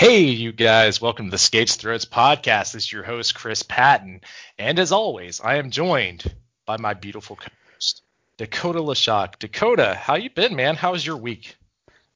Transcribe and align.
Hey, 0.00 0.22
you 0.22 0.50
guys, 0.50 0.98
welcome 0.98 1.26
to 1.26 1.30
the 1.30 1.36
Skates 1.36 1.76
Throats 1.76 2.06
podcast. 2.06 2.72
This 2.72 2.84
is 2.84 2.92
your 2.92 3.02
host, 3.02 3.34
Chris 3.34 3.62
Patton. 3.62 4.22
And 4.58 4.78
as 4.78 4.92
always, 4.92 5.42
I 5.42 5.56
am 5.56 5.70
joined 5.70 6.24
by 6.64 6.78
my 6.78 6.94
beautiful 6.94 7.36
co-host, 7.36 8.00
Dakota 8.38 8.78
Lashock. 8.78 9.38
Dakota, 9.38 9.92
how 9.94 10.14
you 10.14 10.30
been, 10.30 10.56
man? 10.56 10.74
How's 10.74 11.04
your 11.04 11.18
week? 11.18 11.54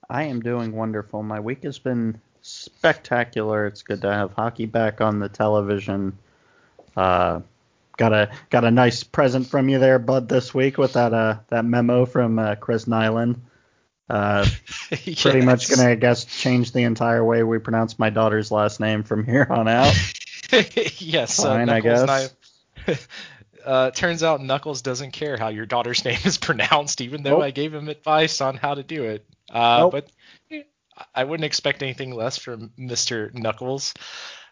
I 0.08 0.22
am 0.22 0.40
doing 0.40 0.72
wonderful. 0.72 1.22
My 1.22 1.40
week 1.40 1.64
has 1.64 1.78
been 1.78 2.18
spectacular. 2.40 3.66
It's 3.66 3.82
good 3.82 4.00
to 4.00 4.10
have 4.10 4.32
hockey 4.32 4.64
back 4.64 5.02
on 5.02 5.18
the 5.18 5.28
television. 5.28 6.16
Uh, 6.96 7.40
got 7.98 8.14
a 8.14 8.30
got 8.48 8.64
a 8.64 8.70
nice 8.70 9.02
present 9.02 9.46
from 9.46 9.68
you 9.68 9.78
there, 9.78 9.98
Bud, 9.98 10.30
this 10.30 10.54
week 10.54 10.78
with 10.78 10.94
that 10.94 11.12
uh 11.12 11.40
that 11.48 11.66
memo 11.66 12.06
from 12.06 12.38
uh, 12.38 12.54
Chris 12.54 12.86
Nilan. 12.86 13.40
Uh, 14.08 14.46
yes. 15.04 15.22
pretty 15.22 15.42
much 15.42 15.68
gonna, 15.68 15.90
I 15.90 15.94
guess, 15.94 16.24
change 16.24 16.72
the 16.72 16.82
entire 16.82 17.24
way 17.24 17.42
we 17.42 17.58
pronounce 17.58 17.98
my 17.98 18.10
daughter's 18.10 18.50
last 18.50 18.80
name 18.80 19.02
from 19.02 19.24
here 19.24 19.46
on 19.48 19.68
out. 19.68 19.94
yes, 20.98 21.42
Fine, 21.42 21.68
I 21.68 21.80
guess. 21.80 22.08
I- 22.86 22.98
uh, 23.64 23.90
turns 23.92 24.22
out 24.22 24.42
Knuckles 24.42 24.82
doesn't 24.82 25.12
care 25.12 25.36
how 25.36 25.48
your 25.48 25.66
daughter's 25.66 26.04
name 26.04 26.18
is 26.24 26.38
pronounced, 26.38 27.00
even 27.00 27.22
though 27.22 27.30
Nope. 27.30 27.42
I 27.42 27.50
gave 27.50 27.72
him 27.72 27.88
advice 27.88 28.40
on 28.40 28.56
how 28.56 28.74
to 28.74 28.82
do 28.82 29.04
it. 29.04 29.26
Uh, 29.50 29.78
Nope. 29.80 29.92
But 29.92 30.08
I 31.14 31.24
wouldn't 31.24 31.44
expect 31.44 31.82
anything 31.82 32.14
less 32.14 32.38
from 32.38 32.70
Mr. 32.78 33.32
Knuckles. 33.34 33.94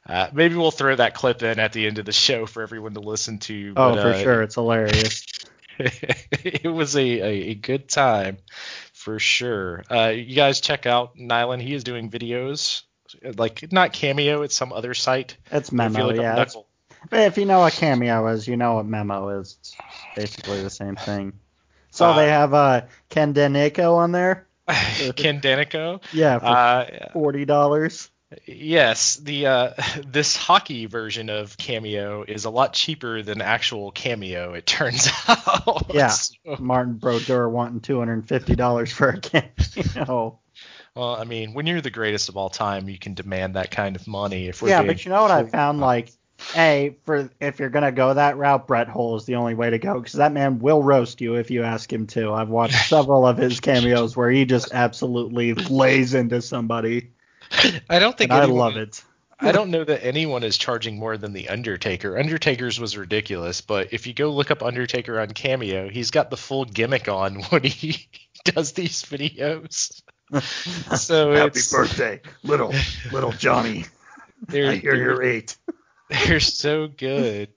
Uh, 0.05 0.29
maybe 0.33 0.57
we'll 0.57 0.73
throw 0.73 0.97
that 0.97 1.15
clip 1.15 1.43
in 1.43 1.61
at 1.61 1.73
the 1.73 1.87
end 1.87 1.99
of 1.99 2.05
the 2.07 2.13
show 2.13 2.47
for 2.47 2.63
everyone 2.63 2.95
to 2.95 3.01
listen 3.01 3.39
to. 3.39 3.75
Oh, 3.77 3.95
but, 3.95 4.03
for 4.03 4.09
uh, 4.09 4.19
sure, 4.19 4.43
it's 4.43 4.57
hilarious. 4.57 5.25
it 5.79 6.73
was 6.73 6.97
a, 6.97 7.01
a, 7.01 7.51
a 7.51 7.55
good 7.55 7.89
time 7.89 8.39
for 9.03 9.19
sure. 9.19 9.83
Uh, 9.91 10.09
you 10.15 10.37
guys 10.37 10.61
check 10.61 10.87
out 10.87 11.17
Nilan. 11.17 11.61
He 11.61 11.75
is 11.75 11.83
doing 11.85 12.11
videos, 12.11 12.83
like 13.37 13.71
not 13.73 13.93
Cameo, 13.93 14.43
it's 14.43 14.55
some 14.55 14.73
other 14.73 14.95
site. 14.95 15.37
It's 15.51 15.73
memo, 15.73 16.11
up 16.11 16.17
yeah. 16.17 16.33
It's- 16.43 16.57
But 17.11 17.21
if 17.21 17.37
you 17.37 17.47
know 17.47 17.59
what 17.59 17.73
cameo 17.73 18.29
is, 18.29 18.47
you 18.47 18.57
know 18.57 18.75
what 18.75 18.87
memo 18.87 19.41
is. 19.41 19.57
It's 19.61 19.77
basically 20.15 20.63
the 20.63 20.71
same 20.71 20.95
thing. 20.95 21.33
So 21.91 22.07
Uh, 22.07 22.17
they 22.17 22.29
have 22.29 22.55
uh, 22.55 22.83
Ken 23.11 23.35
Daneyko 23.35 23.97
on 23.97 24.13
there. 24.13 24.47
Ken 25.17 25.41
Daneyko. 25.41 26.01
Yeah, 26.13 26.39
for 26.39 26.47
Uh, 26.47 27.11
forty 27.13 27.45
dollars. 27.45 28.09
Yes, 28.47 29.17
the 29.17 29.47
uh, 29.47 29.71
this 30.07 30.37
hockey 30.37 30.87
version 30.87 31.31
of 31.31 31.57
Cameo 31.57 32.25
is 32.27 32.45
a 32.45 32.51
lot 32.51 32.73
cheaper 32.73 33.23
than 33.23 33.41
actual 33.41 33.91
Cameo. 33.91 34.55
It 34.55 34.67
turns 34.67 35.09
out. 35.29 35.87
Yeah. 35.93 36.09
So- 36.09 36.35
Martin 36.59 36.95
Brodeur 36.95 37.49
wanting 37.49 37.81
two 37.81 37.99
hundred 37.99 38.15
and 38.15 38.29
fifty 38.29 38.55
dollars 38.55 38.93
for 38.93 39.09
a 39.11 39.21
cameo. 39.21 40.39
well, 40.95 41.17
I 41.17 41.25
mean, 41.25 41.55
when 41.55 41.67
you're 41.67 41.81
the 41.81 41.91
greatest 41.91 42.29
of 42.29 42.37
all 42.37 42.51
time, 42.51 42.89
you 42.89 42.99
can 42.99 43.15
demand 43.15 43.57
that 43.57 43.71
kind 43.71 43.97
of 43.97 44.07
money. 44.07 44.49
If 44.49 44.63
we're 44.63 44.69
yeah, 44.71 44.83
but 44.83 45.05
you 45.05 45.11
know 45.11 45.23
what 45.23 45.31
I 45.31 45.45
found? 45.45 45.81
Like, 45.81 46.11
a 46.57 46.97
for 47.05 47.31
if 47.41 47.59
you're 47.59 47.71
gonna 47.71 47.93
go 47.93 48.15
that 48.15 48.37
route, 48.37 48.67
Brett 48.67 48.89
Hull 48.89 49.17
is 49.17 49.25
the 49.25 49.37
only 49.37 49.55
way 49.55 49.71
to 49.71 49.79
go 49.79 49.95
because 49.95 50.15
that 50.15 50.33
man 50.33 50.59
will 50.59 50.83
roast 50.83 51.21
you 51.21 51.37
if 51.37 51.51
you 51.51 51.63
ask 51.63 51.93
him 51.93 52.07
to. 52.09 52.33
I've 52.33 52.49
watched 52.49 52.89
several 52.89 53.27
of 53.27 53.39
his 53.39 53.61
cameos 53.61 54.17
where 54.17 54.31
he 54.31 54.45
just 54.45 54.73
absolutely 54.73 55.55
lays 55.55 56.15
into 56.15 56.43
somebody, 56.43 57.11
I 57.89 57.99
don't 57.99 58.17
think 58.17 58.31
and 58.31 58.41
I 58.41 58.45
love 58.45 58.77
it. 58.77 59.03
I 59.43 59.51
don't 59.51 59.71
know 59.73 59.83
that 59.83 60.05
anyone 60.05 60.45
is 60.45 60.57
charging 60.57 60.99
more 60.99 61.17
than 61.17 61.33
the 61.33 61.49
Undertaker. 61.49 62.17
Undertaker's 62.17 62.79
was 62.79 62.97
ridiculous, 62.97 63.61
but 63.61 63.93
if 63.93 64.07
you 64.07 64.15
go 64.15 64.31
look 64.31 64.53
up 64.53 64.63
Undertaker 64.63 65.19
on 65.19 65.31
Cameo, 65.31 65.89
he's 65.89 66.13
got 66.13 66.31
the 66.31 66.37
full 66.37 66.65
gimmick 66.65 67.09
on 67.09 67.43
when 67.51 67.65
he 67.65 68.07
does 68.45 68.73
these 68.73 69.03
videos. 69.03 70.03
So 70.97 71.35
Happy 71.35 71.59
it's 71.59 71.71
birthday, 71.71 72.23
little 72.43 72.73
little 73.13 73.33
Johnny. 73.33 73.85
they're, 74.49 74.71
I 74.71 74.77
hear 74.77 74.95
they're, 74.97 75.03
you're 75.03 75.23
eight. 75.23 75.59
they're 76.09 76.41
so 76.41 76.89
good. 76.89 77.51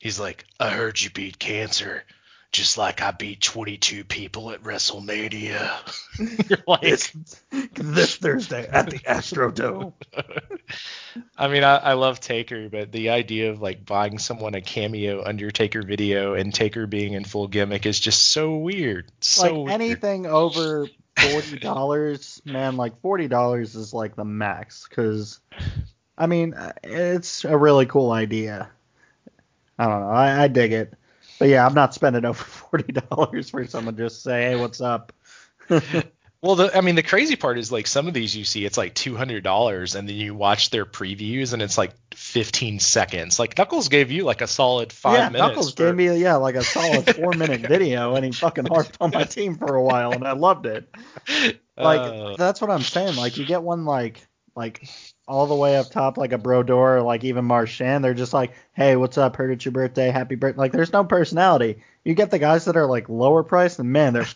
He's 0.00 0.18
like, 0.18 0.44
I 0.58 0.70
heard 0.70 1.00
you 1.00 1.10
beat 1.10 1.38
cancer, 1.38 2.02
just 2.52 2.76
like 2.76 3.00
I 3.00 3.12
beat 3.12 3.40
22 3.40 4.04
people 4.04 4.50
at 4.50 4.62
WrestleMania. 4.62 5.70
You're 6.48 6.58
like, 6.66 6.82
This, 6.82 7.12
this 7.74 8.16
Thursday 8.16 8.66
at 8.66 8.90
the 8.90 8.98
Astrodome. 8.98 9.92
I 11.36 11.48
mean, 11.48 11.62
I, 11.62 11.76
I 11.76 11.92
love 11.94 12.20
Taker, 12.20 12.68
but 12.68 12.90
the 12.92 13.10
idea 13.10 13.50
of 13.50 13.60
like 13.60 13.84
buying 13.84 14.18
someone 14.18 14.54
a 14.54 14.60
cameo 14.60 15.24
Undertaker 15.24 15.82
video 15.82 16.34
and 16.34 16.52
Taker 16.52 16.86
being 16.86 17.12
in 17.12 17.24
full 17.24 17.46
gimmick 17.46 17.86
is 17.86 18.00
just 18.00 18.28
so 18.28 18.56
weird. 18.56 19.10
So 19.20 19.42
like 19.42 19.52
weird. 19.52 19.70
anything 19.70 20.26
over 20.26 20.88
forty 21.18 21.58
dollars, 21.58 22.42
man, 22.44 22.76
like 22.76 23.00
forty 23.00 23.28
dollars 23.28 23.76
is 23.76 23.94
like 23.94 24.16
the 24.16 24.24
max. 24.24 24.86
Because, 24.88 25.40
I 26.18 26.26
mean, 26.26 26.54
it's 26.82 27.44
a 27.44 27.56
really 27.56 27.86
cool 27.86 28.10
idea. 28.10 28.70
I 29.78 29.86
don't 29.86 30.00
know, 30.00 30.10
I, 30.10 30.42
I 30.42 30.48
dig 30.48 30.72
it, 30.72 30.94
but 31.40 31.48
yeah, 31.48 31.66
I'm 31.66 31.74
not 31.74 31.92
spending 31.94 32.24
over 32.24 32.44
forty 32.44 32.92
dollars 32.92 33.50
for 33.50 33.66
someone 33.66 33.96
to 33.96 34.04
just 34.04 34.22
say, 34.22 34.50
"Hey, 34.50 34.56
what's 34.56 34.80
up?" 34.80 35.12
Well, 36.42 36.54
the, 36.54 36.74
I 36.74 36.80
mean, 36.80 36.94
the 36.94 37.02
crazy 37.02 37.36
part 37.36 37.58
is 37.58 37.70
like 37.70 37.86
some 37.86 38.08
of 38.08 38.14
these 38.14 38.34
you 38.34 38.44
see, 38.46 38.64
it's 38.64 38.78
like 38.78 38.94
two 38.94 39.14
hundred 39.14 39.44
dollars, 39.44 39.94
and 39.94 40.08
then 40.08 40.16
you 40.16 40.34
watch 40.34 40.70
their 40.70 40.86
previews, 40.86 41.52
and 41.52 41.60
it's 41.60 41.76
like 41.76 41.92
fifteen 42.14 42.80
seconds. 42.80 43.38
Like 43.38 43.58
Knuckles 43.58 43.88
gave 43.88 44.10
you 44.10 44.24
like 44.24 44.40
a 44.40 44.46
solid 44.46 44.90
five 44.90 45.18
yeah, 45.18 45.28
minutes. 45.28 45.48
Knuckles 45.48 45.74
for- 45.74 45.84
gave 45.84 45.94
me 45.94 46.16
yeah 46.18 46.36
like 46.36 46.54
a 46.54 46.64
solid 46.64 47.14
four 47.16 47.32
minute 47.32 47.60
video, 47.60 48.14
and 48.14 48.24
he 48.24 48.32
fucking 48.32 48.64
harped 48.64 48.96
on 49.02 49.10
my 49.10 49.24
team 49.24 49.58
for 49.58 49.74
a 49.74 49.82
while, 49.82 50.12
and 50.12 50.26
I 50.26 50.32
loved 50.32 50.64
it. 50.64 50.88
Like 51.28 51.60
Uh, 52.00 52.36
that's 52.36 52.62
what 52.62 52.70
I'm 52.70 52.80
saying. 52.80 53.16
Like 53.16 53.36
you 53.36 53.44
get 53.44 53.62
one 53.62 53.84
like 53.84 54.26
like 54.54 54.88
all 55.26 55.46
the 55.46 55.54
way 55.54 55.76
up 55.76 55.90
top, 55.90 56.18
like 56.18 56.32
a 56.32 56.38
Brodeur, 56.38 56.96
or 56.98 57.02
like 57.02 57.24
even 57.24 57.44
Marchand. 57.44 58.04
They're 58.04 58.14
just 58.14 58.32
like, 58.32 58.52
hey, 58.72 58.96
what's 58.96 59.18
up? 59.18 59.36
Heard 59.36 59.52
it's 59.52 59.64
your 59.64 59.72
birthday. 59.72 60.10
Happy 60.10 60.34
birthday. 60.34 60.58
Like 60.58 60.72
there's 60.72 60.92
no 60.92 61.04
personality. 61.04 61.82
You 62.04 62.14
get 62.14 62.30
the 62.30 62.38
guys 62.38 62.64
that 62.64 62.76
are 62.76 62.86
like 62.86 63.08
lower 63.08 63.42
priced, 63.42 63.78
and 63.78 63.92
man, 63.92 64.12
they're 64.12 64.28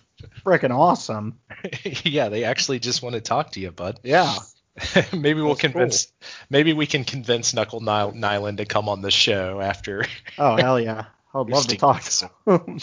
freaking 0.45 0.75
awesome. 0.77 1.39
yeah, 2.05 2.29
they 2.29 2.45
actually 2.45 2.79
just 2.79 3.03
want 3.03 3.15
to 3.15 3.21
talk 3.21 3.53
to 3.53 3.61
you, 3.61 3.71
bud. 3.71 4.01
Yeah. 4.03 4.35
maybe 5.13 5.41
we'll 5.41 5.51
That's 5.51 5.61
convince. 5.61 6.13
Maybe 6.51 6.73
we 6.73 6.87
can 6.87 7.05
convince 7.05 7.55
Knuckle 7.55 7.81
Nile, 7.81 8.13
Nilan 8.13 8.57
to 8.57 8.65
come 8.65 8.89
on 8.89 9.03
the 9.03 9.11
show 9.11 9.61
after. 9.61 10.05
Oh 10.39 10.57
hell 10.57 10.81
yeah. 10.81 11.07
I'd 11.35 11.49
love 11.49 11.67
to 11.69 11.77
talk 11.77 12.03
to 12.03 12.31
him. 12.47 12.79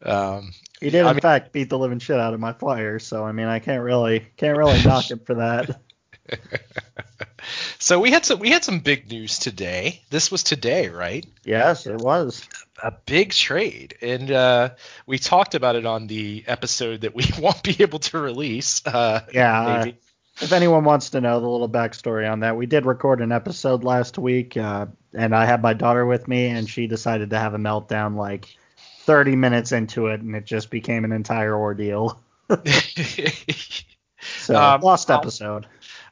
Um, 0.00 0.52
he 0.80 0.90
did 0.90 1.04
I 1.04 1.10
in 1.10 1.16
mean- 1.16 1.20
fact 1.20 1.52
beat 1.52 1.70
the 1.70 1.78
living 1.78 1.98
shit 1.98 2.20
out 2.20 2.34
of 2.34 2.40
my 2.40 2.52
flyers, 2.52 3.04
so 3.06 3.24
I 3.24 3.32
mean 3.32 3.46
I 3.48 3.58
can't 3.58 3.82
really 3.82 4.26
can't 4.36 4.56
really 4.56 4.80
knock 4.84 5.10
him 5.10 5.18
for 5.18 5.34
that. 5.34 5.80
so 7.78 8.00
we 8.00 8.10
had 8.10 8.24
some 8.24 8.38
we 8.38 8.50
had 8.50 8.64
some 8.64 8.80
big 8.80 9.10
news 9.10 9.38
today. 9.38 10.02
This 10.10 10.30
was 10.30 10.42
today, 10.42 10.88
right? 10.88 11.24
Yes, 11.44 11.86
it 11.86 11.96
was. 12.00 12.48
A 12.82 12.92
big 13.06 13.32
trade, 13.32 13.96
and 14.02 14.30
uh, 14.30 14.70
we 15.06 15.18
talked 15.18 15.54
about 15.56 15.74
it 15.76 15.84
on 15.86 16.06
the 16.06 16.44
episode 16.46 17.00
that 17.00 17.14
we 17.14 17.24
won't 17.40 17.62
be 17.62 17.76
able 17.80 17.98
to 18.00 18.18
release. 18.18 18.86
Uh, 18.86 19.20
Yeah. 19.32 19.82
maybe. 19.84 19.96
if 20.40 20.52
anyone 20.52 20.84
wants 20.84 21.10
to 21.10 21.20
know 21.20 21.40
the 21.40 21.48
little 21.48 21.68
backstory 21.68 22.30
on 22.30 22.40
that, 22.40 22.56
we 22.56 22.66
did 22.66 22.86
record 22.86 23.20
an 23.20 23.32
episode 23.32 23.82
last 23.82 24.16
week, 24.18 24.56
uh, 24.56 24.86
and 25.12 25.34
I 25.34 25.44
had 25.44 25.60
my 25.62 25.72
daughter 25.72 26.06
with 26.06 26.28
me, 26.28 26.46
and 26.46 26.68
she 26.70 26.86
decided 26.86 27.30
to 27.30 27.38
have 27.38 27.54
a 27.54 27.58
meltdown 27.58 28.14
like 28.14 28.46
30 29.06 29.34
minutes 29.34 29.72
into 29.72 30.06
it, 30.08 30.20
and 30.20 30.36
it 30.36 30.44
just 30.44 30.70
became 30.70 31.04
an 31.04 31.12
entire 31.12 31.56
ordeal. 31.56 32.20
So 34.46 34.56
Um, 34.60 34.80
lost 34.80 35.10
I'll- 35.10 35.18
episode. 35.18 35.66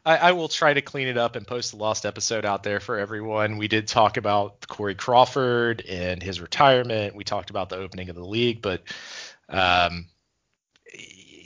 I, 0.06 0.16
I 0.16 0.32
will 0.32 0.48
try 0.48 0.72
to 0.72 0.80
clean 0.82 1.08
it 1.08 1.18
up 1.18 1.34
and 1.36 1.44
post 1.46 1.72
the 1.72 1.78
lost 1.78 2.06
episode 2.06 2.44
out 2.44 2.62
there 2.62 2.78
for 2.80 2.96
everyone. 2.96 3.58
We 3.58 3.66
did 3.68 3.88
talk 3.88 4.16
about 4.16 4.66
Corey 4.68 4.94
Crawford 4.94 5.80
and 5.86 6.22
his 6.22 6.40
retirement. 6.40 7.16
We 7.16 7.24
talked 7.24 7.50
about 7.50 7.68
the 7.68 7.76
opening 7.76 8.08
of 8.08 8.14
the 8.16 8.24
league, 8.24 8.62
but 8.62 8.82
um, 9.48 10.06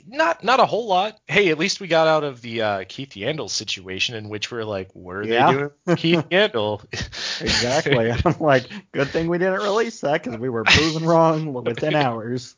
not 0.07 0.43
not 0.43 0.59
a 0.59 0.65
whole 0.65 0.87
lot. 0.87 1.19
Hey, 1.27 1.49
at 1.49 1.57
least 1.57 1.79
we 1.79 1.87
got 1.87 2.07
out 2.07 2.23
of 2.23 2.41
the 2.41 2.61
uh, 2.61 2.83
Keith 2.87 3.11
Yandle 3.11 3.49
situation 3.49 4.15
in 4.15 4.29
which 4.29 4.51
we're 4.51 4.63
like, 4.63 4.89
what 4.93 5.15
are 5.15 5.23
Yeah. 5.23 5.51
they 5.51 5.57
doing 5.57 5.97
Keith 5.97 6.25
Yandle? 6.31 6.83
Exactly. 7.41 8.11
I'm 8.11 8.39
like, 8.39 8.67
good 8.91 9.07
thing 9.09 9.27
we 9.27 9.39
didn't 9.39 9.61
release 9.61 10.01
that 10.01 10.23
because 10.23 10.39
we 10.39 10.49
were 10.49 10.63
proven 10.65 11.03
wrong 11.05 11.51
within 11.53 11.95
hours. 11.95 12.55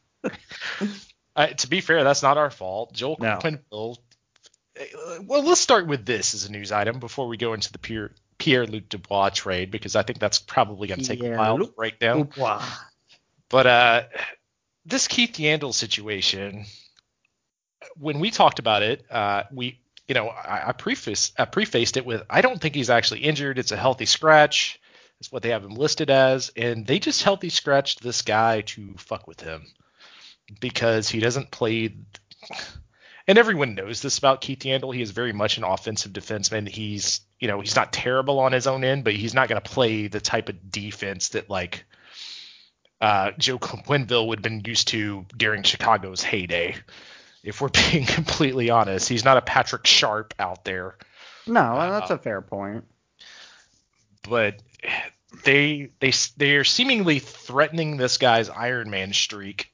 Uh, 1.35 1.47
to 1.47 1.67
be 1.67 1.79
fair, 1.81 2.03
that's 2.03 2.23
not 2.23 2.37
our 2.37 2.49
fault. 2.51 2.93
Joel 2.93 3.17
No. 3.19 3.39
Quenneville. 3.41 3.97
Uh, 4.79 5.19
Well, 5.23 5.43
let's 5.43 5.61
start 5.61 5.87
with 5.87 6.05
this 6.05 6.33
as 6.33 6.45
a 6.45 6.51
news 6.51 6.71
item 6.71 6.99
before 6.99 7.27
we 7.27 7.37
go 7.37 7.53
into 7.53 7.71
the 7.71 7.79
Pierre 7.79 8.11
Pierre 8.37 8.65
Luc 8.65 8.89
Dubois 8.89 9.29
trade 9.29 9.71
because 9.71 9.95
I 9.95 10.03
think 10.03 10.19
that's 10.19 10.39
probably 10.39 10.87
going 10.87 10.99
to 10.99 11.05
take 11.05 11.23
a 11.23 11.37
while 11.37 11.57
to 11.59 11.67
break 11.67 11.99
down. 11.99 12.23
Dubois. 12.23 12.63
But 13.49 13.67
uh, 13.67 14.03
this 14.85 15.07
Keith 15.07 15.33
Yandle 15.33 15.73
situation, 15.73 16.65
when 17.97 18.19
we 18.19 18.31
talked 18.31 18.59
about 18.59 18.81
it, 18.83 19.05
uh, 19.11 19.43
we 19.51 19.79
you 20.07 20.15
know 20.15 20.27
I, 20.27 20.69
I 20.69 20.71
preface 20.71 21.31
I 21.37 21.45
prefaced 21.45 21.97
it 21.97 22.05
with 22.05 22.23
I 22.29 22.41
don't 22.41 22.59
think 22.59 22.75
he's 22.75 22.89
actually 22.89 23.21
injured. 23.21 23.59
It's 23.59 23.71
a 23.71 23.77
healthy 23.77 24.05
scratch. 24.05 24.79
That's 25.19 25.31
what 25.31 25.43
they 25.43 25.49
have 25.49 25.63
him 25.63 25.75
listed 25.75 26.09
as, 26.09 26.51
and 26.57 26.85
they 26.85 26.99
just 26.99 27.23
healthy 27.23 27.49
scratched 27.49 28.01
this 28.01 28.23
guy 28.23 28.61
to 28.61 28.95
fuck 28.97 29.27
with 29.27 29.39
him 29.39 29.63
because 30.59 31.07
he 31.07 31.19
doesn't 31.19 31.51
play. 31.51 31.95
And 33.27 33.37
everyone 33.37 33.75
knows 33.75 34.01
this 34.01 34.17
about 34.17 34.41
Keith 34.41 34.59
Yandle. 34.59 34.93
He 34.93 35.01
is 35.01 35.11
very 35.11 35.33
much 35.33 35.57
an 35.57 35.63
offensive 35.63 36.11
defenseman. 36.11 36.67
He's, 36.67 37.21
you 37.39 37.47
know, 37.47 37.61
he's 37.61 37.75
not 37.75 37.93
terrible 37.93 38.39
on 38.39 38.51
his 38.51 38.67
own 38.67 38.83
end, 38.83 39.03
but 39.03 39.13
he's 39.13 39.33
not 39.33 39.47
going 39.47 39.61
to 39.61 39.69
play 39.69 40.07
the 40.07 40.19
type 40.19 40.49
of 40.49 40.71
defense 40.71 41.29
that 41.29 41.49
like 41.49 41.85
uh, 42.99 43.31
Joe 43.37 43.59
Quenneville 43.59 44.27
would 44.27 44.39
have 44.39 44.43
been 44.43 44.63
used 44.65 44.89
to 44.89 45.25
during 45.35 45.63
Chicago's 45.63 46.21
heyday. 46.21 46.75
If 47.43 47.61
we're 47.61 47.69
being 47.91 48.05
completely 48.05 48.69
honest, 48.69 49.07
he's 49.07 49.25
not 49.25 49.37
a 49.37 49.41
Patrick 49.41 49.85
Sharp 49.85 50.33
out 50.37 50.65
there. 50.65 50.97
No, 51.47 51.75
that's 51.75 52.11
a 52.11 52.17
fair 52.17 52.41
point. 52.41 52.85
But 54.27 54.61
they 55.43 55.89
they 55.99 56.13
they 56.37 56.55
are 56.55 56.63
seemingly 56.63 57.19
threatening 57.19 57.97
this 57.97 58.17
guy's 58.17 58.49
Iron 58.49 58.89
Man 58.89 59.11
streak 59.11 59.69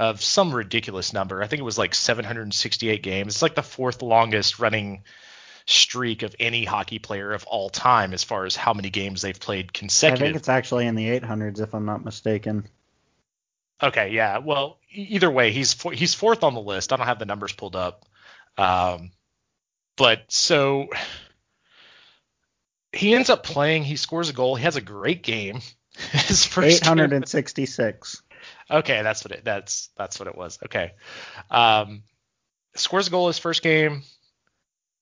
of 0.00 0.22
some 0.22 0.54
ridiculous 0.54 1.12
number. 1.12 1.42
I 1.42 1.46
think 1.46 1.60
it 1.60 1.64
was 1.64 1.76
like 1.76 1.94
768 1.94 3.02
games. 3.02 3.34
It's 3.34 3.42
like 3.42 3.54
the 3.54 3.62
fourth 3.62 4.00
longest 4.00 4.58
running 4.58 5.04
streak 5.66 6.22
of 6.22 6.34
any 6.40 6.64
hockey 6.64 6.98
player 6.98 7.32
of 7.32 7.44
all 7.44 7.68
time 7.68 8.14
as 8.14 8.24
far 8.24 8.46
as 8.46 8.56
how 8.56 8.72
many 8.72 8.88
games 8.88 9.20
they've 9.20 9.38
played 9.38 9.74
consecutive. 9.74 10.22
I 10.22 10.26
think 10.28 10.36
it's 10.36 10.48
actually 10.48 10.86
in 10.86 10.94
the 10.94 11.20
800s 11.20 11.60
if 11.60 11.74
I'm 11.74 11.84
not 11.84 12.02
mistaken. 12.02 12.66
Okay, 13.82 14.12
yeah. 14.12 14.38
Well, 14.38 14.78
either 14.90 15.30
way, 15.30 15.52
he's 15.52 15.74
four, 15.74 15.92
he's 15.92 16.14
fourth 16.14 16.44
on 16.44 16.54
the 16.54 16.62
list. 16.62 16.94
I 16.94 16.96
don't 16.96 17.06
have 17.06 17.18
the 17.18 17.26
numbers 17.26 17.52
pulled 17.52 17.76
up. 17.76 18.06
Um, 18.56 19.10
but 19.96 20.22
so 20.28 20.88
he 22.90 23.14
ends 23.14 23.28
up 23.28 23.42
playing. 23.42 23.84
He 23.84 23.96
scores 23.96 24.30
a 24.30 24.32
goal. 24.32 24.56
He 24.56 24.64
has 24.64 24.76
a 24.76 24.80
great 24.80 25.22
game. 25.22 25.60
His 26.12 26.46
first 26.46 26.82
game- 26.84 26.92
866. 26.98 28.22
Okay, 28.70 29.02
that's 29.02 29.24
what 29.24 29.32
it 29.32 29.44
that's 29.44 29.90
that's 29.96 30.18
what 30.18 30.28
it 30.28 30.36
was. 30.36 30.58
Okay. 30.64 30.92
Um 31.50 32.02
scores 32.76 33.08
a 33.08 33.10
goal 33.10 33.28
his 33.28 33.38
first 33.38 33.62
game. 33.62 34.02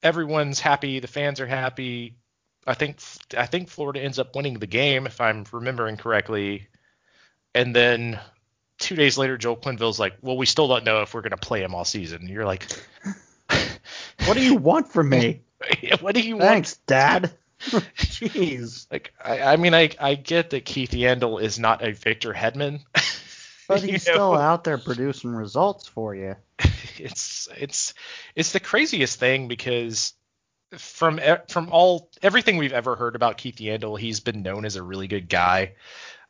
Everyone's 0.02 0.60
happy, 0.60 1.00
the 1.00 1.08
fans 1.08 1.40
are 1.40 1.46
happy. 1.46 2.16
I 2.66 2.74
think 2.74 3.00
I 3.36 3.46
think 3.46 3.68
Florida 3.68 4.00
ends 4.00 4.18
up 4.18 4.34
winning 4.34 4.58
the 4.58 4.66
game 4.66 5.06
if 5.06 5.20
I'm 5.20 5.44
remembering 5.52 5.96
correctly. 5.96 6.68
And 7.54 7.74
then 7.74 8.20
2 8.78 8.94
days 8.94 9.18
later 9.18 9.36
Joel 9.36 9.56
Quenneville's 9.56 9.98
like, 9.98 10.14
"Well, 10.20 10.36
we 10.36 10.46
still 10.46 10.68
don't 10.68 10.84
know 10.84 11.02
if 11.02 11.14
we're 11.14 11.22
going 11.22 11.30
to 11.30 11.36
play 11.36 11.62
him 11.62 11.74
all 11.74 11.84
season." 11.84 12.20
And 12.20 12.28
you're 12.28 12.44
like, 12.44 12.66
What 14.26 14.36
do 14.36 14.44
you 14.44 14.54
want 14.54 14.92
from 14.92 15.08
me? 15.08 15.42
"What 16.00 16.14
do 16.14 16.20
you 16.20 16.36
want 16.36 16.48
Thanks, 16.48 16.76
Dad. 16.86 17.32
Jeez. 17.60 18.86
Like, 18.90 19.12
I, 19.22 19.40
I 19.40 19.56
mean, 19.56 19.74
I, 19.74 19.90
I 20.00 20.14
get 20.14 20.50
that 20.50 20.64
Keith 20.64 20.90
Yandle 20.90 21.42
is 21.42 21.58
not 21.58 21.82
a 21.82 21.92
Victor 21.92 22.32
Hedman. 22.32 22.80
But 23.68 23.82
he's 23.82 24.06
know? 24.08 24.14
still 24.14 24.34
out 24.34 24.64
there 24.64 24.78
producing 24.78 25.30
results 25.30 25.86
for 25.86 26.14
you. 26.14 26.34
it's 26.98 27.48
it's 27.56 27.94
it's 28.34 28.52
the 28.52 28.60
craziest 28.60 29.20
thing 29.20 29.46
because 29.46 30.14
from 30.76 31.20
from 31.48 31.68
all 31.70 32.10
everything 32.22 32.56
we've 32.56 32.72
ever 32.72 32.96
heard 32.96 33.14
about 33.14 33.38
Keith 33.38 33.56
Yandle, 33.56 33.98
he's 33.98 34.20
been 34.20 34.42
known 34.42 34.64
as 34.64 34.76
a 34.76 34.82
really 34.82 35.06
good 35.06 35.28
guy. 35.28 35.74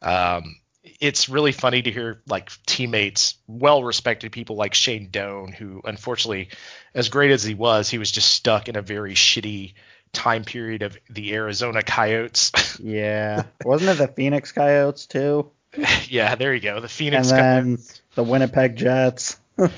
Um, 0.02 0.56
it's 1.00 1.28
really 1.28 1.52
funny 1.52 1.82
to 1.82 1.90
hear 1.90 2.22
like 2.26 2.50
teammates, 2.66 3.34
well-respected 3.46 4.32
people 4.32 4.56
like 4.56 4.74
Shane 4.74 5.10
Doan, 5.10 5.52
who 5.52 5.82
unfortunately, 5.84 6.50
as 6.94 7.08
great 7.08 7.30
as 7.30 7.42
he 7.42 7.54
was, 7.54 7.88
he 7.88 7.98
was 7.98 8.10
just 8.10 8.30
stuck 8.30 8.68
in 8.68 8.76
a 8.76 8.82
very 8.82 9.14
shitty 9.14 9.74
time 10.12 10.44
period 10.44 10.82
of 10.82 10.96
the 11.10 11.34
Arizona 11.34 11.82
Coyotes. 11.82 12.52
Yeah. 12.80 13.42
Wasn't 13.64 13.90
it 13.90 13.98
the 13.98 14.06
Phoenix 14.06 14.52
Coyotes 14.52 15.06
too? 15.06 15.50
yeah, 16.08 16.34
there 16.34 16.54
you 16.54 16.60
go, 16.60 16.74
the 16.76 16.82
And 16.82 16.90
Phoenix. 16.90 17.30
then 17.30 17.78
the 18.14 18.22
Winnipeg 18.24 18.76
Jets. 18.76 19.38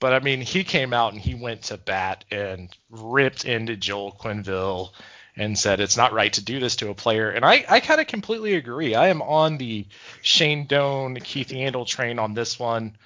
But 0.00 0.12
I 0.14 0.18
mean, 0.18 0.40
he 0.40 0.64
came 0.64 0.92
out 0.92 1.12
and 1.12 1.22
he 1.22 1.36
went 1.36 1.62
to 1.66 1.76
bat 1.76 2.24
and 2.28 2.68
ripped 2.90 3.44
into 3.44 3.76
Joel 3.76 4.10
Quenneville 4.10 4.90
and 5.36 5.56
said 5.56 5.78
it's 5.78 5.96
not 5.96 6.12
right 6.12 6.32
to 6.32 6.44
do 6.44 6.58
this 6.58 6.74
to 6.76 6.90
a 6.90 6.94
player. 6.94 7.30
And 7.30 7.44
I, 7.44 7.64
I 7.68 7.78
kind 7.78 8.00
of 8.00 8.08
completely 8.08 8.54
agree. 8.54 8.96
I 8.96 9.10
am 9.10 9.22
on 9.22 9.58
the 9.58 9.86
Shane 10.20 10.66
Doan, 10.66 11.14
Keith 11.20 11.50
Yandle 11.50 11.86
train 11.86 12.18
on 12.18 12.34
this 12.34 12.58
one. 12.58 12.96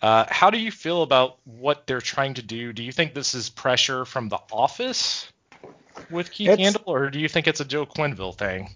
Uh, 0.00 0.24
how 0.28 0.50
do 0.50 0.58
you 0.60 0.70
feel 0.70 1.02
about 1.02 1.38
what 1.46 1.88
they're 1.88 2.00
trying 2.00 2.34
to 2.34 2.42
do? 2.42 2.72
Do 2.72 2.84
you 2.84 2.92
think 2.92 3.12
this 3.12 3.34
is 3.34 3.48
pressure 3.50 4.04
from 4.04 4.28
the 4.28 4.38
office 4.52 5.28
with 6.12 6.30
Keith 6.30 6.50
It's- 6.50 6.74
Yandle, 6.74 6.84
or 6.86 7.10
do 7.10 7.18
you 7.18 7.28
think 7.28 7.48
it's 7.48 7.58
a 7.58 7.64
Joe 7.64 7.86
Quenneville 7.86 8.38
thing? 8.38 8.70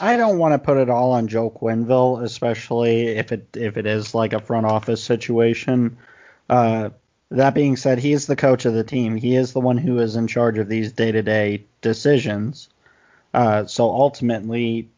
I 0.00 0.16
don't 0.16 0.38
want 0.38 0.52
to 0.52 0.58
put 0.58 0.78
it 0.78 0.90
all 0.90 1.12
on 1.12 1.28
Joe 1.28 1.50
Quenneville, 1.50 2.22
especially 2.22 3.08
if 3.08 3.32
it 3.32 3.48
if 3.54 3.76
it 3.76 3.86
is 3.86 4.14
like 4.14 4.32
a 4.32 4.40
front 4.40 4.66
office 4.66 5.02
situation. 5.02 5.96
Uh, 6.48 6.90
that 7.30 7.54
being 7.54 7.76
said, 7.76 7.98
he 7.98 8.12
is 8.12 8.26
the 8.26 8.36
coach 8.36 8.64
of 8.64 8.74
the 8.74 8.84
team. 8.84 9.16
He 9.16 9.36
is 9.36 9.52
the 9.52 9.60
one 9.60 9.76
who 9.76 9.98
is 9.98 10.16
in 10.16 10.26
charge 10.26 10.58
of 10.58 10.68
these 10.68 10.92
day 10.92 11.12
to 11.12 11.22
day 11.22 11.64
decisions. 11.80 12.68
Uh, 13.34 13.66
so 13.66 13.90
ultimately, 13.90 14.88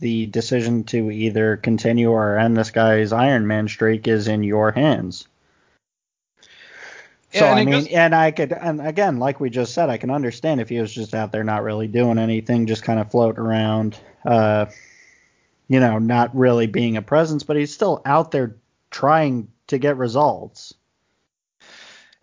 the 0.00 0.26
decision 0.26 0.84
to 0.84 1.10
either 1.10 1.56
continue 1.56 2.10
or 2.10 2.38
end 2.38 2.56
this 2.56 2.70
guy's 2.70 3.12
Iron 3.12 3.46
Man 3.46 3.68
streak 3.68 4.08
is 4.08 4.28
in 4.28 4.42
your 4.42 4.72
hands. 4.72 5.28
So 7.32 7.44
Yeah, 7.44 7.52
I 7.52 7.64
mean, 7.64 7.70
goes- 7.70 7.88
and 7.88 8.14
I 8.14 8.30
could, 8.30 8.52
and 8.52 8.80
again, 8.80 9.18
like 9.18 9.38
we 9.38 9.50
just 9.50 9.74
said, 9.74 9.90
I 9.90 9.98
can 9.98 10.10
understand 10.10 10.62
if 10.62 10.70
he 10.70 10.80
was 10.80 10.92
just 10.92 11.14
out 11.14 11.30
there 11.30 11.44
not 11.44 11.62
really 11.62 11.86
doing 11.86 12.16
anything, 12.16 12.66
just 12.66 12.82
kind 12.82 12.98
of 12.98 13.10
floating 13.10 13.44
around, 13.44 13.98
uh, 14.24 14.66
you 15.68 15.80
know, 15.80 15.98
not 15.98 16.34
really 16.34 16.66
being 16.66 16.96
a 16.96 17.02
presence, 17.02 17.42
but 17.42 17.56
he's 17.56 17.72
still 17.72 18.00
out 18.04 18.30
there 18.30 18.56
trying 18.90 19.48
to 19.68 19.78
get 19.78 19.96
results. 19.96 20.74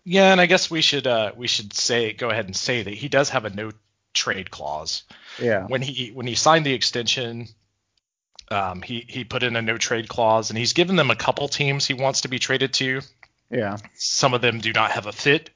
Yeah, 0.04 0.32
and 0.32 0.40
I 0.40 0.46
guess 0.46 0.70
we 0.70 0.82
should 0.82 1.06
uh, 1.06 1.32
we 1.36 1.48
should 1.48 1.72
say 1.72 2.12
go 2.12 2.30
ahead 2.30 2.46
and 2.46 2.56
say 2.56 2.82
that 2.82 2.94
he 2.94 3.08
does 3.08 3.30
have 3.30 3.44
a 3.44 3.50
no 3.50 3.72
trade 4.14 4.50
clause. 4.50 5.02
Yeah. 5.40 5.66
when 5.66 5.82
he 5.82 6.08
when 6.08 6.26
he 6.26 6.34
signed 6.34 6.64
the 6.64 6.72
extension, 6.72 7.48
um, 8.50 8.82
he 8.82 9.04
he 9.08 9.24
put 9.24 9.42
in 9.42 9.56
a 9.56 9.62
no 9.62 9.76
trade 9.78 10.08
clause, 10.08 10.50
and 10.50 10.58
he's 10.58 10.72
given 10.72 10.96
them 10.96 11.10
a 11.10 11.16
couple 11.16 11.48
teams 11.48 11.86
he 11.86 11.94
wants 11.94 12.22
to 12.22 12.28
be 12.28 12.38
traded 12.38 12.72
to. 12.74 13.00
Yeah. 13.50 13.78
Some 13.94 14.34
of 14.34 14.40
them 14.40 14.60
do 14.60 14.72
not 14.72 14.92
have 14.92 15.06
a 15.06 15.12
fit 15.12 15.50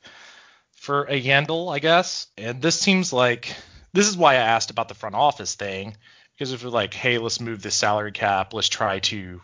for 0.75 1.05
a 1.05 1.21
Yandle, 1.21 1.73
I 1.73 1.79
guess. 1.79 2.27
And 2.37 2.63
this 2.63 2.79
seems 2.79 3.13
like 3.13 3.55
this 3.93 4.09
is 4.09 4.17
why 4.17 4.35
I 4.35 4.37
asked 4.37 4.71
about 4.71 4.89
the 4.89 4.95
front 4.95 5.15
office 5.15 5.55
thing 5.55 5.97
because 6.41 6.55
if 6.55 6.65
we're 6.65 6.71
like, 6.71 6.95
hey, 6.95 7.19
let's 7.19 7.39
move 7.39 7.61
the 7.61 7.71
salary 7.71 8.13
cap, 8.13 8.55
let's 8.55 8.71
try 8.71 8.99
to 8.99 9.43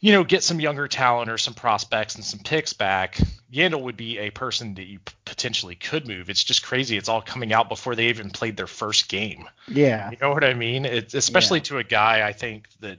you 0.00 0.12
know, 0.12 0.22
get 0.22 0.42
some 0.42 0.60
younger 0.60 0.86
talent 0.86 1.30
or 1.30 1.38
some 1.38 1.54
prospects 1.54 2.16
and 2.16 2.24
some 2.24 2.40
picks 2.40 2.74
back, 2.74 3.18
Yandle 3.50 3.82
would 3.82 3.96
be 3.96 4.18
a 4.18 4.30
person 4.30 4.74
that 4.74 4.86
you 4.86 4.98
potentially 5.24 5.76
could 5.76 6.06
move. 6.06 6.28
It's 6.28 6.44
just 6.44 6.62
crazy. 6.62 6.98
It's 6.98 7.08
all 7.08 7.22
coming 7.22 7.54
out 7.54 7.70
before 7.70 7.94
they 7.94 8.08
even 8.08 8.28
played 8.28 8.56
their 8.56 8.66
first 8.66 9.08
game. 9.08 9.48
Yeah. 9.66 10.10
You 10.10 10.18
know 10.20 10.30
what 10.30 10.44
I 10.44 10.52
mean? 10.52 10.84
It's 10.84 11.14
especially 11.14 11.62
to 11.62 11.78
a 11.78 11.84
guy 11.84 12.26
I 12.26 12.32
think 12.32 12.66
that 12.80 12.98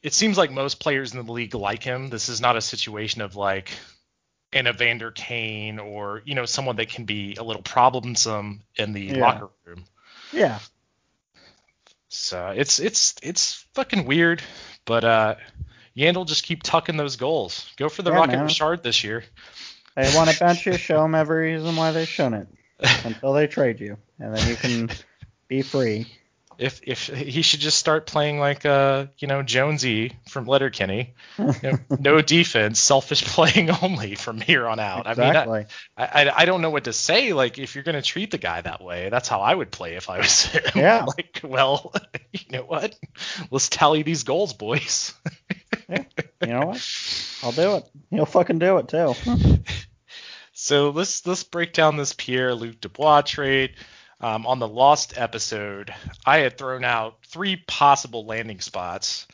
it 0.00 0.14
seems 0.14 0.38
like 0.38 0.52
most 0.52 0.80
players 0.80 1.12
in 1.12 1.26
the 1.26 1.32
league 1.32 1.54
like 1.54 1.82
him. 1.82 2.08
This 2.08 2.30
is 2.30 2.40
not 2.40 2.56
a 2.56 2.62
situation 2.62 3.20
of 3.20 3.36
like 3.36 3.72
an 4.54 4.68
Evander 4.68 5.10
Kane 5.10 5.80
or, 5.80 6.22
you 6.24 6.34
know, 6.34 6.46
someone 6.46 6.76
that 6.76 6.88
can 6.88 7.04
be 7.04 7.34
a 7.34 7.42
little 7.42 7.62
problemsome 7.62 8.60
in 8.76 8.92
the 8.92 9.02
Yeah. 9.02 9.18
locker 9.18 9.48
room. 9.66 9.84
Yeah. 10.32 10.60
So 12.08 12.52
it's 12.56 12.80
it's 12.80 13.14
it's 13.22 13.66
fucking 13.74 14.06
weird, 14.06 14.42
but 14.84 15.04
uh 15.04 15.34
Yandle 15.96 16.26
just 16.26 16.44
keep 16.44 16.62
tucking 16.62 16.96
those 16.96 17.16
goals. 17.16 17.70
Go 17.76 17.88
for 17.88 18.02
the 18.02 18.10
Yeah, 18.10 18.18
Rocket 18.18 18.36
man. 18.36 18.46
Richard 18.46 18.82
this 18.82 19.02
year. 19.04 19.24
They 19.96 20.14
want 20.14 20.30
to 20.30 20.38
bench 20.38 20.64
you, 20.66 20.76
show 20.76 21.02
them 21.02 21.14
every 21.14 21.52
reason 21.52 21.76
why 21.76 21.90
they 21.90 22.04
shouldn't 22.04 22.56
until 23.04 23.32
they 23.32 23.46
trade 23.46 23.80
you, 23.80 23.98
and 24.20 24.34
then 24.34 24.48
you 24.48 24.56
can 24.56 24.90
be 25.48 25.62
free. 25.62 26.06
If 26.58 26.80
if 26.82 27.06
he 27.06 27.42
should 27.42 27.60
just 27.60 27.78
start 27.78 28.06
playing 28.06 28.40
like 28.40 28.66
uh 28.66 29.06
you 29.18 29.28
know 29.28 29.42
Jonesy 29.42 30.16
from 30.28 30.46
Letterkenny, 30.46 31.14
you 31.38 31.54
know, 31.62 31.78
no 32.00 32.20
defense, 32.36 32.80
selfish 32.80 33.24
playing 33.26 33.70
only 33.70 34.16
from 34.16 34.40
here 34.40 34.66
on 34.66 34.80
out. 34.80 35.06
I 35.06 35.14
mean. 35.14 35.66
I, 35.96 36.04
I 36.04 36.32
I 36.42 36.44
don't 36.46 36.60
know 36.60 36.70
what 36.70 36.84
to 36.84 36.92
say. 36.92 37.32
Like 37.32 37.58
if 37.58 37.76
you're 37.76 37.84
gonna 37.84 38.02
treat 38.02 38.32
the 38.32 38.38
guy 38.38 38.60
that 38.60 38.82
way, 38.82 39.08
that's 39.08 39.28
how 39.28 39.40
I 39.40 39.54
would 39.54 39.70
play 39.70 39.94
if 39.94 40.10
I 40.10 40.18
was 40.18 40.44
him. 40.46 40.62
Yeah. 40.74 41.04
like 41.04 41.40
well, 41.44 41.94
you 42.32 42.40
know 42.50 42.64
what? 42.64 42.98
Let's 43.52 43.68
tally 43.68 44.02
these 44.02 44.24
goals, 44.24 44.52
boys. 44.52 45.14
yeah. 45.88 46.04
you 46.42 46.48
know 46.48 46.66
what? 46.66 47.38
I'll 47.44 47.52
do 47.52 47.76
it. 47.76 47.84
He'll 48.10 48.26
fucking 48.26 48.58
do 48.58 48.78
it 48.78 48.88
too. 48.88 49.14
So 50.60 50.90
let's 50.90 51.24
let's 51.24 51.44
break 51.44 51.72
down 51.72 51.96
this 51.96 52.14
Pierre 52.14 52.52
Luc 52.52 52.80
Dubois 52.80 53.22
trade. 53.22 53.76
Um, 54.20 54.46
on 54.46 54.58
the 54.58 54.66
lost 54.68 55.16
episode, 55.16 55.94
I 56.26 56.38
had 56.38 56.58
thrown 56.58 56.84
out 56.84 57.18
three 57.26 57.56
possible 57.56 58.24
landing 58.26 58.60
spots. 58.60 59.26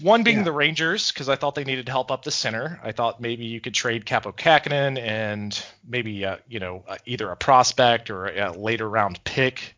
One 0.00 0.24
being 0.24 0.38
Yeah. 0.38 0.44
the 0.44 0.52
Rangers 0.52 1.12
because 1.12 1.28
I 1.28 1.36
thought 1.36 1.54
they 1.54 1.62
needed 1.62 1.88
help 1.88 2.10
up 2.10 2.24
the 2.24 2.32
center. 2.32 2.80
I 2.82 2.90
thought 2.90 3.20
maybe 3.20 3.44
you 3.44 3.60
could 3.60 3.74
trade 3.74 4.04
Capo 4.04 4.32
Kakinen 4.32 4.98
and 4.98 5.64
maybe 5.86 6.24
uh, 6.24 6.38
you 6.48 6.58
know 6.58 6.82
uh, 6.88 6.96
either 7.06 7.30
a 7.30 7.36
prospect 7.36 8.10
or 8.10 8.26
a 8.26 8.50
later 8.50 8.88
round 8.90 9.22
pick 9.22 9.76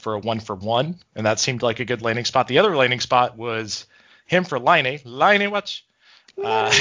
for 0.00 0.14
a 0.14 0.18
one 0.18 0.40
for 0.40 0.56
one, 0.56 0.96
and 1.14 1.26
that 1.26 1.38
seemed 1.38 1.62
like 1.62 1.80
a 1.80 1.84
good 1.84 2.00
landing 2.00 2.24
spot. 2.24 2.48
The 2.48 2.58
other 2.58 2.74
landing 2.74 3.00
spot 3.00 3.36
was 3.36 3.86
him 4.24 4.44
for 4.44 4.58
Laine. 4.58 5.00
Laine 5.04 5.50
watch. 5.50 5.84
Uh, 6.42 6.72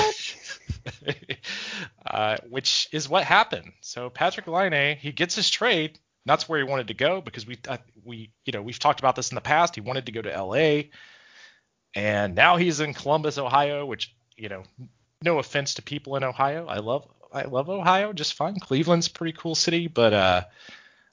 uh, 2.06 2.38
which 2.50 2.88
is 2.94 3.10
what 3.10 3.26
happened. 3.26 3.74
So 3.82 4.10
Patrik 4.10 4.48
Laine, 4.48 4.96
he 4.96 5.12
gets 5.12 5.36
his 5.36 5.50
trade. 5.50 6.00
That's 6.26 6.48
where 6.48 6.60
he 6.60 6.70
wanted 6.70 6.88
to 6.90 6.94
go 6.94 7.22
because 7.22 7.48
we 7.48 7.58
we 8.04 8.30
you 8.46 8.54
know 8.54 8.62
we've 8.62 8.80
talked 8.80 9.00
about 9.00 9.16
this 9.16 9.32
in 9.32 9.36
the 9.36 9.42
past. 9.42 9.76
He 9.76 9.82
wanted 9.82 10.06
to 10.06 10.12
go 10.12 10.22
to 10.22 10.34
L.A. 10.34 10.92
and 11.96 12.36
now 12.36 12.58
he's 12.58 12.80
in 12.80 12.94
Columbus, 12.94 13.38
Ohio. 13.38 13.86
Which 13.86 14.14
you 14.38 14.50
know, 14.50 14.64
no 15.24 15.40
offense 15.40 15.76
to 15.76 15.82
people 15.82 16.16
in 16.16 16.24
Ohio, 16.24 16.68
I 16.68 16.78
love 16.78 17.08
I 17.34 17.44
love 17.44 17.70
Ohio 17.70 18.14
just 18.14 18.34
fine. 18.34 18.60
Cleveland's 18.60 19.08
pretty 19.08 19.38
cool 19.38 19.56
city, 19.56 19.88
but 19.88 20.14
uh, 20.14 20.42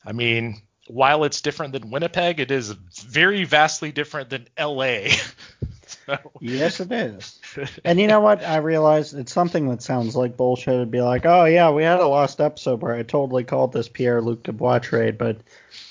I 0.05 0.13
mean, 0.13 0.61
while 0.89 1.25
it's 1.25 1.41
different 1.41 1.73
than 1.73 1.91
Winnipeg, 1.91 2.41
it 2.41 2.51
is 2.51 2.71
very 2.71 3.45
vastly 3.45 3.93
different 3.93 4.31
than 4.31 4.49
L.A. 4.57 5.13
so. 5.89 6.33
Yes, 6.41 6.81
it 6.81 6.93
is. 6.93 7.41
And 7.85 7.99
you 7.99 8.07
know 8.07 8.21
what? 8.21 8.45
I 8.45 8.59
realized 8.59 9.17
it's 9.17 9.33
something 9.33 9.69
that 9.69 9.83
sounds 9.83 10.15
like 10.17 10.37
bullshit. 10.37 10.75
It'd 10.75 10.91
be 10.91 11.01
like, 11.01 11.27
oh 11.27 11.45
yeah, 11.45 11.71
we 11.71 11.83
had 11.83 12.01
a 12.01 12.07
lost 12.07 12.41
episode 12.41 12.83
where 12.83 12.95
I 12.95 13.03
totally 13.03 13.45
called 13.45 13.73
this 13.73 13.89
Pierre 13.89 14.21
Luc 14.21 14.43
Dubois 14.43 14.81
trade, 14.81 15.19
but 15.19 15.39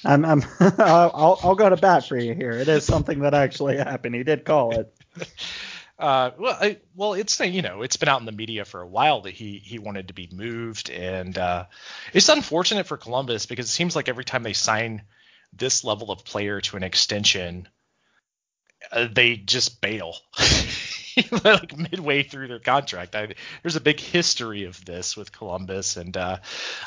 I'm, 0.05 0.25
I'm 0.25 0.43
I'll, 0.59 1.39
I'll 1.43 1.55
go 1.55 1.69
to 1.69 1.77
bat 1.77 2.07
for 2.07 2.17
you 2.17 2.33
here. 2.33 2.51
It 2.51 2.67
is 2.67 2.85
something 2.85 3.19
that 3.19 3.33
actually 3.33 3.77
happened. 3.77 4.15
He 4.15 4.23
did 4.23 4.45
call 4.45 4.79
it. 4.79 4.93
Uh, 5.99 6.29
well, 6.37 6.57
I, 6.61 6.77
well, 6.95 7.13
it's 7.15 7.39
you 7.39 7.63
know 7.63 7.81
it's 7.81 7.97
been 7.97 8.07
out 8.07 8.19
in 8.19 8.27
the 8.27 8.31
media 8.31 8.65
for 8.65 8.81
a 8.81 8.87
while 8.87 9.21
that 9.21 9.33
he 9.33 9.57
he 9.57 9.79
wanted 9.79 10.09
to 10.09 10.13
be 10.13 10.29
moved, 10.31 10.91
and 10.91 11.35
uh, 11.35 11.65
it's 12.13 12.29
unfortunate 12.29 12.85
for 12.85 12.97
Columbus 12.97 13.47
because 13.47 13.65
it 13.65 13.73
seems 13.73 13.95
like 13.95 14.07
every 14.07 14.23
time 14.23 14.43
they 14.43 14.53
sign 14.53 15.01
this 15.53 15.83
level 15.83 16.11
of 16.11 16.23
player 16.23 16.61
to 16.61 16.77
an 16.77 16.83
extension, 16.83 17.67
uh, 18.91 19.07
they 19.11 19.37
just 19.37 19.81
bail. 19.81 20.15
like 21.43 21.75
midway 21.77 22.23
through 22.23 22.47
their 22.47 22.59
contract. 22.59 23.15
I, 23.15 23.33
there's 23.63 23.75
a 23.75 23.81
big 23.81 23.99
history 23.99 24.65
of 24.65 24.83
this 24.85 25.17
with 25.17 25.31
Columbus, 25.31 25.97
and 25.97 26.15
uh, 26.15 26.37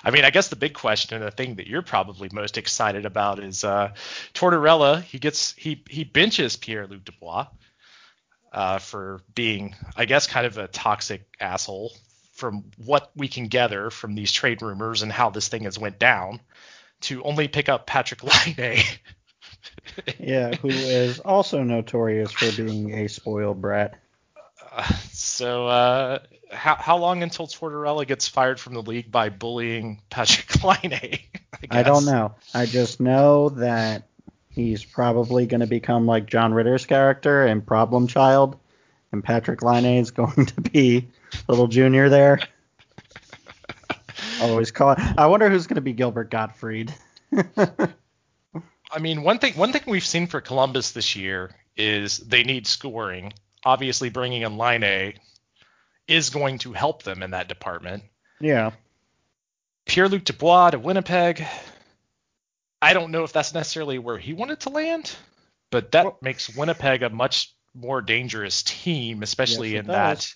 I 0.05 0.11
mean, 0.11 0.25
I 0.25 0.31
guess 0.31 0.49
the 0.49 0.57
big 0.57 0.75
question 0.75 1.17
and 1.17 1.27
the 1.27 1.31
thing 1.31 1.57
that 1.57 1.67
you're 1.67 1.83
probably 1.83 2.29
most 2.33 2.57
excited 2.57 3.07
about 3.07 3.43
is 3.43 3.65
uh, 3.65 3.93
Tortorella. 4.35 5.03
He 5.03 5.19
gets 5.19 5.53
he 5.55 5.83
he 5.89 6.05
benches 6.05 6.57
Pierre 6.57 6.87
Luc 6.87 7.05
Dubois 7.05 7.47
uh, 8.53 8.79
for 8.79 9.21
being, 9.35 9.75
I 9.97 10.05
guess, 10.05 10.27
kind 10.27 10.47
of 10.47 10.59
a 10.59 10.69
toxic 10.69 11.23
asshole 11.41 11.93
from 12.33 12.65
what 12.85 13.11
we 13.15 13.29
can 13.29 13.49
gather 13.49 13.91
from 13.91 14.15
these 14.15 14.33
trade 14.33 14.63
rumors 14.63 15.03
and 15.03 15.13
how 15.13 15.31
this 15.31 15.49
thing 15.49 15.65
has 15.65 15.79
went 15.79 15.99
down 15.99 16.41
to 17.03 17.23
only 17.23 17.49
pick 17.49 17.69
up 17.69 17.87
Patrik 17.87 18.23
Laine. 18.23 18.83
yeah, 20.19 20.55
who 20.57 20.69
is 20.69 21.21
also 21.21 21.63
notorious 21.63 22.33
for 22.33 22.51
being 22.63 22.93
a 22.95 23.09
spoiled 23.09 23.61
brat. 23.61 23.95
Uh, 24.73 24.83
so, 25.13 25.67
uh, 25.67 26.19
how, 26.51 26.77
how 26.77 26.97
long 26.99 27.23
until 27.23 27.47
Tortorella 27.47 28.07
gets 28.07 28.29
fired 28.29 28.61
from 28.61 28.75
the 28.75 28.83
league 28.83 29.11
by 29.11 29.29
bullying 29.29 30.01
Patrik 30.11 30.63
Laine? 30.83 31.21
I, 31.71 31.81
I 31.81 31.83
don't 31.83 32.05
know. 32.05 32.35
I 32.55 32.67
just 32.67 33.01
know 33.01 33.51
that 33.51 34.05
He's 34.51 34.85
probably 34.85 35.47
going 35.47 35.61
to 35.61 35.67
become 35.67 36.07
like 36.07 36.27
John 36.27 36.53
Ritter's 36.53 36.85
character 36.85 37.47
in 37.47 37.63
Problem 37.63 38.09
Child, 38.09 38.59
and 39.13 39.25
Patrik 39.25 39.63
Laine 39.63 40.01
is 40.01 40.11
going 40.11 40.47
to 40.47 40.61
be 40.61 41.09
little 41.49 41.69
junior 41.69 42.09
there. 42.09 42.41
Always 44.43 44.73
call. 44.73 44.93
It. 44.93 44.99
I 45.17 45.27
wonder 45.27 45.49
who's 45.49 45.67
going 45.67 45.77
to 45.77 45.81
be 45.81 45.93
Gilbert 45.93 46.31
Gottfried. 46.31 46.93
I 48.93 48.99
mean, 48.99 49.23
one 49.23 49.39
thing 49.39 49.55
one 49.55 49.73
thing 49.73 49.83
we've 49.87 50.05
seen 50.05 50.27
for 50.27 50.41
Columbus 50.41 50.93
this 50.93 51.17
year 51.17 51.51
is 51.77 52.19
they 52.19 52.43
need 52.43 52.67
scoring. 52.67 53.33
Obviously, 53.65 54.11
bringing 54.11 54.43
in 54.43 54.57
Laine 54.57 55.15
is 56.09 56.31
going 56.31 56.59
to 56.59 56.73
help 56.73 57.03
them 57.03 57.23
in 57.23 57.31
that 57.31 57.49
department. 57.49 58.03
Yeah. 58.41 58.73
Pierre 59.87 60.09
Luc 60.09 60.25
Dubois 60.25 60.71
to 60.71 60.79
Winnipeg. 60.79 61.45
I 62.83 62.95
don't 62.95 63.13
know 63.13 63.25
if 63.25 63.33
that's 63.33 63.55
necessarily 63.55 63.99
where 63.99 64.19
he 64.19 64.33
wanted 64.33 64.61
to 64.61 64.71
land, 64.71 65.15
but 65.71 65.93
that 65.93 66.05
well, 66.05 66.19
makes 66.23 66.55
Winnipeg 66.55 67.03
a 67.03 67.11
much 67.11 67.55
more 67.75 68.01
dangerous 68.01 68.63
team, 68.63 69.23
especially 69.23 69.73
yes, 69.73 69.81
in 69.81 69.87
does. 69.87 69.95
that 69.95 70.35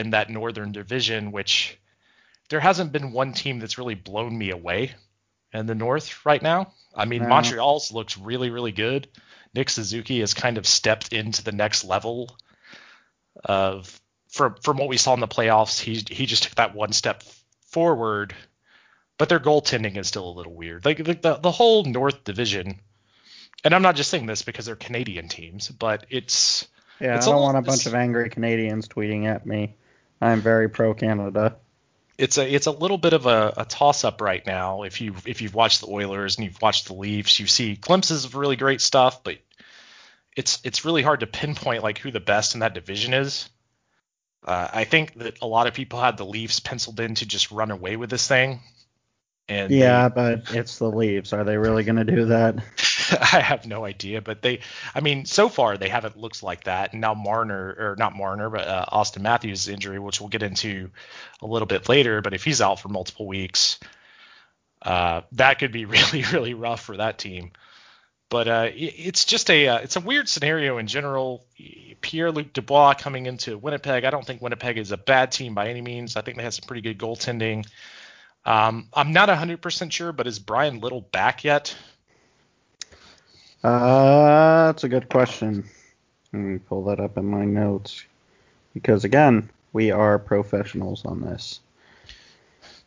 in 0.00 0.10
that 0.10 0.30
northern 0.30 0.72
division, 0.72 1.32
which 1.32 1.78
there 2.48 2.60
hasn't 2.60 2.92
been 2.92 3.12
one 3.12 3.32
team 3.32 3.58
that's 3.58 3.78
really 3.78 3.94
blown 3.94 4.36
me 4.36 4.50
away 4.50 4.94
in 5.54 5.66
the 5.66 5.74
north 5.74 6.26
right 6.26 6.42
now. 6.42 6.72
I 6.94 7.06
mean, 7.06 7.22
no. 7.22 7.28
Montreal's 7.28 7.92
looks 7.92 8.18
really, 8.18 8.50
really 8.50 8.72
good. 8.72 9.08
Nick 9.54 9.70
Suzuki 9.70 10.20
has 10.20 10.34
kind 10.34 10.58
of 10.58 10.66
stepped 10.66 11.12
into 11.12 11.42
the 11.42 11.52
next 11.52 11.84
level 11.84 12.36
of 13.44 14.00
from 14.28 14.56
from 14.62 14.76
what 14.76 14.88
we 14.88 14.96
saw 14.96 15.14
in 15.14 15.20
the 15.20 15.28
playoffs. 15.28 15.80
He 15.80 16.04
he 16.10 16.26
just 16.26 16.42
took 16.42 16.56
that 16.56 16.74
one 16.74 16.92
step 16.92 17.22
forward 17.68 18.34
but 19.18 19.28
their 19.28 19.40
goaltending 19.40 19.96
is 19.96 20.08
still 20.08 20.28
a 20.28 20.34
little 20.34 20.54
weird. 20.54 20.84
Like 20.84 20.98
the, 20.98 21.14
the, 21.14 21.34
the 21.36 21.50
whole 21.50 21.84
North 21.84 22.24
Division, 22.24 22.80
and 23.62 23.74
I'm 23.74 23.82
not 23.82 23.96
just 23.96 24.10
saying 24.10 24.26
this 24.26 24.42
because 24.42 24.66
they're 24.66 24.76
Canadian 24.76 25.28
teams, 25.28 25.68
but 25.68 26.06
it's 26.10 26.66
yeah. 27.00 27.16
It's 27.16 27.26
I 27.26 27.30
don't 27.30 27.42
want 27.42 27.58
a 27.58 27.62
bunch 27.62 27.86
of 27.86 27.94
angry 27.94 28.28
Canadians 28.30 28.88
tweeting 28.88 29.26
at 29.26 29.46
me. 29.46 29.76
I'm 30.20 30.40
very 30.40 30.68
pro 30.68 30.94
Canada. 30.94 31.56
It's 32.16 32.38
a 32.38 32.54
it's 32.54 32.66
a 32.66 32.70
little 32.70 32.98
bit 32.98 33.12
of 33.12 33.26
a, 33.26 33.52
a 33.56 33.64
toss 33.64 34.04
up 34.04 34.20
right 34.20 34.44
now. 34.46 34.82
If 34.82 35.00
you 35.00 35.14
if 35.26 35.42
you've 35.42 35.54
watched 35.54 35.80
the 35.80 35.88
Oilers 35.88 36.36
and 36.36 36.44
you've 36.44 36.62
watched 36.62 36.86
the 36.86 36.94
Leafs, 36.94 37.40
you 37.40 37.46
see 37.46 37.74
glimpses 37.74 38.24
of 38.24 38.36
really 38.36 38.56
great 38.56 38.80
stuff, 38.80 39.24
but 39.24 39.38
it's 40.36 40.60
it's 40.64 40.84
really 40.84 41.02
hard 41.02 41.20
to 41.20 41.26
pinpoint 41.40 41.82
like 41.82 41.98
who 41.98 42.10
the 42.10 42.20
best 42.20 42.54
in 42.54 42.60
that 42.60 42.74
division 42.74 43.14
is. 43.14 43.48
Uh, 44.46 44.68
I 44.72 44.84
think 44.84 45.14
that 45.14 45.40
a 45.40 45.46
lot 45.46 45.66
of 45.66 45.74
people 45.74 46.00
had 46.00 46.18
the 46.18 46.26
Leafs 46.26 46.60
penciled 46.60 47.00
in 47.00 47.14
to 47.16 47.26
just 47.26 47.50
run 47.50 47.70
away 47.70 47.96
with 47.96 48.10
this 48.10 48.28
thing, 48.28 48.60
and 49.48 49.70
yeah, 49.72 50.08
they, 50.08 50.14
but 50.14 50.54
it's 50.54 50.78
the 50.78 50.90
Leafs. 50.90 51.32
Are 51.32 51.44
they 51.44 51.56
really 51.56 51.82
going 51.82 51.96
to 51.96 52.04
do 52.04 52.26
that? 52.26 52.56
I 53.32 53.40
have 53.40 53.66
no 53.66 53.84
idea, 53.84 54.20
but 54.20 54.42
they, 54.42 54.60
I 54.94 55.00
mean, 55.00 55.24
so 55.24 55.48
far 55.48 55.76
they 55.76 55.88
haven't 55.88 56.16
looked 56.16 56.42
like 56.42 56.64
that. 56.64 56.92
And 56.92 57.00
now 57.00 57.14
Marner, 57.14 57.76
or 57.78 57.96
not 57.98 58.16
Marner, 58.16 58.50
but 58.50 58.66
uh, 58.66 58.86
Auston 58.92 59.22
Matthews' 59.22 59.68
injury, 59.68 59.98
which 59.98 60.20
we'll 60.20 60.28
get 60.28 60.42
into 60.42 60.90
a 61.42 61.46
little 61.46 61.66
bit 61.66 61.88
later. 61.88 62.20
But 62.20 62.34
if 62.34 62.44
he's 62.44 62.60
out 62.60 62.80
for 62.80 62.88
multiple 62.88 63.26
weeks, 63.26 63.78
uh, 64.82 65.22
that 65.32 65.58
could 65.58 65.72
be 65.72 65.84
really, 65.84 66.22
really 66.32 66.54
rough 66.54 66.82
for 66.82 66.96
that 66.96 67.18
team. 67.18 67.52
But 68.30 68.48
uh, 68.48 68.70
it's 68.74 69.26
just 69.26 69.50
a 69.50 69.68
uh, 69.68 69.78
it's 69.78 69.96
a 69.96 70.00
weird 70.00 70.28
scenario 70.28 70.78
in 70.78 70.86
general. 70.86 71.44
Pierre 72.00 72.32
Luc 72.32 72.52
Dubois 72.52 72.94
coming 72.94 73.26
into 73.26 73.56
Winnipeg. 73.56 74.04
I 74.04 74.10
don't 74.10 74.26
think 74.26 74.42
Winnipeg 74.42 74.78
is 74.78 74.92
a 74.92 74.96
bad 74.96 75.30
team 75.30 75.54
by 75.54 75.68
any 75.68 75.80
means. 75.80 76.16
I 76.16 76.22
think 76.22 76.36
they 76.36 76.42
have 76.42 76.54
some 76.54 76.66
pretty 76.66 76.82
good 76.82 76.98
goaltending. 76.98 77.66
Um, 78.44 78.88
I'm 78.92 79.12
not 79.12 79.28
100% 79.28 79.92
sure, 79.92 80.12
but 80.12 80.26
is 80.26 80.38
Bryan 80.38 80.80
Little 80.80 81.00
back 81.00 81.44
yet? 81.44 81.74
Uh, 83.64 84.66
that's 84.66 84.84
a 84.84 84.88
good 84.88 85.08
question. 85.08 85.64
Let 86.32 86.38
me 86.38 86.58
pull 86.58 86.84
that 86.84 87.00
up 87.00 87.16
in 87.16 87.24
my 87.24 87.46
notes. 87.46 88.04
Because 88.74 89.04
again, 89.04 89.48
we 89.72 89.90
are 89.90 90.18
professionals 90.18 91.04
on 91.06 91.22
this. 91.22 91.60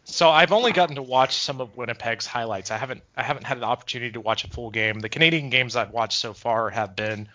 So 0.03 0.29
I've 0.29 0.51
only 0.51 0.71
gotten 0.71 0.95
to 0.95 1.01
watch 1.01 1.35
some 1.35 1.59
of 1.59 1.75
Winnipeg's 1.75 2.27
highlights. 2.27 2.71
I 2.71 2.77
haven't 2.77 3.01
I 3.15 3.23
haven't 3.23 3.45
had 3.45 3.57
an 3.57 3.63
opportunity 3.63 4.11
to 4.11 4.21
watch 4.21 4.45
a 4.45 4.49
full 4.49 4.69
game. 4.69 4.99
The 4.99 5.09
Canadian 5.09 5.49
games 5.49 5.75
I've 5.75 5.91
watched 5.91 6.19
so 6.19 6.33
far 6.33 6.69
have 6.69 6.95
been 6.95 7.27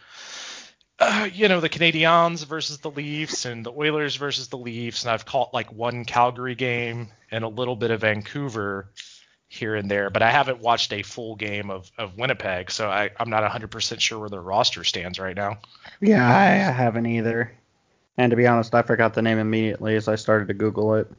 uh, 0.99 1.29
you 1.35 1.49
know, 1.49 1.61
the 1.61 1.69
Canadiens 1.69 2.47
versus 2.47 2.79
the 2.79 2.91
Leafs 2.91 3.45
and 3.45 3.67
the 3.67 3.73
Oilers 3.73 4.15
versus 4.15 4.49
the 4.49 4.57
Leafs, 4.57 5.03
and 5.03 5.11
I've 5.11 5.27
caught 5.27 5.53
like 5.53 5.73
one 5.73 6.05
Calgary 6.05 6.55
game 6.55 7.09
and 7.33 7.43
a 7.43 7.49
little 7.49 7.75
bit 7.75 7.91
of 7.91 8.03
Vancouver 8.03 8.89
here 9.53 9.75
and 9.75 9.91
there, 9.91 10.09
but 10.09 10.23
I 10.23 10.31
haven't 10.31 10.61
watched 10.61 10.93
a 10.95 11.03
full 11.03 11.37
game 11.37 11.71
of, 11.71 11.93
of 11.99 12.17
Winnipeg, 12.17 12.71
so 12.71 12.89
I, 12.89 13.11
I'm 13.21 13.29
not 13.29 13.49
100% 13.51 14.01
sure 14.01 14.19
where 14.19 14.31
their 14.31 14.41
roster 14.41 14.83
stands 14.83 15.19
right 15.19 15.37
now. 15.37 15.59
Yeah, 16.01 16.27
I 16.27 16.47
haven't 16.73 17.05
either. 17.05 17.53
And 18.17 18.31
to 18.31 18.37
be 18.37 18.47
honest, 18.47 18.75
I 18.75 18.81
forgot 18.81 19.13
the 19.13 19.21
name 19.21 19.39
immediately 19.39 19.95
as 19.97 20.09
I 20.09 20.15
started 20.15 20.49
to 20.49 20.55
Google 20.55 20.95
it. 20.95 21.11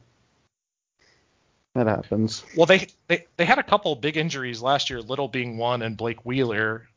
That 1.74 1.86
happens. 1.86 2.44
Well, 2.56 2.66
they, 2.66 2.88
they 3.08 3.26
they 3.36 3.44
had 3.44 3.58
a 3.58 3.62
couple 3.62 3.94
big 3.96 4.16
injuries 4.16 4.62
last 4.62 4.90
year, 4.90 5.00
Little 5.00 5.28
being 5.28 5.56
one, 5.56 5.82
and 5.82 5.96
Blake 5.96 6.24
Wheeler 6.24 6.88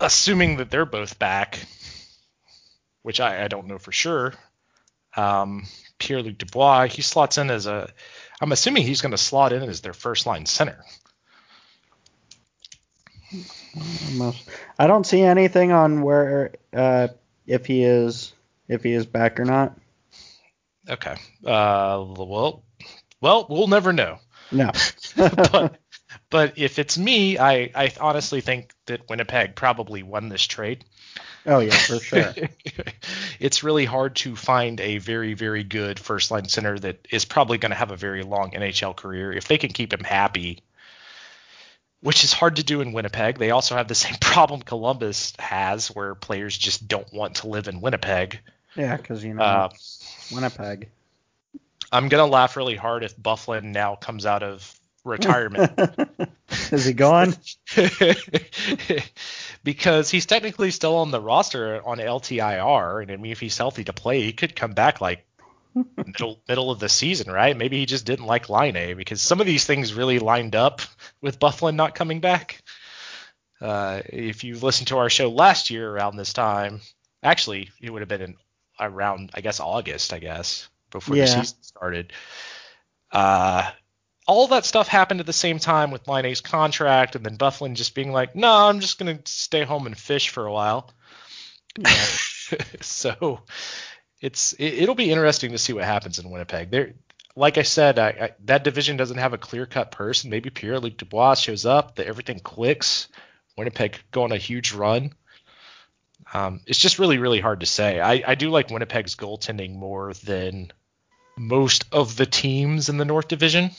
assuming 0.00 0.56
that 0.56 0.70
they're 0.70 0.86
both 0.86 1.18
back, 1.18 1.58
which 3.02 3.20
I, 3.20 3.44
I 3.44 3.48
don't 3.48 3.66
know 3.66 3.78
for 3.78 3.92
sure. 3.92 4.32
Um, 5.16 5.66
Pierre 5.98 6.22
Luc 6.22 6.38
Dubois, 6.38 6.86
he 6.86 7.02
slots 7.02 7.38
in 7.38 7.50
as 7.50 7.66
a. 7.66 7.90
I'm 8.40 8.52
assuming 8.52 8.84
he's 8.84 9.02
going 9.02 9.10
to 9.12 9.18
slot 9.18 9.52
in 9.52 9.62
as 9.62 9.80
their 9.80 9.92
first 9.92 10.26
line 10.26 10.46
center. 10.46 10.84
I 14.78 14.86
don't 14.86 15.06
see 15.06 15.22
anything 15.22 15.72
on 15.72 16.02
where 16.02 16.54
uh, 16.72 17.08
if 17.46 17.66
he 17.66 17.84
is 17.84 18.32
if 18.68 18.82
he 18.82 18.92
is 18.92 19.06
back 19.06 19.38
or 19.38 19.44
not. 19.44 19.78
Okay. 20.88 21.14
Uh, 21.44 22.04
well, 22.16 22.64
well, 23.20 23.46
we'll 23.48 23.68
never 23.68 23.92
know. 23.92 24.18
No. 24.50 24.72
but 25.16 25.78
But 26.30 26.58
if 26.58 26.78
it's 26.78 26.96
me, 26.96 27.38
I, 27.38 27.70
I 27.74 27.92
honestly 28.00 28.40
think 28.40 28.72
that 28.86 29.08
Winnipeg 29.08 29.56
probably 29.56 30.02
won 30.02 30.28
this 30.28 30.46
trade. 30.46 30.84
Oh 31.46 31.60
yeah, 31.60 31.72
for 31.72 31.98
sure. 31.98 32.34
it's 33.40 33.62
really 33.62 33.84
hard 33.84 34.16
to 34.16 34.36
find 34.36 34.80
a 34.80 34.98
very, 34.98 35.34
very 35.34 35.64
good 35.64 35.98
first 35.98 36.30
line 36.30 36.48
center 36.48 36.78
that 36.78 37.06
is 37.10 37.24
probably 37.24 37.58
going 37.58 37.70
to 37.70 37.76
have 37.76 37.90
a 37.90 37.96
very 37.96 38.22
long 38.22 38.52
NHL 38.52 38.94
career. 38.94 39.32
If 39.32 39.48
they 39.48 39.58
can 39.58 39.70
keep 39.70 39.92
him 39.92 40.04
happy, 40.04 40.60
which 42.00 42.24
is 42.24 42.32
hard 42.32 42.56
to 42.56 42.62
do 42.62 42.80
in 42.80 42.92
Winnipeg. 42.92 43.38
They 43.38 43.50
also 43.50 43.74
have 43.76 43.88
the 43.88 43.94
same 43.94 44.16
problem 44.20 44.62
Columbus 44.62 45.32
has, 45.38 45.88
where 45.88 46.14
players 46.14 46.56
just 46.56 46.88
don't 46.88 47.10
want 47.12 47.36
to 47.36 47.48
live 47.48 47.68
in 47.68 47.80
Winnipeg. 47.80 48.40
yeah, 48.76 48.96
because 48.96 49.24
you 49.24 49.34
know 49.34 49.42
Uh, 49.42 49.68
Winnipeg. 50.32 50.88
I'm 51.92 52.08
gonna 52.08 52.26
laugh 52.26 52.56
really 52.56 52.76
hard 52.76 53.02
if 53.02 53.16
Byfuglien 53.16 53.64
now 53.64 53.96
comes 53.96 54.24
out 54.24 54.42
of 54.42 54.78
retirement 55.02 55.72
Is 56.70 56.84
he 56.84 56.92
gone? 56.92 57.34
Because 59.62 60.10
he's 60.10 60.26
technically 60.26 60.70
still 60.70 60.96
on 60.96 61.10
the 61.10 61.20
roster 61.20 61.86
on 61.86 61.98
LTIR, 61.98 63.02
and 63.02 63.10
I 63.10 63.16
mean 63.16 63.32
if 63.32 63.40
he's 63.40 63.58
healthy 63.58 63.84
to 63.84 63.92
play, 63.92 64.22
he 64.22 64.32
could 64.32 64.56
come 64.56 64.72
back 64.72 65.00
like 65.00 65.26
middle 65.74 66.40
middle 66.48 66.70
of 66.70 66.78
the 66.80 66.88
season, 66.88 67.30
right? 67.30 67.56
Maybe 67.56 67.78
he 67.78 67.86
just 67.86 68.06
didn't 68.06 68.26
like 68.26 68.48
Laine 68.48 68.96
because 68.96 69.20
some 69.20 69.40
of 69.40 69.46
these 69.46 69.64
things 69.64 69.94
really 69.94 70.18
lined 70.18 70.56
up 70.56 70.80
with 71.20 71.38
Byfuglien 71.38 71.74
not 71.74 71.94
coming 71.94 72.20
back. 72.20 72.62
Uh, 73.60 74.00
if 74.06 74.42
you 74.44 74.56
listened 74.56 74.88
to 74.88 74.98
our 74.98 75.10
show 75.10 75.30
last 75.30 75.70
year 75.70 75.90
around 75.90 76.16
this 76.16 76.32
time, 76.32 76.80
actually 77.22 77.70
it 77.80 77.90
would 77.90 78.00
have 78.00 78.08
been 78.08 78.22
in 78.22 78.36
around 78.78 79.30
I 79.34 79.42
guess 79.42 79.60
August, 79.60 80.12
I 80.12 80.18
guess 80.18 80.68
before 80.90 81.16
the 81.16 81.26
season 81.26 81.62
started. 81.62 82.12
Uh, 83.12 83.70
all 84.30 84.46
that 84.46 84.64
stuff 84.64 84.86
happened 84.86 85.18
at 85.18 85.26
the 85.26 85.32
same 85.32 85.58
time 85.58 85.90
with 85.90 86.06
Laine's 86.06 86.40
contract, 86.40 87.16
and 87.16 87.26
then 87.26 87.36
Byfuglien 87.36 87.74
just 87.74 87.96
being 87.96 88.12
like, 88.12 88.36
"No, 88.36 88.48
I'm 88.48 88.78
just 88.78 88.96
gonna 88.96 89.18
stay 89.24 89.64
home 89.64 89.86
and 89.86 89.98
fish 89.98 90.28
for 90.28 90.46
a 90.46 90.52
while." 90.52 90.88
so 92.80 93.40
it's 94.20 94.52
it, 94.52 94.74
it'll 94.74 94.94
be 94.94 95.10
interesting 95.10 95.50
to 95.50 95.58
see 95.58 95.72
what 95.72 95.82
happens 95.82 96.20
in 96.20 96.30
Winnipeg. 96.30 96.70
There, 96.70 96.94
like 97.34 97.58
I 97.58 97.62
said, 97.62 97.98
I, 97.98 98.08
I, 98.08 98.30
that 98.44 98.62
division 98.62 98.96
doesn't 98.96 99.18
have 99.18 99.32
a 99.32 99.38
clear 99.38 99.66
cut 99.66 99.90
person. 99.90 100.30
Maybe 100.30 100.48
Pierre 100.48 100.78
Luc 100.78 100.96
Dubois 100.96 101.34
shows 101.34 101.66
up, 101.66 101.96
that 101.96 102.06
everything 102.06 102.38
clicks. 102.38 103.08
Winnipeg 103.58 103.98
go 104.12 104.22
on 104.22 104.30
a 104.30 104.36
huge 104.36 104.72
run. 104.72 105.12
Um, 106.32 106.60
it's 106.68 106.78
just 106.78 107.00
really, 107.00 107.18
really 107.18 107.40
hard 107.40 107.60
to 107.60 107.66
say. 107.66 107.98
I, 107.98 108.22
I 108.24 108.34
do 108.36 108.48
like 108.50 108.70
Winnipeg's 108.70 109.16
goaltending 109.16 109.74
more 109.74 110.14
than 110.14 110.72
most 111.36 111.86
of 111.90 112.14
the 112.14 112.26
teams 112.26 112.88
in 112.88 112.96
the 112.96 113.04
North 113.04 113.26
Division. 113.26 113.72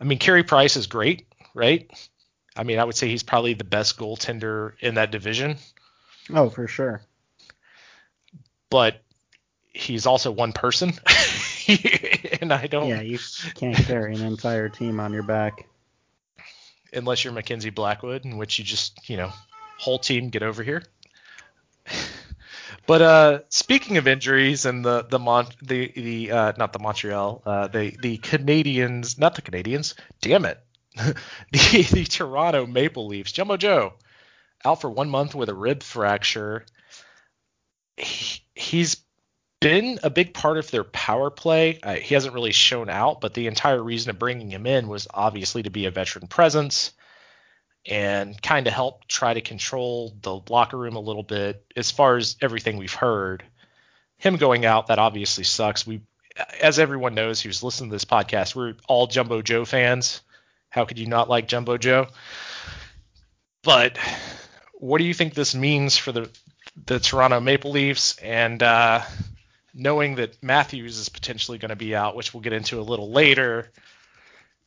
I 0.00 0.04
mean, 0.04 0.18
Carey 0.18 0.44
Price 0.44 0.76
is 0.76 0.86
great, 0.86 1.26
right? 1.54 1.90
I 2.56 2.62
mean, 2.64 2.78
I 2.78 2.84
would 2.84 2.94
say 2.96 3.08
he's 3.08 3.22
probably 3.22 3.54
the 3.54 3.64
best 3.64 3.98
goaltender 3.98 4.72
in 4.80 4.94
that 4.94 5.10
division, 5.10 5.56
Oh, 6.34 6.50
for 6.50 6.66
sure. 6.68 7.00
but 8.70 9.02
he's 9.72 10.06
also 10.06 10.30
one 10.30 10.52
person. 10.52 10.92
and 12.40 12.52
I 12.52 12.66
don't, 12.66 12.88
Yeah, 12.88 13.00
you 13.00 13.18
can't 13.54 13.76
carry 13.76 14.14
an 14.14 14.22
entire 14.22 14.68
team 14.68 14.98
on 15.00 15.12
your 15.12 15.22
back. 15.22 15.66
unless 16.92 17.22
you're 17.24 17.32
Mackenzie 17.32 17.70
Blackwood, 17.70 18.24
in 18.24 18.36
which 18.38 18.58
you 18.58 18.64
just, 18.64 19.08
you 19.08 19.16
know, 19.16 19.30
whole 19.78 19.98
team 19.98 20.30
get 20.30 20.42
over 20.42 20.62
here. 20.62 20.82
But 22.88 23.02
uh, 23.02 23.40
speaking 23.50 23.98
of 23.98 24.08
injuries 24.08 24.64
and 24.64 24.82
the 24.82 25.02
the 25.02 25.18
Mon 25.18 25.46
the 25.60 25.92
the 25.94 26.32
uh, 26.32 26.52
not 26.56 26.72
the 26.72 26.78
Montreal 26.78 27.42
uh, 27.44 27.68
the 27.68 27.94
the 28.00 28.16
Canadians 28.16 29.18
not 29.18 29.34
the 29.34 29.42
Canadians 29.42 29.94
damn 30.22 30.46
it 30.46 30.58
the 30.96 31.86
the 31.92 32.04
Toronto 32.08 32.64
Maple 32.66 33.06
Leafs 33.06 33.30
Jumbo 33.30 33.58
Joe 33.58 33.92
out 34.64 34.80
for 34.80 34.88
one 34.88 35.10
month 35.10 35.34
with 35.34 35.50
a 35.50 35.54
rib 35.54 35.82
fracture. 35.82 36.64
He, 37.98 38.40
he's 38.54 38.96
been 39.60 39.98
a 40.02 40.08
big 40.08 40.32
part 40.32 40.56
of 40.56 40.70
their 40.70 40.84
power 40.84 41.28
play. 41.28 41.80
Uh, 41.82 41.96
he 41.96 42.14
hasn't 42.14 42.32
really 42.32 42.52
shown 42.52 42.88
out, 42.88 43.20
but 43.20 43.34
the 43.34 43.48
entire 43.48 43.82
reason 43.82 44.08
of 44.08 44.18
bringing 44.18 44.50
him 44.50 44.66
in 44.66 44.88
was 44.88 45.06
obviously 45.12 45.62
to 45.62 45.70
be 45.70 45.84
a 45.84 45.90
veteran 45.90 46.26
presence 46.26 46.94
and 47.88 48.40
kind 48.42 48.66
of 48.66 48.72
help 48.72 49.06
try 49.08 49.32
to 49.32 49.40
control 49.40 50.14
the 50.22 50.40
locker 50.48 50.76
room 50.76 50.96
a 50.96 51.00
little 51.00 51.22
bit. 51.22 51.64
As 51.74 51.90
far 51.90 52.16
as 52.16 52.36
everything 52.40 52.76
we've 52.76 52.92
heard, 52.92 53.42
him 54.18 54.36
going 54.36 54.66
out 54.66 54.88
that 54.88 54.98
obviously 54.98 55.44
sucks. 55.44 55.86
We, 55.86 56.02
as 56.60 56.78
everyone 56.78 57.14
knows 57.14 57.40
who's 57.40 57.62
listening 57.62 57.90
to 57.90 57.94
this 57.94 58.04
podcast, 58.04 58.54
we're 58.54 58.74
all 58.86 59.06
Jumbo 59.06 59.40
Joe 59.42 59.64
fans. 59.64 60.20
How 60.68 60.84
could 60.84 60.98
you 60.98 61.06
not 61.06 61.30
like 61.30 61.48
Jumbo 61.48 61.78
Joe? 61.78 62.08
But 63.62 63.98
what 64.74 64.98
do 64.98 65.04
you 65.04 65.14
think 65.14 65.34
this 65.34 65.54
means 65.54 65.96
for 65.96 66.12
the 66.12 66.30
the 66.86 67.00
Toronto 67.00 67.40
Maple 67.40 67.72
Leafs 67.72 68.16
and 68.18 68.62
uh, 68.62 69.02
knowing 69.74 70.16
that 70.16 70.40
Matthews 70.42 70.98
is 70.98 71.08
potentially 71.08 71.58
going 71.58 71.70
to 71.70 71.76
be 71.76 71.96
out, 71.96 72.14
which 72.14 72.32
we'll 72.32 72.42
get 72.42 72.52
into 72.52 72.78
a 72.78 72.82
little 72.82 73.10
later, 73.10 73.70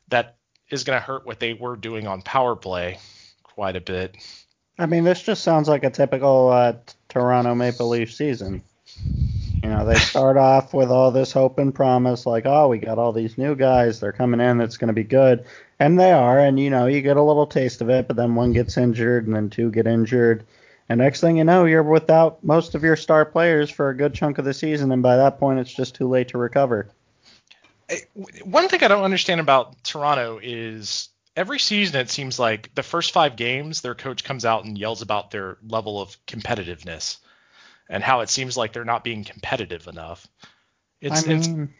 that 0.09 0.35
is 0.71 0.83
going 0.83 0.99
to 0.99 1.05
hurt 1.05 1.25
what 1.25 1.39
they 1.39 1.53
were 1.53 1.75
doing 1.75 2.07
on 2.07 2.21
power 2.21 2.55
play 2.55 2.97
quite 3.43 3.75
a 3.75 3.81
bit. 3.81 4.17
I 4.79 4.85
mean, 4.85 5.03
this 5.03 5.21
just 5.21 5.43
sounds 5.43 5.67
like 5.67 5.83
a 5.83 5.89
typical 5.89 6.49
uh, 6.49 6.73
Toronto 7.09 7.53
Maple 7.53 7.89
Leaf 7.89 8.13
season. 8.13 8.63
You 9.63 9.69
know, 9.69 9.85
they 9.85 9.95
start 9.95 10.37
off 10.37 10.73
with 10.73 10.89
all 10.89 11.11
this 11.11 11.31
hope 11.31 11.59
and 11.59 11.75
promise, 11.75 12.25
like, 12.25 12.45
oh, 12.45 12.69
we 12.69 12.79
got 12.79 12.97
all 12.97 13.11
these 13.11 13.37
new 13.37 13.55
guys, 13.55 13.99
they're 13.99 14.11
coming 14.11 14.39
in, 14.39 14.61
it's 14.61 14.77
going 14.77 14.87
to 14.87 14.93
be 14.93 15.03
good. 15.03 15.45
And 15.79 15.99
they 15.99 16.11
are, 16.11 16.39
and, 16.39 16.59
you 16.59 16.69
know, 16.69 16.87
you 16.87 17.01
get 17.01 17.17
a 17.17 17.21
little 17.21 17.47
taste 17.47 17.81
of 17.81 17.89
it, 17.89 18.07
but 18.07 18.15
then 18.15 18.35
one 18.35 18.53
gets 18.53 18.77
injured, 18.77 19.27
and 19.27 19.35
then 19.35 19.49
two 19.49 19.71
get 19.71 19.87
injured. 19.87 20.45
And 20.89 20.99
next 20.99 21.21
thing 21.21 21.37
you 21.37 21.43
know, 21.43 21.65
you're 21.65 21.83
without 21.83 22.43
most 22.43 22.75
of 22.75 22.83
your 22.83 22.95
star 22.95 23.23
players 23.25 23.69
for 23.69 23.89
a 23.89 23.95
good 23.95 24.13
chunk 24.13 24.37
of 24.37 24.45
the 24.45 24.53
season, 24.53 24.91
and 24.91 25.03
by 25.03 25.17
that 25.17 25.39
point, 25.39 25.59
it's 25.59 25.73
just 25.73 25.95
too 25.95 26.07
late 26.07 26.29
to 26.29 26.37
recover. 26.37 26.89
One 28.43 28.67
thing 28.69 28.83
I 28.83 28.87
don't 28.87 29.03
understand 29.03 29.41
about 29.41 29.83
Toronto 29.83 30.39
is 30.41 31.09
every 31.35 31.59
season 31.59 31.99
it 31.99 32.09
seems 32.09 32.39
like 32.39 32.73
the 32.75 32.83
first 32.83 33.11
five 33.11 33.35
games 33.35 33.81
their 33.81 33.95
coach 33.95 34.23
comes 34.23 34.45
out 34.45 34.65
and 34.65 34.77
yells 34.77 35.01
about 35.01 35.31
their 35.31 35.57
level 35.67 36.01
of 36.01 36.15
competitiveness 36.25 37.17
and 37.89 38.03
how 38.03 38.21
it 38.21 38.29
seems 38.29 38.55
like 38.57 38.73
they're 38.73 38.85
not 38.85 39.03
being 39.03 39.23
competitive 39.23 39.87
enough. 39.87 40.27
It's 41.01 41.27
I 41.27 41.33
mean, 41.33 41.73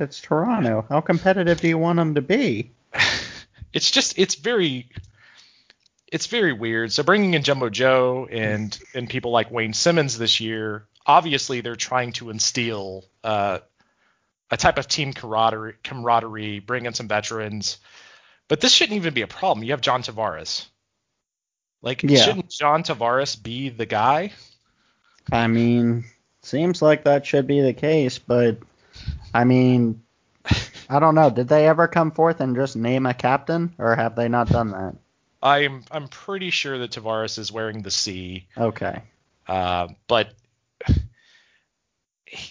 it's, 0.00 0.20
Toronto. 0.20 0.84
How 0.88 1.00
competitive 1.00 1.60
do 1.60 1.68
you 1.68 1.78
want 1.78 1.96
them 1.98 2.14
to 2.16 2.22
be? 2.22 2.72
it's 2.94 3.28
it's 3.72 3.90
just 3.90 4.18
it's 4.18 4.34
very 4.34 4.88
it's 6.10 6.26
very 6.26 6.52
weird. 6.52 6.92
So 6.92 7.02
bringing 7.02 7.34
in 7.34 7.42
Jumbo 7.42 7.70
Joe 7.70 8.28
and 8.30 8.76
and 8.94 9.08
people 9.08 9.30
like 9.30 9.50
Wayne 9.50 9.74
Simmonds 9.74 10.18
this 10.18 10.40
year, 10.40 10.86
obviously 11.06 11.60
they're 11.60 11.76
trying 11.76 12.12
to 12.14 12.30
instill 12.30 13.04
uh, 13.22 13.58
a 14.50 14.56
type 14.56 14.78
of 14.78 14.86
team 14.88 15.12
camaraderie, 15.12 15.74
camaraderie, 15.82 16.60
bring 16.60 16.86
in 16.86 16.94
some 16.94 17.08
veterans. 17.08 17.78
But 18.48 18.60
this 18.60 18.72
shouldn't 18.72 18.96
even 18.96 19.14
be 19.14 19.22
a 19.22 19.26
problem. 19.26 19.64
You 19.64 19.72
have 19.72 19.80
John 19.80 20.02
Tavares. 20.02 20.66
Like, 21.82 22.02
Yeah. 22.02 22.22
shouldn't 22.22 22.50
John 22.50 22.82
Tavares 22.82 23.40
be 23.42 23.68
the 23.68 23.86
guy? 23.86 24.32
I 25.32 25.46
mean, 25.46 26.04
seems 26.42 26.82
like 26.82 27.04
that 27.04 27.26
should 27.26 27.46
be 27.46 27.60
the 27.62 27.72
case, 27.72 28.18
but 28.18 28.58
I 29.32 29.44
mean, 29.44 30.02
I 30.88 30.98
don't 30.98 31.14
know. 31.14 31.30
Did 31.30 31.48
they 31.48 31.66
ever 31.66 31.88
come 31.88 32.10
forth 32.10 32.40
and 32.40 32.54
just 32.54 32.76
name 32.76 33.06
a 33.06 33.14
captain, 33.14 33.74
or 33.78 33.96
have 33.96 34.14
they 34.16 34.28
not 34.28 34.48
done 34.48 34.70
that? 34.72 34.94
I'm 35.42 35.84
I'm 35.90 36.08
pretty 36.08 36.50
sure 36.50 36.78
that 36.78 36.92
Tavares 36.92 37.38
is 37.38 37.50
wearing 37.50 37.82
the 37.82 37.90
C. 37.90 38.46
Okay. 38.56 39.02
Uh, 39.46 39.88
but 40.06 40.32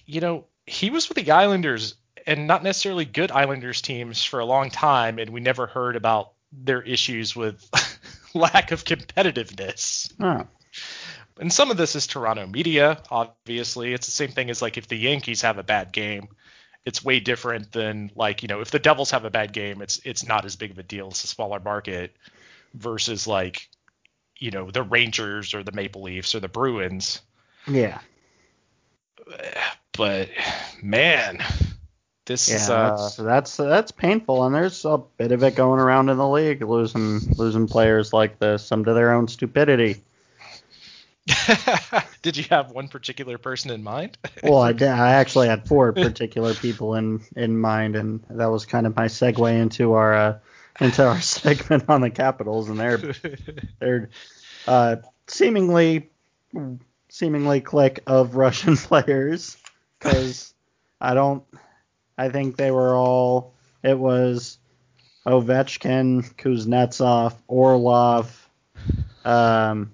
you 0.06 0.22
know, 0.22 0.46
he 0.66 0.90
was 0.90 1.10
with 1.10 1.18
the 1.18 1.32
Islanders 1.32 1.96
and 2.26 2.48
not 2.48 2.64
necessarily 2.64 3.06
good 3.06 3.32
Islanders 3.32 3.82
teams 3.82 4.24
for 4.24 4.40
a 4.40 4.46
long 4.46 4.70
time, 4.70 5.20
and 5.20 5.30
we 5.32 5.42
never 5.42 5.68
heard 5.68 5.96
about 5.96 6.34
their 6.52 6.82
issues 6.82 7.36
with 7.36 7.70
lack 8.34 8.72
of 8.72 8.86
competitiveness. 8.86 10.14
Oh, 10.20 10.48
And 11.40 11.52
some 11.52 11.72
of 11.72 11.78
this 11.78 11.96
is 11.96 12.08
Toronto 12.08 12.46
media, 12.48 13.02
obviously. 13.10 13.94
It's 13.94 14.08
the 14.08 14.12
same 14.12 14.32
thing 14.32 14.50
as 14.50 14.62
like 14.62 14.78
if 14.78 14.88
the 14.88 14.98
Yankees 14.98 15.42
have 15.42 15.58
a 15.58 15.64
bad 15.64 15.92
game, 15.92 16.30
it's 16.86 17.04
way 17.04 17.20
different 17.20 17.72
than 17.72 18.12
like, 18.16 18.42
you 18.42 18.48
know, 18.48 18.62
if 18.62 18.72
the 18.72 18.80
Devils 18.80 19.12
have 19.12 19.26
a 19.26 19.30
bad 19.30 19.54
game, 19.54 19.82
it's 19.82 20.00
it's 20.06 20.26
not 20.26 20.46
as 20.46 20.56
big 20.56 20.72
of 20.72 20.78
a 20.78 20.84
deal. 20.84 21.10
It's 21.10 21.24
a 21.24 21.28
smaller 21.28 21.60
market 21.60 22.16
versus 22.74 23.28
like, 23.28 23.70
you 24.38 24.52
know, 24.52 24.70
the 24.70 24.84
Rangers 24.84 25.54
or 25.54 25.64
the 25.64 25.72
Maple 25.72 26.04
Leafs 26.04 26.36
or 26.36 26.40
the 26.40 26.48
Bruins. 26.48 27.22
yeah. 27.68 28.00
But 29.96 30.30
man, 30.82 31.44
this 32.26 32.50
is 32.50 32.70
Yeah, 32.70 32.76
uh 32.76 33.10
that's 33.20 33.58
that's 33.58 33.92
painful, 33.92 34.46
and 34.46 34.56
there's 34.56 34.86
a 34.86 34.98
bit 35.18 35.32
of 35.32 35.44
it 35.44 35.56
going 35.56 35.80
around 35.80 36.10
in 36.10 36.18
the 36.18 36.28
league, 36.28 36.62
losing 36.64 37.20
losing 37.38 37.68
players 37.68 38.14
like 38.14 38.40
this, 38.40 38.66
some 38.66 38.86
to 38.86 38.94
their 38.94 39.14
own 39.14 39.28
stupidity. 39.28 40.04
Did 42.22 42.38
you 42.38 42.44
have 42.50 42.72
one 42.72 42.88
particular 42.88 43.38
person 43.38 43.72
in 43.72 43.84
mind? 43.84 44.18
Well, 44.44 44.62
I 44.62 44.74
did, 44.74 44.90
I 44.90 45.12
actually 45.14 45.48
had 45.48 45.68
four 45.68 45.94
particular 45.94 46.54
people 46.54 46.96
in 46.96 47.22
in 47.36 47.58
mind, 47.58 47.96
and 47.96 48.24
that 48.30 48.48
was 48.48 48.66
kind 48.66 48.86
of 48.86 48.96
my 48.96 49.06
segue 49.06 49.62
into 49.62 49.94
our 49.94 50.14
uh, 50.14 50.40
into 50.82 51.06
our 51.06 51.22
segment 51.22 51.86
on 51.88 52.02
the 52.02 52.10
Capitals 52.10 52.70
and 52.70 52.80
their 52.80 52.98
their 53.80 54.10
uh, 54.68 54.98
seemingly 55.28 56.10
seemingly 57.10 57.62
clique 57.62 58.00
of 58.08 58.36
Russian 58.36 58.76
players 58.76 59.56
because 60.04 60.54
I 61.00 61.14
don't 61.14 61.44
I 62.18 62.30
think 62.30 62.58
they 62.58 62.72
were 62.72 62.96
all 62.96 63.54
it 63.82 63.98
was 63.98 64.58
Ovechkin, 65.26 66.36
Kuznetsov, 66.36 67.34
Orlov. 67.48 68.50
Um, 69.24 69.94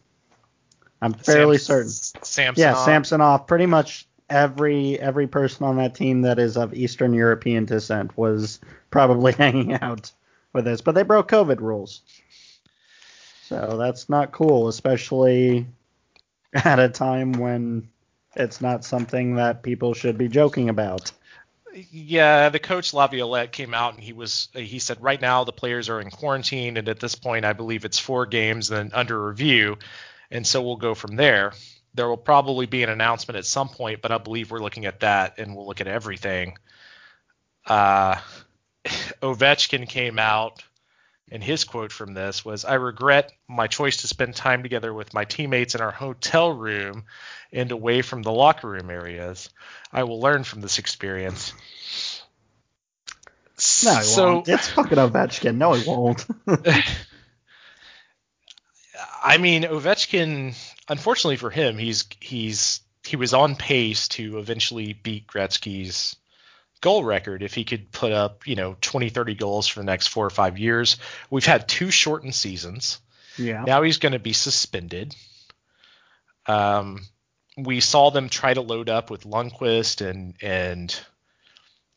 I'm 1.01 1.13
fairly 1.13 1.57
certain. 1.57 1.89
Samsonov. 1.89 2.57
Yeah, 2.57 2.73
Samsonov. 2.73 3.47
Pretty 3.47 3.67
much 3.67 4.07
every 4.29 4.99
every 4.99 5.27
person 5.27 5.65
on 5.65 5.77
that 5.77 5.95
team 5.95 6.21
that 6.21 6.39
is 6.39 6.57
of 6.57 6.73
Eastern 6.73 7.13
European 7.13 7.65
descent 7.65 8.17
was 8.17 8.59
probably 8.89 9.31
hanging 9.37 9.73
out 9.73 10.11
with 10.53 10.65
this, 10.65 10.81
but 10.81 10.95
they 10.95 11.03
broke 11.03 11.29
COVID 11.29 11.59
rules. 11.59 12.01
So 13.43 13.77
that's 13.77 14.09
not 14.09 14.31
cool, 14.31 14.67
especially 14.67 15.65
at 16.53 16.79
a 16.79 16.89
time 16.89 17.33
when 17.33 17.89
it's 18.35 18.61
not 18.61 18.85
something 18.85 19.35
that 19.35 19.63
people 19.63 19.93
should 19.93 20.17
be 20.17 20.27
joking 20.27 20.69
about. 20.69 21.11
Yeah, 21.91 22.49
the 22.49 22.59
coach 22.59 22.93
Laviolette 22.93 23.51
came 23.51 23.73
out 23.73 23.93
and 23.93 24.03
he 24.03 24.13
was 24.13 24.49
he 24.53 24.79
said 24.79 25.01
right 25.01 25.21
now 25.21 25.43
the 25.43 25.51
players 25.51 25.87
are 25.87 26.01
in 26.01 26.09
quarantine 26.09 26.77
and 26.77 26.89
at 26.89 26.99
this 26.99 27.15
point 27.15 27.45
I 27.45 27.53
believe 27.53 27.85
it's 27.85 27.99
four 27.99 28.25
games 28.25 28.69
then 28.69 28.91
under 28.93 29.27
review, 29.27 29.77
and 30.31 30.45
so 30.45 30.61
we'll 30.61 30.77
go 30.77 30.95
from 30.95 31.15
there. 31.15 31.53
There 31.93 32.07
will 32.07 32.17
probably 32.17 32.65
be 32.65 32.83
an 32.83 32.89
announcement 32.89 33.37
at 33.37 33.45
some 33.45 33.69
point, 33.69 34.01
but 34.01 34.11
I 34.11 34.17
believe 34.17 34.51
we're 34.51 34.59
looking 34.59 34.85
at 34.85 35.01
that 35.01 35.39
and 35.39 35.55
we'll 35.55 35.67
look 35.67 35.81
at 35.81 35.87
everything. 35.87 36.57
Uh, 37.65 38.15
Ovechkin 39.21 39.87
came 39.87 40.17
out 40.17 40.63
and 41.31 41.43
his 41.43 41.63
quote 41.63 41.91
from 41.91 42.13
this 42.13 42.43
was 42.43 42.65
I 42.65 42.75
regret 42.75 43.31
my 43.47 43.67
choice 43.67 43.97
to 43.97 44.07
spend 44.07 44.35
time 44.35 44.63
together 44.63 44.93
with 44.93 45.13
my 45.13 45.25
teammates 45.25 45.75
in 45.75 45.81
our 45.81 45.91
hotel 45.91 46.51
room 46.51 47.05
and 47.51 47.71
away 47.71 48.01
from 48.01 48.21
the 48.21 48.31
locker 48.31 48.67
room 48.69 48.89
areas. 48.89 49.49
I 49.91 50.03
will 50.03 50.19
learn 50.19 50.43
from 50.43 50.61
this 50.61 50.79
experience. 50.79 51.53
No, 53.83 53.95
he 53.95 54.03
so 54.03 54.33
won't. 54.35 54.47
It's 54.47 54.69
fucking 54.69 54.97
Ovechkin. 54.97 55.57
No, 55.57 55.73
he 55.73 55.87
won't. 55.87 56.25
I 59.21 59.37
mean 59.37 59.63
Ovechkin 59.63 60.55
unfortunately 60.87 61.37
for 61.37 61.49
him 61.49 61.77
he's 61.77 62.05
he's 62.19 62.81
he 63.05 63.15
was 63.15 63.33
on 63.33 63.55
pace 63.55 64.07
to 64.09 64.39
eventually 64.39 64.93
beat 64.93 65.27
Gretzky's 65.27 66.15
goal 66.81 67.03
record 67.03 67.43
if 67.43 67.53
he 67.53 67.63
could 67.65 67.91
put 67.91 68.11
up, 68.11 68.47
you 68.47 68.55
know, 68.55 68.75
20 68.81 69.09
30 69.09 69.35
goals 69.35 69.67
for 69.67 69.79
the 69.79 69.85
next 69.85 70.07
4 70.07 70.25
or 70.25 70.29
5 70.29 70.57
years. 70.57 70.97
We've 71.29 71.45
had 71.45 71.67
two 71.67 71.91
shortened 71.91 72.35
seasons. 72.35 72.99
yeah. 73.37 73.63
Now 73.65 73.81
he's 73.81 73.97
going 73.97 74.13
to 74.13 74.19
be 74.19 74.33
suspended. 74.33 75.15
Um, 76.45 77.01
we 77.57 77.79
saw 77.81 78.09
them 78.11 78.29
try 78.29 78.53
to 78.53 78.61
load 78.61 78.89
up 78.89 79.09
with 79.11 79.23
Lundqvist, 79.25 80.05
and 80.07 80.35
and 80.41 80.97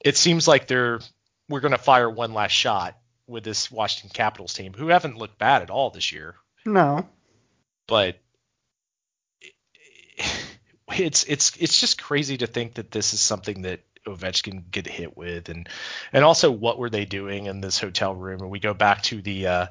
it 0.05 0.17
seems 0.17 0.49
like 0.49 0.67
they're 0.67 1.01
we're 1.49 1.61
going 1.61 1.73
to 1.73 1.79
fire 1.79 2.11
one 2.11 2.35
last 2.35 2.51
shot 2.53 2.97
with 3.29 3.45
this 3.45 3.71
Washington 3.71 4.11
Capitals 4.13 4.53
team, 4.55 4.73
who 4.75 4.89
haven't 4.89 5.17
looked 5.17 5.39
bad 5.39 5.63
at 5.63 5.71
all 5.71 5.91
this 5.91 6.11
year, 6.13 6.35
No. 6.67 7.09
but 7.87 8.17
it's 10.93 11.25
it's 11.25 11.57
it's 11.59 11.81
just 11.81 12.03
crazy 12.03 12.37
to 12.39 12.47
think 12.47 12.75
that 12.75 12.91
this 12.91 13.15
is 13.15 13.21
something 13.21 13.63
that 13.63 13.81
Ovechkin 14.07 14.71
get 14.71 14.87
hit 14.87 15.17
with, 15.17 15.49
and 15.49 15.69
and 16.13 16.25
also 16.25 16.51
what 16.51 16.79
were 16.79 16.91
they 16.91 17.05
doing 17.05 17.47
in 17.47 17.61
this 17.61 17.79
hotel 17.79 18.15
room? 18.15 18.41
And 18.41 18.51
we 18.51 18.61
go 18.61 18.75
back 18.75 19.03
to 19.05 19.23
the 19.23 19.47
uh, 19.47 19.67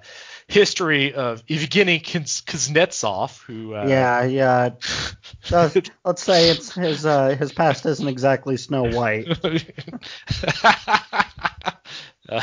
history 0.47 1.13
of 1.13 1.45
Evgeny 1.47 2.01
Kuznetsov, 2.01 3.41
who 3.43 3.75
uh, 3.75 3.85
Yeah, 3.87 4.23
yeah. 4.25 4.69
Uh, 5.51 5.69
let's 6.05 6.23
say 6.23 6.49
it's 6.49 6.73
his 6.73 7.05
uh, 7.05 7.29
his 7.35 7.51
past 7.51 7.85
isn't 7.85 8.07
exactly 8.07 8.57
Snow 8.57 8.83
White. 8.83 9.27
uh, 12.29 12.41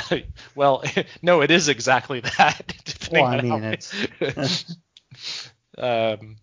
well, 0.55 0.83
no, 1.22 1.40
it 1.40 1.51
is 1.51 1.68
exactly 1.68 2.20
that. 2.20 3.09
Well, 3.11 3.24
I 3.24 3.40
mean, 3.40 3.64
it's 3.64 3.94
um, 5.79 6.37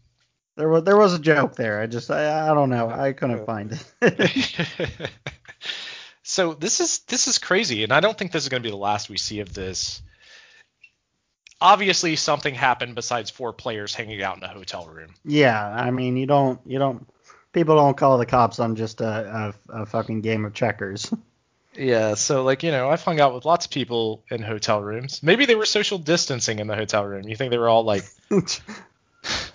there 0.55 0.69
was 0.69 0.83
there 0.83 0.97
was 0.97 1.13
a 1.13 1.19
joke 1.19 1.55
there. 1.55 1.81
I 1.81 1.87
just 1.87 2.09
I, 2.09 2.51
I 2.51 2.53
don't 2.53 2.69
know. 2.69 2.89
I 2.89 3.13
couldn't 3.13 3.45
find 3.45 3.79
it. 4.01 4.91
so 6.23 6.53
this 6.53 6.79
is 6.79 6.99
this 6.99 7.27
is 7.27 7.37
crazy, 7.37 7.83
and 7.83 7.91
I 7.91 7.99
don't 7.99 8.17
think 8.17 8.31
this 8.31 8.43
is 8.43 8.49
going 8.49 8.63
to 8.63 8.67
be 8.67 8.71
the 8.71 8.77
last 8.77 9.09
we 9.09 9.17
see 9.17 9.41
of 9.41 9.53
this. 9.53 10.01
Obviously, 11.61 12.15
something 12.15 12.53
happened 12.53 12.95
besides 12.95 13.29
four 13.29 13.53
players 13.53 13.95
hanging 13.95 14.21
out 14.21 14.37
in 14.37 14.43
a 14.43 14.47
hotel 14.47 14.85
room. 14.85 15.13
yeah, 15.23 15.65
I 15.65 15.91
mean 15.91 16.17
you 16.17 16.25
don't 16.25 16.59
you 16.65 16.79
don't 16.79 17.07
people 17.53 17.75
don't 17.75 17.97
call 17.97 18.17
the 18.17 18.25
cops 18.25 18.59
on 18.59 18.75
just 18.75 19.01
a, 19.01 19.53
a, 19.69 19.81
a 19.81 19.85
fucking 19.85 20.21
game 20.21 20.45
of 20.45 20.53
checkers. 20.53 21.11
Yeah, 21.77 22.13
so 22.13 22.43
like 22.43 22.63
you 22.63 22.71
know, 22.71 22.89
I've 22.89 23.01
hung 23.01 23.19
out 23.19 23.33
with 23.33 23.45
lots 23.45 23.65
of 23.65 23.71
people 23.71 24.23
in 24.29 24.41
hotel 24.41 24.81
rooms. 24.81 25.21
Maybe 25.21 25.45
they 25.45 25.55
were 25.55 25.65
social 25.65 25.97
distancing 25.97 26.59
in 26.59 26.67
the 26.67 26.75
hotel 26.75 27.05
room. 27.05 27.27
You 27.27 27.35
think 27.35 27.51
they 27.51 27.57
were 27.57 27.69
all 27.69 27.83
like 27.83 28.03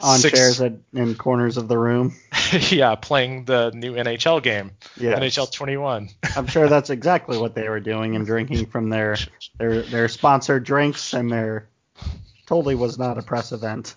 on 0.02 0.18
six- 0.18 0.38
chairs 0.38 0.60
at, 0.60 0.74
in 0.92 1.14
corners 1.14 1.56
of 1.56 1.68
the 1.68 1.78
room. 1.78 2.14
yeah, 2.70 2.94
playing 2.94 3.44
the 3.44 3.70
new 3.72 3.94
NHL 3.94 4.42
game, 4.42 4.72
Yeah, 4.96 5.18
NHL 5.18 5.52
21. 5.52 6.08
I'm 6.36 6.46
sure 6.46 6.68
that's 6.68 6.90
exactly 6.90 7.38
what 7.38 7.54
they 7.54 7.68
were 7.68 7.80
doing 7.80 8.16
and 8.16 8.26
drinking 8.26 8.66
from 8.66 8.90
their 8.90 9.16
their 9.58 9.82
their 9.82 10.08
sponsored 10.08 10.64
drinks 10.64 11.12
and 11.14 11.30
their 11.30 11.68
totally 12.46 12.74
was 12.74 12.98
not 12.98 13.18
a 13.18 13.22
press 13.22 13.52
event. 13.52 13.94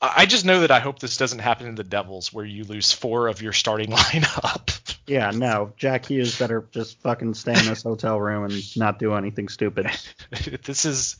I 0.00 0.12
I 0.16 0.26
just 0.26 0.44
know 0.44 0.60
that 0.60 0.70
I 0.70 0.80
hope 0.80 0.98
this 0.98 1.16
doesn't 1.16 1.38
happen 1.38 1.66
in 1.68 1.76
the 1.76 1.84
Devils, 1.84 2.32
where 2.32 2.44
you 2.44 2.64
lose 2.64 2.92
four 2.92 3.28
of 3.28 3.40
your 3.40 3.52
starting 3.52 3.90
lineup. 3.90 4.96
Yeah, 5.06 5.30
no, 5.30 5.72
Jack 5.76 6.06
Hughes 6.06 6.38
better 6.38 6.66
just 6.70 7.00
fucking 7.00 7.34
stay 7.34 7.58
in 7.58 7.66
this 7.66 7.82
hotel 7.82 8.20
room 8.20 8.44
and 8.44 8.76
not 8.76 8.98
do 8.98 9.14
anything 9.14 9.48
stupid. 9.48 9.90
this 10.64 10.84
is, 10.84 11.16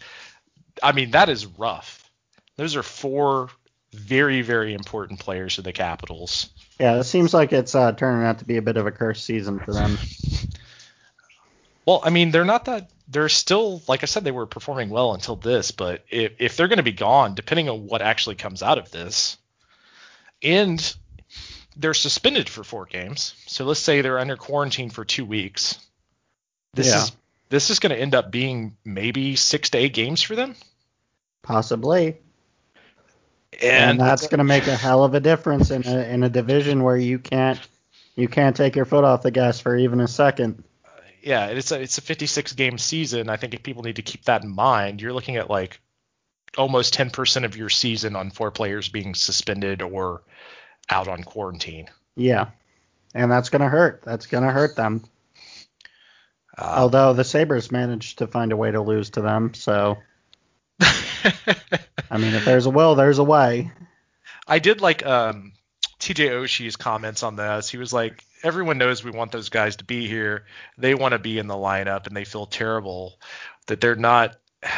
I 0.83 0.93
mean, 0.93 1.13
that 1.13 1.29
is 1.29 1.47
rough. 1.47 2.11
Those 2.57 2.77
are 2.77 2.83
four 2.83 3.51
very, 3.93 4.43
very 4.43 4.75
important 4.75 5.21
players 5.21 5.57
to 5.57 5.63
the 5.63 5.73
Capitals. 5.73 6.49
Yeah, 6.81 6.99
it 6.99 7.05
seems 7.05 7.33
like 7.35 7.53
it's 7.53 7.75
uh, 7.75 7.93
turning 7.93 8.27
out 8.27 8.39
to 8.41 8.45
be 8.45 8.57
a 8.57 8.63
bit 8.63 8.77
of 8.77 8.87
a 8.87 8.91
cursed 8.91 9.25
season 9.25 9.59
for 9.61 9.73
them. 9.73 9.99
Well, 11.85 12.01
I 12.05 12.11
mean, 12.11 12.31
they're 12.31 12.45
not 12.45 12.67
that. 12.67 12.91
They're 13.09 13.29
still, 13.29 13.83
like 13.89 14.03
I 14.03 14.07
said, 14.07 14.23
they 14.23 14.31
were 14.31 14.47
performing 14.47 14.89
well 14.89 15.15
until 15.15 15.37
this. 15.37 15.73
But 15.73 16.05
if, 16.09 16.33
if 16.39 16.57
they're 16.57 16.69
going 16.69 16.77
to 16.77 16.85
be 16.85 16.93
gone, 16.93 17.35
depending 17.35 17.69
on 17.69 17.87
what 17.87 18.03
actually 18.03 18.37
comes 18.37 18.63
out 18.63 18.79
of 18.79 18.91
this, 18.93 19.37
and 20.43 20.95
they're 21.77 21.95
suspended 21.95 22.49
for 22.49 22.63
four 22.63 22.87
games. 22.87 23.35
So 23.47 23.65
let's 23.65 23.81
say 23.81 24.01
they're 24.01 24.21
under 24.21 24.37
quarantine 24.37 24.91
for 24.91 25.05
two 25.05 25.25
weeks. 25.25 25.79
This 26.75 26.87
Yeah. 26.87 27.03
is 27.03 27.13
this 27.49 27.69
is 27.71 27.81
going 27.81 27.95
to 27.95 28.01
end 28.01 28.15
up 28.15 28.31
being 28.31 28.77
maybe 28.85 29.35
six 29.37 29.71
to 29.71 29.79
eight 29.79 29.93
games 29.93 30.23
for 30.23 30.37
them. 30.37 30.55
Possibly. 31.43 32.17
And, 33.61 33.91
And, 33.91 34.01
that's 34.01 34.29
going 34.29 34.39
to 34.39 34.45
make 34.45 34.67
a 34.67 34.77
hell 34.77 35.05
of 35.05 35.15
a 35.15 35.21
difference 35.21 35.71
in 35.71 35.87
a, 35.87 35.99
in 36.09 36.23
a 36.23 36.29
division 36.29 36.83
where 36.83 36.97
you 36.97 37.19
can't 37.19 37.61
you 38.15 38.29
can't 38.29 38.57
take 38.57 38.77
your 38.77 38.85
foot 38.85 39.05
off 39.05 39.23
the 39.23 39.31
gas 39.31 39.61
for 39.61 39.77
even 39.77 40.01
a 40.01 40.09
second. 40.09 40.63
yeah, 41.23 41.47
it's 41.47 41.73
a 41.73 41.81
it's 41.81 41.99
a 41.99 42.03
56 42.03 42.53
game 42.53 42.79
season. 42.79 43.29
I 43.29 43.37
think 43.37 43.55
if 43.55 43.63
people 43.63 43.83
need 43.83 43.97
to 43.97 44.03
keep 44.03 44.25
that 44.25 44.43
in 44.43 44.51
mind, 44.51 45.01
you're 45.01 45.13
looking 45.13 45.37
at 45.37 45.51
like 45.51 45.81
almost 46.59 46.95
10% 46.95 47.45
of 47.45 47.57
your 47.57 47.71
season 47.71 48.17
on 48.17 48.31
four 48.31 48.51
players 48.51 48.89
being 48.89 49.15
suspended 49.15 49.83
or 49.83 50.23
out 50.91 51.09
on 51.09 51.25
quarantine. 51.25 51.89
Yeah. 52.17 52.49
And 53.15 53.31
that's 53.31 53.49
going 53.49 53.63
to 53.63 53.69
hurt. 53.69 54.03
That's 54.05 54.27
going 54.27 54.45
to 54.45 54.51
hurt 54.51 54.77
them. 54.77 55.05
Uh, 56.57 56.75
Although 56.79 57.15
the 57.15 57.25
Sabres 57.25 57.71
managed 57.71 58.19
to 58.19 58.27
find 58.27 58.53
a 58.53 58.57
way 58.57 58.71
to 58.71 58.81
lose 58.81 59.11
to 59.11 59.23
them, 59.23 59.55
so 59.55 59.99
I 62.11 62.19
mean 62.19 62.35
if 62.35 62.45
there's 62.45 62.67
a 62.67 62.71
will, 62.71 62.95
there's 62.95 63.19
a 63.19 63.25
way. 63.25 63.71
I 64.47 64.59
did 64.59 64.81
like 64.81 65.05
um, 65.07 65.53
TJ 66.01 66.31
Oshie's 66.31 66.77
comments 66.77 67.23
on 67.23 67.37
this. 67.37 67.71
He 67.71 67.79
was 67.79 67.93
like, 67.93 68.25
everyone 68.43 68.79
knows 68.79 69.05
we 69.05 69.11
want 69.11 69.33
those 69.33 69.49
guys 69.49 69.77
to 69.77 69.85
be 69.85 70.09
here. 70.09 70.45
They 70.77 70.95
want 70.95 71.13
to 71.13 71.19
be 71.19 71.39
in 71.39 71.47
the 71.47 71.55
lineup, 71.55 72.07
and 72.07 72.17
they 72.17 72.25
feel 72.25 72.47
terrible 72.47 73.19
that 73.67 73.81
they're 73.81 73.97
not. 73.97 74.37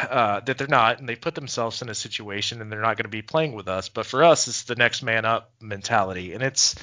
Uh, 0.09 0.39
that 0.39 0.57
they're 0.57 0.67
not, 0.67 0.99
and 0.99 1.07
they 1.07 1.15
put 1.15 1.35
themselves 1.35 1.83
in 1.83 1.89
a 1.89 1.93
situation, 1.93 2.59
and 2.59 2.71
they're 2.71 2.81
not 2.81 2.97
going 2.97 3.03
to 3.05 3.09
be 3.09 3.21
playing 3.21 3.53
with 3.53 3.67
us. 3.67 3.87
But 3.87 4.07
for 4.07 4.23
us, 4.23 4.47
it's 4.47 4.63
the 4.63 4.73
next 4.73 5.03
man 5.03 5.25
up 5.25 5.51
mentality, 5.61 6.33
and 6.33 6.41
it's 6.41 6.73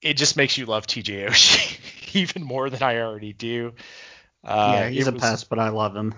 it 0.00 0.14
just 0.16 0.36
makes 0.36 0.56
you 0.56 0.64
love 0.64 0.86
TJ 0.86 1.28
Oshie 1.28 2.14
even 2.14 2.42
more 2.42 2.70
than 2.70 2.82
I 2.82 3.00
already 3.00 3.34
do. 3.34 3.74
Uh, 4.42 4.72
yeah, 4.74 4.88
he's 4.88 5.06
a 5.06 5.12
was- 5.12 5.20
pest, 5.20 5.50
but 5.50 5.58
I 5.58 5.68
love 5.68 5.94
him. 5.94 6.14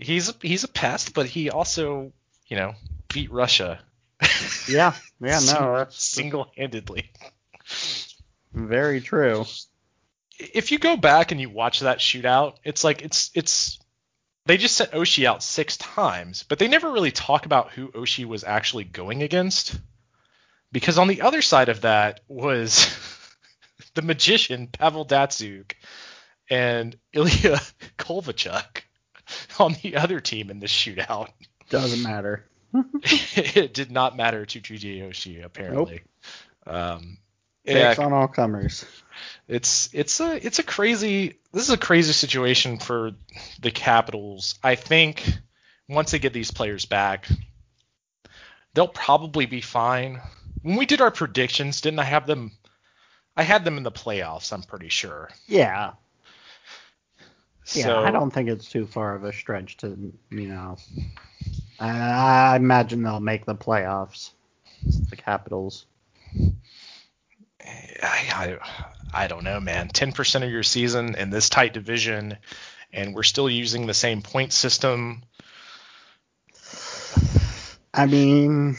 He's 0.00 0.32
he's 0.40 0.64
a 0.64 0.68
pest, 0.68 1.14
but 1.14 1.26
he 1.26 1.50
also, 1.50 2.12
you 2.46 2.56
know, 2.56 2.74
beat 3.12 3.30
Russia. 3.30 3.80
Yeah, 4.68 4.94
yeah, 5.20 5.40
no, 5.40 5.78
that's 5.78 6.00
single-handedly. 6.00 7.10
very 8.52 9.00
true. 9.00 9.44
If 10.38 10.70
you 10.70 10.78
go 10.78 10.96
back 10.96 11.32
and 11.32 11.40
you 11.40 11.50
watch 11.50 11.80
that 11.80 11.98
shootout, 11.98 12.56
it's 12.62 12.84
like 12.84 13.02
it's 13.02 13.30
it's 13.34 13.80
they 14.46 14.56
just 14.56 14.76
sent 14.76 14.92
Oshie 14.92 15.24
out 15.24 15.42
six 15.42 15.76
times, 15.76 16.44
but 16.44 16.58
they 16.58 16.68
never 16.68 16.90
really 16.92 17.10
talk 17.10 17.46
about 17.46 17.70
who 17.72 17.88
Oshie 17.88 18.24
was 18.24 18.44
actually 18.44 18.84
going 18.84 19.22
against. 19.22 19.78
Because 20.72 20.98
on 20.98 21.08
the 21.08 21.22
other 21.22 21.42
side 21.42 21.68
of 21.68 21.80
that 21.80 22.20
was 22.28 22.88
the 23.94 24.02
magician 24.02 24.68
Pavel 24.68 25.04
Datsyuk 25.04 25.72
and 26.48 26.96
Ilya 27.12 27.60
Kovalchuk 27.98 28.82
on 29.58 29.76
the 29.82 29.96
other 29.96 30.20
team 30.20 30.50
in 30.50 30.60
this 30.60 30.72
shootout. 30.72 31.28
Doesn't 31.68 32.02
matter. 32.02 32.46
it 33.02 33.74
did 33.74 33.90
not 33.90 34.16
matter 34.16 34.46
to 34.46 34.60
TJ 34.60 35.08
Oshie 35.08 35.44
apparently. 35.44 36.02
Um, 36.66 37.18
Takes 37.66 37.98
on 37.98 38.12
all 38.12 38.28
comers. 38.28 38.84
it's 39.48 39.90
it's 39.92 40.20
a 40.20 40.44
it's 40.44 40.58
a 40.58 40.62
crazy 40.62 41.38
this 41.52 41.64
is 41.64 41.70
a 41.70 41.78
crazy 41.78 42.12
situation 42.12 42.78
for 42.78 43.12
the 43.60 43.70
Capitals. 43.70 44.58
I 44.62 44.76
think 44.76 45.24
once 45.88 46.12
they 46.12 46.18
get 46.18 46.32
these 46.32 46.50
players 46.50 46.86
back, 46.86 47.28
they'll 48.74 48.88
probably 48.88 49.46
be 49.46 49.60
fine. 49.60 50.20
When 50.62 50.76
we 50.76 50.86
did 50.86 51.00
our 51.00 51.10
predictions, 51.10 51.80
didn't 51.80 51.98
I 51.98 52.04
have 52.04 52.26
them? 52.26 52.52
I 53.36 53.42
had 53.42 53.64
them 53.64 53.76
in 53.76 53.82
the 53.82 53.92
playoffs. 53.92 54.52
I'm 54.52 54.62
pretty 54.62 54.88
sure. 54.88 55.30
Yeah. 55.46 55.92
Yeah, 57.74 57.84
So, 57.84 57.98
I 58.00 58.10
don't 58.10 58.32
think 58.32 58.48
it's 58.48 58.68
too 58.68 58.86
far 58.86 59.14
of 59.14 59.24
a 59.24 59.32
stretch 59.32 59.76
to, 59.78 60.12
you 60.30 60.48
know. 60.48 60.76
I, 61.78 62.52
I 62.52 62.56
imagine 62.56 63.02
they'll 63.02 63.20
make 63.20 63.46
the 63.46 63.54
playoffs. 63.54 64.30
The 65.10 65.16
Capitals. 65.16 65.86
I, 68.02 68.02
I, 68.02 68.58
I 69.12 69.26
don't 69.26 69.44
know, 69.44 69.60
man. 69.60 69.88
10% 69.88 70.42
of 70.42 70.50
your 70.50 70.62
season 70.62 71.14
in 71.16 71.30
this 71.30 71.48
tight 71.48 71.74
division, 71.74 72.38
and 72.92 73.14
we're 73.14 73.22
still 73.22 73.48
using 73.48 73.86
the 73.86 73.94
same 73.94 74.22
point 74.22 74.52
system. 74.52 75.22
I 77.92 78.06
mean, 78.06 78.76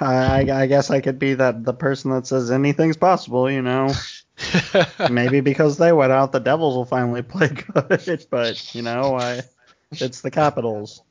I, 0.00 0.50
I 0.50 0.66
guess 0.66 0.90
I 0.90 1.00
could 1.00 1.18
be 1.18 1.34
that 1.34 1.64
the 1.64 1.72
person 1.72 2.10
that 2.10 2.26
says 2.26 2.50
anything's 2.50 2.96
possible, 2.96 3.50
you 3.50 3.62
know. 3.62 3.92
Maybe 5.10 5.40
because 5.40 5.78
they 5.78 5.92
went 5.92 6.12
out, 6.12 6.32
the 6.32 6.38
Devils 6.38 6.76
will 6.76 6.84
finally 6.84 7.22
play 7.22 7.48
good. 7.48 8.26
But 8.30 8.74
you 8.74 8.82
know, 8.82 9.16
I, 9.16 9.42
it's 9.92 10.20
the 10.20 10.30
Capitals. 10.30 11.02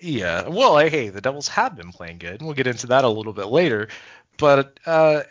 Yeah, 0.00 0.48
well, 0.48 0.76
hey, 0.78 1.08
the 1.08 1.20
Devils 1.20 1.48
have 1.48 1.76
been 1.76 1.92
playing 1.92 2.18
good, 2.18 2.40
and 2.40 2.42
we'll 2.42 2.54
get 2.54 2.66
into 2.66 2.88
that 2.88 3.04
a 3.04 3.08
little 3.08 3.32
bit 3.32 3.46
later. 3.46 3.88
But 4.36 4.78
uh, 4.86 5.22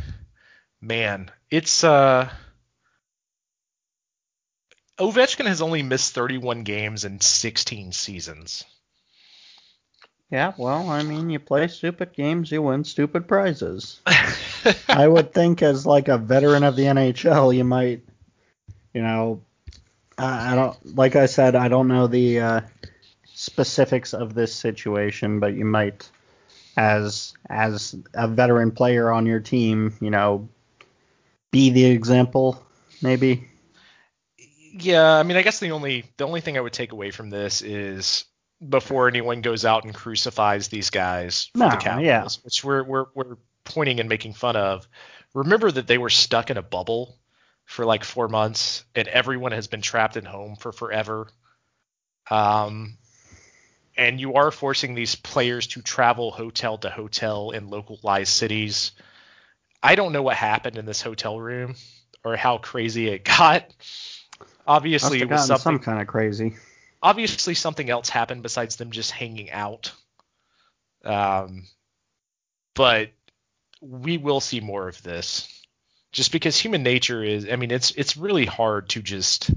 man, 0.80 1.30
it's 1.50 1.84
uh, 1.84 2.30
Ovechkin 4.98 5.46
has 5.46 5.62
only 5.62 5.82
missed 5.82 6.14
31 6.14 6.62
games 6.62 7.04
in 7.04 7.20
16 7.20 7.92
seasons. 7.92 8.64
Yeah, 10.32 10.54
well, 10.56 10.88
I 10.88 11.02
mean, 11.02 11.28
you 11.28 11.38
play 11.38 11.68
stupid 11.68 12.14
games, 12.14 12.50
you 12.50 12.62
win 12.62 12.84
stupid 12.84 13.28
prizes. 13.28 14.00
I 14.88 15.06
would 15.06 15.34
think 15.34 15.60
as 15.60 15.84
like 15.84 16.08
a 16.08 16.16
veteran 16.16 16.64
of 16.64 16.74
the 16.74 16.84
NHL, 16.84 17.54
you 17.54 17.64
might, 17.64 18.00
you 18.94 19.02
know, 19.02 19.42
I, 20.16 20.52
I 20.52 20.54
don't 20.54 20.96
like 20.96 21.16
I 21.16 21.26
said, 21.26 21.54
I 21.54 21.68
don't 21.68 21.86
know 21.86 22.06
the 22.06 22.40
uh, 22.40 22.60
specifics 23.26 24.14
of 24.14 24.32
this 24.32 24.54
situation, 24.54 25.38
but 25.38 25.52
you 25.52 25.66
might, 25.66 26.08
as 26.78 27.34
as 27.50 27.94
a 28.14 28.26
veteran 28.26 28.70
player 28.70 29.10
on 29.10 29.26
your 29.26 29.40
team, 29.40 29.94
you 30.00 30.10
know, 30.10 30.48
be 31.50 31.68
the 31.68 31.84
example, 31.84 32.64
maybe. 33.02 33.48
Yeah, 34.72 35.12
I 35.12 35.24
mean, 35.24 35.36
I 35.36 35.42
guess 35.42 35.60
the 35.60 35.72
only 35.72 36.06
the 36.16 36.24
only 36.24 36.40
thing 36.40 36.56
I 36.56 36.62
would 36.62 36.72
take 36.72 36.92
away 36.92 37.10
from 37.10 37.28
this 37.28 37.60
is 37.60 38.24
before 38.66 39.08
anyone 39.08 39.40
goes 39.40 39.64
out 39.64 39.84
and 39.84 39.94
crucifies 39.94 40.68
these 40.68 40.90
guys 40.90 41.50
for 41.52 41.58
No, 41.58 41.70
the 41.70 41.76
Capitals, 41.76 42.06
yeah. 42.06 42.44
which 42.44 42.62
we're 42.62 42.84
we're 42.84 43.06
we're 43.14 43.36
pointing 43.64 44.00
and 44.00 44.08
making 44.08 44.34
fun 44.34 44.56
of. 44.56 44.86
Remember 45.34 45.70
that 45.70 45.86
they 45.86 45.98
were 45.98 46.10
stuck 46.10 46.50
in 46.50 46.56
a 46.56 46.62
bubble 46.62 47.18
for 47.64 47.84
like 47.84 48.04
four 48.04 48.28
months, 48.28 48.84
and 48.94 49.08
everyone 49.08 49.52
has 49.52 49.66
been 49.66 49.82
trapped 49.82 50.16
in 50.16 50.24
home 50.24 50.56
for 50.56 50.72
forever. 50.72 51.28
Um, 52.30 52.98
and 53.96 54.20
you 54.20 54.34
are 54.34 54.50
forcing 54.50 54.94
these 54.94 55.14
players 55.14 55.66
to 55.68 55.82
travel 55.82 56.30
hotel 56.30 56.78
to 56.78 56.90
hotel 56.90 57.50
in 57.50 57.68
localized 57.68 58.32
cities. 58.32 58.92
I 59.82 59.96
don't 59.96 60.12
know 60.12 60.22
what 60.22 60.36
happened 60.36 60.78
in 60.78 60.86
this 60.86 61.02
hotel 61.02 61.38
room 61.38 61.74
or 62.24 62.36
how 62.36 62.58
crazy 62.58 63.08
it 63.08 63.24
got. 63.38 63.64
Obviously, 64.66 65.20
it 65.20 65.28
was 65.28 65.46
something 65.46 65.62
some 65.62 65.78
kind 65.80 66.00
of 66.00 66.06
crazy. 66.06 66.54
Obviously 67.02 67.54
something 67.54 67.90
else 67.90 68.08
happened 68.08 68.42
besides 68.42 68.76
them 68.76 68.90
just 68.90 69.10
hanging 69.10 69.50
out. 69.50 69.92
Um, 71.04 71.66
but 72.74 73.10
we 73.80 74.16
will 74.16 74.40
see 74.40 74.60
more 74.60 74.88
of 74.88 75.02
this, 75.02 75.48
just 76.12 76.32
because 76.32 76.56
human 76.56 76.82
nature 76.82 77.22
is. 77.22 77.48
I 77.50 77.56
mean, 77.56 77.70
it's 77.70 77.90
it's 77.92 78.16
really 78.16 78.46
hard 78.46 78.90
to 78.90 79.02
just. 79.02 79.50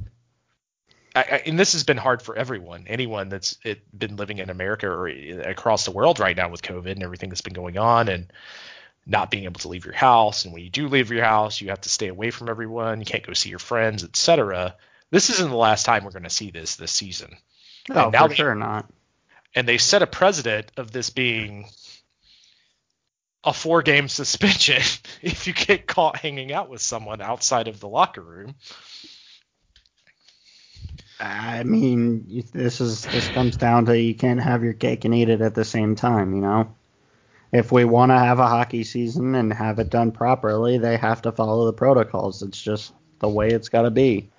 I, 1.15 1.21
I, 1.21 1.43
and 1.45 1.57
this 1.57 1.73
has 1.73 1.83
been 1.83 1.97
hard 1.97 2.21
for 2.21 2.35
everyone, 2.35 2.85
anyone 2.87 3.29
that's 3.29 3.57
it, 3.63 3.81
been 3.97 4.17
living 4.17 4.39
in 4.39 4.49
America 4.49 4.87
or 4.87 5.07
across 5.07 5.85
the 5.85 5.91
world 5.91 6.19
right 6.19 6.35
now 6.35 6.49
with 6.49 6.61
COVID 6.61 6.91
and 6.91 7.03
everything 7.03 7.29
that's 7.29 7.41
been 7.41 7.53
going 7.53 7.77
on, 7.77 8.09
and 8.09 8.33
not 9.05 9.29
being 9.29 9.43
able 9.43 9.59
to 9.59 9.67
leave 9.67 9.85
your 9.85 9.93
house. 9.93 10.43
And 10.43 10.53
when 10.53 10.63
you 10.63 10.69
do 10.69 10.87
leave 10.87 11.11
your 11.11 11.23
house, 11.23 11.61
you 11.61 11.69
have 11.69 11.81
to 11.81 11.89
stay 11.89 12.07
away 12.07 12.31
from 12.31 12.49
everyone. 12.49 12.99
You 12.99 13.05
can't 13.05 13.25
go 13.25 13.33
see 13.33 13.49
your 13.49 13.59
friends, 13.59 14.03
etc. 14.03 14.75
This 15.15 15.29
isn't 15.29 15.49
the 15.49 15.55
last 15.55 15.85
time 15.85 16.03
we're 16.03 16.11
going 16.11 16.23
to 16.23 16.29
see 16.29 16.51
this 16.51 16.75
this 16.75 16.91
season 16.91 17.37
Oh, 17.89 18.11
for 18.11 18.27
they- 18.27 18.35
sure 18.35 18.53
not. 18.53 18.91
and 19.55 19.65
they 19.65 19.77
set 19.77 20.01
a 20.01 20.07
precedent 20.07 20.73
of 20.75 20.91
this 20.91 21.09
being 21.09 21.69
a 23.45 23.53
four 23.53 23.81
game 23.81 24.09
suspension 24.09 24.81
if 25.21 25.47
you 25.47 25.53
get 25.53 25.87
caught 25.87 26.17
hanging 26.17 26.51
out 26.51 26.69
with 26.69 26.81
someone 26.81 27.21
outside 27.21 27.69
of 27.69 27.79
the 27.79 27.87
locker 27.87 28.19
room. 28.21 28.55
I 31.17 31.63
mean, 31.63 32.43
this 32.51 32.81
is 32.81 33.05
this 33.05 33.29
comes 33.29 33.55
down 33.55 33.85
to 33.85 33.97
you 33.97 34.15
can't 34.15 34.41
have 34.41 34.65
your 34.65 34.73
cake 34.73 35.05
and 35.05 35.15
eat 35.15 35.29
it 35.29 35.39
at 35.39 35.55
the 35.55 35.63
same 35.63 35.95
time, 35.95 36.35
you 36.35 36.41
know. 36.41 36.75
If 37.53 37.71
we 37.71 37.85
want 37.85 38.09
to 38.11 38.19
have 38.19 38.39
a 38.39 38.47
hockey 38.47 38.83
season 38.83 39.33
and 39.35 39.53
have 39.53 39.79
it 39.79 39.89
done 39.89 40.11
properly, 40.11 40.77
they 40.77 40.97
have 40.97 41.21
to 41.21 41.31
follow 41.31 41.67
the 41.67 41.73
protocols. 41.73 42.43
It's 42.43 42.61
just 42.61 42.91
the 43.19 43.29
way 43.29 43.47
it's 43.47 43.69
got 43.69 43.83
to 43.83 43.91
be. 43.91 44.29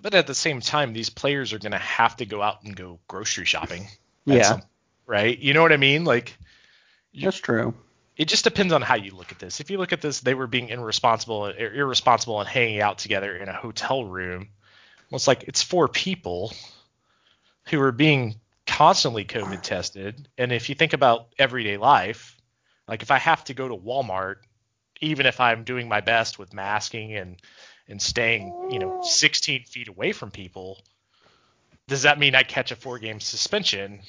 But 0.00 0.14
at 0.14 0.26
the 0.26 0.34
same 0.34 0.60
time, 0.60 0.92
these 0.92 1.10
players 1.10 1.52
are 1.52 1.58
going 1.58 1.72
to 1.72 1.78
have 1.78 2.16
to 2.18 2.26
go 2.26 2.40
out 2.42 2.62
and 2.64 2.74
go 2.76 2.98
grocery 3.08 3.44
shopping. 3.44 3.86
Yeah. 4.24 4.42
some- 4.42 4.62
right? 5.06 5.38
You 5.38 5.54
know 5.54 5.62
what 5.62 5.72
I 5.72 5.76
mean? 5.78 6.04
Like, 6.04 6.36
You- 7.12 7.24
That's 7.24 7.38
true. 7.40 7.74
it 8.16 8.28
just 8.28 8.44
depends 8.44 8.72
on 8.72 8.82
how 8.82 8.94
you 8.96 9.12
look 9.12 9.32
at 9.32 9.38
this. 9.38 9.60
If 9.60 9.70
you 9.70 9.78
look 9.78 9.92
at 9.92 10.02
this, 10.02 10.20
they 10.20 10.34
were 10.34 10.46
being 10.46 10.68
irresponsible, 10.68 11.46
ir- 11.46 11.74
irresponsible 11.74 12.38
and 12.40 12.48
hanging 12.48 12.80
out 12.82 12.98
together 12.98 13.34
in 13.36 13.48
a 13.48 13.52
hotel 13.54 14.04
room. 14.04 14.50
Well, 15.10 15.16
it's 15.16 15.26
like 15.26 15.44
it's 15.44 15.62
four 15.62 15.88
people 15.88 16.52
who 17.68 17.80
are 17.80 17.92
being 17.92 18.36
constantly 18.66 19.24
COVID 19.24 19.62
tested. 19.62 20.28
And 20.36 20.52
if 20.52 20.68
you 20.68 20.74
think 20.74 20.92
about 20.92 21.28
everyday 21.38 21.78
life, 21.78 22.36
like 22.86 23.02
if 23.02 23.10
I 23.10 23.18
have 23.18 23.42
to 23.44 23.54
go 23.54 23.66
to 23.68 23.76
Walmart, 23.76 24.36
even 25.00 25.24
if 25.26 25.40
I'm 25.40 25.64
doing 25.64 25.88
my 25.88 26.00
best 26.02 26.38
with 26.38 26.52
masking 26.52 27.14
and 27.14 27.40
and 27.88 28.00
staying, 28.00 28.68
you 28.70 28.78
know, 28.78 29.00
16 29.02 29.64
feet 29.64 29.88
away 29.88 30.12
from 30.12 30.30
people, 30.30 30.78
does 31.86 32.02
that 32.02 32.18
mean 32.18 32.34
I 32.34 32.42
catch 32.42 32.70
a 32.70 32.76
four 32.76 32.98
game 32.98 33.20
suspension? 33.20 34.00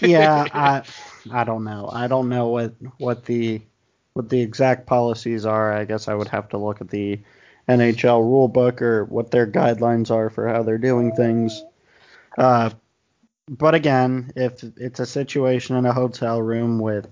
Yeah, 0.00 0.46
I 0.52 0.82
I 1.30 1.44
don't 1.44 1.64
know. 1.64 1.88
I 1.92 2.06
don't 2.06 2.28
know 2.28 2.48
what 2.48 2.74
what 2.98 3.24
the 3.24 3.60
what 4.14 4.28
the 4.28 4.40
exact 4.40 4.86
policies 4.86 5.46
are. 5.46 5.72
I 5.72 5.84
guess 5.84 6.08
I 6.08 6.14
would 6.14 6.28
have 6.28 6.48
to 6.50 6.58
look 6.58 6.80
at 6.80 6.88
the 6.88 7.20
NHL 7.68 8.22
rule 8.22 8.48
book 8.48 8.80
or 8.80 9.04
what 9.04 9.30
their 9.30 9.46
guidelines 9.46 10.10
are 10.10 10.30
for 10.30 10.48
how 10.48 10.62
they're 10.62 10.78
doing 10.78 11.14
things. 11.14 11.62
Uh, 12.36 12.70
but 13.48 13.74
again, 13.74 14.32
if 14.36 14.62
it's 14.76 15.00
a 15.00 15.06
situation 15.06 15.76
in 15.76 15.84
a 15.84 15.92
hotel 15.92 16.40
room 16.40 16.78
with, 16.78 17.08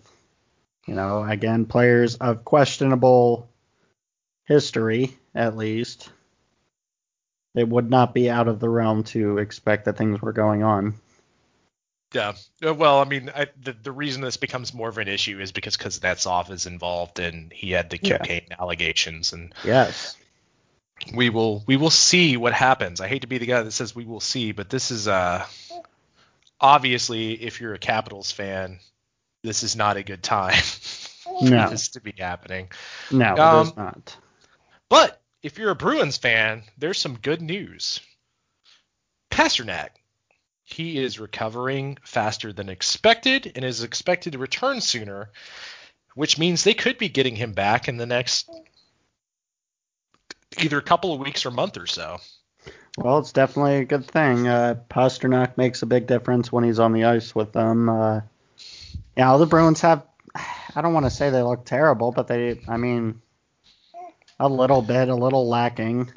you 0.87 0.95
know, 0.95 1.23
again, 1.23 1.67
players 1.67 2.17
of 2.17 2.45
questionable 2.45 3.49
history, 4.47 5.17
at 5.35 5.57
least, 5.57 6.11
it 7.55 7.69
would 7.69 7.91
not 7.91 8.15
be 8.15 8.31
out 8.31 8.49
of 8.49 8.61
the 8.61 8.69
realm 8.69 9.05
to 9.05 9.39
expect 9.39 9.85
that 9.87 9.97
things 9.97 10.21
were 10.21 10.33
going 10.33 10.63
on. 10.63 10.95
Yeah. 12.13 12.35
Uh, 12.65 12.73
Well, 12.75 13.01
I 13.01 13.05
mean, 13.05 13.31
I, 13.35 13.49
the 13.61 13.73
the 13.73 13.93
reason 13.93 14.23
this 14.23 14.37
becomes 14.37 14.73
more 14.73 14.89
of 14.89 14.99
an 14.99 15.09
issue 15.09 15.41
is 15.41 15.53
because 15.53 15.77
Kuznetsov 15.77 16.51
is 16.51 16.67
involved 16.67 17.19
and 17.19 17.53
he 17.53 17.73
had 17.73 17.91
the 17.91 17.99
Yeah. 18.01 18.19
cocaine 18.19 18.49
allegations, 18.59 19.33
and 19.33 19.53
Yes. 19.65 20.17
we 21.13 21.31
will 21.31 21.63
we 21.67 21.77
will 21.77 21.91
see 21.91 22.37
what 22.37 22.53
happens. 22.53 23.01
I 23.01 23.09
hate 23.09 23.23
to 23.23 23.27
be 23.29 23.39
the 23.39 23.47
guy 23.47 23.63
that 23.63 23.73
says 23.73 23.95
we 23.95 24.05
will 24.05 24.21
see, 24.21 24.53
but 24.53 24.71
this 24.71 24.91
is 24.91 25.09
uh 25.09 25.45
obviously 26.61 27.33
if 27.35 27.61
you're 27.61 27.75
a 27.75 27.79
Capitals 27.79 28.31
fan, 28.33 28.79
this 29.43 29.63
is 29.63 29.77
not 29.77 29.97
a 29.97 30.03
good 30.03 30.23
time 30.23 30.55
for 30.63 31.43
No. 31.51 31.69
this 31.71 31.89
to 31.91 32.01
be 32.01 32.15
happening. 32.17 32.69
No, 33.11 33.35
it 33.35 33.39
Um, 33.41 33.67
is 33.67 33.77
not. 33.77 34.17
But 34.89 35.21
if 35.43 35.59
you're 35.59 35.71
a 35.71 35.77
Bruins 35.77 36.17
fan, 36.17 36.63
there's 36.79 37.01
some 37.01 37.19
good 37.19 37.43
news. 37.43 38.01
Pastrnak. 39.31 39.91
He 40.65 40.99
is 40.99 41.21
recovering 41.21 41.99
faster 42.03 42.53
than 42.53 42.69
expected 42.69 43.53
and 43.55 43.65
is 43.65 43.85
expected 43.85 44.33
to 44.33 44.39
return 44.39 44.81
sooner, 44.81 45.31
which 46.15 46.39
means 46.39 46.65
they 46.65 46.75
could 46.75 46.99
be 46.99 47.09
getting 47.09 47.37
him 47.37 47.53
back 47.53 47.87
in 47.87 47.97
the 47.97 48.07
next 48.07 48.51
either 50.59 50.81
couple 50.81 51.13
of 51.13 51.21
weeks 51.21 51.47
or 51.47 51.51
month 51.51 51.77
or 51.77 51.87
so. 51.87 52.19
Well, 52.99 53.19
it's 53.19 53.33
definitely 53.33 53.77
a 53.77 53.85
good 53.85 54.07
thing. 54.07 54.49
Uh, 54.49 54.77
Pastrnak 54.89 55.57
makes 55.57 55.83
a 55.83 55.87
big 55.87 56.07
difference 56.07 56.51
when 56.51 56.65
he's 56.65 56.79
on 56.79 56.93
the 56.93 57.05
ice 57.05 57.35
with 57.35 57.53
them. 57.53 57.89
Uh, 57.89 58.23
yeah, 59.17 59.37
the 59.37 59.47
Bruins 59.47 59.83
have. 59.83 60.03
I 60.75 60.83
don't 60.83 60.95
want 60.95 61.07
to 61.07 61.11
say 61.11 61.31
they 61.31 61.43
look 61.43 61.65
terrible, 61.65 62.11
but 62.11 62.27
they. 62.27 62.61
I 62.67 62.77
mean, 62.77 63.21
a 64.39 64.49
little 64.49 64.83
bit, 64.83 65.09
a 65.09 65.15
little 65.15 65.49
lacking. 65.49 66.13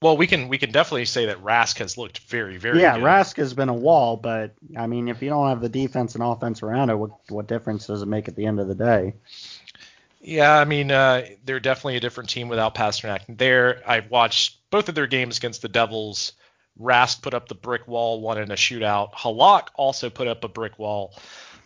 Well, 0.00 0.16
we 0.16 0.26
can 0.26 0.48
we 0.48 0.58
can 0.58 0.72
definitely 0.72 1.04
say 1.04 1.26
that 1.26 1.42
Rask 1.42 1.78
has 1.78 1.96
looked 1.96 2.18
very 2.20 2.56
very. 2.56 2.80
Yeah, 2.80 2.96
good. 2.96 3.04
Rask 3.04 3.36
has 3.36 3.54
been 3.54 3.68
a 3.68 3.74
wall, 3.74 4.16
but 4.16 4.52
I 4.76 4.88
mean, 4.88 5.08
if 5.08 5.22
you 5.22 5.30
don't 5.30 5.48
have 5.48 5.60
the 5.60 5.68
defense 5.68 6.14
and 6.16 6.24
offense 6.24 6.62
around 6.62 6.90
it, 6.90 6.96
what 6.96 7.10
what 7.28 7.46
difference 7.46 7.86
does 7.86 8.02
it 8.02 8.06
make 8.06 8.26
at 8.26 8.34
the 8.34 8.46
end 8.46 8.58
of 8.58 8.66
the 8.66 8.74
day? 8.74 9.14
Yeah, 10.20 10.56
I 10.56 10.64
mean, 10.64 10.90
uh, 10.90 11.26
they're 11.44 11.60
definitely 11.60 11.96
a 11.96 12.00
different 12.00 12.30
team 12.30 12.48
without 12.48 12.76
Pastrnak. 12.76 13.22
There, 13.28 13.82
I've 13.84 14.08
watched 14.08 14.58
both 14.70 14.88
of 14.88 14.94
their 14.94 15.08
games 15.08 15.38
against 15.38 15.62
the 15.62 15.68
Devils. 15.68 16.32
Rask 16.80 17.22
put 17.22 17.34
up 17.34 17.48
the 17.48 17.56
brick 17.56 17.86
wall, 17.88 18.20
won 18.20 18.38
in 18.38 18.50
a 18.50 18.54
shootout. 18.54 19.12
Halak 19.14 19.68
also 19.74 20.10
put 20.10 20.28
up 20.28 20.44
a 20.44 20.48
brick 20.48 20.78
wall. 20.78 21.14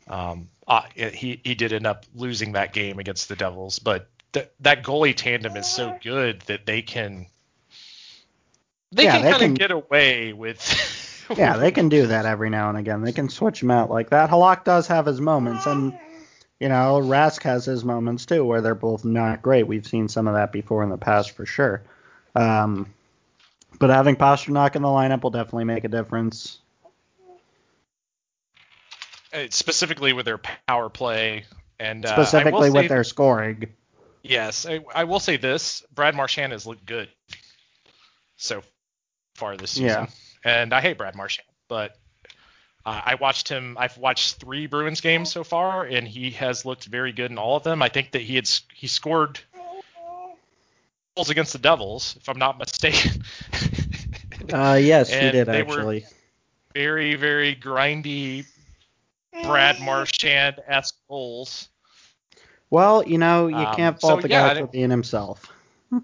Um, 0.08 0.48
uh, 0.66 0.82
he 0.94 1.40
he 1.44 1.54
did 1.54 1.72
end 1.72 1.86
up 1.86 2.06
losing 2.14 2.52
that 2.52 2.72
game 2.72 2.98
against 2.98 3.28
the 3.28 3.36
Devils, 3.36 3.78
but 3.78 4.08
th- 4.36 4.50
that 4.60 4.82
goalie 4.82 5.16
tandem 5.16 5.56
is 5.56 5.66
so 5.66 5.94
good 6.02 6.42
that 6.42 6.66
they 6.66 6.82
can 6.82 7.26
they 8.92 9.04
Yeah, 9.04 9.22
can 9.22 9.32
kind 9.32 9.52
of 9.52 9.58
get 9.58 9.70
away 9.70 10.32
with. 10.32 10.92
Yeah, 11.36 11.56
they 11.56 11.72
can 11.72 11.88
do 11.88 12.06
that 12.06 12.24
every 12.24 12.50
now 12.50 12.68
and 12.68 12.78
again. 12.78 13.02
They 13.02 13.10
can 13.10 13.28
switch 13.28 13.60
him 13.60 13.72
out 13.72 13.90
like 13.90 14.10
that. 14.10 14.30
Halak 14.30 14.62
does 14.62 14.86
have 14.86 15.06
his 15.06 15.20
moments, 15.20 15.66
and 15.66 15.92
you 16.60 16.68
know 16.68 17.00
Rask 17.02 17.42
has 17.42 17.64
his 17.64 17.84
moments 17.84 18.26
too, 18.26 18.44
where 18.44 18.60
they're 18.60 18.76
both 18.76 19.04
not 19.04 19.42
great. 19.42 19.66
We've 19.66 19.84
seen 19.84 20.08
some 20.08 20.28
of 20.28 20.34
that 20.34 20.52
before 20.52 20.84
in 20.84 20.88
the 20.88 20.96
past 20.96 21.32
for 21.32 21.44
sure. 21.44 21.82
Um, 22.36 22.94
but 23.80 23.90
having 23.90 24.14
Pastrnak 24.14 24.76
in 24.76 24.82
the 24.82 24.88
lineup 24.88 25.24
will 25.24 25.30
definitely 25.30 25.64
make 25.64 25.82
a 25.82 25.88
difference. 25.88 26.58
Uh, 29.32 29.46
specifically 29.50 30.12
with 30.12 30.26
their 30.26 30.38
power 30.38 30.88
play 30.88 31.44
and 31.80 32.06
uh, 32.06 32.12
Specifically 32.12 32.70
with 32.70 32.88
their 32.88 33.04
scoring. 33.04 33.66
Yes, 34.28 34.66
I, 34.66 34.80
I 34.94 35.04
will 35.04 35.20
say 35.20 35.36
this: 35.36 35.82
Brad 35.94 36.14
Marchand 36.14 36.52
has 36.52 36.66
looked 36.66 36.84
good 36.86 37.08
so 38.36 38.62
far 39.34 39.56
this 39.56 39.72
season, 39.72 39.86
Yeah. 39.86 40.06
and 40.44 40.72
I 40.72 40.80
hate 40.80 40.98
Brad 40.98 41.14
Marchand, 41.14 41.46
but 41.68 41.96
uh, 42.84 43.00
I 43.04 43.14
watched 43.16 43.48
him. 43.48 43.76
I've 43.78 43.96
watched 43.98 44.36
three 44.36 44.66
Bruins 44.66 45.00
games 45.00 45.30
so 45.32 45.44
far, 45.44 45.84
and 45.84 46.06
he 46.06 46.30
has 46.32 46.64
looked 46.64 46.84
very 46.86 47.12
good 47.12 47.30
in 47.30 47.38
all 47.38 47.56
of 47.56 47.62
them. 47.62 47.82
I 47.82 47.88
think 47.88 48.12
that 48.12 48.22
he 48.22 48.36
had 48.36 48.48
he 48.74 48.86
scored 48.86 49.38
goals 51.16 51.30
against 51.30 51.52
the 51.52 51.58
Devils, 51.58 52.16
if 52.20 52.28
I'm 52.28 52.38
not 52.38 52.58
mistaken. 52.58 53.22
Uh, 54.52 54.78
yes, 54.80 55.08
he 55.10 55.18
did 55.32 55.48
they 55.48 55.64
were- 55.64 55.72
actually. 55.72 56.06
very 56.72 57.16
very 57.16 57.56
grindy 57.56 58.44
Brad 59.42 59.80
Marchand 59.80 60.60
esque 60.68 60.94
goals. 61.08 61.68
Well, 62.76 63.08
you 63.08 63.16
know, 63.16 63.46
you 63.46 63.56
Um, 63.56 63.74
can't 63.74 63.98
so, 63.98 64.08
fault 64.08 64.20
the 64.20 64.28
yeah, 64.28 64.52
guy 64.52 64.60
for 64.60 64.66
being 64.66 64.90
himself. 64.90 65.50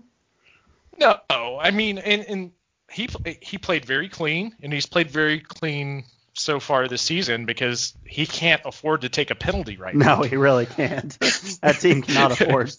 No, 0.99 1.59
I 1.61 1.71
mean, 1.71 1.99
and, 1.99 2.25
and 2.25 2.53
he 2.91 3.11
he 3.43 3.59
played 3.59 3.85
very 3.85 4.09
clean, 4.09 4.55
and 4.63 4.73
he's 4.73 4.87
played 4.87 5.11
very 5.11 5.41
clean 5.41 6.05
so 6.33 6.61
far 6.61 6.89
this 6.89 7.03
season 7.03 7.45
because 7.45 7.93
he 8.07 8.25
can't 8.25 8.63
afford 8.65 9.03
to 9.03 9.11
take 9.11 9.31
a 9.31 9.35
penalty 9.35 9.77
right 9.77 9.95
now. 9.95 10.21
No, 10.21 10.23
he 10.23 10.37
really 10.37 10.65
can't. 10.65 11.19
that 11.61 11.79
team 11.81 12.01
cannot 12.01 12.33
afford. 12.33 12.73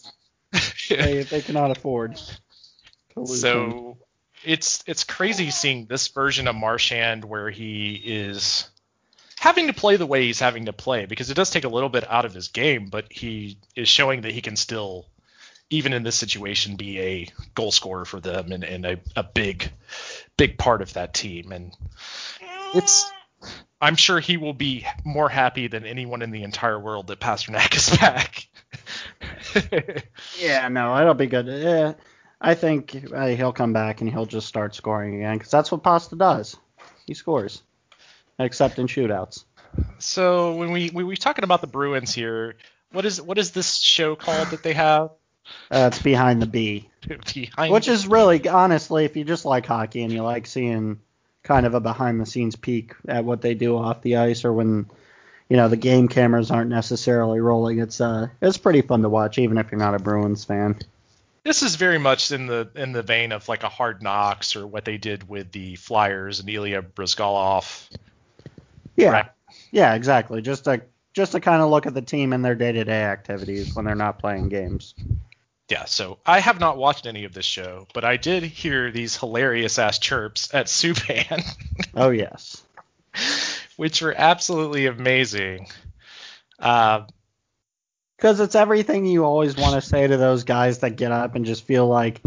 They, 0.89 1.21
they 1.23 1.41
cannot 1.41 1.69
afford. 1.69 2.15
To 2.15 3.19
lose 3.19 3.43
him. 3.43 3.71
so 3.71 3.97
it's 4.43 4.83
it's 4.87 5.03
crazy 5.03 5.51
seeing 5.51 5.85
this 5.85 6.07
version 6.07 6.47
of 6.47 6.55
Marchand 6.55 7.25
where 7.25 7.51
he 7.51 7.93
is 7.93 8.69
having 9.43 9.67
to 9.67 9.73
play 9.73 9.97
the 9.97 10.05
way 10.05 10.25
he's 10.25 10.39
having 10.39 10.67
to 10.67 10.71
play 10.71 11.05
because 11.05 11.29
it 11.29 11.33
does 11.33 11.49
take 11.49 11.65
a 11.65 11.67
little 11.67 11.89
bit 11.89 12.09
out 12.09 12.23
of 12.23 12.33
his 12.33 12.47
game, 12.47 12.87
but 12.87 13.11
he 13.11 13.57
is 13.75 13.89
showing 13.89 14.21
that 14.21 14.31
he 14.31 14.39
can 14.39 14.55
still, 14.55 15.05
even 15.69 15.91
in 15.91 16.01
this 16.01 16.15
situation, 16.15 16.77
be 16.77 16.97
a 17.01 17.27
goal 17.53 17.69
scorer 17.69 18.05
for 18.05 18.21
them 18.21 18.53
and, 18.53 18.63
and 18.63 18.85
a, 18.85 19.01
a 19.17 19.23
big, 19.23 19.69
big 20.37 20.57
part 20.57 20.81
of 20.81 20.93
that 20.93 21.13
team. 21.13 21.51
And 21.51 21.75
it's, 22.73 23.11
I'm 23.81 23.97
sure 23.97 24.21
he 24.21 24.37
will 24.37 24.53
be 24.53 24.87
more 25.03 25.27
happy 25.27 25.67
than 25.67 25.85
anyone 25.85 26.21
in 26.21 26.31
the 26.31 26.43
entire 26.43 26.79
world 26.79 27.07
that 27.07 27.19
Pastrnak 27.19 27.75
is 27.75 27.97
back. 27.97 28.47
Yeah, 30.39 30.69
no, 30.69 30.97
it'll 30.97 31.15
be 31.15 31.27
good. 31.27 31.47
Yeah, 31.47 31.95
I 32.39 32.55
think 32.55 33.11
uh, 33.13 33.27
he'll 33.27 33.51
come 33.51 33.73
back 33.73 33.99
and 33.99 34.09
he'll 34.09 34.25
just 34.25 34.47
start 34.47 34.73
scoring 34.73 35.15
again 35.15 35.37
because 35.37 35.51
that's 35.51 35.69
what 35.69 35.83
Pasta 35.83 36.15
does. 36.15 36.55
He 37.05 37.13
scores, 37.13 37.61
except 38.43 38.79
in 38.79 38.87
shootouts. 38.87 39.43
so 39.99 40.55
when 40.55 40.71
we, 40.71 40.89
we 40.93 41.03
we're 41.03 41.15
talking 41.15 41.43
about 41.43 41.61
the 41.61 41.67
Bruins 41.67 42.13
here, 42.13 42.55
what 42.91 43.05
is 43.05 43.21
what 43.21 43.37
is 43.37 43.51
this 43.51 43.75
show 43.77 44.15
called 44.15 44.49
that 44.49 44.63
they 44.63 44.73
have 44.73 45.11
Uh, 45.71 45.89
it's 45.91 46.01
behind 46.01 46.41
the 46.41 46.45
B, 46.47 46.89
behind? 47.33 47.73
which 47.73 47.87
is 47.87 48.07
really 48.07 48.47
honestly, 48.47 49.05
if 49.05 49.15
you 49.17 49.23
just 49.23 49.45
like 49.45 49.65
hockey 49.65 50.03
and 50.03 50.11
you 50.11 50.21
like 50.23 50.45
seeing 50.45 50.99
kind 51.43 51.65
of 51.65 51.73
a 51.73 51.79
behind 51.81 52.21
the 52.21 52.25
scenes 52.25 52.55
peek 52.55 52.93
at 53.07 53.25
what 53.25 53.41
they 53.41 53.53
do 53.53 53.77
off 53.77 54.01
the 54.01 54.15
ice 54.17 54.45
or 54.45 54.53
when 54.53 54.85
you 55.49 55.57
know 55.57 55.67
the 55.67 55.75
game 55.75 56.07
cameras 56.07 56.51
aren't 56.51 56.69
necessarily 56.69 57.39
rolling, 57.41 57.79
it's 57.79 57.99
uh 57.99 58.27
it's 58.41 58.57
pretty 58.57 58.81
fun 58.81 59.01
to 59.01 59.09
watch 59.09 59.37
even 59.37 59.57
if 59.57 59.71
you're 59.71 59.79
not 59.79 59.95
a 59.95 59.99
Bruins 59.99 60.45
fan. 60.45 60.77
this 61.43 61.61
is 61.63 61.75
very 61.75 61.97
much 61.97 62.31
in 62.31 62.47
the 62.47 62.69
in 62.75 62.93
the 62.93 63.03
vein 63.03 63.31
of 63.33 63.49
like 63.49 63.63
a 63.63 63.69
Hard 63.69 64.01
Knocks 64.01 64.55
or 64.55 64.65
what 64.65 64.85
they 64.85 64.97
did 64.97 65.27
with 65.27 65.51
the 65.51 65.75
Flyers 65.75 66.39
and 66.39 66.49
Ilya 66.49 66.81
Bryzgalov. 66.83 67.89
Yeah, 68.95 69.11
Right. 69.11 69.25
yeah, 69.71 69.95
exactly. 69.95 70.41
Just 70.41 70.65
to 70.65 70.81
just 71.13 71.31
to 71.33 71.39
kind 71.39 71.61
of 71.61 71.69
look 71.69 71.85
at 71.85 71.93
the 71.93 72.01
team 72.01 72.33
and 72.33 72.43
their 72.43 72.55
day 72.55 72.71
to 72.71 72.83
day 72.83 73.03
activities 73.03 73.75
when 73.75 73.85
they're 73.85 73.95
not 73.95 74.19
playing 74.19 74.49
games. 74.49 74.95
Yeah, 75.69 75.85
so 75.85 76.19
I 76.25 76.39
have 76.39 76.59
not 76.59 76.77
watched 76.77 77.05
any 77.05 77.23
of 77.23 77.33
this 77.33 77.45
show, 77.45 77.87
but 77.93 78.03
I 78.03 78.17
did 78.17 78.43
hear 78.43 78.91
these 78.91 79.15
hilarious 79.17 79.79
ass 79.79 79.97
chirps 79.99 80.53
at 80.53 80.65
Subban, 80.67 81.43
Oh 81.95 82.09
yes. 82.09 82.61
which 83.77 84.01
were 84.01 84.13
absolutely 84.15 84.87
amazing. 84.87 85.67
Uh, 86.59 87.05
Because 88.17 88.39
it's 88.39 88.55
everything 88.55 89.05
you 89.05 89.23
always 89.23 89.55
want 89.57 89.75
to 89.75 89.81
say 89.81 90.05
to 90.07 90.17
those 90.17 90.43
guys 90.43 90.79
that 90.79 90.95
get 90.95 91.11
up 91.11 91.35
and 91.35 91.45
just 91.45 91.65
feel 91.65 91.87
like, 91.87 92.21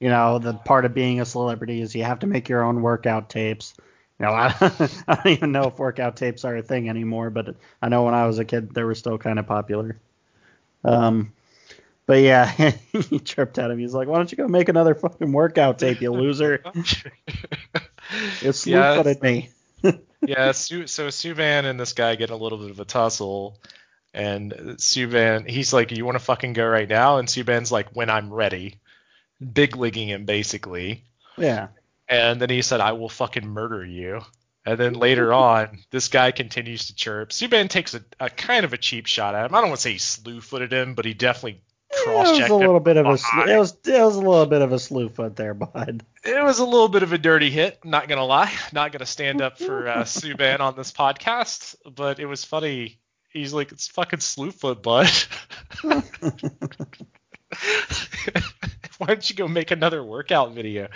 you 0.00 0.08
know, 0.08 0.38
the 0.38 0.54
part 0.54 0.84
of 0.84 0.94
being 0.94 1.20
a 1.20 1.24
celebrity 1.24 1.80
is 1.80 1.94
you 1.94 2.04
have 2.04 2.20
to 2.20 2.26
make 2.26 2.48
your 2.48 2.62
own 2.64 2.82
workout 2.82 3.28
tapes. 3.30 3.74
You 4.18 4.26
know, 4.26 4.32
I, 4.32 4.54
I 5.08 5.14
don't 5.16 5.26
even 5.26 5.52
know 5.52 5.64
if 5.64 5.78
workout 5.78 6.16
tapes 6.16 6.44
are 6.44 6.56
a 6.56 6.62
thing 6.62 6.88
anymore, 6.88 7.30
but 7.30 7.56
I 7.82 7.88
know 7.88 8.04
when 8.04 8.14
I 8.14 8.26
was 8.26 8.38
a 8.38 8.44
kid 8.44 8.72
they 8.74 8.82
were 8.84 8.94
still 8.94 9.18
kind 9.18 9.38
of 9.38 9.46
popular. 9.46 9.96
Um, 10.84 11.32
but 12.06 12.20
yeah, 12.20 12.46
he 12.92 13.18
chirped 13.18 13.58
at 13.58 13.70
him. 13.70 13.78
He's 13.78 13.94
like, 13.94 14.08
"Why 14.08 14.18
don't 14.18 14.30
you 14.30 14.36
go 14.36 14.46
make 14.46 14.68
another 14.68 14.94
fucking 14.94 15.32
workout 15.32 15.78
tape, 15.78 16.00
you 16.00 16.12
loser?" 16.12 16.62
You 18.42 18.52
slew 18.52 18.80
footed 18.96 19.22
me. 19.22 19.48
yeah, 20.20 20.52
Su- 20.52 20.86
so 20.86 21.08
Subban 21.08 21.64
and 21.64 21.80
this 21.80 21.94
guy 21.94 22.14
get 22.16 22.28
a 22.28 22.36
little 22.36 22.58
bit 22.58 22.70
of 22.70 22.78
a 22.78 22.84
tussle, 22.84 23.58
and 24.12 24.52
Subban, 24.52 25.48
he's 25.48 25.72
like, 25.72 25.90
"You 25.90 26.04
want 26.04 26.16
to 26.16 26.24
fucking 26.24 26.52
go 26.52 26.66
right 26.66 26.88
now?" 26.88 27.16
And 27.16 27.26
Subban's 27.26 27.72
like, 27.72 27.88
"When 27.96 28.10
I'm 28.10 28.32
ready," 28.32 28.78
big 29.52 29.74
leaguing 29.74 30.08
him 30.08 30.26
basically. 30.26 31.02
Yeah. 31.38 31.68
And 32.08 32.40
then 32.40 32.50
he 32.50 32.62
said, 32.62 32.80
"I 32.80 32.92
will 32.92 33.08
fucking 33.08 33.48
murder 33.48 33.84
you." 33.84 34.20
And 34.66 34.78
then 34.78 34.94
later 34.94 35.32
on, 35.32 35.78
this 35.90 36.08
guy 36.08 36.30
continues 36.32 36.86
to 36.88 36.94
chirp. 36.94 37.30
Subban 37.30 37.68
takes 37.68 37.94
a, 37.94 38.04
a 38.20 38.30
kind 38.30 38.64
of 38.64 38.72
a 38.72 38.78
cheap 38.78 39.06
shot 39.06 39.34
at 39.34 39.46
him. 39.46 39.54
I 39.54 39.60
don't 39.60 39.70
want 39.70 39.78
to 39.78 39.82
say 39.82 39.92
he 39.92 39.98
slew-footed 39.98 40.72
him, 40.72 40.94
but 40.94 41.04
he 41.04 41.14
definitely 41.14 41.60
It 41.90 42.08
was 42.08 42.28
cross-checked 42.28 42.50
a 42.50 42.54
him. 42.54 42.60
little 42.60 42.80
bit 42.80 42.96
of 42.96 43.06
a 43.06 43.12
it 43.12 43.58
was 43.58 43.76
it 43.86 44.02
was 44.02 44.16
a 44.16 44.20
little 44.20 44.46
bit 44.46 44.62
of 44.62 44.72
a 44.72 44.78
slew 44.78 45.08
foot 45.08 45.36
there, 45.36 45.54
bud. 45.54 46.04
It 46.24 46.42
was 46.42 46.58
a 46.58 46.64
little 46.64 46.88
bit 46.88 47.02
of 47.02 47.12
a 47.12 47.18
dirty 47.18 47.50
hit. 47.50 47.84
Not 47.84 48.08
gonna 48.08 48.24
lie, 48.24 48.52
not 48.72 48.92
gonna 48.92 49.06
stand 49.06 49.42
up 49.42 49.58
for 49.58 49.88
uh, 49.88 49.96
Subban 50.04 50.60
on 50.60 50.76
this 50.76 50.92
podcast, 50.92 51.74
but 51.94 52.18
it 52.18 52.26
was 52.26 52.44
funny. 52.44 52.98
He's 53.30 53.52
like, 53.52 53.72
"It's 53.72 53.88
fucking 53.88 54.20
slewfoot, 54.20 54.82
bud." 54.82 55.10
Why 58.98 59.06
don't 59.08 59.28
you 59.28 59.36
go 59.36 59.48
make 59.48 59.70
another 59.70 60.02
workout 60.02 60.52
video? 60.52 60.88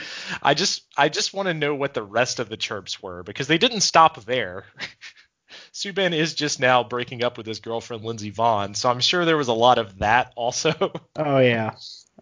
I 0.42 0.54
just, 0.54 0.82
I 0.96 1.08
just 1.08 1.34
want 1.34 1.48
to 1.48 1.54
know 1.54 1.74
what 1.74 1.94
the 1.94 2.02
rest 2.02 2.38
of 2.38 2.48
the 2.48 2.56
chirps 2.56 3.02
were 3.02 3.22
because 3.22 3.48
they 3.48 3.58
didn't 3.58 3.80
stop 3.80 4.24
there. 4.24 4.64
Subban 5.72 6.12
is 6.12 6.34
just 6.34 6.60
now 6.60 6.84
breaking 6.84 7.24
up 7.24 7.38
with 7.38 7.46
his 7.46 7.60
girlfriend 7.60 8.04
Lindsey 8.04 8.32
Vonn, 8.32 8.76
so 8.76 8.90
I'm 8.90 9.00
sure 9.00 9.24
there 9.24 9.36
was 9.36 9.48
a 9.48 9.54
lot 9.54 9.78
of 9.78 9.98
that 9.98 10.32
also. 10.36 10.72
Oh 11.16 11.38
yeah, 11.38 11.74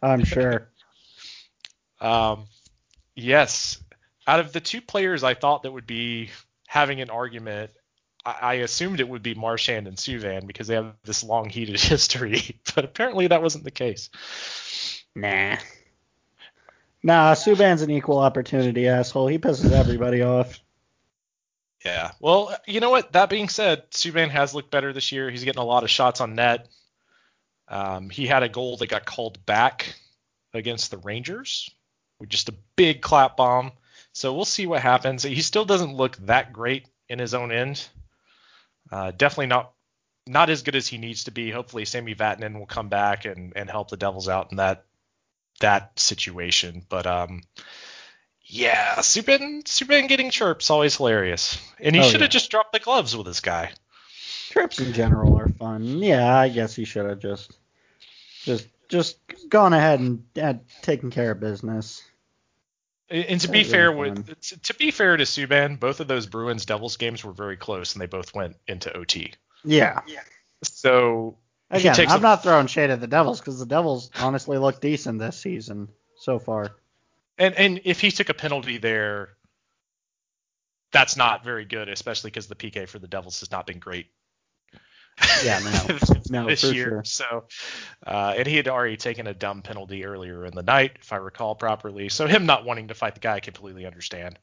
I'm 0.02 0.24
sure. 0.24 0.70
Um, 2.00 2.46
yes, 3.14 3.82
out 4.26 4.40
of 4.40 4.52
the 4.52 4.60
two 4.60 4.80
players 4.80 5.22
I 5.22 5.34
thought 5.34 5.62
that 5.62 5.72
would 5.72 5.86
be 5.86 6.30
having 6.66 7.00
an 7.00 7.10
argument, 7.10 7.70
I, 8.24 8.34
I 8.40 8.54
assumed 8.54 9.00
it 9.00 9.08
would 9.08 9.22
be 9.22 9.34
Marchand 9.34 9.86
and 9.86 9.96
Subban 9.96 10.46
because 10.46 10.66
they 10.66 10.74
have 10.74 10.94
this 11.04 11.22
long 11.22 11.48
heated 11.48 11.80
history, 11.80 12.60
but 12.74 12.84
apparently 12.84 13.26
that 13.28 13.42
wasn't 13.42 13.64
the 13.64 13.70
case. 13.70 14.10
Nah. 15.16 15.56
Nah, 17.02 17.34
Subban's 17.34 17.80
an 17.80 17.90
equal 17.90 18.18
opportunity 18.18 18.86
asshole. 18.86 19.28
He 19.28 19.38
pisses 19.38 19.72
everybody 19.72 20.20
off. 20.22 20.60
Yeah. 21.82 22.10
Well, 22.20 22.54
you 22.66 22.80
know 22.80 22.90
what? 22.90 23.12
That 23.12 23.30
being 23.30 23.48
said, 23.48 23.90
Subban 23.90 24.28
has 24.28 24.54
looked 24.54 24.70
better 24.70 24.92
this 24.92 25.12
year. 25.12 25.30
He's 25.30 25.44
getting 25.44 25.62
a 25.62 25.64
lot 25.64 25.84
of 25.84 25.90
shots 25.90 26.20
on 26.20 26.34
net. 26.34 26.68
Um, 27.68 28.10
he 28.10 28.26
had 28.26 28.42
a 28.42 28.48
goal 28.48 28.76
that 28.76 28.90
got 28.90 29.06
called 29.06 29.44
back 29.46 29.94
against 30.52 30.90
the 30.90 30.98
Rangers 30.98 31.70
with 32.18 32.28
just 32.28 32.50
a 32.50 32.54
big 32.76 33.00
clap 33.00 33.38
bomb. 33.38 33.72
So 34.12 34.34
we'll 34.34 34.44
see 34.44 34.66
what 34.66 34.82
happens. 34.82 35.22
He 35.22 35.40
still 35.40 35.64
doesn't 35.64 35.94
look 35.94 36.16
that 36.26 36.52
great 36.52 36.86
in 37.08 37.18
his 37.18 37.32
own 37.32 37.52
end. 37.52 37.88
Uh, 38.92 39.12
definitely 39.16 39.46
not 39.46 39.72
not 40.26 40.50
as 40.50 40.62
good 40.62 40.74
as 40.74 40.88
he 40.88 40.98
needs 40.98 41.24
to 41.24 41.30
be. 41.30 41.50
Hopefully, 41.50 41.84
Sami 41.86 42.14
Vatanen 42.14 42.58
will 42.58 42.66
come 42.66 42.88
back 42.88 43.24
and, 43.24 43.54
and 43.56 43.70
help 43.70 43.90
the 43.90 43.96
Devils 43.96 44.28
out 44.28 44.50
in 44.50 44.58
that 44.58 44.84
that 45.60 45.98
situation. 45.98 46.82
But 46.88 47.06
um, 47.06 47.42
yeah, 48.42 48.96
Subban 48.96 49.64
Subban 49.64 50.08
getting 50.08 50.30
chirps 50.30 50.70
always 50.70 50.96
hilarious, 50.96 51.58
and 51.80 51.94
he 51.96 52.02
Oh, 52.02 52.04
should 52.04 52.20
have 52.20 52.28
yeah. 52.28 52.38
just 52.38 52.50
dropped 52.50 52.72
the 52.72 52.78
gloves 52.80 53.16
with 53.16 53.26
this 53.26 53.40
guy. 53.40 53.72
Trips 54.50 54.78
in 54.80 54.92
general 54.92 55.36
are 55.38 55.48
fun. 55.48 55.98
Yeah, 56.02 56.34
I 56.38 56.48
guess 56.48 56.74
he 56.74 56.84
should 56.84 57.06
have 57.06 57.18
just 57.18 57.50
just 58.44 58.66
just 58.88 59.18
gone 59.48 59.72
ahead 59.72 60.00
and 60.00 60.24
had 60.34 60.60
taken 60.82 61.10
care 61.10 61.32
of 61.32 61.40
business. 61.40 62.02
And 63.10 63.24
and 63.26 63.40
to 63.40 63.46
That 63.48 63.52
be 63.52 63.64
fair, 63.64 63.92
with 63.92 64.40
to, 64.40 64.58
to 64.60 64.74
be 64.74 64.90
fair 64.90 65.16
to 65.16 65.24
Subban, 65.24 65.78
both 65.78 66.00
of 66.00 66.08
those 66.08 66.26
Bruins 66.26 66.64
Devils 66.66 66.96
games 66.96 67.24
were 67.24 67.32
very 67.32 67.56
close, 67.56 67.94
and 67.94 68.00
they 68.02 68.06
both 68.06 68.34
went 68.34 68.56
into 68.66 68.96
OT. 68.96 69.32
Yeah. 69.64 70.00
So 70.62 71.36
He 71.38 71.45
Again, 71.70 71.96
I'm 72.08 72.18
a- 72.20 72.22
not 72.22 72.42
throwing 72.42 72.66
shade 72.68 72.90
at 72.90 73.00
the 73.00 73.06
Devils 73.06 73.40
because 73.40 73.58
the 73.58 73.66
Devils 73.66 74.10
honestly 74.20 74.58
look 74.58 74.80
decent 74.80 75.18
this 75.18 75.36
season 75.36 75.88
so 76.18 76.38
far. 76.38 76.70
and 77.38 77.54
and 77.56 77.80
if 77.84 78.00
he 78.00 78.10
took 78.10 78.28
a 78.28 78.34
penalty 78.34 78.78
there, 78.78 79.30
that's 80.92 81.16
not 81.16 81.44
very 81.44 81.64
good, 81.64 81.88
especially 81.88 82.30
because 82.30 82.46
the 82.46 82.54
PK 82.54 82.88
for 82.88 82.98
the 82.98 83.08
Devils 83.08 83.40
has 83.40 83.50
not 83.50 83.66
been 83.66 83.78
great. 83.78 84.06
Yeah, 85.42 85.60
no. 85.60 85.98
No, 86.28 86.46
this 86.46 86.60
for 86.60 86.74
year. 86.74 86.88
sure. 86.88 87.02
So, 87.04 87.44
uh, 88.06 88.34
and 88.36 88.46
he 88.46 88.56
had 88.56 88.68
already 88.68 88.96
taken 88.96 89.26
a 89.26 89.34
dumb 89.34 89.62
penalty 89.62 90.04
earlier 90.04 90.44
in 90.44 90.54
the 90.54 90.62
night, 90.62 90.92
if 91.00 91.12
I 91.12 91.16
recall 91.16 91.54
properly. 91.54 92.08
So 92.08 92.26
him 92.26 92.46
not 92.46 92.64
wanting 92.64 92.88
to 92.88 92.94
fight 92.94 93.14
the 93.14 93.20
guy, 93.20 93.36
I 93.36 93.40
completely 93.40 93.86
understand 93.86 94.38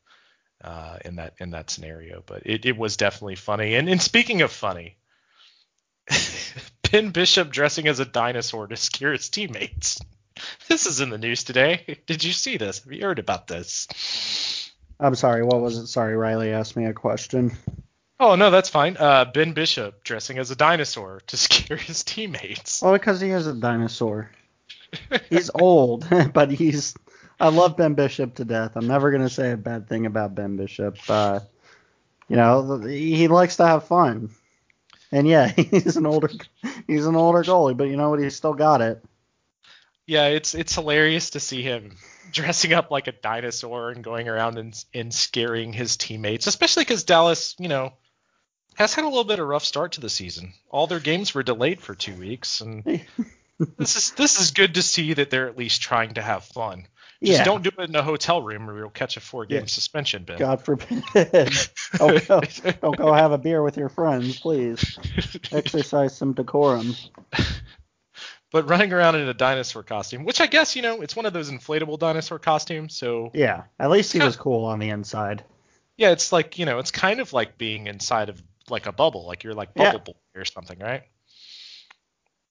uh, 0.64 0.98
in 1.06 1.18
that 1.18 1.36
in 1.40 1.52
that 1.52 1.70
scenario. 1.70 2.24
But 2.26 2.44
it, 2.46 2.66
it 2.66 2.78
was 2.78 2.98
definitely 2.98 3.36
funny. 3.36 3.76
And 3.76 3.88
and 3.90 4.02
speaking 4.02 4.42
of 4.42 4.52
funny, 4.52 4.98
Ben 6.94 7.10
Bishop 7.10 7.50
dressing 7.50 7.88
as 7.88 8.00
a 8.00 8.06
dinosaur 8.06 8.68
to 8.68 8.78
scare 8.78 9.14
his 9.14 9.28
teammates. 9.28 10.00
This 10.68 10.86
is 10.86 11.00
in 11.00 11.10
the 11.10 11.18
news 11.18 11.44
today. 11.44 12.00
Did 12.06 12.24
you 12.24 12.32
see 12.34 12.58
this? 12.58 12.84
Have 12.84 12.92
you 12.92 13.02
heard 13.02 13.18
about 13.18 13.48
this? 13.48 14.72
I'm 15.00 15.16
sorry, 15.16 15.44
what 15.44 15.62
was 15.62 15.78
it? 15.78 15.88
Sorry, 15.88 16.16
Riley 16.16 16.52
asked 16.52 16.76
me 16.76 16.86
a 16.86 16.94
question. 16.94 17.52
Oh 18.20 18.36
no, 18.36 18.52
that's 18.52 18.70
fine. 18.70 18.98
Uh, 18.98 19.26
ben 19.26 19.54
Bishop 19.54 20.04
dressing 20.04 20.38
as 20.38 20.52
a 20.52 20.56
dinosaur 20.56 21.22
to 21.28 21.38
scare 21.38 21.78
his 21.78 22.04
teammates. 22.04 22.82
Well, 22.82 22.94
because 22.94 23.22
he 23.22 23.30
is 23.30 23.48
a 23.48 23.54
dinosaur. 23.54 24.30
He's 25.30 25.50
old, 25.54 26.08
but 26.34 26.52
he's. 26.52 26.94
I 27.40 27.50
love 27.50 27.78
Ben 27.78 27.96
Bishop 27.96 28.36
to 28.36 28.46
death. 28.46 28.76
I'm 28.76 28.88
never 28.88 29.12
gonna 29.12 29.30
say 29.30 29.52
a 29.52 29.58
bad 29.58 29.90
thing 29.90 30.06
about 30.06 30.36
Ben 30.36 30.58
Bishop. 30.58 30.98
Uh, 31.08 31.40
you 32.28 32.36
know, 32.36 32.80
he 32.82 33.28
likes 33.28 33.58
to 33.58 33.66
have 33.66 33.86
fun. 33.86 34.30
And 35.14 35.28
yeah, 35.28 35.48
he's 35.56 35.96
an 35.96 36.08
older 36.08 36.30
he's 36.88 37.06
an 37.06 37.16
older 37.16 37.44
goalie, 37.44 37.78
but 37.78 37.88
you 37.88 37.96
know 37.96 38.10
what? 38.10 38.20
He's 38.20 38.36
still 38.36 38.56
got 38.56 38.82
it. 38.82 39.06
Yeah, 40.08 40.26
it's 40.26 40.56
it's 40.56 40.74
hilarious 40.74 41.30
to 41.32 41.40
see 41.40 41.62
him 41.62 41.96
dressing 42.32 42.74
up 42.74 42.90
like 42.90 43.08
a 43.08 43.12
dinosaur 43.12 43.92
and 43.92 44.04
going 44.04 44.28
around 44.28 44.58
and 44.58 44.84
and 44.92 45.14
scaring 45.14 45.72
his 45.72 45.98
teammates, 45.98 46.48
especially 46.48 46.82
because 46.82 47.04
Dallas, 47.04 47.56
you 47.60 47.70
know, 47.70 47.94
has 48.74 48.96
had 48.96 49.06
a 49.06 49.08
little 49.08 49.24
bit 49.24 49.38
of 49.38 49.48
rough 49.48 49.64
start 49.64 49.94
to 49.94 50.02
the 50.02 50.10
season. 50.10 50.54
All 50.72 50.88
their 50.88 51.00
games 51.00 51.36
were 51.36 51.44
delayed 51.44 51.80
for 51.80 51.94
two 51.94 52.16
weeks, 52.16 52.62
and 52.62 52.84
this 53.78 53.96
is 53.96 54.12
this 54.14 54.42
is 54.42 54.50
good 54.50 54.74
to 54.76 54.82
see 54.82 55.14
that 55.14 55.30
they're 55.30 55.48
at 55.48 55.60
least 55.60 55.84
trying 55.84 56.16
to 56.16 56.24
have 56.24 56.44
fun. 56.44 56.88
Just 57.24 57.40
yeah. 57.40 57.44
don't 57.46 57.64
do 57.64 57.72
it 57.78 57.90
in 57.90 57.96
a 57.96 58.04
hotel 58.04 58.42
room 58.42 58.70
or 58.70 58.78
you'll 58.78 58.90
catch 58.90 59.16
a 59.16 59.22
four 59.22 59.46
game 59.46 59.62
Yeah. 59.62 59.66
suspension, 59.68 60.24
Ben. 60.26 60.38
God 60.38 60.62
forbid. 60.62 61.04
don't, 61.98 62.28
go, 62.28 62.42
don't 62.82 62.98
go 62.98 63.14
have 63.14 63.32
a 63.32 63.38
beer 63.38 63.64
with 63.64 63.78
your 63.78 63.88
friends, 63.88 64.40
please. 64.40 65.00
Exercise 65.52 66.18
some 66.18 66.34
decorum. 66.34 66.96
but 68.52 68.68
running 68.70 68.92
around 68.92 69.16
in 69.16 69.28
a 69.28 69.34
dinosaur 69.34 69.84
costume, 69.84 70.26
which 70.26 70.42
I 70.42 70.48
guess 70.48 70.76
you 70.76 70.82
know 70.82 71.02
it's 71.02 71.16
one 71.16 71.26
of 71.26 71.32
those 71.34 71.50
inflatable 71.50 71.98
dinosaur 71.98 72.40
costumes, 72.40 72.96
so 72.96 73.32
Yeah, 73.34 73.64
at 73.80 73.90
least 73.90 74.12
he 74.12 74.20
was 74.20 74.36
cool 74.36 74.66
on 74.66 74.80
the 74.80 74.90
inside. 74.90 75.46
Yeah, 75.98 76.12
it's 76.12 76.32
like 76.32 76.60
you 76.60 76.66
know, 76.66 76.80
it's 76.80 76.92
kind 76.92 77.22
of 77.22 77.32
like 77.32 77.58
being 77.58 77.88
inside 77.88 78.30
of 78.30 78.42
like 78.70 78.86
a 78.86 78.92
bubble, 78.92 79.26
like 79.26 79.44
you're 79.44 79.54
like 79.54 79.74
bubble 79.74 80.00
boy 80.00 80.14
or 80.36 80.46
something, 80.46 80.80
right? 80.80 81.04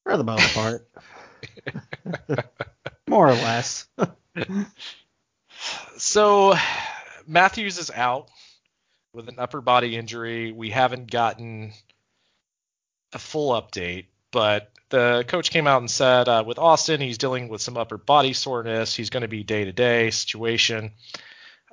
For 0.04 0.16
the 0.16 0.24
most 0.24 0.54
part. 0.54 0.88
More 3.06 3.28
or 3.28 3.34
less. 3.34 3.86
So 5.96 6.54
Matthews 7.26 7.78
is 7.78 7.90
out 7.90 8.28
with 9.12 9.28
an 9.28 9.36
upper 9.38 9.60
body 9.60 9.96
injury. 9.96 10.52
We 10.52 10.70
haven't 10.70 11.10
gotten 11.10 11.72
a 13.12 13.18
full 13.18 13.52
update, 13.60 14.06
but 14.30 14.70
the 14.88 15.24
coach 15.28 15.50
came 15.50 15.66
out 15.66 15.80
and 15.80 15.90
said 15.90 16.28
uh, 16.28 16.44
with 16.46 16.58
Austin, 16.58 17.00
he's 17.00 17.18
dealing 17.18 17.48
with 17.48 17.60
some 17.60 17.76
upper 17.76 17.98
body 17.98 18.32
soreness. 18.32 18.94
He's 18.94 19.10
going 19.10 19.22
to 19.22 19.28
be 19.28 19.42
day 19.42 19.64
to 19.64 19.72
day 19.72 20.10
situation. 20.10 20.92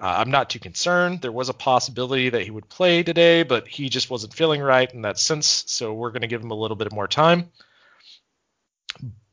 Uh, 0.01 0.15
I'm 0.17 0.31
not 0.31 0.49
too 0.49 0.59
concerned. 0.59 1.21
There 1.21 1.31
was 1.31 1.49
a 1.49 1.53
possibility 1.53 2.29
that 2.29 2.43
he 2.43 2.51
would 2.51 2.69
play 2.69 3.03
today, 3.03 3.43
but 3.43 3.67
he 3.67 3.89
just 3.89 4.09
wasn't 4.09 4.33
feeling 4.33 4.61
right 4.61 4.91
in 4.93 5.01
that 5.01 5.19
sense. 5.19 5.65
So 5.67 5.93
we're 5.93 6.11
going 6.11 6.21
to 6.21 6.27
give 6.27 6.41
him 6.41 6.51
a 6.51 6.55
little 6.55 6.77
bit 6.77 6.93
more 6.93 7.07
time. 7.07 7.51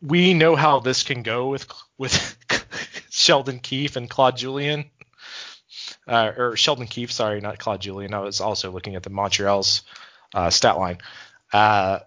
We 0.03 0.35
know 0.35 0.57
how 0.57 0.81
this 0.81 1.03
can 1.03 1.23
go 1.23 1.49
with 1.49 1.67
with 1.99 2.37
Sheldon 3.27 3.59
Keefe 3.59 3.97
and 3.97 4.09
Claude 4.09 4.37
Julien. 4.37 4.89
Uh, 6.07 6.33
or 6.37 6.57
Sheldon 6.57 6.87
Keefe, 6.87 7.11
sorry, 7.11 7.41
not 7.41 7.59
Claude 7.59 7.81
Julien. 7.81 8.15
I 8.15 8.21
was 8.21 8.41
also 8.41 8.71
looking 8.71 8.95
at 8.95 9.03
the 9.03 9.11
Montreal's 9.11 9.83
uh, 10.33 10.51
stat 10.51 10.79
line. 10.79 10.99
Uh, 11.53 11.99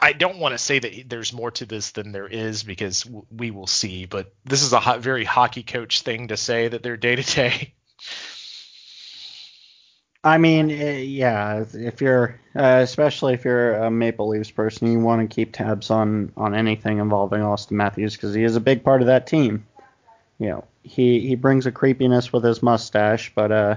I 0.00 0.12
don't 0.12 0.38
want 0.38 0.52
to 0.52 0.58
say 0.58 0.78
that 0.78 1.10
there's 1.10 1.32
more 1.32 1.50
to 1.52 1.66
this 1.66 1.90
than 1.90 2.12
there 2.12 2.28
is 2.28 2.62
because 2.62 3.02
w- 3.02 3.26
we 3.30 3.50
will 3.50 3.66
see, 3.66 4.06
but 4.06 4.32
this 4.44 4.62
is 4.62 4.72
a 4.72 4.78
ho- 4.78 5.00
very 5.00 5.24
hockey 5.24 5.64
coach 5.64 6.02
thing 6.02 6.28
to 6.28 6.36
say 6.36 6.68
that 6.68 6.84
they're 6.84 6.96
day 6.96 7.16
to 7.16 7.34
day. 7.34 7.74
I 10.24 10.38
mean, 10.38 10.70
eh, 10.70 10.98
yeah, 10.98 11.64
if 11.72 12.00
you're, 12.00 12.40
uh, 12.56 12.80
especially 12.82 13.34
if 13.34 13.44
you're 13.44 13.74
a 13.74 13.90
Maple 13.90 14.28
Leafs 14.28 14.50
person, 14.50 14.90
you 14.90 14.98
want 14.98 15.28
to 15.28 15.32
keep 15.32 15.52
tabs 15.52 15.90
on 15.90 16.32
on 16.36 16.54
anything 16.54 16.98
involving 16.98 17.40
Auston 17.40 17.72
Matthews 17.72 18.16
because 18.16 18.34
he 18.34 18.42
is 18.42 18.56
a 18.56 18.60
big 18.60 18.82
part 18.82 19.00
of 19.00 19.06
that 19.06 19.26
team. 19.26 19.66
You 20.38 20.48
know, 20.48 20.64
he 20.82 21.20
he 21.20 21.34
brings 21.36 21.66
a 21.66 21.72
creepiness 21.72 22.32
with 22.32 22.44
his 22.44 22.62
mustache, 22.62 23.32
but 23.34 23.52
uh, 23.52 23.76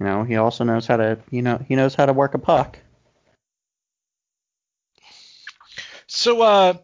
you 0.00 0.06
know, 0.06 0.24
he 0.24 0.36
also 0.36 0.64
knows 0.64 0.86
how 0.86 0.96
to, 0.96 1.18
you 1.30 1.42
know, 1.42 1.64
he 1.68 1.76
knows 1.76 1.94
how 1.94 2.06
to 2.06 2.12
work 2.12 2.34
a 2.34 2.38
puck. 2.38 2.78
So, 6.06 6.42
uh, 6.42 6.74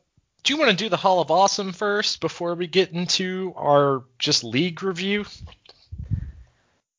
do 0.43 0.53
you 0.53 0.59
want 0.59 0.71
to 0.71 0.77
do 0.77 0.89
the 0.89 0.97
Hall 0.97 1.21
of 1.21 1.31
Awesome 1.31 1.73
first 1.73 2.21
before 2.21 2.55
we 2.55 2.67
get 2.67 2.93
into 2.93 3.53
our 3.57 4.05
just 4.19 4.45
league 4.45 4.83
review? 4.83 5.25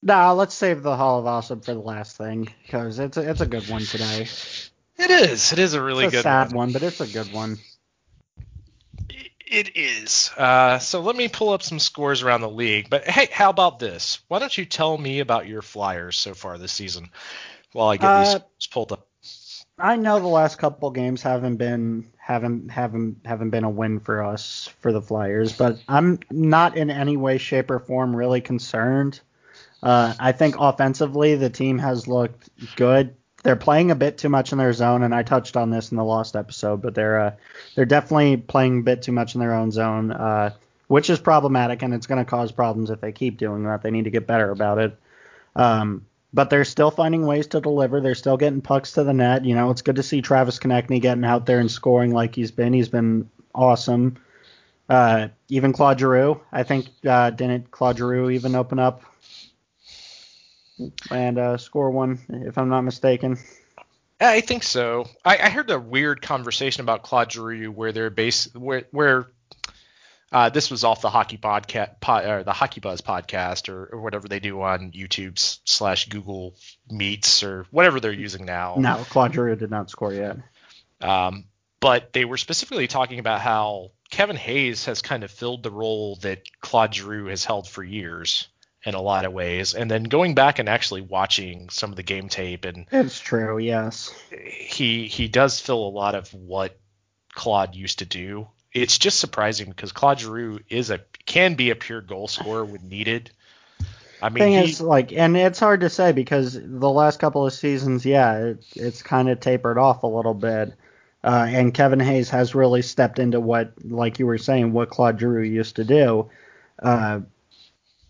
Nah, 0.03 0.33
let's 0.33 0.55
save 0.55 0.81
the 0.81 0.95
Hall 0.95 1.19
of 1.19 1.27
Awesome 1.27 1.61
for 1.61 1.73
the 1.73 1.79
last 1.79 2.17
thing 2.17 2.49
because 2.63 2.97
it's 2.97 3.17
a, 3.17 3.29
it's 3.29 3.41
a 3.41 3.45
good 3.45 3.69
one 3.69 3.83
today. 3.83 4.27
It 4.97 5.11
is. 5.11 5.53
It 5.53 5.59
is 5.59 5.73
a 5.73 5.81
really 5.81 6.05
it's 6.05 6.13
a 6.13 6.17
good 6.17 6.23
sad 6.23 6.47
one. 6.47 6.55
one, 6.55 6.71
but 6.73 6.83
it's 6.83 7.01
a 7.01 7.07
good 7.07 7.31
one. 7.31 7.57
It 9.45 9.75
is. 9.75 10.31
Uh, 10.37 10.79
so 10.79 11.01
let 11.01 11.15
me 11.15 11.27
pull 11.27 11.49
up 11.49 11.61
some 11.61 11.77
scores 11.77 12.23
around 12.23 12.41
the 12.41 12.49
league. 12.49 12.89
But 12.89 13.07
hey, 13.07 13.27
how 13.31 13.49
about 13.49 13.79
this? 13.79 14.19
Why 14.27 14.39
don't 14.39 14.57
you 14.57 14.65
tell 14.65 14.97
me 14.97 15.19
about 15.19 15.45
your 15.45 15.61
Flyers 15.61 16.17
so 16.17 16.33
far 16.33 16.57
this 16.57 16.71
season 16.71 17.09
while 17.73 17.89
I 17.89 17.97
get 17.97 18.19
these 18.19 18.35
Uh, 18.35 18.39
scores 18.39 18.67
pulled 18.71 18.91
up? 18.93 19.07
I 19.77 19.97
know 19.97 20.19
the 20.19 20.27
last 20.27 20.57
couple 20.57 20.89
games 20.91 21.21
haven't 21.21 21.57
been 21.57 22.07
haven't 22.17 22.69
haven't 22.69 23.25
haven't 23.25 23.49
been 23.49 23.63
a 23.63 23.69
win 23.69 23.99
for 23.99 24.23
us 24.23 24.69
for 24.79 24.93
the 24.93 25.01
Flyers, 25.01 25.53
but 25.53 25.79
I'm 25.87 26.19
not 26.29 26.77
in 26.77 26.89
any 26.89 27.17
way, 27.17 27.37
shape, 27.37 27.71
or 27.71 27.79
form 27.79 28.15
really 28.15 28.41
concerned. 28.41 29.19
Uh, 29.83 30.13
I 30.19 30.31
think 30.31 30.55
offensively 30.59 31.35
the 31.35 31.49
team 31.49 31.79
has 31.79 32.07
looked 32.07 32.49
good. 32.75 33.15
They're 33.43 33.55
playing 33.55 33.89
a 33.89 33.95
bit 33.95 34.19
too 34.19 34.29
much 34.29 34.51
in 34.51 34.59
their 34.59 34.73
zone, 34.73 35.01
and 35.01 35.15
I 35.15 35.23
touched 35.23 35.57
on 35.57 35.71
this 35.71 35.91
in 35.91 35.97
the 35.97 36.03
lost 36.03 36.35
episode, 36.35 36.81
but 36.81 36.93
they're 36.93 37.19
uh, 37.19 37.31
they're 37.75 37.85
definitely 37.85 38.37
playing 38.37 38.79
a 38.79 38.83
bit 38.83 39.01
too 39.01 39.11
much 39.11 39.33
in 39.33 39.41
their 39.41 39.55
own 39.55 39.71
zone. 39.71 40.11
Uh, 40.11 40.51
which 40.91 41.09
is 41.09 41.19
problematic, 41.19 41.83
and 41.83 41.93
it's 41.93 42.05
going 42.05 42.19
to 42.23 42.29
cause 42.29 42.51
problems 42.51 42.89
if 42.89 42.99
they 42.99 43.13
keep 43.13 43.37
doing 43.37 43.63
that. 43.63 43.81
They 43.81 43.91
need 43.91 44.03
to 44.03 44.09
get 44.09 44.27
better 44.27 44.51
about 44.51 44.77
it. 44.77 44.99
Um, 45.55 46.05
but 46.33 46.49
they're 46.49 46.65
still 46.65 46.91
finding 46.91 47.25
ways 47.25 47.47
to 47.47 47.61
deliver. 47.61 48.01
They're 48.01 48.13
still 48.13 48.35
getting 48.35 48.59
pucks 48.59 48.91
to 48.93 49.05
the 49.05 49.13
net. 49.13 49.45
You 49.45 49.55
know, 49.55 49.71
it's 49.71 49.81
good 49.81 49.95
to 49.95 50.03
see 50.03 50.21
Travis 50.21 50.59
Konecny 50.59 51.01
getting 51.01 51.23
out 51.23 51.45
there 51.45 51.59
and 51.61 51.71
scoring 51.71 52.11
like 52.11 52.35
he's 52.35 52.51
been. 52.51 52.73
He's 52.73 52.89
been 52.89 53.29
awesome. 53.55 54.17
Uh, 54.89 55.29
even 55.47 55.71
Claude 55.71 55.97
Giroux, 55.97 56.41
I 56.51 56.63
think, 56.63 56.87
uh, 57.07 57.29
didn't 57.29 57.71
Claude 57.71 57.97
Giroux 57.97 58.29
even 58.29 58.55
open 58.55 58.77
up 58.77 59.01
and 61.09 61.37
uh, 61.37 61.57
score 61.57 61.91
one, 61.91 62.19
if 62.29 62.57
I'm 62.57 62.69
not 62.69 62.81
mistaken? 62.81 63.37
I 64.19 64.41
think 64.41 64.63
so. 64.63 65.07
I, 65.25 65.37
I 65.37 65.49
heard 65.49 65.69
a 65.71 65.79
weird 65.79 66.21
conversation 66.21 66.81
about 66.81 67.01
Claude 67.01 67.31
Giroux 67.31 67.71
where 67.71 67.91
they're 67.91 68.09
base 68.11 68.53
where 68.53 68.83
where 68.91 69.31
uh, 70.31 70.49
this 70.49 70.71
was 70.71 70.83
off 70.83 71.01
the 71.01 71.09
hockey 71.09 71.37
podcast, 71.37 71.99
pod, 71.99 72.25
or 72.25 72.43
the 72.43 72.53
Hockey 72.53 72.79
Buzz 72.79 73.01
podcast, 73.01 73.67
or, 73.67 73.87
or 73.87 74.01
whatever 74.01 74.27
they 74.27 74.39
do 74.39 74.61
on 74.61 74.91
YouTube 74.91 75.37
slash 75.65 76.07
Google 76.07 76.55
Meets 76.89 77.43
or 77.43 77.65
whatever 77.71 77.99
they're 77.99 78.13
using 78.13 78.45
now. 78.45 78.75
No, 78.77 79.03
Claude 79.09 79.33
Giroux 79.33 79.55
did 79.55 79.71
not 79.71 79.89
score 79.89 80.13
yet. 80.13 80.37
Um, 81.01 81.45
but 81.79 82.13
they 82.13 82.25
were 82.25 82.37
specifically 82.37 82.87
talking 82.87 83.19
about 83.19 83.41
how 83.41 83.91
Kevin 84.09 84.35
Hayes 84.37 84.85
has 84.85 85.01
kind 85.01 85.23
of 85.23 85.31
filled 85.31 85.63
the 85.63 85.71
role 85.71 86.17
that 86.17 86.43
Claude 86.61 86.93
Giroux 86.93 87.25
has 87.25 87.43
held 87.43 87.67
for 87.67 87.83
years 87.83 88.47
in 88.83 88.95
a 88.95 89.01
lot 89.01 89.25
of 89.25 89.33
ways. 89.33 89.73
And 89.73 89.89
then 89.89 90.03
going 90.03 90.35
back 90.35 90.59
and 90.59 90.67
actually 90.67 91.01
watching 91.01 91.69
some 91.69 91.91
of 91.91 91.95
the 91.95 92.03
game 92.03 92.29
tape, 92.29 92.65
and 92.65 92.85
it's 92.91 93.19
true, 93.19 93.57
yes, 93.57 94.13
he 94.31 95.07
he 95.07 95.27
does 95.27 95.59
fill 95.59 95.85
a 95.85 95.89
lot 95.89 96.15
of 96.15 96.33
what 96.33 96.77
Claude 97.33 97.75
used 97.75 97.99
to 97.99 98.05
do. 98.05 98.47
It's 98.73 98.97
just 98.97 99.19
surprising 99.19 99.69
because 99.69 99.91
Claude 99.91 100.19
Giroux 100.19 100.59
is 100.69 100.89
a 100.89 100.99
can 101.25 101.55
be 101.55 101.69
a 101.69 101.75
pure 101.75 102.01
goal 102.01 102.27
scorer 102.27 102.65
when 102.65 102.87
needed. 102.87 103.31
I 104.21 104.29
mean, 104.29 104.43
thing 104.43 104.53
he, 104.53 104.71
is 104.71 104.79
like, 104.79 105.11
and 105.13 105.35
it's 105.35 105.59
hard 105.59 105.81
to 105.81 105.89
say 105.89 106.11
because 106.11 106.53
the 106.53 106.89
last 106.89 107.19
couple 107.19 107.45
of 107.45 107.53
seasons, 107.53 108.05
yeah, 108.05 108.37
it, 108.37 108.65
it's 108.75 109.01
kind 109.01 109.29
of 109.29 109.39
tapered 109.39 109.79
off 109.79 110.03
a 110.03 110.07
little 110.07 110.35
bit. 110.35 110.73
Uh, 111.23 111.45
and 111.49 111.73
Kevin 111.73 111.99
Hayes 111.99 112.29
has 112.29 112.55
really 112.55 112.81
stepped 112.81 113.19
into 113.19 113.39
what, 113.39 113.73
like 113.83 114.19
you 114.19 114.25
were 114.25 114.37
saying, 114.37 114.73
what 114.73 114.89
Claude 114.89 115.19
Giroux 115.19 115.43
used 115.43 115.75
to 115.77 115.83
do. 115.83 116.29
Uh, 116.81 117.21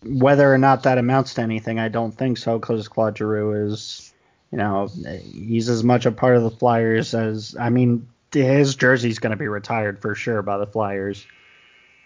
whether 0.04 0.52
or 0.52 0.58
not 0.58 0.82
that 0.84 0.98
amounts 0.98 1.34
to 1.34 1.42
anything, 1.42 1.78
I 1.78 1.88
don't 1.88 2.12
think 2.12 2.38
so 2.38 2.58
because 2.58 2.88
Claude 2.88 3.16
Giroux 3.16 3.72
is, 3.72 4.12
you 4.50 4.58
know, 4.58 4.88
he's 5.32 5.68
as 5.68 5.84
much 5.84 6.06
a 6.06 6.12
part 6.12 6.36
of 6.36 6.42
the 6.42 6.50
Flyers 6.50 7.14
as, 7.14 7.56
I 7.58 7.70
mean, 7.70 8.08
his 8.32 8.74
jersey's 8.74 9.18
going 9.18 9.30
to 9.32 9.36
be 9.36 9.48
retired 9.48 10.00
for 10.00 10.14
sure 10.14 10.42
by 10.42 10.58
the 10.58 10.66
Flyers. 10.66 11.26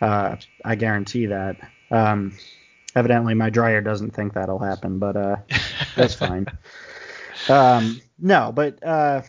Uh, 0.01 0.37
I 0.65 0.75
guarantee 0.75 1.27
that. 1.27 1.57
Um, 1.91 2.37
evidently, 2.95 3.35
my 3.35 3.51
dryer 3.51 3.81
doesn't 3.81 4.11
think 4.13 4.35
that'll 4.35 4.59
happen, 4.59 4.99
but 4.99 5.17
uh, 5.17 5.37
that's 5.95 6.15
fine. 6.15 6.47
Um, 7.49 8.01
no, 8.19 8.53
but 8.53 8.83
uh, 8.85 9.23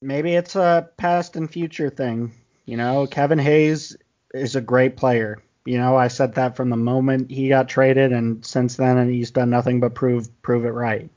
maybe 0.00 0.34
it's 0.34 0.56
a 0.56 0.88
past 0.96 1.36
and 1.36 1.50
future 1.50 1.90
thing. 1.90 2.32
You 2.64 2.76
know, 2.76 3.06
Kevin 3.06 3.38
Hayes 3.38 3.96
is 4.32 4.56
a 4.56 4.60
great 4.60 4.96
player. 4.96 5.42
You 5.68 5.76
know, 5.76 5.96
I 5.96 6.08
said 6.08 6.36
that 6.36 6.56
from 6.56 6.70
the 6.70 6.76
moment 6.76 7.30
he 7.30 7.50
got 7.50 7.68
traded, 7.68 8.10
and 8.10 8.42
since 8.42 8.76
then, 8.76 8.96
and 8.96 9.12
he's 9.12 9.32
done 9.32 9.50
nothing 9.50 9.80
but 9.80 9.94
prove 9.94 10.26
prove 10.40 10.64
it 10.64 10.70
right. 10.70 11.10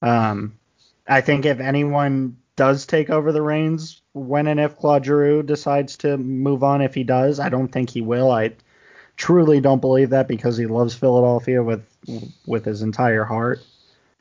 Um, 0.00 0.58
I 1.06 1.20
think 1.20 1.44
if 1.44 1.60
anyone 1.60 2.38
does 2.56 2.86
take 2.86 3.10
over 3.10 3.32
the 3.32 3.42
reins 3.42 4.00
when 4.14 4.46
and 4.46 4.58
if 4.58 4.78
Claude 4.78 5.04
Giroux 5.04 5.42
decides 5.42 5.98
to 5.98 6.16
move 6.16 6.64
on, 6.64 6.80
if 6.80 6.94
he 6.94 7.04
does, 7.04 7.38
I 7.38 7.50
don't 7.50 7.68
think 7.68 7.90
he 7.90 8.00
will. 8.00 8.30
I 8.30 8.52
truly 9.18 9.60
don't 9.60 9.80
believe 9.80 10.08
that 10.08 10.26
because 10.26 10.56
he 10.56 10.64
loves 10.64 10.94
Philadelphia 10.94 11.62
with 11.62 11.84
with 12.46 12.64
his 12.64 12.80
entire 12.80 13.24
heart, 13.24 13.60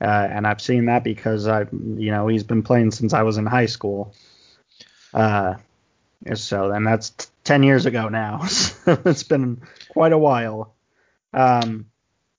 uh, 0.01 0.27
and 0.29 0.45
I've 0.45 0.61
seen 0.61 0.87
that 0.87 1.05
because 1.05 1.47
I, 1.47 1.61
you 1.61 2.11
know, 2.11 2.27
he's 2.27 2.43
been 2.43 2.61
playing 2.61 2.91
since 2.91 3.13
I 3.13 3.23
was 3.23 3.37
in 3.37 3.45
high 3.45 3.67
school. 3.67 4.13
Uh, 5.13 5.55
so, 6.33 6.71
and 6.71 6.85
that's 6.85 7.31
10 7.43 7.63
years 7.63 7.85
ago 7.85 8.09
now. 8.09 8.45
So 8.45 8.99
it's 9.05 9.23
been 9.23 9.61
quite 9.89 10.13
a 10.13 10.17
while. 10.17 10.73
Um, 11.33 11.85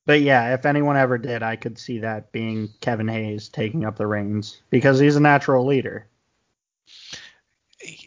but 0.05 0.21
yeah, 0.21 0.55
if 0.55 0.67
anyone 0.67 0.97
ever 0.97 1.19
did, 1.19 1.43
I 1.43 1.57
could 1.57 1.79
see 1.79 2.01
that 2.01 2.33
being 2.33 2.71
Kevin 2.81 3.09
Hayes 3.09 3.49
taking 3.49 3.85
up 3.85 3.97
the 3.97 4.07
reins 4.07 4.61
because 4.71 4.99
he's 4.99 5.17
a 5.17 5.21
natural 5.21 5.67
leader. 5.67 6.07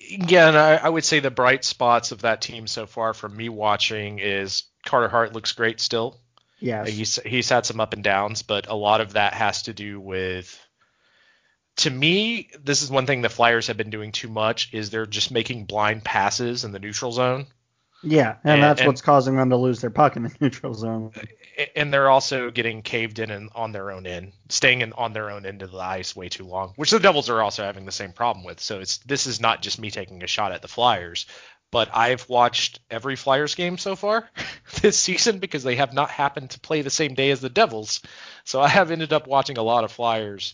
Yeah, 0.09 0.49
and 0.49 0.57
I, 0.57 0.75
I 0.75 0.89
would 0.89 1.03
say 1.03 1.19
the 1.19 1.31
bright 1.31 1.63
spots 1.63 2.11
of 2.11 2.21
that 2.21 2.41
team 2.41 2.67
so 2.67 2.85
far 2.85 3.13
from 3.13 3.35
me 3.35 3.49
watching 3.49 4.19
is 4.19 4.63
Carter 4.85 5.09
Hart 5.09 5.33
looks 5.33 5.51
great 5.53 5.79
still. 5.79 6.19
Yes. 6.59 6.87
He's 6.89 7.15
he's 7.17 7.49
had 7.49 7.65
some 7.65 7.79
up 7.79 7.93
and 7.93 8.03
downs, 8.03 8.41
but 8.41 8.67
a 8.67 8.75
lot 8.75 9.01
of 9.01 9.13
that 9.13 9.33
has 9.33 9.63
to 9.63 9.73
do 9.73 9.99
with 9.99 10.59
to 11.77 11.89
me, 11.89 12.49
this 12.63 12.81
is 12.81 12.89
one 12.89 13.05
thing 13.05 13.21
the 13.21 13.29
Flyers 13.29 13.67
have 13.67 13.77
been 13.77 13.89
doing 13.89 14.11
too 14.11 14.29
much 14.29 14.73
is 14.73 14.89
they're 14.89 15.05
just 15.05 15.31
making 15.31 15.65
blind 15.65 16.03
passes 16.03 16.63
in 16.63 16.71
the 16.71 16.79
neutral 16.79 17.11
zone. 17.11 17.47
Yeah, 18.03 18.35
and, 18.43 18.53
and 18.53 18.63
that's 18.63 18.81
and, 18.81 18.87
what's 18.87 19.01
causing 19.01 19.35
them 19.35 19.49
to 19.49 19.57
lose 19.57 19.81
their 19.81 19.89
puck 19.89 20.15
in 20.15 20.23
the 20.23 20.35
neutral 20.39 20.73
zone. 20.73 21.11
And 21.75 21.91
they're 21.91 22.09
also 22.09 22.51
getting 22.51 22.81
caved 22.81 23.19
in 23.19 23.31
and 23.31 23.49
on 23.55 23.71
their 23.71 23.91
own 23.91 24.05
end, 24.05 24.33
staying 24.49 24.81
in 24.81 24.93
on 24.93 25.13
their 25.13 25.31
own 25.31 25.45
end 25.45 25.63
of 25.63 25.71
the 25.71 25.79
ice 25.79 26.15
way 26.15 26.29
too 26.29 26.45
long, 26.45 26.73
which 26.75 26.91
the 26.91 26.99
Devils 26.99 27.29
are 27.29 27.41
also 27.41 27.63
having 27.63 27.85
the 27.85 27.91
same 27.91 28.11
problem 28.11 28.45
with. 28.45 28.59
So 28.59 28.79
it's 28.79 28.97
this 28.99 29.25
is 29.25 29.41
not 29.41 29.61
just 29.61 29.79
me 29.79 29.89
taking 29.89 30.23
a 30.23 30.27
shot 30.27 30.51
at 30.51 30.61
the 30.61 30.67
Flyers, 30.67 31.25
but 31.71 31.89
I've 31.93 32.29
watched 32.29 32.79
every 32.91 33.15
Flyers 33.15 33.55
game 33.55 33.77
so 33.77 33.95
far 33.95 34.29
this 34.81 34.99
season 34.99 35.39
because 35.39 35.63
they 35.63 35.75
have 35.75 35.93
not 35.93 36.09
happened 36.09 36.51
to 36.51 36.59
play 36.59 36.83
the 36.83 36.89
same 36.89 37.15
day 37.15 37.31
as 37.31 37.41
the 37.41 37.49
Devils. 37.49 38.01
So 38.43 38.61
I 38.61 38.67
have 38.67 38.91
ended 38.91 39.13
up 39.13 39.27
watching 39.27 39.57
a 39.57 39.63
lot 39.63 39.83
of 39.83 39.91
Flyers 39.91 40.53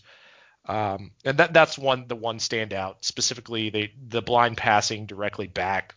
um, 0.66 1.10
and 1.24 1.38
that 1.38 1.52
that's 1.52 1.78
one 1.78 2.06
the 2.08 2.16
one 2.16 2.38
standout 2.38 2.96
specifically 3.00 3.70
they 3.70 3.92
the 4.08 4.22
blind 4.22 4.56
passing 4.56 5.06
directly 5.06 5.46
back 5.46 5.94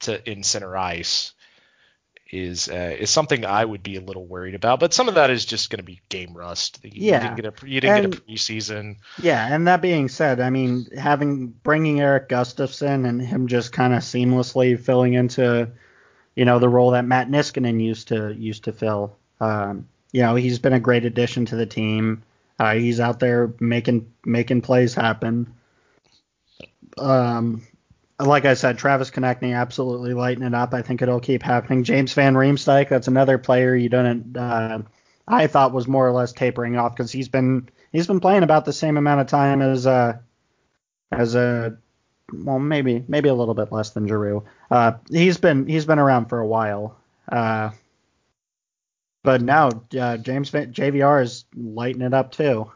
to 0.00 0.30
in 0.30 0.42
center 0.42 0.76
ice 0.76 1.32
is 2.32 2.68
uh, 2.68 2.96
is 2.98 3.10
something 3.10 3.44
I 3.44 3.64
would 3.64 3.82
be 3.82 3.96
a 3.96 4.00
little 4.00 4.26
worried 4.26 4.54
about. 4.54 4.80
But 4.80 4.94
some 4.94 5.08
of 5.08 5.16
that 5.16 5.30
is 5.30 5.44
just 5.44 5.68
going 5.68 5.78
to 5.78 5.84
be 5.84 6.00
game 6.08 6.34
rust. 6.34 6.80
You, 6.82 6.90
yeah, 6.94 7.16
you 7.16 7.20
didn't 7.20 7.36
get 7.36 7.62
a 7.62 7.70
you 7.70 7.80
didn't 7.80 8.04
and, 8.04 8.12
get 8.12 8.22
a 8.22 8.24
preseason. 8.24 8.96
Yeah, 9.22 9.54
and 9.54 9.68
that 9.68 9.82
being 9.82 10.08
said, 10.08 10.40
I 10.40 10.48
mean 10.48 10.86
having 10.96 11.48
bringing 11.48 12.00
Erik 12.00 12.30
Gustafsson 12.30 13.06
and 13.06 13.20
him 13.20 13.48
just 13.48 13.72
kind 13.72 13.92
of 13.92 14.00
seamlessly 14.00 14.80
filling 14.80 15.12
into 15.12 15.70
you 16.34 16.46
know 16.46 16.58
the 16.58 16.70
role 16.70 16.92
that 16.92 17.04
Matt 17.04 17.28
Niskanen 17.28 17.80
used 17.82 18.08
to 18.08 18.32
used 18.32 18.64
to 18.64 18.72
fill. 18.72 19.16
Um, 19.38 19.88
you 20.10 20.22
know 20.22 20.34
he's 20.34 20.58
been 20.58 20.72
a 20.72 20.80
great 20.80 21.04
addition 21.04 21.44
to 21.46 21.56
the 21.56 21.66
team. 21.66 22.22
Uh, 22.62 22.74
he's 22.74 23.00
out 23.00 23.18
there 23.18 23.52
making 23.58 24.12
making 24.24 24.60
plays 24.60 24.94
happen. 24.94 25.52
Um, 26.96 27.66
like 28.20 28.44
I 28.44 28.54
said, 28.54 28.78
Travis 28.78 29.10
Konecny 29.10 29.52
absolutely 29.52 30.14
lighting 30.14 30.44
it 30.44 30.54
up. 30.54 30.72
I 30.72 30.80
think 30.80 31.02
it'll 31.02 31.18
keep 31.18 31.42
happening. 31.42 31.82
James 31.82 32.12
Van 32.12 32.34
Riemsdyk, 32.34 32.88
that's 32.88 33.08
another 33.08 33.36
player 33.36 33.74
you 33.74 33.88
don't. 33.88 34.36
Uh, 34.36 34.82
I 35.26 35.48
thought 35.48 35.72
was 35.72 35.88
more 35.88 36.06
or 36.06 36.12
less 36.12 36.32
tapering 36.32 36.76
off 36.76 36.94
because 36.94 37.10
he's 37.10 37.28
been 37.28 37.68
he's 37.90 38.06
been 38.06 38.20
playing 38.20 38.44
about 38.44 38.64
the 38.64 38.72
same 38.72 38.96
amount 38.96 39.22
of 39.22 39.26
time 39.26 39.60
as 39.60 39.84
uh 39.84 40.18
as 41.10 41.34
a 41.34 41.76
well 42.32 42.60
maybe 42.60 43.04
maybe 43.08 43.28
a 43.28 43.34
little 43.34 43.54
bit 43.54 43.72
less 43.72 43.90
than 43.90 44.06
Giroux. 44.06 44.44
Uh, 44.70 44.92
he's 45.10 45.38
been 45.38 45.66
he's 45.66 45.84
been 45.84 45.98
around 45.98 46.26
for 46.26 46.38
a 46.38 46.46
while. 46.46 46.96
Uh, 47.26 47.70
but 49.22 49.40
now 49.42 49.68
uh, 49.98 50.16
James 50.16 50.50
JVR 50.50 51.22
is 51.22 51.44
lighting 51.54 52.02
it 52.02 52.14
up 52.14 52.32
too. 52.32 52.70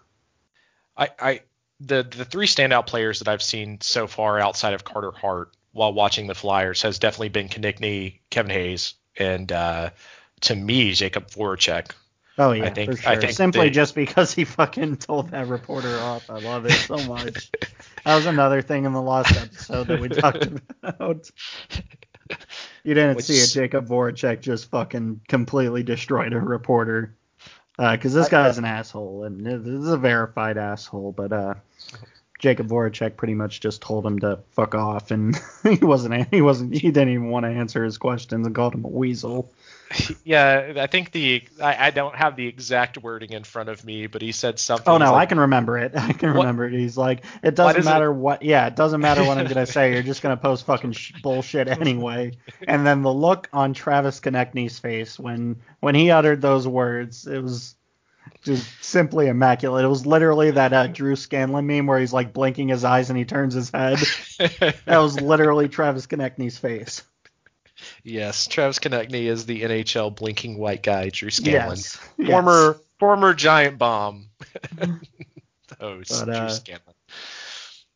I, 0.97 1.09
I 1.18 1.40
the 1.80 2.03
the 2.03 2.24
three 2.24 2.47
standout 2.47 2.86
players 2.86 3.18
that 3.18 3.28
I've 3.28 3.42
seen 3.42 3.80
so 3.80 4.07
far 4.07 4.40
outside 4.40 4.74
of 4.74 4.84
Carter 4.84 5.12
Hart 5.12 5.53
while 5.72 5.92
watching 5.92 6.26
the 6.26 6.34
Flyers 6.34 6.82
has 6.82 6.99
definitely 6.99 7.28
been 7.28 7.49
Konecny, 7.49 8.20
Kevin 8.30 8.51
Hayes, 8.51 8.94
and 9.16 9.51
uh, 9.53 9.90
to 10.42 10.57
me 10.57 10.92
Jakub 10.92 11.30
Voracek. 11.30 11.90
Oh 12.39 12.53
yeah, 12.53 12.64
I 12.64 12.70
think, 12.70 12.91
for 12.91 12.97
sure. 12.99 13.12
I 13.12 13.16
think 13.16 13.32
Simply 13.32 13.62
they, 13.62 13.70
just 13.70 13.95
because 13.95 14.32
he 14.32 14.45
fucking 14.45 14.97
told 14.99 15.30
that 15.30 15.47
reporter 15.47 15.97
off. 15.99 16.28
I 16.28 16.39
love 16.39 16.66
it 16.66 16.72
so 16.72 16.97
much. 17.07 17.51
that 18.05 18.14
was 18.14 18.26
another 18.26 18.61
thing 18.61 18.84
in 18.84 18.93
the 18.93 19.03
last 19.03 19.34
episode 19.37 19.87
that 19.87 20.01
we 20.01 20.09
talked 20.11 20.47
about. 20.82 21.30
You 22.84 22.95
didn't 22.95 23.16
Which, 23.16 23.26
see 23.26 23.34
it. 23.34 23.70
Jakub 23.70 23.87
Voracek 23.87 24.41
just 24.41 24.70
fucking 24.70 25.22
completely 25.28 25.82
destroyed 25.82 26.32
a 26.32 26.41
reporter. 26.41 27.14
Because 27.78 28.16
uh, 28.16 28.20
this 28.20 28.28
guy's 28.28 28.59
an 28.59 28.64
asshole, 28.64 29.24
and 29.24 29.45
this 29.45 29.66
is 29.66 29.89
a 29.89 29.99
verified 29.99 30.57
asshole. 30.57 31.12
But 31.12 31.32
uh, 31.32 31.55
Jakub 32.43 32.68
Voracek 32.68 33.16
pretty 33.16 33.34
much 33.34 33.61
just 33.61 33.82
told 33.82 34.05
him 34.05 34.18
to 34.20 34.41
fuck 34.53 34.74
off, 34.74 35.11
and 35.11 35.39
he 35.62 35.84
wasn't 35.84 36.28
he 36.30 36.43
wasn't 36.43 36.74
he 36.74 36.91
didn't 36.91 37.11
even 37.11 37.28
want 37.28 37.45
to 37.45 37.51
answer 37.51 37.84
his 37.84 37.99
questions 37.99 38.47
and 38.47 38.55
called 38.55 38.74
him 38.74 38.84
a 38.84 38.89
weasel. 38.89 39.53
Yeah, 40.24 40.72
I 40.78 40.86
think 40.88 41.12
the 41.12 41.42
I, 41.62 41.86
I 41.86 41.90
don't 41.90 42.14
have 42.16 42.34
the 42.36 42.47
exact 42.47 42.99
wording 42.99 43.30
in 43.32 43.44
front 43.44 43.68
of 43.68 43.84
me, 43.84 44.07
but 44.09 44.22
he 44.22 44.32
said 44.32 44.59
something. 44.59 44.84
Oh 44.88 44.99
no, 44.99 45.07
he's 45.07 45.14
I 45.14 45.26
can 45.26 45.38
remember 45.40 45.78
it. 45.78 45.92
I 45.97 46.12
can 46.12 46.30
What- 46.34 46.42
remember 46.42 46.66
it. 46.66 46.72
He's 46.72 46.97
like, 46.97 47.24
it 47.42 47.55
doesn't 47.55 47.80
is 47.80 47.86
it- 47.86 47.90
matter 47.90 48.12
what. 48.12 48.42
Yeah, 48.42 48.66
it 48.66 48.74
doesn't 48.76 49.01
matter 49.01 49.22
what 49.24 49.38
I'm 49.38 49.47
gonna 49.47 49.66
say. 49.78 49.92
You're 49.92 50.03
just 50.03 50.22
gonna 50.22 50.36
post 50.36 50.66
fucking 50.66 50.92
sh- 50.92 51.12
bullshit 51.22 51.68
anyway. 51.68 52.32
And 52.66 52.84
then 52.86 53.03
the 53.03 53.12
look 53.12 53.49
on 53.53 53.72
Travis 53.72 54.18
Konecny's 54.20 54.78
face 54.78 55.18
when 55.18 55.62
when 55.80 55.94
he 55.94 56.11
uttered 56.11 56.42
those 56.42 56.66
words, 56.66 57.26
it 57.26 57.40
was 57.42 57.74
just 58.42 58.66
simply 58.84 59.28
immaculate. 59.28 59.84
It 59.84 59.88
was 59.88 60.07
literally 60.07 60.51
that 60.51 60.72
uh, 60.72 60.88
Drew 60.88 61.14
Scanlon 61.14 61.66
meme 61.66 61.86
where 61.86 61.99
he's 62.01 62.12
like 62.12 62.32
blinking 62.32 62.68
his 62.68 62.84
eyes 62.84 63.11
and 63.11 63.18
he 63.18 63.24
turns 63.24 63.55
his 63.55 63.70
head. 63.70 63.99
That 64.38 64.99
was 64.99 65.20
literally 65.20 65.68
Travis 65.68 66.07
Konecny's 66.09 66.59
face. 66.59 67.03
Yes, 68.07 68.47
Travis 68.47 68.79
Konecny 68.79 69.25
is 69.25 69.47
the 69.47 69.63
NHL 69.63 70.15
blinking 70.15 70.59
white 70.59 70.85
guy, 70.85 71.11
Drew 71.11 71.29
Scanlon. 71.29 71.71
Yes. 71.71 71.99
yes. 72.17 72.31
former 72.31 72.79
former 73.01 73.35
giant 73.35 73.79
bomb 73.79 74.29
host 75.81 76.25
But, 76.25 76.29
uh, 76.29 76.41
Drew 76.41 76.51
Scanlon. 76.51 76.95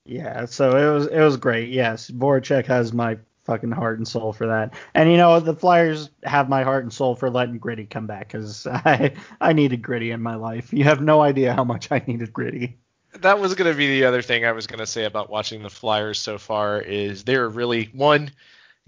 Yeah, 0.04 0.46
so 0.46 0.76
it 0.76 0.92
was 0.92 1.06
it 1.06 1.20
was 1.20 1.36
great. 1.36 1.68
Yes, 1.68 2.10
Voracek 2.10 2.66
has 2.66 2.92
my 2.92 3.18
fucking 3.44 3.70
heart 3.70 3.98
and 3.98 4.08
soul 4.08 4.32
for 4.32 4.48
that. 4.48 4.74
And 4.94 5.08
you 5.08 5.16
know 5.16 5.38
the 5.38 5.54
Flyers 5.54 6.10
have 6.24 6.48
my 6.48 6.64
heart 6.64 6.82
and 6.82 6.92
soul 6.92 7.14
for 7.14 7.30
letting 7.30 7.58
Gritty 7.58 7.86
come 7.86 8.08
back 8.08 8.32
because 8.32 8.66
I 8.70 9.12
I 9.40 9.52
needed 9.52 9.80
Gritty 9.80 10.10
in 10.10 10.20
my 10.20 10.34
life. 10.34 10.72
You 10.72 10.82
have 10.84 11.00
no 11.00 11.20
idea 11.20 11.54
how 11.54 11.62
much 11.62 11.92
I 11.92 12.02
needed 12.04 12.32
Gritty. 12.32 12.76
That 13.20 13.38
was 13.38 13.54
going 13.54 13.70
to 13.70 13.76
be 13.76 13.86
the 13.86 14.06
other 14.06 14.22
thing 14.22 14.44
I 14.44 14.52
was 14.52 14.66
going 14.66 14.80
to 14.80 14.86
say 14.86 15.04
about 15.04 15.30
watching 15.30 15.62
the 15.62 15.70
Flyers 15.70 16.20
so 16.20 16.36
far 16.36 16.80
is 16.80 17.22
they're 17.22 17.48
really 17.48 17.90
one 17.92 18.32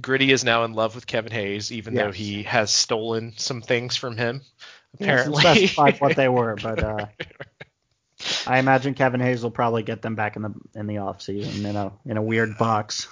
Gritty 0.01 0.33
is 0.33 0.45
now 0.45 0.65
in 0.65 0.73
love 0.73 0.95
with 0.95 1.07
Kevin 1.07 1.33
Hayes, 1.33 1.71
even 1.71 1.95
though 1.95 2.11
he 2.13 2.43
has 2.45 2.73
stolen 2.73 3.35
some 3.37 3.63
things 3.63 3.97
from 3.97 4.17
him. 4.17 4.43
Apparently, 4.95 5.41
specified 5.41 6.01
what 6.01 6.17
they 6.17 6.29
were, 6.29 6.57
but 6.57 6.83
uh, 6.83 7.07
I 8.47 8.59
imagine 8.59 8.95
Kevin 8.95 9.21
Hayes 9.21 9.43
will 9.43 9.51
probably 9.51 9.83
get 9.83 10.03
them 10.03 10.15
back 10.15 10.37
in 10.37 10.43
the 10.43 10.55
in 10.75 10.87
the 10.87 10.99
off 10.99 11.23
season, 11.23 11.65
you 11.65 11.73
know, 11.73 11.99
in 12.05 12.17
a 12.17 12.23
weird 12.23 12.59
box. 12.59 13.09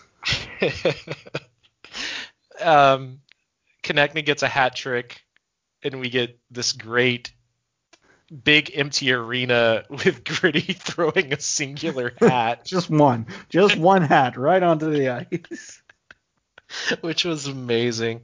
um, 2.61 3.21
Konecny 3.83 4.25
gets 4.25 4.43
a 4.43 4.49
hat 4.49 4.77
trick, 4.77 5.21
and 5.83 6.01
we 6.01 6.11
get 6.11 6.39
this 6.51 6.73
great 6.73 7.33
big 8.45 8.71
empty 8.75 9.13
arena 9.13 9.85
with 9.91 10.25
Gritty 10.25 10.73
throwing 10.73 11.33
a 11.33 11.41
singular 11.41 12.13
hat, 12.19 12.65
Just 12.65 12.91
one, 12.91 13.27
just 13.49 13.77
one 13.77 14.03
hat 14.03 14.37
right 14.37 14.63
onto 14.63 14.91
the 14.91 15.09
ice. 15.09 15.80
which 17.01 17.25
was 17.25 17.47
amazing. 17.47 18.23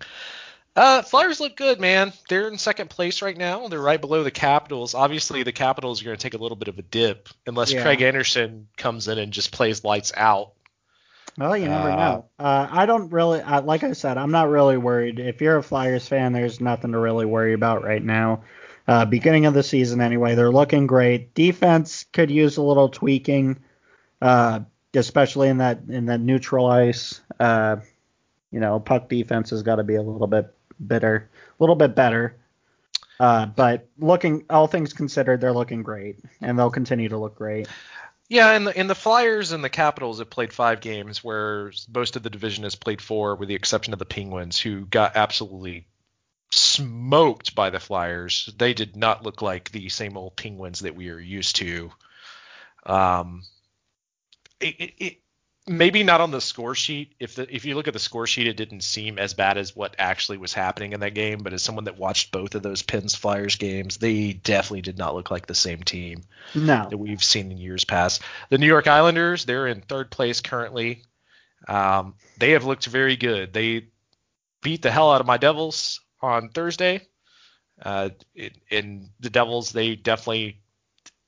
Uh, 0.74 1.00
Flyers 1.00 1.40
look 1.40 1.56
good, 1.56 1.80
man. 1.80 2.12
They're 2.28 2.48
in 2.48 2.58
second 2.58 2.90
place 2.90 3.22
right 3.22 3.36
now. 3.36 3.66
They're 3.68 3.80
right 3.80 4.00
below 4.00 4.22
the 4.22 4.30
Capitals. 4.30 4.94
Obviously, 4.94 5.42
the 5.42 5.52
Capitals 5.52 6.02
are 6.02 6.04
going 6.04 6.16
to 6.16 6.22
take 6.22 6.34
a 6.34 6.42
little 6.42 6.56
bit 6.56 6.68
of 6.68 6.78
a 6.78 6.82
dip 6.82 7.30
unless 7.46 7.72
Yeah. 7.72 7.82
Craig 7.82 8.02
Anderson 8.02 8.68
comes 8.76 9.08
in 9.08 9.18
and 9.18 9.32
just 9.32 9.52
plays 9.52 9.84
lights 9.84 10.12
out. 10.14 10.52
Well, 11.38 11.56
you 11.56 11.68
never 11.68 11.90
Uh, 11.90 11.96
know. 11.96 12.24
Uh, 12.38 12.66
I 12.70 12.84
don't 12.86 13.10
really, 13.10 13.40
uh, 13.40 13.62
like 13.62 13.84
I 13.84 13.92
said, 13.92 14.18
I'm 14.18 14.30
not 14.32 14.50
really 14.50 14.76
worried. 14.76 15.18
If 15.18 15.40
you're 15.40 15.56
a 15.56 15.62
Flyers 15.62 16.06
fan, 16.08 16.32
there's 16.34 16.60
nothing 16.60 16.92
to 16.92 16.98
really 16.98 17.24
worry 17.26 17.54
about 17.54 17.82
right 17.82 18.02
now. 18.02 18.42
Uh, 18.88 19.04
beginning 19.06 19.46
of 19.46 19.54
the 19.54 19.62
season, 19.62 20.00
anyway, 20.00 20.34
they're 20.34 20.52
looking 20.52 20.86
great. 20.86 21.34
Defense 21.34 22.04
could 22.12 22.30
use 22.30 22.56
a 22.58 22.62
little 22.62 22.88
tweaking, 22.88 23.58
uh, 24.22 24.60
especially 24.94 25.48
in 25.48 25.58
that 25.58 25.80
in 25.88 26.06
that 26.06 26.20
neutral 26.20 26.66
ice. 26.66 27.20
You 28.50 28.60
know, 28.60 28.80
puck 28.80 29.08
defense 29.08 29.50
has 29.50 29.62
got 29.62 29.76
to 29.76 29.84
be 29.84 29.96
a 29.96 30.02
little 30.02 30.26
bit 30.26 30.54
better, 30.78 31.28
a 31.58 31.62
little 31.62 31.76
bit 31.76 31.94
better. 31.94 32.36
Uh, 33.18 33.46
but 33.46 33.88
looking, 33.98 34.44
all 34.50 34.66
things 34.66 34.92
considered, 34.92 35.40
they're 35.40 35.52
looking 35.52 35.82
great, 35.82 36.18
and 36.40 36.58
they'll 36.58 36.70
continue 36.70 37.08
to 37.08 37.18
look 37.18 37.34
great. 37.36 37.66
Yeah, 38.28 38.52
and 38.52 38.66
the, 38.66 38.76
and 38.76 38.90
the 38.90 38.94
Flyers 38.94 39.52
and 39.52 39.62
the 39.62 39.70
Capitals 39.70 40.18
have 40.18 40.30
played 40.30 40.52
five 40.52 40.80
games, 40.80 41.22
where 41.22 41.72
most 41.92 42.16
of 42.16 42.22
the 42.22 42.30
division 42.30 42.64
has 42.64 42.74
played 42.74 43.00
four, 43.00 43.36
with 43.36 43.48
the 43.48 43.54
exception 43.54 43.92
of 43.92 43.98
the 43.98 44.04
Penguins, 44.04 44.58
who 44.58 44.84
got 44.84 45.16
absolutely 45.16 45.86
smoked 46.50 47.54
by 47.54 47.70
the 47.70 47.80
Flyers. 47.80 48.52
They 48.58 48.74
did 48.74 48.96
not 48.96 49.22
look 49.22 49.42
like 49.42 49.70
the 49.70 49.88
same 49.88 50.16
old 50.16 50.36
Penguins 50.36 50.80
that 50.80 50.96
we 50.96 51.10
are 51.10 51.20
used 51.20 51.56
to. 51.56 51.90
Um, 52.84 53.42
it, 54.60 54.92
it 54.98 55.16
maybe 55.68 56.02
not 56.02 56.20
on 56.20 56.30
the 56.30 56.40
score 56.40 56.74
sheet. 56.74 57.14
If 57.18 57.34
the 57.34 57.54
if 57.54 57.64
you 57.64 57.74
look 57.74 57.88
at 57.88 57.92
the 57.92 57.98
score 57.98 58.26
sheet, 58.26 58.46
it 58.46 58.56
didn't 58.56 58.82
seem 58.82 59.18
as 59.18 59.34
bad 59.34 59.58
as 59.58 59.74
what 59.74 59.96
actually 59.98 60.38
was 60.38 60.52
happening 60.52 60.92
in 60.92 61.00
that 61.00 61.14
game. 61.14 61.38
But 61.38 61.52
as 61.52 61.62
someone 61.62 61.84
that 61.84 61.98
watched 61.98 62.32
both 62.32 62.54
of 62.54 62.62
those 62.62 62.82
Pens 62.82 63.14
Flyers 63.14 63.56
games, 63.56 63.96
they 63.96 64.32
definitely 64.32 64.82
did 64.82 64.98
not 64.98 65.14
look 65.14 65.30
like 65.30 65.46
the 65.46 65.54
same 65.54 65.82
team 65.82 66.22
No, 66.54 66.86
that 66.88 66.96
we've 66.96 67.22
seen 67.22 67.50
in 67.50 67.58
years 67.58 67.84
past. 67.84 68.22
The 68.50 68.58
New 68.58 68.66
York 68.66 68.86
Islanders, 68.86 69.44
they're 69.44 69.66
in 69.66 69.80
third 69.80 70.10
place 70.10 70.40
currently. 70.40 71.02
Um, 71.68 72.14
they 72.38 72.52
have 72.52 72.64
looked 72.64 72.86
very 72.86 73.16
good. 73.16 73.52
They 73.52 73.88
beat 74.62 74.82
the 74.82 74.90
hell 74.90 75.12
out 75.12 75.20
of 75.20 75.26
my 75.26 75.36
Devils 75.36 76.00
on 76.20 76.50
Thursday. 76.50 77.06
Uh, 77.80 78.10
it, 78.34 78.56
and 78.70 79.10
the 79.20 79.30
Devils, 79.30 79.72
they 79.72 79.96
definitely 79.96 80.60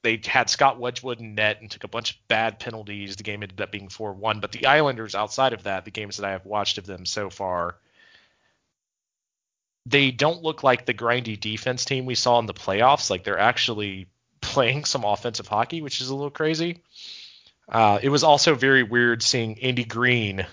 they 0.03 0.21
had 0.25 0.49
Scott 0.49 0.79
Wedgewood 0.79 1.21
in 1.21 1.35
net 1.35 1.61
and 1.61 1.71
took 1.71 1.85
a 1.85 1.89
bunch 1.89 2.13
of 2.13 2.29
bad 2.29 2.61
penalties. 2.61 3.17
The 3.17 3.25
game 3.25 3.43
ended 3.43 3.61
up 3.61 3.73
being 3.73 3.89
4-1. 3.89 4.41
But 4.41 4.53
the 4.53 4.67
Islanders, 4.67 5.15
outside 5.15 5.53
of 5.53 5.65
that, 5.65 5.85
the 5.85 5.91
games 5.91 6.19
that 6.19 6.27
I 6.27 6.33
have 6.33 6.47
watched 6.47 6.79
of 6.79 6.87
them 6.87 7.05
so 7.05 7.31
far, 7.31 7.77
they 9.87 10.11
don't 10.11 10.43
look 10.43 10.63
like 10.63 10.87
the 10.87 10.95
grindy 10.95 11.39
defense 11.39 11.85
team 11.85 12.07
we 12.07 12.15
saw 12.15 12.39
in 12.39 12.47
the 12.47 12.55
playoffs. 12.55 13.11
Like 13.11 13.25
they're 13.25 13.39
actually 13.39 14.09
playing 14.41 14.85
some 14.85 15.05
offensive 15.05 15.49
hockey, 15.49 15.83
which 15.83 16.01
is 16.01 16.11
a 16.11 16.15
little 16.15 16.31
crazy. 16.31 16.83
Uh, 17.69 17.99
it 18.03 18.09
was 18.09 18.25
also 18.25 18.55
very 18.55 18.83
weird 18.83 19.23
seeing 19.23 19.59
Andy 19.61 19.85
Greene 19.85 20.47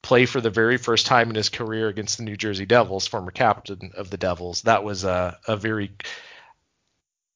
play 0.00 0.26
for 0.26 0.40
the 0.40 0.50
very 0.50 0.76
first 0.76 1.06
time 1.06 1.28
in 1.30 1.36
his 1.36 1.48
career 1.48 1.88
against 1.88 2.18
the 2.18 2.24
New 2.24 2.36
Jersey 2.36 2.66
Devils, 2.66 3.06
former 3.06 3.30
captain 3.30 3.92
of 3.94 4.10
the 4.10 4.16
Devils. 4.16 4.62
That 4.62 4.82
was 4.82 5.04
a, 5.04 5.38
a 5.46 5.56
very 5.56 5.92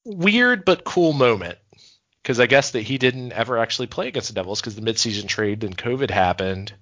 weird 0.07 0.65
but 0.65 0.83
cool 0.83 1.13
moment 1.13 1.57
because 2.23 2.39
I 2.39 2.45
guess 2.45 2.71
that 2.71 2.81
he 2.81 2.97
didn't 2.97 3.33
ever 3.33 3.57
actually 3.57 3.87
play 3.87 4.07
against 4.07 4.29
the 4.29 4.33
Devils 4.33 4.61
because 4.61 4.75
the 4.75 4.81
midseason 4.81 5.27
trade 5.27 5.63
and 5.63 5.77
COVID 5.77 6.09
happened. 6.09 6.73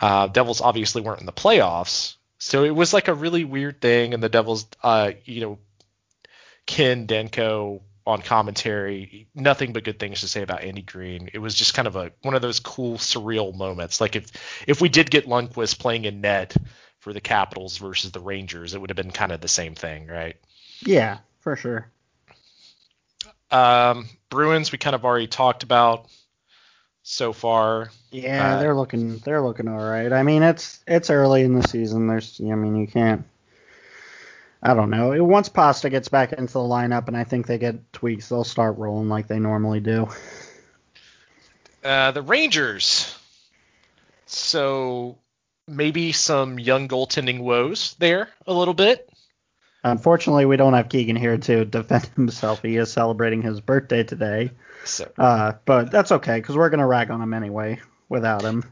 Uh, 0.00 0.28
Devils 0.28 0.60
obviously 0.60 1.02
weren't 1.02 1.20
in 1.20 1.26
the 1.26 1.32
playoffs, 1.32 2.16
so 2.38 2.64
it 2.64 2.74
was 2.74 2.92
like 2.92 3.08
a 3.08 3.14
really 3.14 3.44
weird 3.44 3.80
thing. 3.80 4.14
And 4.14 4.22
the 4.22 4.28
Devils, 4.28 4.66
uh, 4.82 5.12
you 5.24 5.40
know, 5.40 5.58
Ken 6.66 7.06
Daneyko 7.06 7.80
on 8.06 8.22
commentary, 8.22 9.28
nothing 9.34 9.72
but 9.72 9.84
good 9.84 9.98
things 9.98 10.20
to 10.20 10.28
say 10.28 10.42
about 10.42 10.62
Andy 10.62 10.82
Greene. 10.82 11.30
It 11.32 11.38
was 11.38 11.54
just 11.54 11.74
kind 11.74 11.86
of 11.86 11.96
a 11.96 12.12
one 12.22 12.34
of 12.34 12.42
those 12.42 12.60
cool, 12.60 12.96
surreal 12.96 13.54
moments. 13.54 14.00
Like 14.00 14.16
if 14.16 14.30
if 14.66 14.80
we 14.80 14.88
did 14.88 15.10
get 15.10 15.26
Lundqvist 15.26 15.78
playing 15.78 16.04
in 16.04 16.20
net 16.20 16.56
for 17.00 17.12
the 17.12 17.20
Capitals 17.20 17.78
versus 17.78 18.12
the 18.12 18.20
Rangers, 18.20 18.74
it 18.74 18.80
would 18.80 18.90
have 18.90 18.96
been 18.96 19.10
kind 19.10 19.32
of 19.32 19.40
the 19.40 19.48
same 19.48 19.74
thing, 19.74 20.06
right? 20.06 20.36
yeah, 20.80 21.18
for 21.40 21.56
sure. 21.56 21.90
Um, 23.50 24.08
Bruins, 24.30 24.72
we 24.72 24.78
kind 24.78 24.94
of 24.94 25.04
already 25.04 25.26
talked 25.26 25.62
about 25.62 26.06
so 27.02 27.32
far. 27.32 27.90
Yeah, 28.10 28.56
Uh, 28.56 28.58
they're 28.58 28.74
looking 28.74 29.18
they're 29.18 29.42
looking 29.42 29.68
all 29.68 29.78
right. 29.82 30.12
I 30.12 30.22
mean, 30.22 30.42
it's 30.42 30.80
it's 30.86 31.10
early 31.10 31.42
in 31.42 31.54
the 31.54 31.66
season. 31.66 32.06
There's 32.06 32.40
I 32.40 32.54
mean, 32.54 32.76
you 32.76 32.86
can't 32.86 33.24
I 34.62 34.74
don't 34.74 34.90
know. 34.90 35.22
Once 35.24 35.48
Pasta 35.48 35.88
gets 35.88 36.08
back 36.08 36.32
into 36.32 36.52
the 36.52 36.58
lineup 36.58 37.08
and 37.08 37.16
I 37.16 37.24
think 37.24 37.46
they 37.46 37.58
get 37.58 37.92
tweaks, 37.92 38.28
they'll 38.28 38.44
start 38.44 38.76
rolling 38.76 39.08
like 39.08 39.28
they 39.28 39.38
normally 39.38 39.80
do. 39.80 40.08
Uh, 41.84 42.10
the 42.10 42.22
Rangers. 42.22 43.14
So 44.26 45.16
maybe 45.66 46.12
some 46.12 46.58
young 46.58 46.88
goaltending 46.88 47.40
woes 47.40 47.94
there 47.98 48.28
a 48.46 48.52
little 48.52 48.74
bit. 48.74 49.08
Unfortunately, 49.84 50.44
we 50.44 50.56
don't 50.56 50.74
have 50.74 50.88
Keegan 50.88 51.16
here 51.16 51.38
to 51.38 51.64
defend 51.64 52.04
himself. 52.16 52.62
He 52.62 52.76
is 52.76 52.92
celebrating 52.92 53.42
his 53.42 53.60
birthday 53.60 54.02
today. 54.02 54.50
So 54.84 55.10
Uh, 55.18 55.52
but 55.64 55.90
that's 55.90 56.12
okay 56.12 56.36
because 56.40 56.56
we're 56.56 56.70
gonna 56.70 56.86
rag 56.86 57.10
on 57.10 57.20
him 57.22 57.32
anyway 57.34 57.80
without 58.08 58.42
him. 58.42 58.64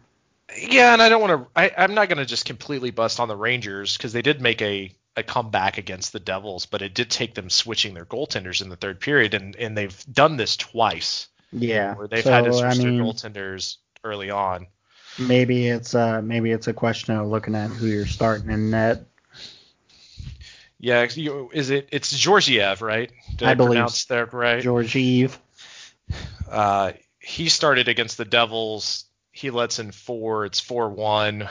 yeah, 0.57 0.93
and 0.93 1.03
I 1.03 1.09
don't 1.09 1.21
want 1.21 1.49
to. 1.55 1.81
I'm 1.83 1.95
not 1.95 2.09
going 2.09 2.19
to 2.19 2.25
just 2.25 2.45
completely 2.45 2.91
bust 2.91 3.19
on 3.21 3.27
the 3.29 3.37
Rangers 3.37 3.97
because 3.97 4.13
they 4.13 4.23
did 4.23 4.41
make 4.41 4.63
a 4.63 4.95
a 5.17 5.23
comeback 5.23 5.79
against 5.79 6.13
the 6.13 6.21
Devils, 6.21 6.67
but 6.67 6.83
it 6.83 6.95
did 6.95 7.11
take 7.11 7.35
them 7.35 7.49
switching 7.51 7.95
their 7.95 8.05
goaltenders 8.05 8.61
in 8.63 8.69
the 8.69 8.77
third 8.77 9.01
period, 9.01 9.35
and 9.35 9.57
and 9.57 9.77
they've 9.77 10.05
done 10.13 10.37
this 10.37 10.57
twice 10.57 11.27
Yeah. 11.53 11.95
where 11.95 12.07
they've 12.07 12.23
so, 12.23 12.31
had 12.31 12.45
to 12.45 12.53
switch 12.53 12.65
I 12.65 12.75
mean, 12.79 12.99
their 12.99 13.07
goaltenders 13.07 13.77
early 14.05 14.31
on. 14.31 14.67
maybe 15.19 15.69
it's 15.69 15.95
uh 15.95 16.21
maybe 16.23 16.53
it's 16.53 16.69
a 16.69 16.73
question 16.73 17.17
of 17.17 17.27
looking 17.29 17.55
at 17.55 17.71
who 17.71 17.87
you're 17.87 18.07
starting 18.07 18.51
in 18.51 18.71
net. 18.71 19.05
Yeah, 20.79 21.07
you, 21.15 21.51
is 21.53 21.71
it? 21.71 21.89
It's 21.93 22.17
Georgiev, 22.17 22.83
right? 22.83 23.11
Did 23.37 23.49
I 23.49 23.53
I, 23.53 23.55
believe 23.55 23.71
pronounce 23.73 24.05
that 24.07 24.33
right? 24.35 24.63
George 24.63 24.95
Eve. 24.97 25.39
Uh, 26.51 26.93
he 27.19 27.49
started 27.49 27.89
against 27.89 28.19
the 28.19 28.25
Devils. 28.25 29.05
He 29.33 29.51
lets 29.51 29.79
in 29.79 29.91
four. 29.93 30.45
It's 30.45 30.61
four 30.61 30.89
one. 30.91 31.49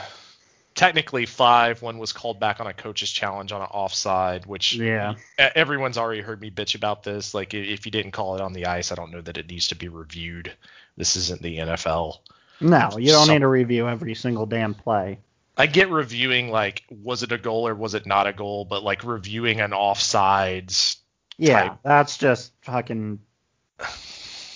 technically 0.75 1.25
five. 1.25 1.81
One 1.81 1.97
was 1.99 2.11
called 2.11 2.39
back 2.39 2.59
on 2.59 2.67
a 2.67 2.73
coach's 2.73 3.09
challenge 3.09 3.51
on 3.53 3.61
an 3.61 3.67
offside, 3.67 4.45
which 4.45 4.73
Yeah. 4.75 5.15
everyone's 5.37 5.97
already 5.97 6.19
heard 6.21 6.41
me 6.41 6.51
bitch 6.51 6.75
about 6.75 7.01
this. 7.03 7.33
Like 7.33 7.53
if 7.53 7.85
you 7.85 7.91
didn't 7.93 8.11
call 8.11 8.35
it 8.35 8.41
on 8.41 8.51
the 8.51 8.65
ice, 8.65 8.91
I 8.91 8.95
don't 8.95 9.11
know 9.11 9.21
that 9.21 9.37
it 9.37 9.49
needs 9.49 9.69
to 9.69 9.75
be 9.75 9.87
reviewed. 9.87 10.51
This 10.97 11.15
isn't 11.15 11.41
the 11.41 11.59
NFL. 11.59 12.17
No, 12.59 12.89
you 12.97 13.11
don't 13.11 13.25
Some- 13.25 13.35
need 13.35 13.39
to 13.39 13.47
review 13.47 13.87
every 13.87 14.15
single 14.15 14.45
damn 14.45 14.73
play. 14.73 15.19
I 15.57 15.67
get 15.67 15.89
reviewing 15.89 16.49
like 16.49 16.83
was 16.89 17.23
it 17.23 17.31
a 17.31 17.37
goal 17.37 17.67
or 17.67 17.75
was 17.75 17.93
it 17.93 18.05
not 18.05 18.27
a 18.27 18.33
goal, 18.33 18.65
but 18.65 18.83
like 18.83 19.03
reviewing 19.03 19.61
an 19.61 19.71
offsides. 19.71 20.97
Yeah, 21.37 21.69
Type. 21.69 21.77
that's 21.83 22.17
just 22.17 22.53
fucking 22.61 23.19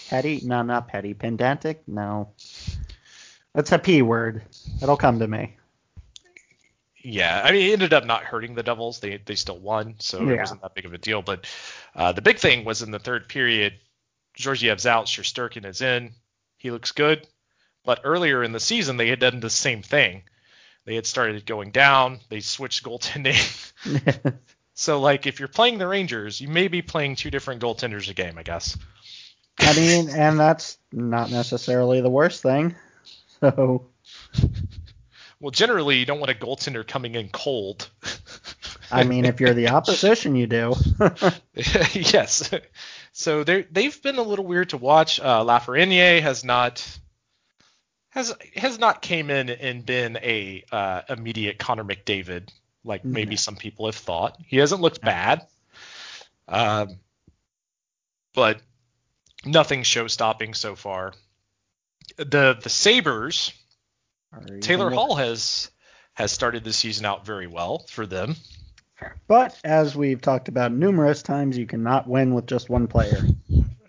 petty. 0.09 0.41
No, 0.43 0.61
not 0.61 0.87
petty. 0.87 1.13
Pedantic. 1.13 1.83
No, 1.87 2.29
that's 3.53 3.71
a 3.71 3.79
p 3.79 4.01
word. 4.01 4.43
It'll 4.81 4.97
come 4.97 5.19
to 5.19 5.27
me. 5.27 5.55
Yeah, 7.01 7.41
I 7.43 7.51
mean, 7.53 7.69
it 7.69 7.73
ended 7.73 7.93
up 7.93 8.05
not 8.05 8.23
hurting 8.23 8.55
the 8.55 8.63
Devils. 8.63 8.99
They 8.99 9.17
they 9.17 9.35
still 9.35 9.57
won, 9.57 9.95
so 9.99 10.27
it 10.27 10.37
wasn't 10.37 10.61
that 10.61 10.75
big 10.75 10.85
of 10.85 10.93
a 10.93 10.97
deal. 10.97 11.21
But 11.21 11.45
uh, 11.95 12.11
the 12.11 12.21
big 12.21 12.39
thing 12.39 12.65
was 12.65 12.81
in 12.81 12.91
the 12.91 12.99
third 12.99 13.29
period, 13.29 13.73
Georgiev's 14.37 14.85
out, 14.85 15.05
Shesterkin 15.05 15.65
is 15.65 15.81
in. 15.81 16.11
He 16.57 16.71
looks 16.71 16.91
good. 16.91 17.25
But 17.85 18.01
earlier 18.03 18.43
in 18.43 18.51
the 18.51 18.59
season, 18.59 18.97
they 18.97 19.07
had 19.07 19.19
done 19.19 19.39
the 19.39 19.49
same 19.49 19.81
thing. 19.81 20.23
They 20.89 20.95
had 20.95 21.05
started 21.05 21.45
going 21.45 21.69
down. 21.69 22.19
They 22.29 22.39
switched 22.39 22.83
goaltending. 22.83 23.37
so, 24.73 24.99
like, 24.99 25.27
if 25.27 25.37
you're 25.37 25.47
playing 25.47 25.77
the 25.77 25.87
Rangers, 25.87 26.41
you 26.41 26.47
may 26.47 26.67
be 26.67 26.81
playing 26.81 27.15
two 27.15 27.29
different 27.29 27.61
goaltenders 27.61 28.09
a 28.09 28.15
game, 28.15 28.39
I 28.39 28.41
guess. 28.41 28.75
I 29.59 29.75
mean, 29.75 30.09
and 30.09 30.39
that's 30.39 30.79
not 30.91 31.29
necessarily 31.29 32.01
the 32.01 32.09
worst 32.09 32.41
thing. 32.41 32.73
So 33.39 33.85
Well, 35.39 35.51
generally, 35.51 35.97
you 35.97 36.07
don't 36.07 36.19
want 36.19 36.31
a 36.31 36.33
goaltender 36.33 36.87
coming 36.87 37.13
in 37.13 37.29
cold. 37.29 37.87
I 38.91 39.03
mean, 39.03 39.25
if 39.25 39.39
you're 39.39 39.53
the 39.53 39.69
opposition, 39.75 40.35
you 40.35 40.47
do. 40.47 40.73
yes. 41.93 42.49
So 43.11 43.43
they 43.43 43.61
they've 43.61 44.01
been 44.01 44.17
a 44.17 44.23
little 44.23 44.45
weird 44.45 44.69
to 44.69 44.77
watch. 44.77 45.19
Uh, 45.19 45.43
Lafreniere 45.43 46.19
has 46.23 46.43
not 46.43 46.83
has 48.09 48.33
has 48.55 48.79
not 48.79 49.01
came 49.01 49.29
in 49.29 49.49
and 49.49 49.85
been 49.85 50.17
a 50.17 50.63
uh, 50.71 51.01
immediate 51.09 51.59
Connor 51.59 51.83
McDavid 51.83 52.49
like 52.83 53.03
maybe 53.05 53.35
some 53.35 53.55
people 53.55 53.85
have 53.85 53.95
thought. 53.95 54.37
He 54.45 54.57
hasn't 54.57 54.81
looked 54.81 55.01
bad, 55.01 55.45
um, 56.47 56.97
but 58.33 58.61
nothing 59.45 59.83
show 59.83 60.07
stopping 60.07 60.53
so 60.53 60.75
far. 60.75 61.13
The 62.17 62.57
the 62.61 62.69
Sabres 62.69 63.53
Taylor 64.61 64.89
Hall 64.89 65.15
has 65.15 65.71
has 66.13 66.31
started 66.31 66.63
the 66.63 66.73
season 66.73 67.05
out 67.05 67.25
very 67.25 67.47
well 67.47 67.85
for 67.89 68.05
them. 68.05 68.35
But 69.27 69.57
as 69.63 69.95
we've 69.95 70.21
talked 70.21 70.49
about 70.49 70.73
numerous 70.73 71.23
times, 71.23 71.57
you 71.57 71.65
cannot 71.65 72.07
win 72.07 72.33
with 72.33 72.45
just 72.45 72.69
one 72.69 72.87
player. 72.87 73.21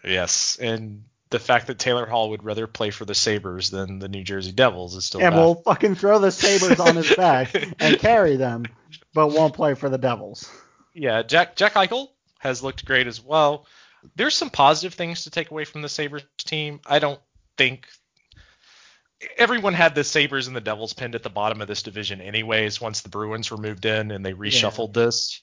Yes, 0.04 0.56
and 0.60 1.04
the 1.30 1.38
fact 1.38 1.68
that 1.68 1.78
Taylor 1.78 2.06
Hall 2.06 2.30
would 2.30 2.42
rather 2.44 2.66
play 2.66 2.90
for 2.90 3.04
the 3.04 3.14
Sabres 3.14 3.70
than 3.70 3.98
the 4.00 4.08
New 4.08 4.22
Jersey 4.24 4.52
Devils 4.52 4.96
is 4.96 5.04
still 5.06 5.20
And 5.22 5.32
bad. 5.34 5.40
will 5.40 5.54
fucking 5.62 5.94
throw 5.94 6.18
the 6.18 6.30
Sabres 6.32 6.80
on 6.80 6.96
his 6.96 7.14
back 7.14 7.54
and 7.80 7.98
carry 7.98 8.36
them, 8.36 8.64
but 9.14 9.28
won't 9.28 9.54
play 9.54 9.74
for 9.74 9.88
the 9.88 9.98
Devils. 9.98 10.50
yeah, 10.94 11.22
Jack 11.22 11.56
Jack 11.56 11.74
Eichel 11.74 12.08
has 12.40 12.62
looked 12.62 12.84
great 12.84 13.06
as 13.06 13.22
well. 13.22 13.66
There's 14.16 14.34
some 14.34 14.50
positive 14.50 14.94
things 14.94 15.24
to 15.24 15.30
take 15.30 15.50
away 15.50 15.64
from 15.64 15.82
the 15.82 15.88
Sabres 15.88 16.24
team. 16.38 16.80
I 16.86 16.98
don't 16.98 17.20
think 17.58 17.86
everyone 19.36 19.74
had 19.74 19.94
the 19.94 20.04
Sabres 20.04 20.46
and 20.46 20.56
the 20.56 20.60
Devils 20.60 20.94
pinned 20.94 21.14
at 21.14 21.22
the 21.22 21.28
bottom 21.30 21.60
of 21.60 21.68
this 21.68 21.82
division 21.82 22.20
anyways 22.20 22.80
once 22.80 23.02
the 23.02 23.08
Bruins 23.10 23.50
were 23.50 23.56
moved 23.58 23.84
in 23.84 24.10
and 24.10 24.24
they 24.24 24.32
reshuffled 24.32 24.94
this. 24.94 25.42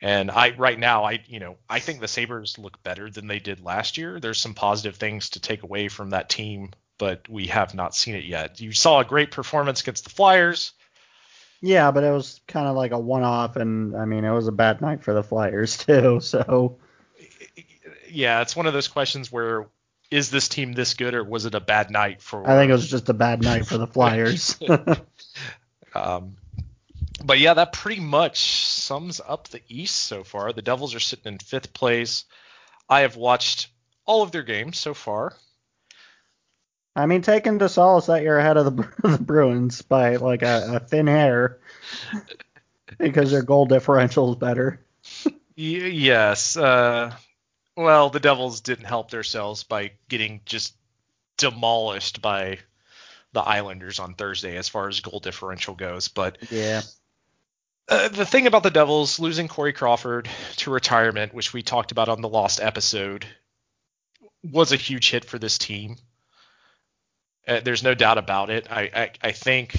And 0.00 0.30
I 0.30 0.54
right 0.56 0.78
now 0.78 1.04
I 1.04 1.22
you 1.26 1.40
know, 1.40 1.56
I 1.68 1.78
think 1.80 2.00
the 2.00 2.08
Sabres 2.08 2.58
look 2.58 2.82
better 2.82 3.10
than 3.10 3.26
they 3.26 3.38
did 3.38 3.60
last 3.60 3.96
year. 3.96 4.20
There's 4.20 4.40
some 4.40 4.54
positive 4.54 4.96
things 4.96 5.30
to 5.30 5.40
take 5.40 5.62
away 5.62 5.88
from 5.88 6.10
that 6.10 6.28
team, 6.28 6.70
but 6.98 7.28
we 7.28 7.46
have 7.46 7.74
not 7.74 7.94
seen 7.94 8.14
it 8.14 8.24
yet. 8.24 8.60
You 8.60 8.72
saw 8.72 9.00
a 9.00 9.04
great 9.04 9.30
performance 9.30 9.80
against 9.80 10.04
the 10.04 10.10
Flyers. 10.10 10.72
Yeah, 11.60 11.90
but 11.92 12.04
it 12.04 12.10
was 12.10 12.40
kind 12.46 12.66
of 12.66 12.76
like 12.76 12.92
a 12.92 12.98
one-off, 12.98 13.56
and 13.56 13.96
I 13.96 14.04
mean, 14.04 14.26
it 14.26 14.32
was 14.32 14.48
a 14.48 14.52
bad 14.52 14.82
night 14.82 15.02
for 15.02 15.14
the 15.14 15.22
Flyers 15.22 15.76
too. 15.86 16.20
So 16.20 16.78
Yeah, 18.10 18.42
it's 18.42 18.54
one 18.54 18.66
of 18.66 18.74
those 18.74 18.88
questions 18.88 19.32
where 19.32 19.66
is 20.10 20.30
this 20.30 20.48
team 20.48 20.74
this 20.74 20.94
good 20.94 21.14
or 21.14 21.24
was 21.24 21.46
it 21.46 21.54
a 21.54 21.60
bad 21.60 21.90
night 21.90 22.20
for 22.20 22.48
I 22.48 22.56
think 22.56 22.68
it 22.68 22.74
was 22.74 22.88
just 22.88 23.08
a 23.08 23.14
bad 23.14 23.42
night 23.42 23.66
for 23.66 23.78
the 23.78 23.86
Flyers. 23.86 24.58
Um, 25.94 26.36
but 27.24 27.38
yeah, 27.38 27.54
that 27.54 27.72
pretty 27.72 28.00
much 28.00 28.38
sums 28.40 29.20
up 29.26 29.48
the 29.48 29.62
East 29.68 29.96
so 29.96 30.24
far. 30.24 30.52
The 30.52 30.62
Devils 30.62 30.94
are 30.94 31.00
sitting 31.00 31.32
in 31.32 31.38
fifth 31.38 31.72
place. 31.72 32.24
I 32.88 33.00
have 33.00 33.16
watched 33.16 33.68
all 34.04 34.22
of 34.22 34.30
their 34.30 34.42
games 34.42 34.78
so 34.78 34.94
far. 34.94 35.34
I 36.96 37.06
mean, 37.06 37.22
taking 37.22 37.58
to 37.58 37.68
solace 37.68 38.06
that 38.06 38.22
you're 38.22 38.38
ahead 38.38 38.56
of 38.56 38.76
the, 38.76 38.88
the 39.08 39.18
Bruins 39.18 39.82
by 39.82 40.16
like 40.16 40.42
a, 40.42 40.76
a 40.76 40.80
thin 40.80 41.06
hair 41.06 41.58
because 42.98 43.30
their 43.30 43.42
goal 43.42 43.66
differential 43.66 44.30
is 44.32 44.36
better. 44.36 44.80
Y- 45.24 45.32
yes. 45.56 46.56
Uh, 46.56 47.12
well, 47.76 48.10
the 48.10 48.20
Devils 48.20 48.60
didn't 48.60 48.84
help 48.84 49.10
themselves 49.10 49.64
by 49.64 49.92
getting 50.08 50.40
just 50.44 50.76
demolished 51.36 52.22
by 52.22 52.58
the 53.32 53.40
Islanders 53.40 53.98
on 53.98 54.14
Thursday 54.14 54.56
as 54.56 54.68
far 54.68 54.88
as 54.88 55.00
goal 55.00 55.18
differential 55.18 55.74
goes. 55.74 56.06
But 56.08 56.38
Yeah. 56.50 56.82
Uh, 57.88 58.08
the 58.08 58.24
thing 58.24 58.46
about 58.46 58.62
the 58.62 58.70
Devils 58.70 59.18
losing 59.20 59.46
Corey 59.48 59.72
Crawford 59.72 60.28
to 60.56 60.70
retirement, 60.70 61.34
which 61.34 61.52
we 61.52 61.62
talked 61.62 61.92
about 61.92 62.08
on 62.08 62.22
the 62.22 62.28
lost 62.28 62.60
episode, 62.60 63.26
was 64.42 64.72
a 64.72 64.76
huge 64.76 65.10
hit 65.10 65.24
for 65.24 65.38
this 65.38 65.58
team. 65.58 65.96
Uh, 67.46 67.60
there's 67.60 67.82
no 67.82 67.94
doubt 67.94 68.16
about 68.16 68.48
it. 68.50 68.66
I 68.70 68.90
I, 68.94 69.10
I 69.22 69.32
think 69.32 69.76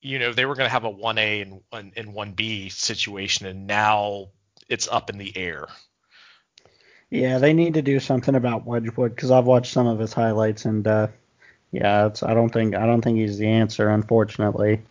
you 0.00 0.18
know 0.18 0.32
they 0.32 0.46
were 0.46 0.56
going 0.56 0.66
to 0.66 0.72
have 0.72 0.84
a 0.84 0.90
1A 0.92 1.42
and 1.42 1.60
and- 1.72 1.92
and 1.96 2.08
1B 2.14 2.72
situation, 2.72 3.46
and 3.46 3.66
now 3.68 4.28
it's 4.68 4.88
up 4.88 5.10
in 5.10 5.18
the 5.18 5.36
air. 5.36 5.66
Yeah, 7.10 7.38
they 7.38 7.54
need 7.54 7.74
to 7.74 7.82
do 7.82 8.00
something 8.00 8.34
about 8.34 8.66
Wedgewood 8.66 9.14
because 9.14 9.30
I've 9.30 9.46
watched 9.46 9.72
some 9.72 9.86
of 9.86 9.98
his 9.98 10.12
highlights 10.12 10.64
and 10.66 10.86
uh, 10.86 11.06
yeah, 11.70 12.10
I 12.22 12.34
don't 12.34 12.50
think 12.50 12.74
I 12.74 12.84
don't 12.84 13.00
think 13.00 13.18
he's 13.18 13.38
the 13.38 13.46
answer, 13.48 13.88
unfortunately. 13.88 14.82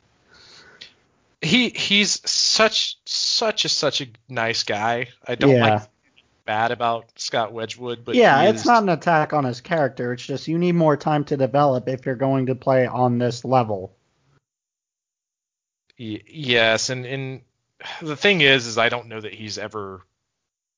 He 1.41 1.69
he's 1.69 2.27
such 2.29 2.97
such 3.05 3.65
a 3.65 3.69
such 3.69 4.01
a 4.01 4.07
nice 4.27 4.63
guy. 4.63 5.07
I 5.27 5.35
don't 5.35 5.51
Yeah. 5.51 5.75
like 5.75 5.89
bad 6.45 6.71
about 6.71 7.05
Scott 7.19 7.51
Wedgewood, 7.53 8.03
but 8.05 8.15
yeah, 8.15 8.43
it's 8.43 8.61
is- 8.61 8.65
not 8.65 8.81
an 8.83 8.89
attack 8.89 9.33
on 9.33 9.43
his 9.43 9.61
character. 9.61 10.13
It's 10.13 10.25
just 10.25 10.47
you 10.47 10.57
need 10.57 10.73
more 10.75 10.97
time 10.97 11.23
to 11.25 11.37
develop 11.37 11.87
if 11.87 12.05
you're 12.05 12.15
going 12.15 12.47
to 12.47 12.55
play 12.55 12.87
on 12.87 13.17
this 13.19 13.45
level. 13.45 13.93
Y- 15.99 16.21
yes, 16.27 16.89
and 16.89 17.05
and 17.05 17.41
the 18.01 18.15
thing 18.15 18.41
is, 18.41 18.65
is 18.65 18.77
I 18.77 18.89
don't 18.89 19.07
know 19.07 19.19
that 19.21 19.33
he's 19.33 19.57
ever 19.57 20.01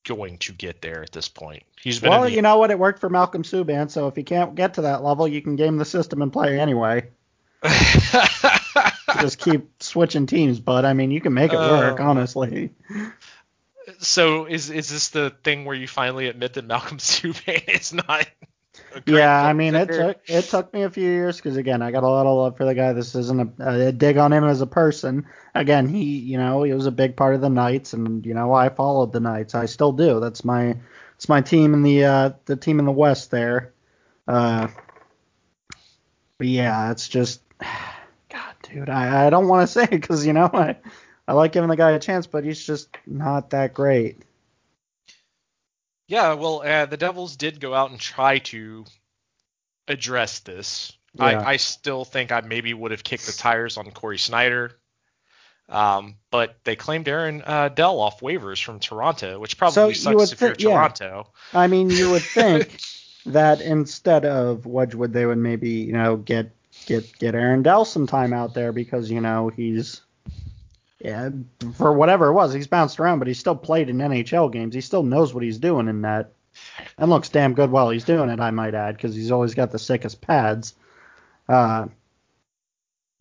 going 0.04 0.38
to 0.38 0.52
get 0.52 0.80
there 0.82 1.02
at 1.02 1.12
this 1.12 1.28
point. 1.28 1.62
He's 1.80 2.00
been 2.00 2.10
Well, 2.10 2.22
the, 2.22 2.32
you 2.32 2.42
know 2.42 2.58
what? 2.58 2.70
It 2.70 2.78
worked 2.78 3.00
for 3.00 3.08
Malcolm 3.10 3.42
Subban, 3.42 3.90
so 3.90 4.08
if 4.08 4.16
you 4.18 4.24
can't 4.24 4.54
get 4.54 4.74
to 4.74 4.82
that 4.82 5.02
level, 5.02 5.28
you 5.28 5.40
can 5.42 5.56
game 5.56 5.76
the 5.76 5.84
system 5.84 6.20
and 6.22 6.32
play 6.32 6.58
anyway. 6.58 7.08
Just 9.20 9.38
keep 9.38 9.70
switching 9.82 10.26
teams, 10.26 10.60
but 10.60 10.84
I 10.84 10.92
mean, 10.92 11.10
you 11.10 11.20
can 11.20 11.34
make 11.34 11.52
it 11.52 11.58
work, 11.58 11.98
Oh. 12.00 12.04
honestly. 12.04 12.72
so 13.98 14.46
is 14.46 14.70
is 14.70 14.88
this 14.88 15.08
the 15.08 15.30
thing 15.42 15.64
where 15.64 15.74
you 15.76 15.88
finally 15.88 16.28
admit 16.28 16.54
that 16.54 16.64
Malcolm 16.66 16.98
Subban 16.98 17.68
is 17.68 17.92
not? 17.92 18.26
Yeah, 19.06 19.40
I 19.40 19.52
mean, 19.52 19.74
it 19.74 19.88
took 19.88 20.20
it 20.26 20.44
took 20.46 20.72
me 20.72 20.82
a 20.82 20.90
few 20.90 21.04
years 21.08 21.36
because 21.36 21.56
again, 21.56 21.80
I 21.82 21.90
got 21.90 22.02
a 22.02 22.08
lot 22.08 22.26
of 22.26 22.36
love 22.36 22.56
for 22.56 22.64
the 22.64 22.74
guy. 22.74 22.92
This 22.92 23.14
isn't 23.14 23.60
a, 23.60 23.88
a 23.88 23.92
dig 23.92 24.16
on 24.16 24.32
him 24.32 24.44
as 24.44 24.60
a 24.62 24.66
person. 24.66 25.26
Again, 25.54 25.88
he, 25.88 26.18
you 26.18 26.38
know, 26.38 26.62
he 26.62 26.72
was 26.72 26.86
a 26.86 26.90
big 26.90 27.16
part 27.16 27.34
of 27.34 27.40
the 27.40 27.50
Knights, 27.50 27.92
and 27.92 28.24
you 28.26 28.34
know, 28.34 28.52
I 28.52 28.68
followed 28.68 29.12
the 29.12 29.20
Knights. 29.20 29.54
I 29.54 29.66
still 29.66 29.92
do. 29.92 30.18
That's 30.20 30.44
my 30.44 30.76
it's 31.14 31.28
my 31.28 31.40
team 31.40 31.74
in 31.74 31.82
the 31.82 32.04
uh, 32.04 32.30
the 32.46 32.56
team 32.56 32.78
in 32.78 32.84
the 32.84 32.92
West 32.92 33.30
there. 33.30 33.72
Uh, 34.26 34.68
but 36.38 36.46
yeah, 36.46 36.90
it's 36.90 37.08
just, 37.08 37.42
dude, 38.72 38.88
I, 38.88 39.26
I 39.26 39.30
don't 39.30 39.48
want 39.48 39.66
to 39.66 39.72
say 39.72 39.84
it 39.84 39.90
because 39.90 40.26
you 40.26 40.32
know 40.32 40.50
I 40.52 40.76
I 41.26 41.32
like 41.32 41.52
giving 41.52 41.70
the 41.70 41.76
guy 41.76 41.92
a 41.92 41.98
chance, 41.98 42.26
but 42.26 42.44
he's 42.44 42.64
just 42.64 42.88
not 43.06 43.50
that 43.50 43.74
great. 43.74 44.22
Yeah, 46.08 46.34
well, 46.34 46.62
uh, 46.62 46.86
the 46.86 46.96
Devils 46.96 47.36
did 47.36 47.60
go 47.60 47.72
out 47.72 47.90
and 47.90 48.00
try 48.00 48.38
to 48.38 48.84
address 49.86 50.40
this. 50.40 50.92
Yeah. 51.14 51.24
I, 51.24 51.50
I 51.52 51.56
still 51.56 52.04
think 52.04 52.32
I 52.32 52.40
maybe 52.40 52.74
would 52.74 52.90
have 52.90 53.04
kicked 53.04 53.26
the 53.26 53.32
tires 53.32 53.76
on 53.76 53.90
Cory 53.92 54.16
Schneider. 54.16 54.72
Um, 55.68 56.16
but 56.32 56.56
they 56.64 56.74
claimed 56.74 57.06
Aaron 57.06 57.42
uh, 57.46 57.68
Dell 57.68 58.00
off 58.00 58.20
waivers 58.20 58.60
from 58.62 58.80
Toronto, 58.80 59.38
which 59.38 59.56
probably 59.56 59.74
So 59.74 59.88
you 59.88 59.94
sucks 59.94 60.16
would 60.16 60.32
if 60.32 60.40
you're 60.40 60.54
thi- 60.56 60.64
yeah. 60.64 60.70
Toronto. 60.70 61.32
I 61.54 61.68
mean, 61.68 61.90
you 61.90 62.10
would 62.10 62.22
think 62.22 62.80
that 63.26 63.60
instead 63.60 64.24
of 64.24 64.66
Wedgewood, 64.66 65.12
they 65.12 65.26
would 65.26 65.38
maybe, 65.38 65.70
you 65.70 65.92
know, 65.92 66.16
get 66.16 66.50
get 66.86 67.18
get 67.18 67.34
Aaron 67.34 67.62
Dell 67.62 67.84
some 67.84 68.06
time 68.06 68.32
out 68.32 68.54
there 68.54 68.72
because 68.72 69.10
you 69.10 69.20
know 69.20 69.48
he's 69.48 70.00
yeah 71.00 71.30
for 71.76 71.92
whatever 71.92 72.26
it 72.26 72.34
was 72.34 72.52
he's 72.52 72.66
bounced 72.66 73.00
around 73.00 73.18
but 73.20 73.28
he's 73.28 73.38
still 73.38 73.56
played 73.56 73.88
in 73.88 73.98
NHL 73.98 74.52
games. 74.52 74.74
He 74.74 74.80
still 74.80 75.02
knows 75.02 75.32
what 75.34 75.42
he's 75.42 75.58
doing 75.58 75.88
in 75.88 76.02
that 76.02 76.32
and 76.98 77.10
looks 77.10 77.28
damn 77.28 77.54
good 77.54 77.70
while 77.70 77.90
he's 77.90 78.04
doing 78.04 78.28
it. 78.28 78.40
I 78.40 78.50
might 78.50 78.74
add 78.74 78.96
because 78.96 79.14
he's 79.14 79.30
always 79.30 79.54
got 79.54 79.70
the 79.70 79.78
sickest 79.78 80.20
pads. 80.20 80.74
Uh, 81.48 81.86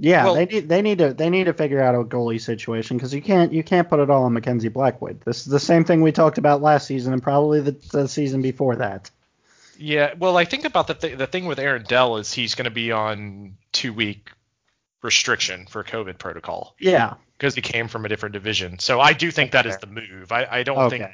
yeah, 0.02 0.26
Well- 0.26 0.36
they 0.36 0.46
need 0.46 0.70
they 0.70 0.82
need 0.82 0.98
to 1.00 1.14
they 1.14 1.30
need 1.30 1.46
to 1.46 1.54
figure 1.54 1.82
out 1.82 1.96
a 1.96 2.04
goalie 2.04 2.40
situation 2.42 2.98
because 2.98 3.14
you 3.14 3.22
can't 3.22 3.52
you 3.52 3.64
can't 3.64 3.90
put 3.90 4.00
it 4.00 4.10
all 4.10 4.24
on 4.24 4.34
Mackenzie 4.34 4.70
Blackwood. 4.70 5.22
This 5.22 5.40
is 5.40 5.46
the 5.46 5.60
same 5.60 5.84
thing 5.84 6.02
we 6.02 6.12
talked 6.12 6.38
about 6.38 6.62
last 6.62 6.88
season 6.88 7.12
and 7.14 7.22
probably 7.22 7.60
the, 7.62 7.72
the 7.92 8.08
season 8.08 8.42
before 8.42 8.78
that. 8.78 9.12
Yeah, 9.82 10.14
well, 10.20 10.36
I 10.38 10.44
think 10.44 10.66
about 10.66 10.88
the 10.88 10.94
th- 10.94 11.18
the 11.18 11.26
thing 11.28 11.46
with 11.46 11.58
Aaron 11.58 11.84
Dell 11.88 12.18
is 12.18 12.34
he's 12.34 12.54
going 12.56 12.66
to 12.66 12.70
be 12.72 12.92
on 12.92 13.56
two 13.72 13.94
week 13.94 14.30
restriction 15.02 15.66
for 15.68 15.84
COVID 15.86 16.18
protocol 16.18 16.76
Yeah. 16.80 17.14
because 17.38 17.56
he 17.56 17.62
came 17.62 17.88
from 17.88 18.04
a 18.06 18.10
different 18.10 18.34
division. 18.34 18.80
So 18.80 19.00
I 19.00 19.14
do 19.14 19.32
think 19.32 19.54
that 19.54 19.66
is 19.66 19.78
the 19.78 19.88
move. 19.88 20.34
I, 20.34 20.46
I 20.52 20.64
don't 20.64 20.90
think 20.90 21.06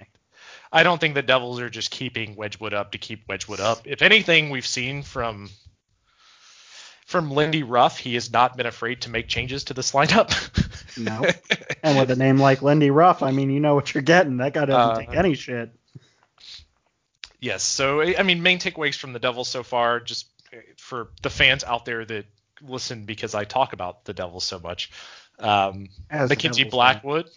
I 0.71 0.81
don't 0.81 0.99
think 0.99 1.13
the 1.13 1.21
Devils 1.21 1.59
are 1.59 1.69
just 1.69 1.91
keeping 1.91 2.35
Wedgewood 2.35 2.73
up 2.73 2.93
to 2.93 2.97
keep 2.97 3.27
Wedgewood 3.29 3.59
up. 3.59 3.81
If 3.85 4.01
anything, 4.01 4.49
we've 4.49 4.65
seen 4.65 5.03
from 5.03 5.49
from 7.05 7.29
Lindy 7.29 7.61
Ruff, 7.61 7.99
he 7.99 8.15
has 8.15 8.31
not 8.33 8.57
been 8.57 8.65
afraid 8.65 9.01
to 9.01 9.11
make 9.11 9.27
changes 9.27 9.65
to 9.65 9.73
this 9.75 9.91
lineup. 9.91 10.31
No. 10.97 11.23
And 11.83 11.99
with 11.99 12.09
a 12.09 12.15
name 12.15 12.37
like 12.39 12.63
Lindy 12.63 12.89
Ruff, 12.89 13.21
I 13.21 13.29
mean, 13.29 13.51
you 13.51 13.59
know 13.59 13.75
what 13.75 13.93
you're 13.93 14.01
getting. 14.01 14.37
That 14.37 14.53
guy 14.55 14.65
doesn't 14.65 14.91
Uh, 15.05 15.05
take 15.05 15.15
any 15.15 15.35
shit. 15.35 15.69
Yes. 17.45 17.61
So 17.61 18.01
I 18.01 18.15
I 18.17 18.23
mean, 18.23 18.41
main 18.41 18.57
takeaways 18.57 18.97
from 18.97 19.13
the 19.13 19.19
Devils 19.19 19.47
so 19.47 19.61
far, 19.61 19.99
just 19.99 20.27
uh, 20.51 20.57
for 20.77 21.09
the 21.21 21.29
fans 21.29 21.63
out 21.63 21.85
there 21.85 22.03
that 22.03 22.25
listen 22.59 23.05
because 23.05 23.35
I 23.35 23.43
talk 23.43 23.73
about 23.73 24.03
the 24.03 24.15
Devils 24.15 24.43
so 24.43 24.57
much. 24.57 24.89
Um, 25.37 25.89
As 26.09 26.29
Mackenzie 26.29 26.63
Devils. 26.63 26.71
Blackwood 26.71 27.29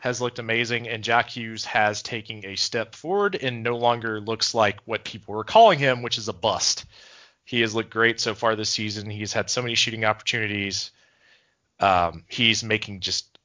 has 0.00 0.20
looked 0.20 0.38
amazing, 0.38 0.86
and 0.86 1.02
Jack 1.02 1.30
Hughes 1.30 1.64
has 1.64 2.02
taken 2.02 2.44
a 2.44 2.56
step 2.56 2.94
forward 2.94 3.36
and 3.36 3.62
no 3.62 3.78
longer 3.78 4.20
looks 4.20 4.52
like 4.52 4.80
what 4.84 5.02
people 5.02 5.34
were 5.34 5.44
calling 5.44 5.78
him, 5.78 6.02
which 6.02 6.18
is 6.18 6.28
a 6.28 6.34
bust. 6.34 6.84
He 7.46 7.62
has 7.62 7.74
looked 7.74 7.88
great 7.88 8.20
so 8.20 8.34
far 8.34 8.56
this 8.56 8.68
season. 8.68 9.08
He's 9.08 9.32
had 9.32 9.48
so 9.48 9.62
many 9.62 9.76
shooting 9.76 10.04
opportunities. 10.04 10.90
Um, 11.80 12.24
he's 12.28 12.62
making 12.62 13.00
just 13.00 13.38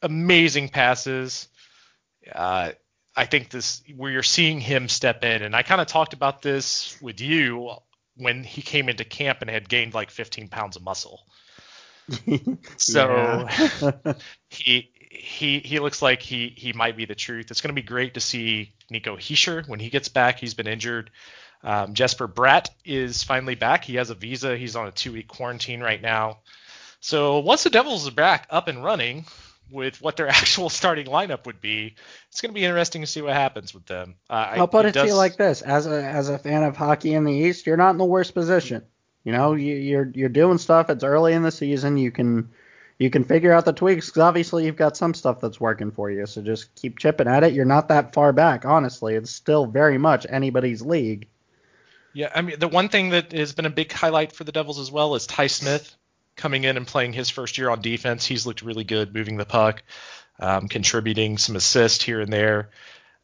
amazing 0.00 0.70
passes. 0.70 1.48
Uh, 2.34 2.72
I 3.16 3.24
think 3.24 3.48
this 3.48 3.82
where 3.96 4.10
you're 4.10 4.22
seeing 4.22 4.60
him 4.60 4.88
step 4.88 5.24
in, 5.24 5.42
and 5.42 5.56
I 5.56 5.62
kind 5.62 5.80
of 5.80 5.86
talked 5.86 6.12
about 6.12 6.42
this 6.42 7.00
with 7.00 7.20
you 7.20 7.70
when 8.16 8.44
he 8.44 8.62
came 8.62 8.88
into 8.88 9.04
camp 9.04 9.38
and 9.40 9.50
had 9.50 9.68
gained 9.68 9.94
like 9.94 10.10
15 10.10 10.48
pounds 10.48 10.76
of 10.76 10.82
muscle. 10.82 11.22
So 12.76 13.48
he 14.50 14.90
he 15.10 15.58
he 15.60 15.78
looks 15.80 16.02
like 16.02 16.22
he 16.22 16.52
he 16.56 16.72
might 16.72 16.96
be 16.96 17.04
the 17.04 17.14
truth. 17.14 17.50
It's 17.50 17.60
going 17.60 17.74
to 17.74 17.80
be 17.80 17.86
great 17.86 18.14
to 18.14 18.20
see 18.20 18.74
Nico 18.90 19.16
Hischier 19.16 19.66
when 19.66 19.80
he 19.80 19.90
gets 19.90 20.08
back. 20.08 20.38
He's 20.38 20.54
been 20.54 20.68
injured. 20.68 21.10
Um, 21.64 21.94
Jesper 21.94 22.28
Bratt 22.28 22.68
is 22.84 23.24
finally 23.24 23.54
back. 23.54 23.84
He 23.84 23.96
has 23.96 24.10
a 24.10 24.14
visa. 24.14 24.56
He's 24.56 24.76
on 24.76 24.86
a 24.86 24.92
two 24.92 25.12
week 25.12 25.26
quarantine 25.26 25.80
right 25.80 26.00
now. 26.00 26.40
So 27.00 27.40
once 27.40 27.64
the 27.64 27.70
Devils 27.70 28.06
are 28.06 28.12
back 28.12 28.46
up 28.50 28.68
and 28.68 28.84
running 28.84 29.24
with 29.70 30.00
what 30.00 30.16
their 30.16 30.28
actual 30.40 30.68
starting 30.68 31.06
lineup 31.06 31.46
would 31.46 31.60
be, 31.60 31.94
it's 32.28 32.40
going 32.40 32.52
to 32.52 32.58
be 32.58 32.64
interesting 32.64 33.02
to 33.02 33.06
see 33.06 33.22
what 33.22 33.34
happens 33.34 33.74
with 33.74 33.86
them. 33.86 34.16
Uh, 34.28 34.54
I'll 34.56 34.68
put 34.68 34.86
it 34.86 34.92
to 34.92 35.00
does- 35.00 35.08
you 35.08 35.14
like 35.14 35.36
this: 35.36 35.62
as 35.62 35.86
a 35.86 36.02
as 36.02 36.28
a 36.28 36.38
fan 36.38 36.62
of 36.62 36.76
hockey 36.76 37.14
in 37.14 37.24
the 37.24 37.32
East, 37.32 37.66
you're 37.66 37.76
not 37.76 37.90
in 37.90 37.98
the 37.98 38.04
worst 38.04 38.34
position. 38.34 38.84
You 39.24 39.32
know, 39.32 39.54
you, 39.54 39.74
you're 39.74 40.10
you're 40.14 40.28
doing 40.28 40.58
stuff. 40.58 40.88
It's 40.88 41.04
early 41.04 41.32
in 41.32 41.42
the 41.42 41.50
season. 41.50 41.96
You 41.96 42.12
can 42.12 42.50
you 42.98 43.10
can 43.10 43.24
figure 43.24 43.52
out 43.52 43.64
the 43.64 43.72
tweaks 43.72 44.06
because 44.06 44.22
obviously 44.22 44.64
you've 44.64 44.76
got 44.76 44.96
some 44.96 45.14
stuff 45.14 45.40
that's 45.40 45.60
working 45.60 45.90
for 45.90 46.10
you. 46.10 46.26
So 46.26 46.42
just 46.42 46.74
keep 46.76 46.98
chipping 46.98 47.28
at 47.28 47.44
it. 47.44 47.52
You're 47.52 47.64
not 47.64 47.88
that 47.88 48.14
far 48.14 48.32
back, 48.32 48.64
honestly. 48.64 49.14
It's 49.14 49.30
still 49.30 49.66
very 49.66 49.98
much 49.98 50.26
anybody's 50.28 50.80
league. 50.80 51.28
Yeah, 52.14 52.30
I 52.34 52.40
mean 52.40 52.58
the 52.58 52.68
one 52.68 52.88
thing 52.88 53.10
that 53.10 53.32
has 53.32 53.52
been 53.52 53.66
a 53.66 53.70
big 53.70 53.92
highlight 53.92 54.32
for 54.32 54.44
the 54.44 54.52
Devils 54.52 54.78
as 54.78 54.90
well 54.90 55.14
is 55.16 55.26
Ty 55.26 55.48
Smith 55.48 55.94
coming 56.36 56.64
in 56.64 56.76
and 56.76 56.86
playing 56.86 57.12
his 57.12 57.30
first 57.30 57.58
year 57.58 57.70
on 57.70 57.80
defense. 57.80 58.26
He's 58.26 58.46
looked 58.46 58.62
really 58.62 58.84
good 58.84 59.14
moving 59.14 59.36
the 59.36 59.44
puck, 59.44 59.82
um, 60.38 60.68
contributing 60.68 61.38
some 61.38 61.56
assists 61.56 62.04
here 62.04 62.20
and 62.20 62.32
there. 62.32 62.70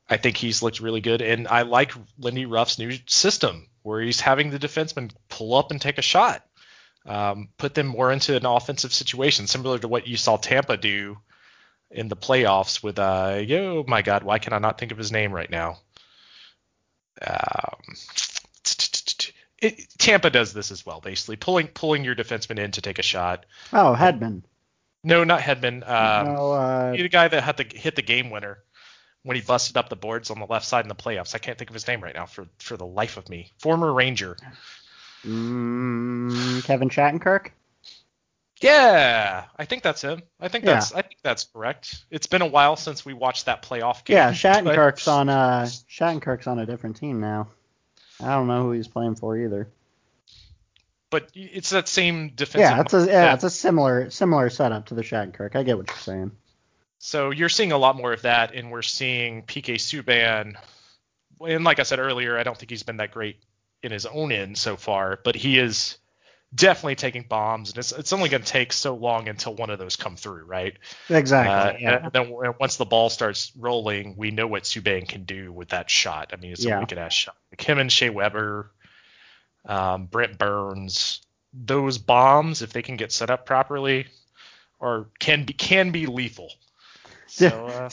I 0.09 0.17
think 0.17 0.37
he's 0.37 0.63
looked 0.63 0.81
really 0.81 1.01
good, 1.01 1.23
and 1.23 1.47
I 1.49 1.63
like 1.63 1.93
Lindy 2.19 2.45
Ruff's 2.45 2.79
new 2.79 2.93
system 3.07 3.69
where 3.83 4.01
he's 4.01 4.21
having 4.21 4.51
the 4.51 4.59
defenseman 4.59 5.11
pull 5.29 5.55
up 5.55 5.71
and 5.71 5.81
take 5.81 5.99
a 5.99 6.03
shot, 6.03 6.45
um, 7.07 7.49
put 7.57 7.75
them 7.75 7.87
more 7.87 8.13
into 8.13 8.37
an 8.37 8.47
offensive 8.47 8.93
situation, 8.93 9.47
similar 9.47 9.79
to 9.79 9.89
what 9.89 10.07
you 10.07 10.17
saw 10.17 10.37
Tampa 10.37 10.77
do 10.77 11.19
in 11.91 12.09
the 12.09 12.17
playoffs 12.17 12.83
with 12.83 12.99
uh, 12.99 13.43
oh 13.51 13.85
my 13.87 14.03
God, 14.03 14.23
why 14.23 14.39
can 14.39 14.53
I 14.53 14.59
not 14.59 14.79
think 14.79 14.93
of 14.93 14.99
his 14.99 15.13
name 15.13 15.33
right 15.33 15.51
now? 15.51 15.79
Um, 17.21 17.95
it, 19.63 19.89
Tampa 19.99 20.29
does 20.31 20.53
this 20.53 20.71
as 20.71 20.85
well, 20.85 21.01
basically 21.01 21.37
pulling 21.37 21.69
pulling 21.69 22.05
your 22.05 22.15
defenseman 22.15 22.59
in 22.59 22.73
to 22.73 22.83
take 22.83 22.99
a 22.99 23.03
shot. 23.03 23.47
Oh, 23.73 23.95
Hedman. 23.99 24.43
No, 25.05 25.25
not 25.25 25.41
Hedman. 25.41 25.89
Um, 25.89 26.35
no, 26.35 26.53
uh, 26.53 26.93
the 26.93 27.09
guy 27.09 27.29
that 27.29 27.43
had 27.43 27.57
to 27.57 27.65
hit 27.77 27.97
the 27.97 28.03
game 28.03 28.31
winner 28.31 28.59
when 29.25 29.37
he 29.37 29.41
busted 29.43 29.77
up 29.77 29.89
the 29.89 29.97
boards 29.97 30.31
on 30.31 30.39
the 30.39 30.47
left 30.47 30.67
side 30.67 30.85
in 30.85 30.89
the 30.89 30.95
playoffs. 30.95 31.35
I 31.35 31.39
can't 31.39 31.57
think 31.59 31.71
of 31.71 31.75
his 31.75 31.87
name 31.89 32.03
right 32.03 32.15
now 32.15 32.27
for 32.27 32.47
for 32.59 32.77
the 32.77 32.87
life 32.87 33.17
of 33.17 33.29
me. 33.29 33.53
Former 33.61 33.93
Ranger. 33.93 34.37
mm, 35.25 36.63
Kevin 36.65 36.89
Shattenkirk. 36.89 37.49
Yeah, 38.61 39.45
I 39.57 39.65
think 39.65 39.83
that's 39.83 40.03
him. 40.03 40.23
I 40.41 40.47
think 40.47 40.65
Yeah. 40.65 40.75
that's 40.75 40.93
I 40.95 41.03
think 41.03 41.17
that's 41.23 41.45
correct. 41.45 42.05
It's 42.11 42.29
been 42.29 42.43
a 42.43 42.47
while 42.47 42.77
since 42.77 43.05
we 43.05 43.13
watched 43.13 43.47
that 43.47 43.63
playoff 43.63 44.05
game. 44.05 44.17
Yeah, 44.17 44.29
but- 44.31 44.37
Shattenkirk's 44.37 45.09
on 45.09 45.29
uh 45.29 45.67
Shattenkirk's 45.91 46.47
on 46.47 46.59
a 46.61 46.67
different 46.67 46.97
team 46.97 47.21
now. 47.21 47.49
I 48.23 48.35
don't 48.35 48.47
know 48.47 48.63
who 48.65 48.73
he's 48.73 48.89
playing 48.89 49.17
for 49.17 49.37
either. 49.37 49.69
But 51.11 51.29
it's 51.35 51.71
that 51.71 51.89
same 51.89 52.31
defensive. 52.31 52.61
Yeah, 52.61 52.81
it's 52.81 52.95
a 52.95 53.01
yeah, 53.01 53.05
that- 53.07 53.35
it's 53.35 53.45
a 53.45 53.51
similar 53.51 54.11
similar 54.11 54.49
setup 54.49 54.87
to 54.87 54.95
the 54.95 55.03
Shattenkirk. 55.03 55.55
I 55.57 55.63
get 55.63 55.77
what 55.77 55.89
you're 55.89 55.97
saying. 55.99 56.33
So 56.99 57.31
you're 57.31 57.49
seeing 57.49 57.73
a 57.73 57.79
lot 57.79 57.97
more 57.97 58.13
of 58.13 58.23
that, 58.23 58.55
and 58.55 58.71
we're 58.71 58.83
seeing 58.83 59.43
PK 59.43 59.75
Subban. 59.75 60.55
And 61.47 61.65
like 61.65 61.81
I 61.81 61.83
said 61.83 61.99
earlier, 61.99 62.39
I 62.39 62.45
don't 62.45 62.57
think 62.57 62.71
he's 62.71 62.85
been 62.85 62.99
that 62.99 63.11
great 63.11 63.37
in 63.83 63.91
his 63.91 64.07
own 64.07 64.31
end 64.31 64.57
so 64.57 64.77
far, 64.77 65.19
but 65.25 65.35
he 65.35 65.59
is 65.59 65.99
definitely 66.55 66.97
taking 66.97 67.23
bombs, 67.23 67.71
and 67.71 67.79
it's, 67.79 67.93
it's 67.93 68.13
only 68.13 68.29
going 68.29 68.43
to 68.43 68.49
take 68.49 68.73
so 68.73 68.95
long 68.95 69.29
until 69.29 69.55
one 69.55 69.71
of 69.71 69.79
those 69.79 69.97
come 69.97 70.17
through, 70.17 70.45
right? 70.45 70.77
Exactly. 71.09 71.53
Uh, 71.53 71.79
yeah. 71.79 72.05
And 72.05 72.13
then 72.13 72.33
once 72.61 72.77
the 72.77 72.85
ball 72.85 73.11
starts 73.11 73.53
rolling, 73.59 74.17
we 74.17 74.31
know 74.31 74.47
what 74.47 74.65
Subban 74.65 75.09
can 75.09 75.25
do 75.25 75.53
with 75.53 75.71
that 75.71 75.89
shot. 75.91 76.33
I 76.33 76.37
mean, 76.37 76.53
it's 76.53 76.65
Yeah. 76.65 76.77
a 76.77 76.81
wicked 76.81 76.99
ass 76.99 77.13
shot. 77.13 77.37
Like 77.51 77.61
him 77.61 77.79
and 77.79 77.91
Shea 77.91 78.11
Weber, 78.11 78.71
um, 79.67 80.07
Brent 80.07 80.39
Burns, 80.39 81.23
those 81.55 81.99
bombs, 81.99 82.63
if 82.63 82.73
they 82.73 82.83
can 82.83 82.97
get 82.97 83.13
set 83.13 83.31
up 83.31 83.47
properly, 83.47 84.07
or 84.79 85.09
can 85.19 85.45
be 85.45 85.53
can 85.53 85.91
be 85.91 86.07
lethal. 86.07 86.51
So, 87.27 87.47
uh, 87.67 87.89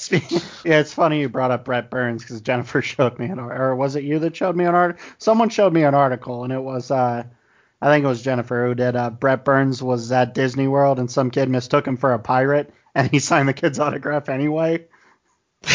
yeah, 0.65 0.79
it's 0.79 0.93
funny 0.93 1.21
you 1.21 1.29
brought 1.29 1.51
up 1.51 1.63
Brent 1.63 1.89
Burns 1.89 2.23
because 2.23 2.41
Jennifer 2.41 2.81
showed 2.81 3.19
me 3.19 3.27
an 3.27 3.39
or 3.39 3.75
was 3.75 3.95
it 3.95 4.03
you 4.03 4.19
that 4.19 4.35
showed 4.35 4.55
me 4.55 4.65
an 4.65 4.75
article? 4.75 5.05
Someone 5.17 5.49
showed 5.49 5.71
me 5.71 5.83
an 5.83 5.93
article 5.93 6.43
and 6.43 6.51
it 6.51 6.61
was 6.61 6.91
uh 6.91 7.23
I 7.81 7.91
think 7.91 8.03
it 8.03 8.07
was 8.07 8.21
Jennifer 8.21 8.67
who 8.67 8.75
did. 8.75 8.95
Uh, 8.95 9.09
Brent 9.09 9.45
Burns 9.45 9.81
was 9.81 10.11
at 10.11 10.33
Disney 10.33 10.67
World 10.67 10.99
and 10.99 11.09
some 11.09 11.31
kid 11.31 11.49
mistook 11.49 11.87
him 11.87 11.97
for 11.97 12.13
a 12.13 12.19
pirate 12.19 12.73
and 12.95 13.09
he 13.09 13.19
signed 13.19 13.47
the 13.47 13.53
kid's 13.53 13.79
autograph 13.79 14.29
anyway. 14.29 14.85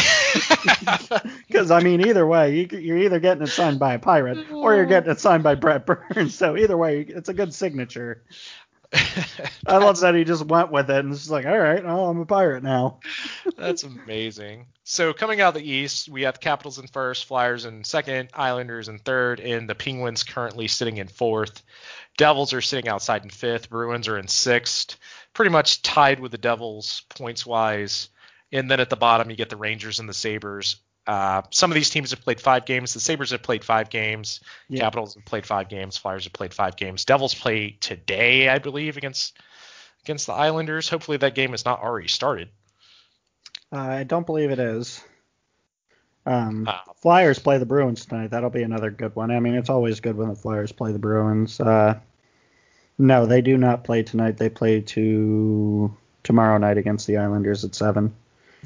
Because 1.47 1.71
I 1.71 1.79
mean, 1.81 2.05
either 2.05 2.27
way, 2.27 2.55
you, 2.55 2.77
you're 2.77 2.97
either 2.97 3.19
getting 3.19 3.43
it 3.43 3.47
signed 3.47 3.79
by 3.79 3.93
a 3.93 3.99
pirate 3.99 4.51
or 4.51 4.75
you're 4.75 4.85
getting 4.85 5.11
it 5.11 5.19
signed 5.19 5.43
by 5.43 5.55
Brent 5.55 5.85
Burns. 6.13 6.35
So 6.35 6.57
either 6.57 6.75
way, 6.75 7.01
it's 7.01 7.29
a 7.29 7.33
good 7.33 7.53
signature. 7.53 8.23
I 9.65 9.77
love 9.77 9.99
that 10.01 10.15
he 10.15 10.23
just 10.23 10.45
went 10.45 10.71
with 10.71 10.89
it 10.89 10.97
and 10.97 11.13
it's 11.13 11.29
like, 11.29 11.45
all 11.45 11.57
right, 11.57 11.83
I'm 11.83 12.19
a 12.19 12.25
pirate 12.25 12.63
now. 12.63 12.99
That's 13.57 13.83
amazing. 13.83 14.67
So 14.83 15.13
coming 15.13 15.41
out 15.41 15.55
of 15.55 15.61
the 15.61 15.69
East, 15.69 16.09
we 16.09 16.23
have 16.23 16.39
Capitals 16.39 16.79
in 16.79 16.87
first, 16.87 17.25
Flyers 17.25 17.65
in 17.65 17.83
second, 17.83 18.29
Islanders 18.33 18.87
in 18.87 18.99
third, 18.99 19.39
and 19.39 19.69
the 19.69 19.75
Penguins 19.75 20.23
currently 20.23 20.67
sitting 20.67 20.97
in 20.97 21.07
fourth. 21.07 21.63
Devils 22.17 22.53
are 22.53 22.61
sitting 22.61 22.89
outside 22.89 23.23
in 23.23 23.29
fifth. 23.29 23.69
Bruins 23.69 24.07
are 24.07 24.17
in 24.17 24.27
sixth, 24.27 24.97
pretty 25.33 25.51
much 25.51 25.81
tied 25.81 26.19
with 26.19 26.31
the 26.31 26.37
Devils 26.37 27.01
points 27.09 27.45
wise. 27.45 28.09
And 28.51 28.69
then 28.69 28.79
at 28.79 28.89
the 28.89 28.95
bottom, 28.95 29.29
you 29.29 29.35
get 29.35 29.49
the 29.49 29.57
Rangers 29.57 29.99
and 29.99 30.07
the 30.07 30.13
Sabres. 30.13 30.77
Uh, 31.07 31.43
some 31.51 31.69
of 31.71 31.75
these 31.75 31.89
teams 31.89 32.09
have 32.11 32.21
played 32.21 32.41
five 32.41 32.65
games. 32.65 32.93
The 32.93 32.99
Sabres 32.99 33.31
have 33.31 33.43
played 33.43 33.63
five 33.63 33.89
games. 33.89 34.39
Yeah. 34.69 34.81
Capitals 34.81 35.13
have 35.15 35.25
played 35.25 35.45
five 35.45 35.69
games. 35.69 35.97
Flyers 35.97 36.23
have 36.23 36.33
played 36.33 36.53
five 36.53 36.75
games. 36.75 37.05
Devils 37.05 37.35
play 37.35 37.77
today, 37.79 38.49
I 38.49 38.57
believe, 38.59 38.97
against 38.97 39.37
against 40.03 40.27
the 40.27 40.33
Islanders. 40.33 40.89
Hopefully 40.89 41.17
that 41.17 41.35
game 41.35 41.51
has 41.51 41.65
not 41.65 41.81
already 41.81 42.07
started. 42.07 42.49
Uh, 43.71 43.77
I 43.79 44.03
don't 44.03 44.25
believe 44.25 44.51
it 44.51 44.59
is. 44.59 45.03
Um, 46.25 46.67
Uh, 46.67 46.79
Flyers 47.01 47.37
play 47.39 47.57
the 47.59 47.65
Bruins 47.67 48.05
tonight. 48.05 48.31
That'll 48.31 48.49
be 48.49 48.63
another 48.63 48.89
good 48.89 49.15
one. 49.15 49.29
I 49.31 49.39
mean, 49.39 49.53
it's 49.55 49.69
always 49.69 49.99
good 49.99 50.15
when 50.17 50.29
the 50.29 50.35
Flyers 50.35 50.71
play 50.71 50.91
the 50.91 50.99
Bruins. 50.99 51.59
Uh, 51.59 51.99
No, 52.97 53.25
they 53.25 53.41
do 53.41 53.57
not 53.57 53.83
play 53.83 54.03
tonight. 54.03 54.37
They 54.37 54.49
play 54.49 54.81
to 54.81 55.93
tomorrow 56.23 56.57
night 56.57 56.77
against 56.77 57.05
the 57.07 57.17
Islanders 57.17 57.63
at 57.65 57.75
seven. 57.75 58.15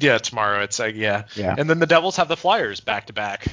Yeah, 0.00 0.18
tomorrow 0.18 0.62
it's 0.62 0.78
like 0.78 0.96
yeah. 0.96 1.24
Yeah. 1.34 1.54
And 1.56 1.68
then 1.68 1.78
the 1.78 1.86
Devils 1.86 2.16
have 2.16 2.28
the 2.28 2.36
Flyers 2.36 2.80
back 2.80 3.06
to 3.06 3.12
back. 3.12 3.46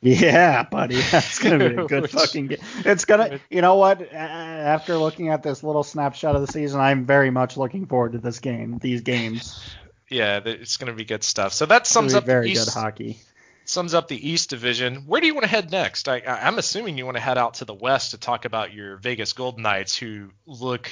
Yeah, 0.00 0.64
buddy, 0.64 0.96
that's 1.10 1.38
gonna 1.38 1.58
be 1.58 1.76
a 1.76 1.84
good 1.88 2.02
Which- 2.02 2.12
fucking 2.12 2.48
game. 2.48 2.58
It's 2.84 3.04
gonna, 3.06 3.40
you 3.48 3.62
know 3.62 3.76
what? 3.76 4.12
After 4.12 4.96
looking 4.98 5.30
at 5.30 5.42
this 5.42 5.62
little 5.62 5.82
snapshot 5.82 6.34
of 6.36 6.42
the 6.46 6.52
season, 6.52 6.80
I'm 6.80 7.06
very 7.06 7.30
much 7.30 7.56
looking 7.56 7.86
forward 7.86 8.12
to 8.12 8.18
this 8.18 8.38
game. 8.40 8.78
These 8.78 9.00
games, 9.00 9.64
Yeah, 10.10 10.40
it's 10.44 10.76
going 10.76 10.92
to 10.92 10.96
be 10.96 11.06
good 11.06 11.24
stuff. 11.24 11.54
So 11.54 11.64
that 11.66 11.86
sums 11.86 12.14
up 12.14 12.26
very 12.26 12.48
the 12.48 12.54
good 12.54 12.60
East, 12.60 12.74
hockey. 12.74 13.18
sums 13.64 13.94
up 13.94 14.06
the 14.06 14.28
East 14.30 14.50
Division. 14.50 15.06
Where 15.06 15.20
do 15.22 15.26
you 15.26 15.32
want 15.34 15.44
to 15.44 15.50
head 15.50 15.72
next? 15.72 16.06
I, 16.08 16.20
I'm 16.26 16.58
assuming 16.58 16.98
you 16.98 17.06
want 17.06 17.16
to 17.16 17.22
head 17.22 17.38
out 17.38 17.54
to 17.54 17.64
the 17.64 17.72
West 17.74 18.10
to 18.10 18.18
talk 18.18 18.44
about 18.44 18.74
your 18.74 18.98
Vegas 18.98 19.32
Golden 19.32 19.62
Knights, 19.62 19.96
who 19.96 20.28
look 20.46 20.90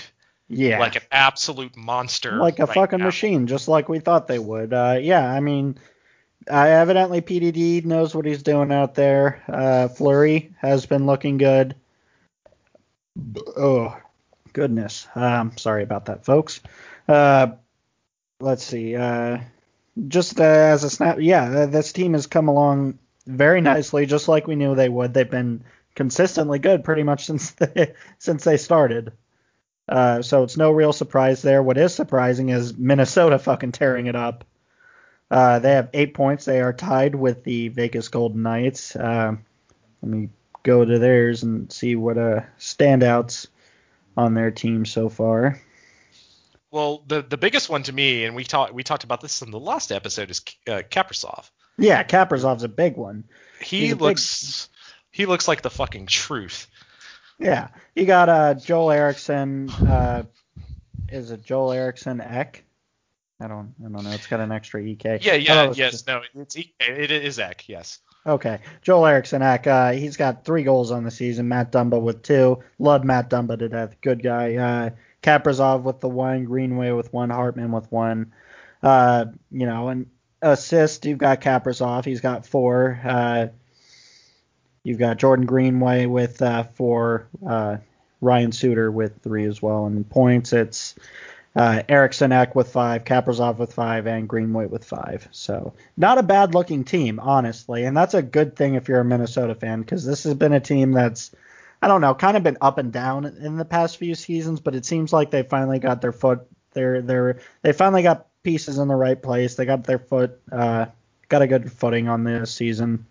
Yeah, 0.54 0.78
like 0.78 0.96
an 0.96 1.02
absolute 1.10 1.76
monster, 1.76 2.32
like 2.36 2.58
a 2.58 2.66
right 2.66 2.74
fucking 2.74 2.98
now. 2.98 3.06
machine, 3.06 3.46
just 3.46 3.68
like 3.68 3.88
we 3.88 4.00
thought 4.00 4.26
they 4.26 4.38
would. 4.38 4.72
Uh, 4.72 4.98
yeah, 5.00 5.26
I 5.26 5.40
mean, 5.40 5.78
uh, 6.50 6.66
evidently 6.66 7.20
PDB 7.20 7.84
knows 7.84 8.14
what 8.14 8.26
he's 8.26 8.42
doing 8.42 8.72
out 8.72 8.94
there. 8.94 9.42
Uh, 9.48 9.88
Fleury 9.88 10.54
has 10.58 10.86
been 10.86 11.06
looking 11.06 11.38
good. 11.38 11.74
Oh, 13.56 13.96
goodness. 14.52 15.06
Um, 15.14 15.56
sorry 15.56 15.82
about 15.82 16.06
that, 16.06 16.24
folks. 16.24 16.60
Uh, 17.08 17.52
let's 18.40 18.64
see. 18.64 18.96
Uh, 18.96 19.38
just 20.08 20.40
uh, 20.40 20.44
as 20.44 20.84
a 20.84 20.90
snap, 20.90 21.18
yeah, 21.20 21.66
this 21.66 21.92
team 21.92 22.14
has 22.14 22.26
come 22.26 22.48
along 22.48 22.98
very 23.26 23.60
nicely, 23.60 24.06
just 24.06 24.28
like 24.28 24.46
we 24.46 24.56
knew 24.56 24.74
they 24.74 24.88
would. 24.88 25.14
They've 25.14 25.28
been 25.28 25.64
consistently 25.94 26.58
good 26.58 26.84
pretty 26.84 27.02
much 27.02 27.26
since 27.26 27.50
they, 27.52 27.94
since 28.18 28.44
they 28.44 28.56
started. 28.56 29.12
Uh, 29.88 30.22
so 30.22 30.42
it's 30.44 30.56
no 30.56 30.70
real 30.70 30.92
surprise 30.92 31.42
there. 31.42 31.62
What 31.62 31.76
is 31.76 31.94
surprising 31.94 32.50
is 32.50 32.76
Minnesota 32.76 33.38
fucking 33.38 33.72
tearing 33.72 34.06
it 34.06 34.16
up. 34.16 34.44
Uh, 35.30 35.58
they 35.58 35.72
have 35.72 35.88
eight 35.92 36.14
points. 36.14 36.44
They 36.44 36.60
are 36.60 36.72
tied 36.72 37.14
with 37.14 37.42
the 37.42 37.68
Vegas 37.68 38.08
Golden 38.08 38.42
Knights. 38.42 38.94
Uh, 38.94 39.36
let 40.02 40.10
me 40.10 40.28
go 40.62 40.84
to 40.84 40.98
theirs 40.98 41.42
and 41.42 41.72
see 41.72 41.96
what 41.96 42.18
uh, 42.18 42.42
standouts 42.58 43.48
on 44.16 44.34
their 44.34 44.50
team 44.50 44.84
so 44.84 45.08
far. 45.08 45.60
Well, 46.70 47.02
the 47.06 47.22
the 47.22 47.36
biggest 47.36 47.68
one 47.68 47.82
to 47.84 47.92
me, 47.92 48.24
and 48.24 48.34
we 48.34 48.44
talked 48.44 48.72
we 48.72 48.82
talked 48.82 49.04
about 49.04 49.20
this 49.20 49.42
in 49.42 49.50
the 49.50 49.60
last 49.60 49.92
episode, 49.92 50.30
is 50.30 50.40
uh, 50.66 50.82
Kaprizov. 50.90 51.50
Yeah, 51.78 52.02
Kaprizov's 52.02 52.62
a 52.62 52.68
big 52.68 52.96
one. 52.96 53.24
He 53.60 53.80
He's 53.80 53.92
a 53.92 53.96
big- 53.96 54.02
looks 54.02 54.68
he 55.10 55.26
looks 55.26 55.48
like 55.48 55.62
the 55.62 55.70
fucking 55.70 56.06
truth. 56.06 56.68
Yeah, 57.38 57.68
you 57.94 58.04
got 58.06 58.28
uh, 58.28 58.54
Joel 58.54 58.90
Eriksson. 58.92 59.70
Uh, 59.70 60.24
is 61.08 61.30
it 61.30 61.44
Joel 61.44 61.72
Eriksson 61.72 62.20
Ek? 62.20 62.64
I 63.40 63.48
don't, 63.48 63.74
I 63.80 63.88
don't 63.88 64.04
know. 64.04 64.10
It's 64.10 64.28
got 64.28 64.38
an 64.40 64.52
extra 64.52 64.82
ek. 64.84 65.04
Yeah, 65.04 65.34
yeah, 65.34 65.54
thought 65.54 65.64
it 65.64 65.68
was 65.68 65.78
yes, 65.78 65.92
just- 65.92 66.06
no, 66.06 66.22
it's 66.34 66.56
EK. 66.56 66.72
it 66.80 67.10
is 67.10 67.38
Ek, 67.40 67.68
yes. 67.68 67.98
Okay, 68.24 68.60
Joel 68.82 69.06
Eriksson 69.06 69.42
Ek. 69.42 69.66
Uh, 69.66 69.90
he's 69.92 70.16
got 70.16 70.44
three 70.44 70.62
goals 70.62 70.92
on 70.92 71.02
the 71.02 71.10
season. 71.10 71.48
Matt 71.48 71.72
Dumba 71.72 72.00
with 72.00 72.22
two. 72.22 72.62
Love 72.78 73.02
Matt 73.02 73.28
Dumba 73.28 73.58
to 73.58 73.68
death. 73.68 73.96
Good 74.00 74.22
guy. 74.22 74.54
Uh, 74.54 74.90
Kaprizov 75.24 75.82
with 75.82 75.98
the 75.98 76.08
one. 76.08 76.44
Greenway 76.44 76.92
with 76.92 77.12
one. 77.12 77.30
Hartman 77.30 77.72
with 77.72 77.90
one. 77.90 78.32
Uh, 78.80 79.24
you 79.50 79.66
know, 79.66 79.88
and 79.88 80.06
assist. 80.40 81.04
You've 81.04 81.18
got 81.18 81.40
Kaprizov. 81.40 82.04
He's 82.04 82.20
got 82.20 82.46
four. 82.46 83.00
You've 84.84 84.98
got 84.98 85.18
Jordan 85.18 85.46
Greenway 85.46 86.06
with 86.06 86.42
uh, 86.42 86.64
four. 86.64 87.28
Uh, 87.46 87.78
Ryan 88.22 88.52
Suter 88.52 88.90
with 88.90 89.20
three 89.20 89.44
as 89.44 89.60
well. 89.60 89.84
And 89.84 90.08
points, 90.08 90.54
it's 90.54 90.94
uh, 91.54 91.82
Ek 91.88 92.54
with 92.54 92.72
five, 92.72 93.04
Kaprizov 93.04 93.58
with 93.58 93.74
five, 93.74 94.06
and 94.06 94.28
Greenway 94.28 94.66
with 94.66 94.84
five. 94.84 95.28
So 95.32 95.74
not 95.98 96.16
a 96.16 96.22
bad 96.22 96.54
looking 96.54 96.84
team, 96.84 97.20
honestly, 97.20 97.84
and 97.84 97.94
that's 97.94 98.14
a 98.14 98.22
good 98.22 98.56
thing 98.56 98.74
if 98.74 98.88
you're 98.88 99.00
a 99.00 99.04
Minnesota 99.04 99.54
fan 99.54 99.80
because 99.82 100.06
this 100.06 100.22
has 100.22 100.34
been 100.34 100.54
a 100.54 100.60
team 100.60 100.92
that's 100.92 101.32
I 101.82 101.88
don't 101.88 102.00
know, 102.00 102.14
kind 102.14 102.36
of 102.36 102.44
been 102.44 102.58
up 102.60 102.78
and 102.78 102.92
down 102.92 103.26
in 103.26 103.56
the 103.56 103.64
past 103.64 103.96
few 103.96 104.14
seasons, 104.14 104.60
but 104.60 104.76
it 104.76 104.86
seems 104.86 105.12
like 105.12 105.32
they 105.32 105.42
finally 105.42 105.80
got 105.80 106.00
their 106.00 106.12
foot 106.12 106.46
their 106.72 107.02
their 107.02 107.40
they 107.62 107.72
finally 107.72 108.02
got 108.02 108.28
pieces 108.44 108.78
in 108.78 108.88
the 108.88 108.94
right 108.94 109.20
place. 109.20 109.56
They 109.56 109.66
got 109.66 109.84
their 109.84 109.98
foot 109.98 110.40
uh, 110.50 110.86
got 111.28 111.42
a 111.42 111.48
good 111.48 111.72
footing 111.72 112.08
on 112.08 112.22
this 112.22 112.54
season. 112.54 113.06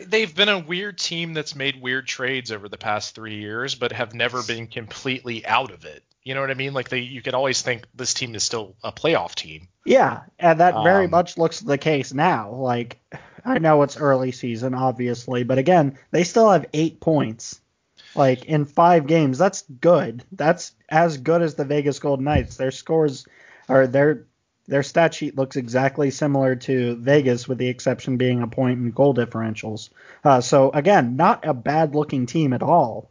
They've 0.00 0.34
been 0.34 0.48
a 0.48 0.58
weird 0.58 0.98
team 0.98 1.34
that's 1.34 1.54
made 1.54 1.80
weird 1.80 2.06
trades 2.06 2.52
over 2.52 2.68
the 2.68 2.78
past 2.78 3.14
three 3.14 3.36
years, 3.36 3.74
but 3.74 3.92
have 3.92 4.14
never 4.14 4.42
been 4.42 4.66
completely 4.66 5.44
out 5.46 5.70
of 5.70 5.84
it. 5.84 6.02
You 6.22 6.34
know 6.34 6.40
what 6.40 6.50
I 6.50 6.54
mean? 6.54 6.74
Like 6.74 6.88
they, 6.88 7.00
you 7.00 7.22
could 7.22 7.34
always 7.34 7.62
think 7.62 7.86
this 7.94 8.14
team 8.14 8.34
is 8.34 8.42
still 8.42 8.76
a 8.84 8.92
playoff 8.92 9.34
team. 9.34 9.68
Yeah, 9.84 10.20
and 10.38 10.60
that 10.60 10.82
very 10.84 11.06
Um, 11.06 11.10
much 11.10 11.38
looks 11.38 11.60
the 11.60 11.78
case 11.78 12.12
now. 12.12 12.50
Like 12.50 13.00
I 13.44 13.58
know 13.58 13.82
it's 13.82 13.96
early 13.96 14.32
season, 14.32 14.74
obviously, 14.74 15.42
but 15.42 15.58
again, 15.58 15.98
they 16.10 16.24
still 16.24 16.50
have 16.50 16.66
eight 16.74 17.00
points. 17.00 17.60
Like 18.14 18.44
in 18.44 18.66
five 18.66 19.06
games, 19.06 19.38
that's 19.38 19.62
good. 19.62 20.24
That's 20.32 20.72
as 20.88 21.18
good 21.18 21.40
as 21.42 21.54
the 21.54 21.64
Vegas 21.64 21.98
Golden 21.98 22.24
Knights. 22.24 22.56
Their 22.56 22.72
scores 22.72 23.26
or 23.68 23.86
their 23.86 24.26
their 24.68 24.82
stat 24.82 25.14
sheet 25.14 25.34
looks 25.36 25.56
exactly 25.56 26.10
similar 26.10 26.54
to 26.56 26.96
Vegas, 26.96 27.48
with 27.48 27.58
the 27.58 27.68
exception 27.68 28.18
being 28.18 28.42
a 28.42 28.46
point 28.46 28.78
in 28.78 28.90
goal 28.92 29.14
differentials. 29.14 29.88
Uh, 30.22 30.40
so 30.40 30.70
again, 30.70 31.16
not 31.16 31.46
a 31.46 31.54
bad 31.54 31.94
looking 31.94 32.26
team 32.26 32.52
at 32.52 32.62
all. 32.62 33.10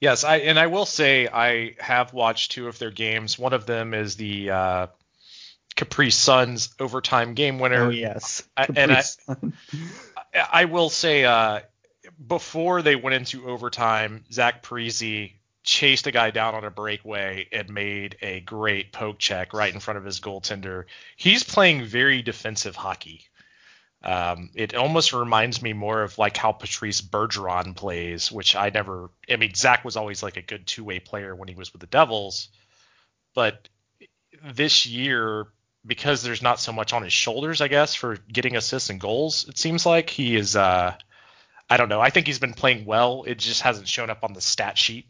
Yes, 0.00 0.24
I 0.24 0.38
and 0.38 0.58
I 0.58 0.66
will 0.66 0.84
say 0.84 1.26
I 1.26 1.76
have 1.78 2.12
watched 2.12 2.50
two 2.52 2.68
of 2.68 2.78
their 2.78 2.90
games. 2.90 3.38
One 3.38 3.54
of 3.54 3.64
them 3.64 3.94
is 3.94 4.16
the 4.16 4.50
uh, 4.50 4.86
Capri 5.74 6.10
Suns 6.10 6.74
overtime 6.78 7.32
game 7.34 7.58
winner. 7.58 7.86
Oh 7.86 7.90
yes, 7.90 8.42
I- 8.56 8.68
and 8.76 8.92
I-. 8.92 9.04
I- 9.28 9.38
I 10.52 10.64
will 10.66 10.90
say, 10.90 11.24
uh, 11.24 11.60
before 12.26 12.82
they 12.82 12.94
went 12.94 13.14
into 13.14 13.48
overtime, 13.48 14.24
Zach 14.30 14.62
Parise 14.62 15.32
chased 15.66 16.06
a 16.06 16.12
guy 16.12 16.30
down 16.30 16.54
on 16.54 16.64
a 16.64 16.70
breakaway 16.70 17.48
and 17.52 17.68
made 17.68 18.16
a 18.22 18.40
great 18.40 18.92
poke 18.92 19.18
check 19.18 19.52
right 19.52 19.74
in 19.74 19.80
front 19.80 19.98
of 19.98 20.04
his 20.04 20.20
goaltender. 20.20 20.84
He's 21.16 21.42
playing 21.42 21.84
very 21.84 22.22
defensive 22.22 22.76
hockey. 22.76 23.22
Um, 24.02 24.50
it 24.54 24.76
almost 24.76 25.12
reminds 25.12 25.60
me 25.60 25.72
more 25.72 26.02
of 26.02 26.16
like 26.18 26.36
how 26.36 26.52
Patrice 26.52 27.00
Bergeron 27.00 27.74
plays, 27.74 28.30
which 28.30 28.54
I 28.54 28.70
never. 28.70 29.10
I 29.28 29.36
mean, 29.36 29.54
Zach 29.54 29.84
was 29.84 29.96
always 29.96 30.22
like 30.22 30.36
a 30.36 30.42
good 30.42 30.66
two-way 30.66 31.00
player 31.00 31.34
when 31.34 31.48
he 31.48 31.56
was 31.56 31.72
with 31.72 31.80
the 31.80 31.88
Devils, 31.88 32.48
but 33.34 33.68
this 34.42 34.86
year 34.86 35.48
because 35.84 36.22
there's 36.22 36.42
not 36.42 36.60
so 36.60 36.72
much 36.72 36.92
on 36.92 37.02
his 37.02 37.12
shoulders, 37.12 37.60
I 37.60 37.68
guess, 37.68 37.94
for 37.94 38.16
getting 38.32 38.56
assists 38.56 38.90
and 38.90 39.00
goals. 39.00 39.48
It 39.48 39.58
seems 39.58 39.84
like 39.84 40.10
he 40.10 40.36
is. 40.36 40.56
Uh, 40.56 40.94
I 41.68 41.76
don't 41.76 41.88
know. 41.88 42.00
I 42.00 42.10
think 42.10 42.26
he's 42.26 42.38
been 42.38 42.54
playing 42.54 42.84
well. 42.84 43.24
It 43.26 43.38
just 43.38 43.62
hasn't 43.62 43.88
shown 43.88 44.10
up 44.10 44.22
on 44.22 44.32
the 44.32 44.40
stat 44.40 44.78
sheet. 44.78 45.06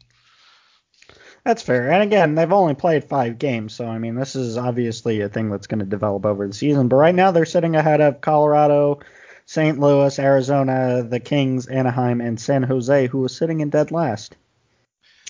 That's 1.47 1.63
fair. 1.63 1.93
And 1.93 2.03
again, 2.03 2.35
they've 2.35 2.53
only 2.53 2.75
played 2.75 3.05
five 3.05 3.39
games, 3.39 3.73
so 3.73 3.87
I 3.87 3.99
mean, 3.99 4.17
this 4.17 4.35
is 4.35 4.57
obviously 4.57 5.21
a 5.21 5.29
thing 5.29 5.49
that's 5.49 5.69
going 5.69 5.79
to 5.79 5.87
develop 5.87 6.27
over 6.27 6.45
the 6.45 6.53
season. 6.53 6.89
But 6.89 6.97
right 6.97 7.15
now, 7.15 7.31
they're 7.31 7.45
sitting 7.45 7.77
ahead 7.77 8.01
of 8.01 8.21
Colorado, 8.21 8.99
St. 9.45 9.79
Louis, 9.79 10.19
Arizona, 10.19 11.05
the 11.09 11.21
Kings, 11.21 11.69
Anaheim, 11.69 12.21
and 12.21 12.41
San 12.41 12.65
Jose, 12.65 13.07
who 13.07 13.25
is 13.25 13.37
sitting 13.37 13.61
in 13.61 13.71
dead 13.71 13.93
last. 13.93 14.35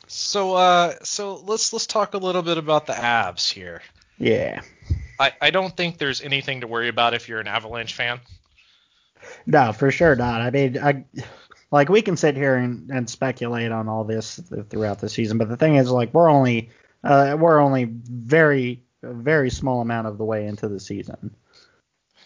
So, 0.07 0.55
uh, 0.55 0.95
so 1.03 1.35
let's 1.45 1.75
let's 1.75 1.87
talk 1.87 2.15
a 2.15 2.19
little 2.19 2.41
bit 2.41 2.57
about 2.57 2.87
the 2.87 2.97
Abs 2.97 3.51
here. 3.51 3.83
Yeah. 4.17 4.63
I, 5.21 5.35
I 5.43 5.51
don't 5.51 5.77
think 5.77 5.99
there's 5.99 6.23
anything 6.23 6.63
to 6.63 6.67
worry 6.67 6.89
about 6.89 7.13
if 7.13 7.29
you're 7.29 7.41
an 7.41 7.47
Avalanche 7.47 7.93
fan. 7.93 8.21
No, 9.45 9.75
for 9.75 9.91
sure 9.91 10.17
not. 10.17 10.41
I 10.41 10.49
mean, 10.49 10.79
I 10.79 11.05
like 11.71 11.89
we 11.89 12.03
can 12.03 12.17
sit 12.17 12.37
here 12.37 12.57
and, 12.57 12.91
and 12.91 13.09
speculate 13.11 13.73
on 13.73 13.89
all 13.89 14.05
this 14.05 14.41
th- 14.49 14.67
throughout 14.69 15.01
the 15.01 15.09
season, 15.09 15.39
but 15.39 15.49
the 15.49 15.57
thing 15.57 15.77
is, 15.77 15.91
like, 15.91 16.15
we're 16.15 16.31
only 16.31 16.71
uh, 17.05 17.37
we're 17.39 17.61
only 17.61 17.85
very 17.85 18.83
very 19.03 19.51
small 19.51 19.81
amount 19.81 20.07
of 20.07 20.19
the 20.19 20.25
way 20.25 20.47
into 20.47 20.69
the 20.69 20.81
season. 20.81 21.35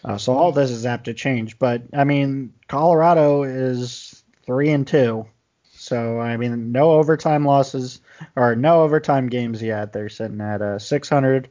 Uh, 0.03 0.17
so 0.17 0.33
all 0.33 0.51
this 0.51 0.71
is 0.71 0.85
apt 0.85 1.05
to 1.05 1.13
change. 1.13 1.59
But 1.59 1.83
I 1.93 2.03
mean, 2.03 2.53
Colorado 2.67 3.43
is 3.43 4.23
three 4.45 4.71
and 4.71 4.87
two. 4.87 5.27
So 5.73 6.19
I 6.19 6.37
mean, 6.37 6.71
no 6.71 6.91
overtime 6.91 7.45
losses 7.45 8.01
or 8.35 8.55
no 8.55 8.81
overtime 8.83 9.29
games 9.29 9.61
yet. 9.61 9.93
They're 9.93 10.09
sitting 10.09 10.41
at 10.41 10.61
a 10.61 10.79
600, 10.79 11.49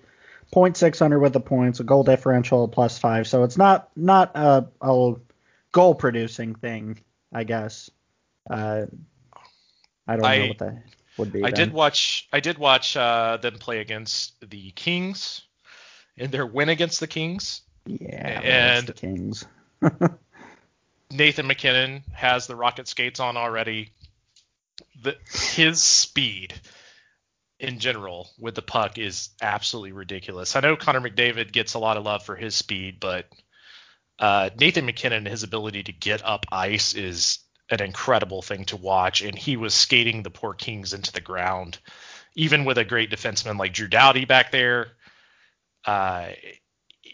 0.600 0.52 1.20
with 1.20 1.32
the 1.32 1.40
points, 1.40 1.80
a 1.80 1.84
goal 1.84 2.04
differential 2.04 2.68
plus 2.68 2.98
five. 2.98 3.26
So 3.26 3.44
it's 3.44 3.56
not 3.56 3.90
not 3.96 4.32
a, 4.34 4.66
a 4.80 5.14
goal 5.72 5.94
producing 5.94 6.54
thing, 6.54 7.00
I 7.32 7.44
guess. 7.44 7.90
Uh, 8.48 8.86
I 10.06 10.16
don't 10.16 10.24
I- 10.24 10.38
know 10.38 10.48
what 10.48 10.58
that 10.58 10.82
would 11.18 11.32
be. 11.32 11.40
I 11.44 11.50
then. 11.50 11.54
did 11.54 11.72
watch 11.72 12.28
I 12.32 12.40
did 12.40 12.58
watch 12.58 12.96
uh, 12.96 13.38
them 13.40 13.58
play 13.58 13.78
against 13.80 14.34
the 14.48 14.70
Kings 14.72 15.42
in 16.16 16.30
their 16.30 16.46
win 16.46 16.68
against 16.68 17.00
the 17.00 17.06
Kings. 17.06 17.62
Yeah, 17.86 18.40
and- 18.42 18.86
the 18.86 18.92
Kings. 18.92 19.44
Nathan 21.12 21.46
MacKinnon 21.48 22.02
has 22.12 22.46
the 22.46 22.54
rocket 22.56 22.86
skates 22.86 23.18
on 23.20 23.36
already. 23.36 23.90
the 25.02 25.16
his 25.54 25.82
speed 25.82 26.54
in 27.58 27.78
general 27.78 28.30
with 28.38 28.54
the 28.54 28.62
puck 28.62 28.96
is 28.96 29.30
absolutely 29.42 29.92
ridiculous. 29.92 30.54
I 30.56 30.60
know 30.60 30.76
Connor 30.76 31.00
McDavid 31.00 31.52
gets 31.52 31.74
a 31.74 31.78
lot 31.78 31.96
of 31.96 32.04
love 32.04 32.22
for 32.24 32.36
his 32.36 32.54
speed, 32.54 32.98
but 33.00 33.26
uh, 34.20 34.50
Nathan 34.58 34.86
MacKinnon, 34.86 35.26
his 35.26 35.42
ability 35.42 35.82
to 35.84 35.92
get 35.92 36.24
up 36.24 36.46
ice 36.52 36.94
is 36.94 37.38
an 37.70 37.82
incredible 37.82 38.42
thing 38.42 38.64
to 38.66 38.76
watch, 38.76 39.22
and 39.22 39.36
he 39.36 39.56
was 39.56 39.74
skating 39.74 40.22
the 40.22 40.30
poor 40.30 40.54
Kings 40.54 40.92
into 40.92 41.12
the 41.12 41.20
ground, 41.20 41.78
even 42.34 42.64
with 42.64 42.78
a 42.78 42.84
great 42.84 43.10
defenseman 43.10 43.58
like 43.58 43.72
Drew 43.72 43.88
Doughty 43.88 44.24
back 44.26 44.52
there. 44.52 44.88
Uh, 45.84 46.28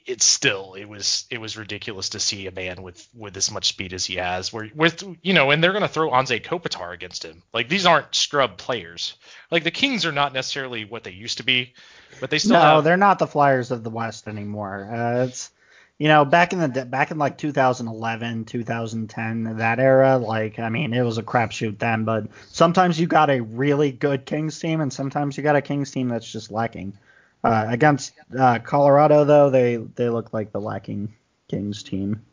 it's 0.04 0.24
still 0.24 0.74
it 0.74 0.84
was 0.84 1.24
it 1.30 1.40
was 1.40 1.57
ridiculous 1.57 2.11
to 2.11 2.20
see 2.20 2.46
a 2.46 2.52
man 2.52 2.82
with 2.82 3.09
with 3.14 3.36
as 3.36 3.50
much 3.50 3.68
speed 3.68 3.92
as 3.92 4.04
he 4.04 4.16
has 4.16 4.52
where 4.52 4.70
with 4.74 5.02
you 5.22 5.34
know 5.34 5.50
and 5.50 5.62
they're 5.62 5.72
going 5.72 5.82
to 5.82 5.88
throw 5.88 6.11
Anze 6.11 6.44
Kopitar 6.44 6.94
against 6.94 7.24
him 7.24 7.42
like 7.52 7.68
these 7.68 7.86
aren't 7.86 8.14
scrub 8.14 8.57
players 8.57 9.16
like 9.50 9.64
the 9.64 9.70
Kings 9.72 10.07
are 10.07 10.12
not 10.12 10.32
necessarily 10.32 10.84
what 10.84 11.02
they 11.02 11.11
used 11.11 11.38
to 11.38 11.44
be 11.44 11.74
but 12.20 12.30
they 12.30 12.38
still 12.38 12.52
no, 12.52 12.61
have, 12.61 12.84
they're 12.84 12.96
not 12.96 13.18
the 13.18 13.26
Flyers 13.26 13.70
of 13.70 13.84
the 13.84 13.90
West 13.90 14.28
anymore. 14.28 14.88
Uh, 14.92 15.24
it's 15.24 15.50
you 15.99 16.09
know 16.09 16.24
back 16.24 16.53
in 16.53 16.59
the 16.59 16.84
back 16.84 17.11
in 17.11 17.18
like 17.18 17.38
2011, 17.38 18.44
2010, 18.44 19.57
that 19.59 19.78
era. 19.78 20.18
Like 20.18 20.59
I 20.59 20.68
mean, 20.68 20.92
it 20.92 21.03
was 21.03 21.18
a 21.18 21.22
crapshoot 21.22 21.78
then. 21.78 22.05
But 22.05 22.28
sometimes 22.49 22.99
you 22.99 23.07
got 23.07 23.30
a 23.30 23.40
really 23.40 23.92
good 23.92 24.26
Kings 24.26 24.59
team, 24.59 24.80
and 24.80 24.92
sometimes 24.92 25.36
you 25.36 25.42
got 25.42 25.57
a 25.57 25.62
Kings 25.62 25.90
team 25.90 26.09
that's 26.09 26.30
just 26.30 26.51
lacking. 26.51 26.97
Uh, 27.44 27.66
against 27.68 28.12
uh, 28.36 28.59
Colorado, 28.59 29.24
though, 29.24 29.51
they 29.51 29.76
they 29.76 30.09
look 30.09 30.32
like 30.32 30.51
the 30.51 30.61
lacking 30.61 31.14
Kings 31.49 31.82
team. 31.82 32.24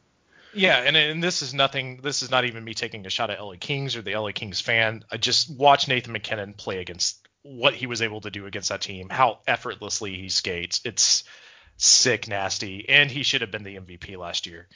Yeah, 0.55 0.77
and, 0.77 0.95
and 0.95 1.23
this 1.23 1.41
is 1.41 1.53
nothing. 1.53 1.99
This 2.01 2.21
is 2.21 2.31
not 2.31 2.45
even 2.45 2.63
me 2.63 2.73
taking 2.73 3.05
a 3.05 3.09
shot 3.09 3.29
at 3.29 3.43
LA 3.43 3.55
Kings 3.59 3.95
or 3.95 4.01
the 4.01 4.15
LA 4.15 4.31
Kings 4.31 4.61
fan. 4.61 5.03
I 5.11 5.17
just 5.17 5.49
watch 5.49 5.87
Nathan 5.87 6.13
MacKinnon 6.13 6.53
play 6.53 6.79
against 6.79 7.19
what 7.43 7.73
he 7.73 7.87
was 7.87 8.01
able 8.01 8.21
to 8.21 8.31
do 8.31 8.45
against 8.45 8.69
that 8.69 8.81
team, 8.81 9.09
how 9.09 9.39
effortlessly 9.47 10.15
he 10.15 10.29
skates. 10.29 10.81
It's 10.85 11.23
sick, 11.83 12.27
nasty, 12.27 12.87
and 12.89 13.11
he 13.11 13.23
should 13.23 13.41
have 13.41 13.51
been 13.51 13.63
the 13.63 13.75
MVP 13.75 14.17
last 14.17 14.47
year. 14.47 14.67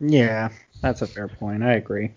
Yeah, 0.00 0.50
that's 0.82 1.02
a 1.02 1.06
fair 1.06 1.28
point. 1.28 1.62
I 1.62 1.74
agree. 1.74 2.12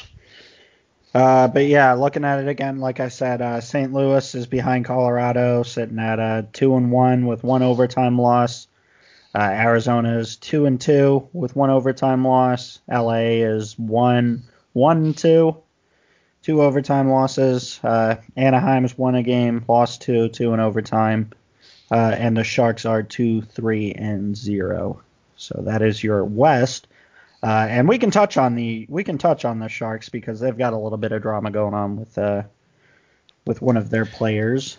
Uh, 1.14 1.48
but 1.48 1.68
yeah, 1.68 1.94
looking 1.94 2.26
at 2.26 2.40
it 2.40 2.48
again, 2.48 2.80
like 2.80 3.00
I 3.00 3.10
said, 3.10 3.42
uh, 3.42 3.62
St. 3.62 3.94
Louis 3.94 4.34
is 4.34 4.48
behind 4.48 4.86
Colorado, 4.86 5.62
sitting 5.62 6.00
at 6.00 6.20
a 6.20 6.48
two 6.54 6.76
and 6.76 6.92
one 6.92 7.28
with 7.28 7.44
one 7.44 7.62
overtime 7.62 8.18
loss. 8.18 8.68
Uh, 9.36 9.42
Arizona 9.42 10.18
is 10.18 10.38
two 10.38 10.66
and 10.66 10.80
two 10.82 11.28
with 11.34 11.56
one 11.56 11.70
overtime 11.70 12.26
loss. 12.26 12.80
LA 12.92 13.44
is 13.44 13.78
one 13.78 14.44
one 14.74 14.98
and 14.98 15.18
two, 15.18 15.58
two 16.42 16.64
overtime 16.64 17.10
losses. 17.10 17.80
Uh, 17.84 18.16
Anaheim's 18.36 18.98
won 18.98 19.16
a 19.16 19.24
game, 19.24 19.64
lost 19.68 20.02
two, 20.02 20.30
two 20.30 20.54
in 20.54 20.60
overtime, 20.60 21.32
uh, 21.94 22.16
and 22.18 22.36
the 22.36 22.44
Sharks 22.44 22.86
are 22.86 23.04
two, 23.04 23.42
three, 23.42 23.92
and 23.94 24.36
zero. 24.36 25.02
So 25.36 25.62
that 25.66 25.82
is 25.82 26.04
your 26.04 26.24
West. 26.26 26.88
Uh, 27.44 27.68
and 27.70 27.88
we 27.88 27.98
can 27.98 28.10
touch 28.10 28.38
on 28.38 28.56
the 28.56 28.86
we 28.90 29.04
can 29.04 29.18
touch 29.18 29.46
on 29.46 29.60
the 29.60 29.68
Sharks 29.68 30.10
because 30.10 30.40
they've 30.40 30.58
got 30.58 30.74
a 30.74 30.78
little 30.78 30.98
bit 30.98 31.12
of 31.12 31.22
drama 31.22 31.52
going 31.52 31.74
on 31.74 31.98
with 31.98 32.18
uh 32.18 32.44
with 33.46 33.62
one 33.62 33.76
of 33.78 33.90
their 33.90 34.06
players, 34.06 34.78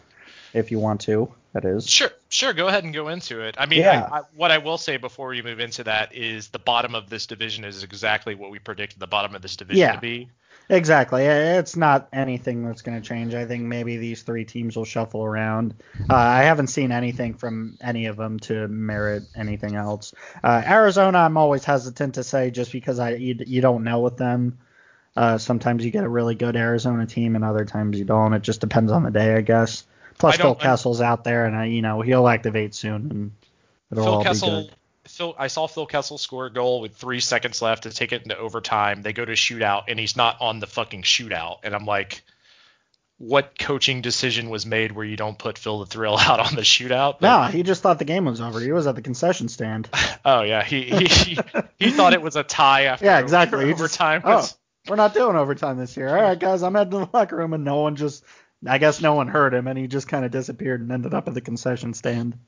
if 0.54 0.70
you 0.70 0.78
want 0.78 1.02
to. 1.02 1.30
That 1.52 1.64
is. 1.66 1.86
Sure, 1.88 2.10
sure. 2.30 2.52
Go 2.52 2.66
ahead 2.66 2.82
and 2.82 2.92
go 2.92 3.08
into 3.08 3.40
it. 3.42 3.54
I 3.58 3.66
mean, 3.66 3.80
Yeah. 3.80 4.08
I, 4.10 4.18
I, 4.18 4.22
what 4.34 4.50
I 4.50 4.58
will 4.58 4.78
say 4.78 4.96
before 4.96 5.28
we 5.28 5.40
move 5.40 5.60
into 5.60 5.84
that 5.84 6.12
is 6.12 6.48
the 6.48 6.58
bottom 6.58 6.96
of 6.96 7.08
this 7.08 7.26
division 7.26 7.64
is 7.64 7.84
exactly 7.84 8.34
what 8.34 8.50
we 8.50 8.58
predicted 8.58 8.98
the 8.98 9.06
bottom 9.06 9.36
of 9.36 9.42
this 9.42 9.54
division 9.56 9.80
Yeah. 9.80 9.94
to 9.94 10.00
be. 10.00 10.30
Exactly. 10.68 11.24
It's 11.24 11.76
not 11.76 12.08
anything 12.12 12.64
that's 12.64 12.82
going 12.82 13.00
to 13.00 13.06
change. 13.06 13.34
I 13.34 13.44
think 13.44 13.64
maybe 13.64 13.98
these 13.98 14.22
three 14.22 14.44
teams 14.44 14.76
will 14.76 14.86
shuffle 14.86 15.22
around. 15.22 15.74
Uh, 16.08 16.14
I 16.14 16.42
haven't 16.44 16.68
seen 16.68 16.90
anything 16.90 17.34
from 17.34 17.76
any 17.82 18.06
of 18.06 18.16
them 18.16 18.38
to 18.40 18.66
merit 18.68 19.24
anything 19.34 19.74
else. 19.74 20.14
Uh, 20.42 20.62
Arizona, 20.64 21.18
I'm 21.18 21.36
always 21.36 21.64
hesitant 21.64 22.14
to 22.14 22.24
say 22.24 22.50
just 22.50 22.72
because 22.72 22.98
I 22.98 23.10
you, 23.10 23.36
you 23.46 23.60
don't 23.60 23.84
know 23.84 24.00
with 24.00 24.16
them. 24.16 24.58
Uh, 25.16 25.38
sometimes 25.38 25.84
you 25.84 25.90
get 25.90 26.04
a 26.04 26.08
really 26.08 26.34
good 26.34 26.56
Arizona 26.56 27.06
team, 27.06 27.36
and 27.36 27.44
other 27.44 27.64
times 27.64 27.98
you 27.98 28.04
don't. 28.04 28.32
It 28.32 28.42
just 28.42 28.60
depends 28.60 28.90
on 28.90 29.04
the 29.04 29.10
day, 29.10 29.34
I 29.34 29.42
guess. 29.42 29.84
Plus, 30.18 30.34
I 30.34 30.42
Phil 30.42 30.56
I- 30.58 30.62
Kessel's 30.62 31.00
out 31.00 31.24
there, 31.24 31.44
and 31.44 31.54
I, 31.54 31.66
you 31.66 31.82
know 31.82 32.00
he'll 32.00 32.26
activate 32.26 32.74
soon, 32.74 33.10
and 33.10 33.32
it'll 33.92 34.08
all 34.08 34.24
Phil 34.24 34.32
be 34.32 34.40
good. 34.40 34.74
Phil, 35.14 35.34
I 35.38 35.46
saw 35.46 35.66
Phil 35.66 35.86
Kessel 35.86 36.18
score 36.18 36.46
a 36.46 36.52
goal 36.52 36.80
with 36.80 36.96
three 36.96 37.20
seconds 37.20 37.62
left 37.62 37.84
to 37.84 37.90
take 37.90 38.12
it 38.12 38.22
into 38.22 38.36
overtime. 38.36 39.02
They 39.02 39.12
go 39.12 39.24
to 39.24 39.32
shootout, 39.32 39.84
and 39.88 39.98
he's 39.98 40.16
not 40.16 40.40
on 40.40 40.60
the 40.60 40.66
fucking 40.66 41.02
shootout. 41.02 41.58
And 41.62 41.74
I'm 41.74 41.86
like, 41.86 42.22
what 43.18 43.58
coaching 43.58 44.02
decision 44.02 44.50
was 44.50 44.66
made 44.66 44.92
where 44.92 45.04
you 45.04 45.16
don't 45.16 45.38
put 45.38 45.56
Phil 45.56 45.78
the 45.78 45.86
Thrill 45.86 46.18
out 46.18 46.40
on 46.40 46.54
the 46.54 46.62
shootout? 46.62 47.20
No, 47.20 47.42
he 47.44 47.62
just 47.62 47.82
thought 47.82 47.98
the 47.98 48.04
game 48.04 48.24
was 48.24 48.40
over. 48.40 48.60
He 48.60 48.72
was 48.72 48.86
at 48.86 48.96
the 48.96 49.02
concession 49.02 49.48
stand. 49.48 49.88
Oh 50.26 50.40
yeah, 50.40 50.64
he 50.64 50.84
he, 50.84 51.04
he, 51.04 51.38
he 51.78 51.90
thought 51.90 52.14
it 52.14 52.22
was 52.22 52.34
a 52.36 52.42
tie 52.42 52.84
after 52.84 53.04
Yeah, 53.04 53.18
exactly. 53.18 53.66
He 53.66 53.72
just- 53.72 53.80
overtime. 53.82 54.22
oh, 54.24 54.36
was- 54.36 54.56
we're 54.88 54.96
not 54.96 55.12
doing 55.12 55.36
overtime 55.36 55.76
this 55.78 55.96
year. 55.98 56.08
All 56.08 56.14
right, 56.22 56.38
guys, 56.38 56.62
I'm 56.62 56.74
heading 56.74 56.92
to 56.92 56.98
the 57.00 57.08
locker 57.12 57.36
room, 57.36 57.52
and 57.52 57.62
no 57.64 57.80
one 57.80 57.96
just, 57.96 58.24
I 58.66 58.78
guess 58.78 59.00
no 59.02 59.14
one 59.14 59.28
heard 59.28 59.52
him, 59.52 59.66
and 59.66 59.78
he 59.78 59.86
just 59.86 60.08
kind 60.08 60.24
of 60.24 60.30
disappeared 60.30 60.80
and 60.80 60.90
ended 60.90 61.12
up 61.14 61.28
at 61.28 61.34
the 61.34 61.40
concession 61.42 61.92
stand. 61.94 62.38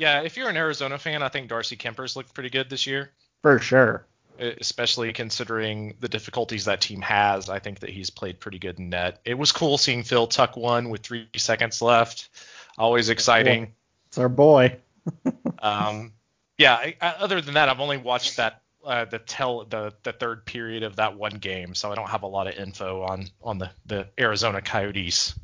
Yeah, 0.00 0.22
if 0.22 0.36
you're 0.36 0.48
an 0.48 0.56
Arizona 0.56 0.96
fan, 0.98 1.22
I 1.22 1.28
think 1.28 1.48
Darcy 1.48 1.76
Kuemper's 1.76 2.16
looked 2.16 2.32
pretty 2.32 2.48
good 2.48 2.70
this 2.70 2.86
year, 2.86 3.10
For 3.42 3.58
sure. 3.58 4.06
especially 4.38 5.12
considering 5.12 5.94
the 6.00 6.08
difficulties 6.08 6.64
that 6.64 6.80
team 6.80 7.02
has. 7.02 7.50
I 7.50 7.58
think 7.58 7.80
that 7.80 7.90
he's 7.90 8.08
played 8.08 8.40
pretty 8.40 8.58
good 8.58 8.78
in 8.78 8.88
net. 8.88 9.20
It 9.26 9.34
was 9.36 9.52
cool 9.52 9.76
seeing 9.76 10.02
Phil 10.02 10.26
tuck 10.26 10.56
one 10.56 10.88
with 10.88 11.02
three 11.02 11.28
seconds 11.36 11.82
left. 11.82 12.30
Always 12.78 13.10
exciting. 13.10 13.74
It's 14.08 14.16
our 14.18 14.28
boy. 14.30 14.76
Um, 15.62 16.12
yeah. 16.56 16.74
I, 16.74 16.96
I, 17.02 17.08
other 17.18 17.40
than 17.42 17.54
that, 17.54 17.68
I've 17.68 17.80
only 17.80 17.98
watched 17.98 18.38
that 18.38 18.62
uh, 18.84 19.04
the 19.04 19.18
tell 19.18 19.64
the 19.66 19.92
the 20.04 20.12
third 20.12 20.46
period 20.46 20.82
of 20.82 20.96
that 20.96 21.14
one 21.16 21.34
game, 21.34 21.74
so 21.74 21.92
I 21.92 21.94
don't 21.94 22.08
have 22.08 22.22
a 22.22 22.26
lot 22.26 22.46
of 22.46 22.54
info 22.54 23.02
on 23.02 23.28
on 23.42 23.58
the 23.58 23.70
the 23.84 24.06
Arizona 24.18 24.62
Coyotes 24.62 25.34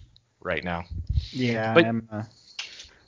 right 0.40 0.64
now. 0.64 0.84
Yeah, 1.32 1.74
But- 1.74 1.84
I'm 1.84 2.08
uh, 2.10 2.22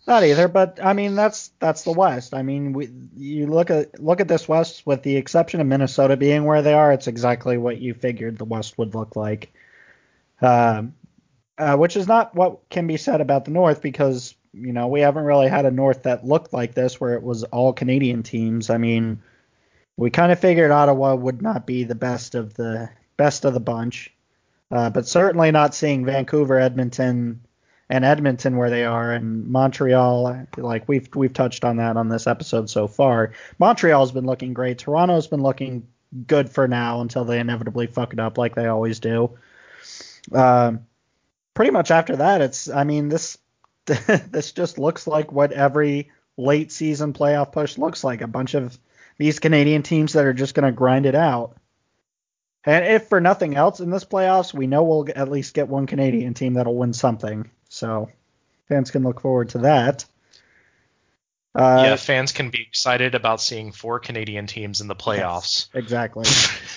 not 0.09 0.25
either, 0.25 0.49
but 0.49 0.81
I 0.83 0.95
mean 0.95 1.15
that's 1.15 1.53
that's 1.61 1.83
the 1.83 1.93
West. 1.93 2.35
I 2.35 2.43
mean, 2.43 2.73
we 2.73 2.91
you 3.15 3.47
look 3.47 3.71
at 3.71 4.03
look 4.03 4.21
at 4.21 4.27
this 4.27 4.49
West 4.49 4.87
with 4.87 5.03
the 5.03 5.17
exception 5.17 5.61
of 5.61 5.67
Minnesota 5.67 6.17
being 6.17 6.45
where 6.45 6.63
they 6.63 6.73
are, 6.73 6.93
it's 6.93 7.07
exactly 7.07 7.59
what 7.59 7.79
you 7.79 7.95
figured 7.95 8.39
the 8.39 8.45
West 8.45 8.79
would 8.79 8.95
look 8.95 9.15
like. 9.15 9.53
Um, 10.41 10.95
uh, 11.59 11.77
which 11.77 11.97
is 11.97 12.07
not 12.07 12.35
what 12.35 12.69
can 12.71 12.87
be 12.87 12.97
said 12.97 13.21
about 13.21 13.45
the 13.45 13.51
North 13.51 13.83
because 13.83 14.35
you 14.55 14.73
know 14.73 14.87
we 14.87 15.01
haven't 15.01 15.25
really 15.25 15.49
had 15.49 15.67
a 15.67 15.71
North 15.71 16.05
that 16.05 16.25
looked 16.25 16.53
like 16.53 16.73
this 16.75 17.01
where 17.01 17.15
it 17.15 17.23
was 17.23 17.45
all 17.45 17.73
Canadian 17.73 18.23
teams. 18.23 18.71
I 18.71 18.79
mean, 18.79 19.21
we 19.97 20.11
kind 20.11 20.33
of 20.33 20.39
figured 20.39 20.71
Ottawa 20.71 21.17
would 21.17 21.43
not 21.43 21.67
be 21.67 21.85
the 21.85 21.95
best 21.95 22.35
of 22.35 22.55
the 22.55 22.89
best 23.19 23.45
of 23.45 23.53
the 23.53 23.61
bunch, 23.61 24.11
uh, 24.71 24.89
but 24.89 25.07
certainly 25.07 25.51
not 25.51 25.75
seeing 25.75 26.07
Vancouver, 26.07 26.59
Edmonton, 26.59 27.41
and 27.91 28.05
Edmonton 28.05 28.57
where 28.57 28.71
they 28.71 28.85
are, 28.85 29.13
and 29.13 29.47
Montreal. 29.47 30.47
Like 30.57 30.89
we've 30.89 31.09
we've 31.15 31.33
touched 31.33 31.65
on 31.65 31.77
that 31.79 31.97
on 31.97 32.09
this 32.09 32.27
episode 32.27 32.69
so 32.71 32.87
far. 32.87 33.33
Montreal's 33.59 34.13
been 34.13 34.27
looking 34.27 34.53
great. 34.53 34.79
Toronto's 34.79 35.27
been 35.27 35.43
looking 35.43 35.87
good 36.27 36.51
for 36.51 36.69
now 36.69 37.01
until 37.01 37.25
they 37.25 37.39
inevitably 37.39 37.87
fuck 37.87 38.13
it 38.13 38.21
up 38.21 38.39
like 38.39 38.55
they 38.55 38.67
always 38.67 39.01
do. 39.01 39.39
Um, 40.33 40.87
pretty 41.55 41.71
much 41.71 41.91
after 41.91 42.17
that, 42.17 42.41
it's 42.41 42.69
I 42.69 42.85
mean 42.85 43.09
this 43.09 43.39
this 43.85 44.53
just 44.53 44.79
looks 44.79 45.07
like 45.07 45.33
what 45.33 45.53
every 45.53 46.11
late 46.37 46.71
season 46.71 47.13
playoff 47.13 47.53
push 47.53 47.79
looks 47.79 48.05
like. 48.05 48.21
A 48.21 48.27
bunch 48.27 48.55
of 48.55 48.79
these 49.19 49.41
Canadian 49.41 49.83
teams 49.83 50.13
that 50.13 50.25
are 50.25 50.33
just 50.33 50.55
going 50.55 50.67
to 50.67 50.77
grind 50.77 51.07
it 51.07 51.15
out. 51.15 51.57
And 52.65 52.85
if 52.85 53.09
for 53.09 53.21
nothing 53.21 53.57
else 53.57 53.81
in 53.81 53.91
this 53.91 54.05
playoffs, 54.05 54.53
we 54.53 54.67
know 54.67 54.85
we'll 54.85 55.09
at 55.15 55.31
least 55.31 55.55
get 55.55 55.69
one 55.69 55.87
Canadian 55.87 56.35
team 56.35 56.55
that'll 56.55 56.77
win 56.77 56.93
something. 56.93 57.51
So 57.69 58.11
fans 58.69 58.91
can 58.91 59.03
look 59.03 59.21
forward 59.21 59.51
to 59.51 59.59
that. 59.59 60.05
Uh, 61.55 61.83
yeah, 61.87 61.97
fans 61.97 62.33
can 62.33 62.51
be 62.51 62.63
excited 62.63 63.15
about 63.15 63.41
seeing 63.41 63.73
four 63.73 63.99
Canadian 63.99 64.47
teams 64.47 64.81
in 64.81 64.87
the 64.87 64.95
playoffs. 64.95 65.69
Exactly. 65.75 66.27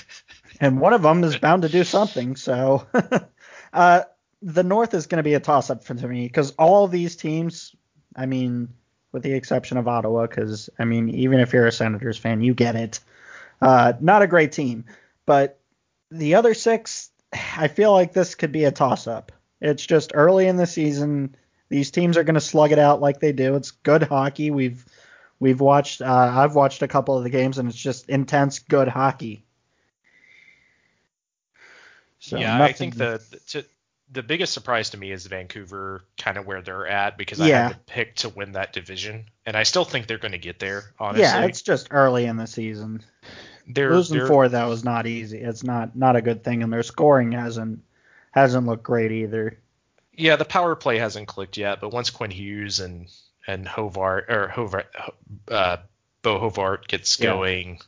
and 0.59 0.79
one 0.79 0.93
of 0.93 1.01
them 1.01 1.23
is 1.23 1.37
bound 1.37 1.63
to 1.63 1.69
do 1.69 1.83
something. 1.83 2.35
So 2.35 2.87
uh, 3.73 4.03
the 4.41 4.63
North 4.63 4.93
is 4.93 5.07
going 5.07 5.17
to 5.17 5.23
be 5.23 5.35
a 5.35 5.39
toss 5.39 5.69
up 5.69 5.83
for 5.83 5.93
me 5.93 6.25
because 6.25 6.51
all 6.51 6.87
these 6.87 7.15
teams, 7.15 7.75
I 8.15 8.25
mean, 8.25 8.69
with 9.11 9.23
the 9.23 9.33
exception 9.33 9.77
of 9.77 9.87
Ottawa, 9.87 10.25
because 10.25 10.69
I 10.79 10.85
mean, 10.85 11.09
even 11.09 11.39
if 11.39 11.53
you're 11.53 11.67
a 11.67 11.71
Senators 11.71 12.17
fan, 12.17 12.41
you 12.41 12.53
get 12.53 12.75
it. 12.75 12.99
Uh, 13.61 13.93
not 13.99 14.23
a 14.23 14.27
great 14.27 14.53
team, 14.53 14.85
but 15.25 15.59
the 16.09 16.35
other 16.35 16.53
six, 16.53 17.11
I 17.31 17.67
feel 17.67 17.91
like 17.91 18.13
this 18.13 18.35
could 18.35 18.51
be 18.51 18.63
a 18.63 18.71
toss 18.71 19.05
up. 19.05 19.31
It's 19.61 19.85
just 19.85 20.11
early 20.15 20.47
in 20.47 20.55
the 20.57 20.65
season. 20.67 21.35
These 21.69 21.91
teams 21.91 22.17
are 22.17 22.23
going 22.23 22.35
to 22.35 22.41
slug 22.41 22.71
it 22.71 22.79
out 22.79 22.99
like 22.99 23.19
they 23.19 23.31
do. 23.31 23.55
It's 23.55 23.71
good 23.71 24.03
hockey. 24.03 24.51
We've 24.51 24.83
we've 25.39 25.61
watched. 25.61 26.01
Uh, 26.01 26.31
I've 26.35 26.55
watched 26.55 26.81
a 26.81 26.87
couple 26.87 27.17
of 27.17 27.23
the 27.23 27.29
games, 27.29 27.57
and 27.57 27.69
it's 27.69 27.77
just 27.77 28.09
intense, 28.09 28.59
good 28.59 28.87
hockey. 28.87 29.43
So 32.19 32.37
yeah, 32.37 32.61
I 32.61 32.71
think 32.71 32.95
the 32.97 33.21
to, 33.49 33.65
the 34.11 34.21
biggest 34.21 34.53
surprise 34.53 34.89
to 34.91 34.97
me 34.97 35.11
is 35.11 35.25
Vancouver 35.25 36.03
kind 36.17 36.37
of 36.37 36.45
where 36.45 36.61
they're 36.61 36.85
at 36.87 37.17
because 37.17 37.39
Yeah. 37.39 37.45
I 37.45 37.63
had 37.63 37.69
to 37.73 37.79
pick 37.87 38.15
to 38.17 38.29
win 38.29 38.51
that 38.53 38.73
division, 38.73 39.25
and 39.45 39.55
I 39.55 39.63
still 39.63 39.85
think 39.85 40.07
they're 40.07 40.17
going 40.17 40.33
to 40.33 40.37
get 40.37 40.59
there. 40.59 40.93
Honestly, 40.99 41.23
Yeah, 41.23 41.45
it's 41.45 41.61
just 41.61 41.87
early 41.91 42.25
in 42.25 42.35
the 42.37 42.45
season. 42.47 43.01
they're, 43.67 43.93
Losing 43.95 44.17
they're- 44.17 44.27
four 44.27 44.49
though 44.49 44.71
is 44.71 44.83
not 44.83 45.07
easy. 45.07 45.39
It's 45.39 45.63
not 45.63 45.95
not 45.95 46.15
a 46.15 46.21
good 46.21 46.43
thing, 46.43 46.61
and 46.63 46.71
their 46.71 46.83
scoring 46.83 47.31
hasn't 47.31 47.81
hasn't 48.31 48.65
looked 48.67 48.83
great 48.83 49.11
either. 49.11 49.57
Yeah, 50.13 50.35
the 50.35 50.45
power 50.45 50.75
play 50.75 50.97
hasn't 50.97 51.27
clicked 51.27 51.57
yet, 51.57 51.79
but 51.81 51.91
once 51.93 52.09
Quinn 52.09 52.31
Hughes 52.31 52.79
and 52.79 53.07
and 53.47 53.65
Horvat 53.65 54.29
or 54.29 54.51
Horvat, 54.53 54.85
uh, 55.47 55.77
Bo 56.21 56.39
Horvat 56.39 56.87
gets 56.87 57.19
Yeah. 57.19 57.31
going, 57.31 57.79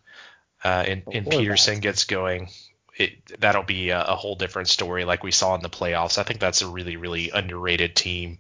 uh, 0.64 0.84
and, 0.88 1.04
and 1.12 1.26
Pettersson 1.28 1.76
that. 1.76 1.82
gets 1.82 2.06
going, 2.06 2.50
it 2.98 3.40
that'll 3.40 3.64
be 3.64 3.90
a, 3.90 4.04
a 4.04 4.16
whole 4.16 4.36
different 4.36 4.70
story, 4.70 5.06
like 5.06 5.24
we 5.24 5.32
saw 5.32 5.54
in 5.56 5.62
the 5.62 5.70
playoffs. 5.70 6.18
I 6.18 6.24
think 6.24 6.40
that's 6.40 6.62
a 6.62 6.68
really 6.68 6.96
really 6.96 7.30
underrated 7.30 7.96
team. 7.96 8.40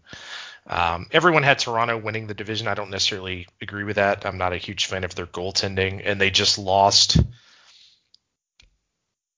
Um, 0.65 1.07
everyone 1.11 1.43
had 1.43 1.59
Toronto 1.59 1.97
winning 1.97 2.27
the 2.27 2.33
division. 2.33 2.69
I 2.69 2.73
don't 2.73 2.89
necessarily 2.89 3.47
agree 3.61 3.83
with 3.83 3.97
that. 3.97 4.25
I'm 4.25 4.37
not 4.37 4.53
a 4.53 4.57
huge 4.57 4.85
fan 4.85 5.03
of 5.03 5.13
their 5.13 5.27
goaltending, 5.27 6.01
and 6.05 6.19
they 6.21 6.29
just 6.29 6.57
lost 6.57 7.17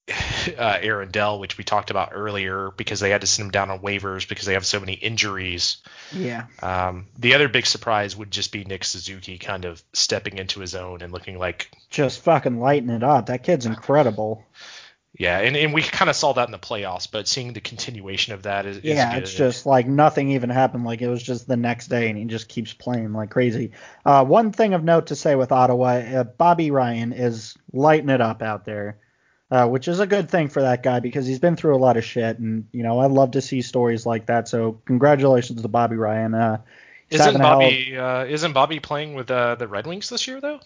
uh, 0.57 0.77
Aaron 0.81 1.09
Dell, 1.09 1.39
which 1.39 1.57
we 1.57 1.63
talked 1.63 1.89
about 1.89 2.09
earlier, 2.13 2.71
because 2.77 2.99
they 2.99 3.09
had 3.09 3.21
to 3.21 3.27
send 3.27 3.47
him 3.47 3.51
down 3.51 3.69
on 3.71 3.79
waivers 3.79 4.27
because 4.27 4.45
they 4.45 4.53
have 4.53 4.65
so 4.65 4.79
many 4.79 4.93
injuries. 4.93 5.77
Yeah, 6.11 6.45
Um, 6.61 7.07
the 7.17 7.33
other 7.33 7.49
big 7.49 7.65
surprise 7.65 8.15
would 8.15 8.29
just 8.29 8.51
be 8.51 8.63
Nick 8.63 8.83
Suzuki 8.83 9.37
kind 9.37 9.65
of 9.65 9.81
stepping 9.93 10.37
into 10.37 10.59
his 10.59 10.75
own 10.75 11.01
and 11.01 11.11
looking 11.11 11.39
like, 11.39 11.71
just 11.89 12.21
fucking 12.21 12.59
lighting 12.59 12.89
it 12.89 13.03
up. 13.03 13.27
That 13.27 13.43
kid's 13.43 13.65
incredible. 13.65 14.45
yeah, 15.17 15.39
and, 15.39 15.55
and 15.57 15.73
we 15.73 15.81
kind 15.81 16.09
of 16.09 16.15
saw 16.15 16.33
that 16.33 16.47
in 16.47 16.51
the 16.51 16.59
playoffs, 16.59 17.09
but 17.09 17.27
seeing 17.27 17.53
the 17.53 17.61
continuation 17.61 18.33
of 18.33 18.43
that 18.43 18.67
is, 18.67 18.77
is 18.77 18.83
yeah, 18.83 19.13
good. 19.15 19.23
it's 19.23 19.33
just 19.33 19.65
like 19.65 19.87
nothing 19.87 20.31
even 20.31 20.51
happened. 20.51 20.83
Like 20.85 21.01
it 21.01 21.07
was 21.07 21.23
just 21.23 21.47
the 21.47 21.57
next 21.57 21.87
day, 21.87 22.09
and 22.09 22.17
he 22.17 22.25
just 22.25 22.47
keeps 22.47 22.73
playing 22.73 23.13
like 23.13 23.31
crazy. 23.31 23.71
Uh, 24.05 24.23
one 24.23 24.51
thing 24.51 24.75
of 24.75 24.83
note 24.83 25.07
to 25.07 25.15
say 25.15 25.33
with 25.35 25.51
Ottawa, 25.51 25.87
uh, 25.87 26.23
Bobby 26.25 26.69
Ryan 26.69 27.11
is 27.13 27.55
lighting 27.73 28.09
it 28.09 28.21
up 28.21 28.41
out 28.43 28.65
there, 28.65 28.99
uh, 29.51 29.67
which 29.67 29.87
is 29.87 29.99
a 29.99 30.07
good 30.07 30.29
thing 30.29 30.47
for 30.49 30.61
that 30.61 30.81
guy 30.83 30.99
because 30.99 31.25
he's 31.27 31.39
been 31.39 31.55
through 31.55 31.75
a 31.75 31.77
lot 31.77 31.97
of 31.97 32.03
shit, 32.03 32.39
and 32.39 32.67
you 32.71 32.83
know 32.83 32.99
I 32.99 33.05
love 33.07 33.31
to 33.31 33.41
see 33.41 33.61
stories 33.61 34.05
like 34.05 34.25
that. 34.27 34.47
So 34.47 34.79
congratulations 34.85 35.61
to 35.61 35.67
Bobby 35.67 35.95
Ryan. 35.97 36.33
Uh, 36.33 36.61
Isn't 37.09 37.25
having 37.25 37.41
a 37.41 37.43
hell 37.43 37.53
of- 37.53 37.71
Bobby 37.71 37.97
uh, 37.97 38.25
isn't 38.25 38.53
Bobby 38.53 38.79
playing 38.79 39.13
with 39.13 39.29
uh, 39.31 39.55
the 39.55 39.67
Red 39.67 39.85
Wings 39.87 40.09
this 40.09 40.27
year 40.27 40.41
though? 40.41 40.59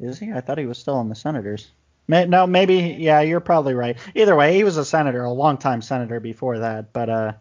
Is 0.00 0.18
he? 0.18 0.32
I 0.32 0.40
thought 0.40 0.58
he 0.58 0.66
was 0.66 0.78
still 0.78 0.96
on 0.96 1.08
the 1.08 1.14
Senators. 1.14 1.70
May, 2.08 2.26
no, 2.26 2.46
maybe. 2.48 2.96
Yeah, 2.98 3.20
you're 3.20 3.38
probably 3.40 3.74
right. 3.74 3.96
Either 4.16 4.34
way, 4.34 4.54
he 4.56 4.64
was 4.64 4.76
a 4.76 4.84
senator, 4.84 5.22
a 5.22 5.30
long-time 5.32 5.80
senator 5.82 6.18
before 6.18 6.58
that. 6.58 6.92
But 6.92 7.08
uh, 7.08 7.32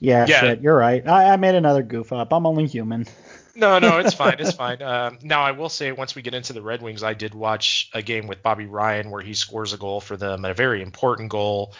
yeah, 0.00 0.26
Yeah. 0.26 0.40
shit, 0.40 0.60
you're 0.60 0.76
right. 0.76 1.06
I, 1.06 1.32
I 1.32 1.36
made 1.36 1.54
another 1.54 1.82
goof 1.84 2.12
up. 2.12 2.32
I'm 2.32 2.46
only 2.46 2.66
human. 2.66 3.06
No, 3.58 3.80
no, 3.80 3.98
it's 3.98 4.14
fine. 4.22 4.36
It's 4.38 4.52
fine. 4.54 4.80
Um, 4.80 5.18
now, 5.22 5.42
I 5.42 5.50
will 5.50 5.68
say, 5.68 5.90
once 5.90 6.14
we 6.14 6.22
get 6.22 6.32
into 6.32 6.52
the 6.52 6.62
Red 6.62 6.80
Wings, 6.80 7.02
I 7.02 7.14
did 7.14 7.34
watch 7.34 7.90
a 7.92 8.02
game 8.02 8.28
with 8.28 8.42
Bobby 8.42 8.66
Ryan 8.66 9.10
where 9.10 9.20
he 9.20 9.34
scores 9.34 9.72
a 9.72 9.76
goal 9.76 10.00
for 10.00 10.16
them, 10.16 10.44
a 10.44 10.54
very 10.54 10.80
important 10.80 11.28
goal. 11.30 11.74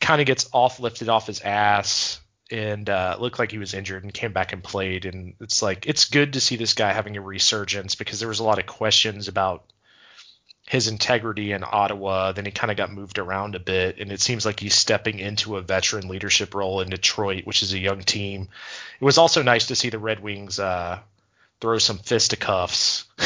Kind 0.00 0.20
of 0.20 0.26
gets 0.26 0.48
off, 0.52 0.78
lifted 0.78 1.08
off 1.08 1.26
his 1.26 1.40
ass, 1.40 2.20
and 2.50 2.88
uh, 2.88 3.16
looked 3.18 3.40
like 3.40 3.50
he 3.50 3.58
was 3.58 3.74
injured 3.74 4.04
and 4.04 4.14
came 4.14 4.32
back 4.32 4.52
and 4.52 4.62
played. 4.62 5.04
And 5.04 5.34
it's 5.40 5.62
like, 5.62 5.86
it's 5.86 6.04
good 6.04 6.34
to 6.34 6.40
see 6.40 6.54
this 6.54 6.74
guy 6.74 6.92
having 6.92 7.16
a 7.16 7.20
resurgence 7.20 7.96
because 7.96 8.20
there 8.20 8.28
was 8.28 8.38
a 8.38 8.44
lot 8.44 8.60
of 8.60 8.66
questions 8.66 9.26
about 9.26 9.64
his 10.68 10.86
integrity 10.86 11.50
in 11.50 11.64
Ottawa. 11.64 12.30
Then 12.32 12.44
he 12.44 12.52
kind 12.52 12.70
of 12.70 12.76
got 12.76 12.92
moved 12.92 13.18
around 13.18 13.56
a 13.56 13.60
bit, 13.60 13.98
and 13.98 14.12
it 14.12 14.20
seems 14.20 14.46
like 14.46 14.60
he's 14.60 14.74
stepping 14.74 15.18
into 15.18 15.56
a 15.56 15.62
veteran 15.62 16.06
leadership 16.06 16.54
role 16.54 16.82
in 16.82 16.90
Detroit, 16.90 17.46
which 17.46 17.64
is 17.64 17.72
a 17.72 17.78
young 17.78 18.02
team. 18.02 18.48
It 19.00 19.04
was 19.04 19.18
also 19.18 19.42
nice 19.42 19.66
to 19.68 19.74
see 19.74 19.90
the 19.90 19.98
Red 19.98 20.20
Wings 20.20 20.60
uh, 20.60 21.00
throw 21.60 21.78
some 21.78 21.98
fisticuffs 21.98 23.04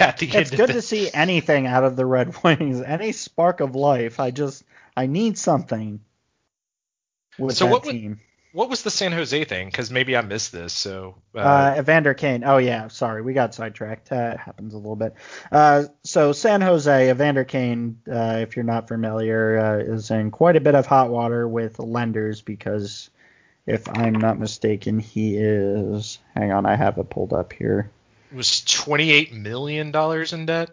at 0.00 0.18
the 0.18 0.26
It's 0.26 0.34
end. 0.34 0.42
It's 0.42 0.50
good 0.50 0.68
the, 0.68 0.74
to 0.74 0.82
see 0.82 1.10
anything 1.12 1.66
out 1.66 1.84
of 1.84 1.96
the 1.96 2.06
Red 2.06 2.34
Wings, 2.44 2.80
any 2.82 3.12
spark 3.12 3.60
of 3.60 3.74
life. 3.74 4.20
I 4.20 4.30
just, 4.30 4.62
I 4.96 5.06
need 5.06 5.38
something 5.38 6.00
with 7.38 7.56
So 7.56 7.66
that 7.66 7.70
what 7.72 7.86
would- 7.86 8.18
What 8.52 8.70
was 8.70 8.82
the 8.82 8.90
San 8.90 9.12
Jose 9.12 9.44
thing? 9.44 9.66
Because 9.68 9.90
maybe 9.90 10.16
I 10.16 10.22
missed 10.22 10.50
this. 10.50 10.72
So 10.72 11.16
uh, 11.34 11.38
Uh, 11.40 11.74
Evander 11.78 12.14
Kane. 12.14 12.42
Oh 12.44 12.56
yeah, 12.56 12.88
sorry, 12.88 13.20
we 13.20 13.34
got 13.34 13.54
sidetracked. 13.54 14.10
Uh, 14.10 14.30
it 14.34 14.38
happens 14.38 14.72
a 14.72 14.78
little 14.78 14.96
bit. 14.96 15.14
Uh, 15.52 15.84
so 16.04 16.32
San 16.32 16.62
Jose, 16.62 17.10
Evander 17.10 17.44
Kane, 17.44 17.98
uh, 18.10 18.38
if 18.40 18.56
you're 18.56 18.64
not 18.64 18.88
familiar, 18.88 19.58
uh, 19.58 19.76
is 19.94 20.10
in 20.10 20.30
quite 20.30 20.56
a 20.56 20.60
bit 20.60 20.74
of 20.74 20.86
hot 20.86 21.10
water 21.10 21.46
with 21.46 21.78
lenders 21.78 22.40
because, 22.40 23.10
if 23.66 23.88
I'm 23.88 24.14
not 24.14 24.38
mistaken, 24.38 24.98
he 24.98 25.36
is. 25.36 26.18
Hang 26.34 26.52
on, 26.52 26.66
I 26.66 26.76
have 26.76 26.98
it 26.98 27.10
pulled 27.10 27.32
up 27.32 27.52
here. 27.52 27.90
it 28.30 28.36
was 28.36 28.62
28 28.64 29.32
million 29.32 29.90
dollars 29.90 30.32
in 30.32 30.46
debt, 30.46 30.70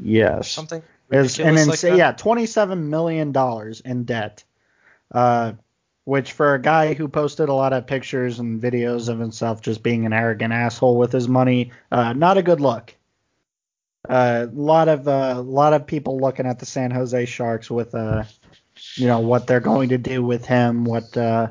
Yes. 0.00 0.50
something 0.50 0.82
is 1.10 1.38
an 1.38 1.46
ridiculous 1.54 1.82
like 1.84 1.98
yeah, 1.98 2.12
twenty-seven 2.12 2.88
million 2.88 3.32
dollars 3.32 3.80
in 3.80 4.04
debt, 4.04 4.44
uh, 5.12 5.52
which 6.04 6.32
for 6.32 6.54
a 6.54 6.60
guy 6.62 6.94
who 6.94 7.06
posted 7.08 7.48
a 7.50 7.54
lot 7.54 7.72
of 7.74 7.86
pictures 7.86 8.38
and 8.38 8.60
videos 8.62 9.08
of 9.10 9.18
himself 9.18 9.60
just 9.60 9.82
being 9.82 10.06
an 10.06 10.12
arrogant 10.14 10.52
asshole 10.54 10.96
with 10.96 11.12
his 11.12 11.28
money, 11.28 11.72
uh, 11.90 12.12
not 12.14 12.38
a 12.38 12.42
good 12.42 12.60
look. 12.60 12.94
A 14.08 14.48
lot 14.52 14.88
of 14.88 15.06
a 15.06 15.34
lot 15.40 15.74
of 15.74 15.86
people 15.86 16.18
looking 16.18 16.46
at 16.46 16.58
the 16.58 16.66
San 16.66 16.90
Jose 16.90 17.24
Sharks 17.26 17.70
with 17.70 17.94
uh, 17.94 18.24
you 18.94 19.06
know 19.06 19.20
what 19.20 19.46
they're 19.46 19.60
going 19.60 19.90
to 19.90 19.98
do 19.98 20.24
with 20.24 20.44
him, 20.46 20.84
what 20.84 21.14
uh, 21.16 21.48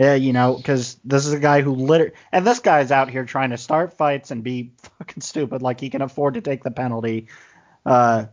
yeah, 0.00 0.14
you 0.14 0.32
know, 0.32 0.56
because 0.56 0.96
this 1.04 1.26
is 1.26 1.34
a 1.34 1.38
guy 1.38 1.60
who 1.60 1.74
literally, 1.74 2.14
and 2.32 2.46
this 2.46 2.60
guy's 2.60 2.90
out 2.90 3.10
here 3.10 3.26
trying 3.26 3.50
to 3.50 3.58
start 3.58 3.98
fights 3.98 4.30
and 4.30 4.42
be 4.42 4.72
fucking 4.98 5.20
stupid, 5.20 5.60
like 5.60 5.78
he 5.78 5.90
can 5.90 6.00
afford 6.00 6.34
to 6.34 6.40
take 6.40 6.62
the 6.62 6.70
penalty. 6.70 7.26
Uh, 7.84 8.24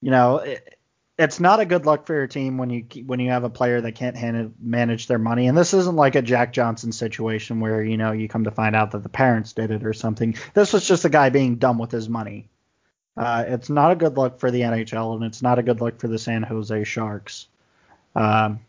you 0.00 0.12
know, 0.12 0.36
it, 0.36 0.78
it's 1.18 1.40
not 1.40 1.58
a 1.58 1.64
good 1.64 1.86
look 1.86 2.06
for 2.06 2.14
your 2.14 2.28
team 2.28 2.56
when 2.56 2.70
you 2.70 2.86
when 3.04 3.18
you 3.18 3.30
have 3.30 3.42
a 3.42 3.50
player 3.50 3.80
that 3.80 3.96
can't 3.96 4.16
hand, 4.16 4.54
manage 4.60 5.08
their 5.08 5.18
money. 5.18 5.48
And 5.48 5.58
this 5.58 5.74
isn't 5.74 5.96
like 5.96 6.14
a 6.14 6.22
Jack 6.22 6.52
Johnson 6.52 6.92
situation 6.92 7.58
where 7.58 7.82
you 7.82 7.96
know 7.96 8.12
you 8.12 8.28
come 8.28 8.44
to 8.44 8.52
find 8.52 8.76
out 8.76 8.92
that 8.92 9.02
the 9.02 9.08
parents 9.08 9.54
did 9.54 9.72
it 9.72 9.84
or 9.84 9.92
something. 9.92 10.36
This 10.54 10.72
was 10.72 10.86
just 10.86 11.04
a 11.04 11.08
guy 11.08 11.30
being 11.30 11.56
dumb 11.56 11.78
with 11.78 11.90
his 11.90 12.08
money. 12.08 12.48
Uh, 13.16 13.44
it's 13.48 13.70
not 13.70 13.90
a 13.90 13.96
good 13.96 14.16
look 14.16 14.38
for 14.38 14.52
the 14.52 14.60
NHL, 14.60 15.16
and 15.16 15.24
it's 15.24 15.42
not 15.42 15.58
a 15.58 15.64
good 15.64 15.80
look 15.80 15.98
for 15.98 16.06
the 16.06 16.18
San 16.18 16.44
Jose 16.44 16.84
Sharks. 16.84 17.48
Um, 18.14 18.60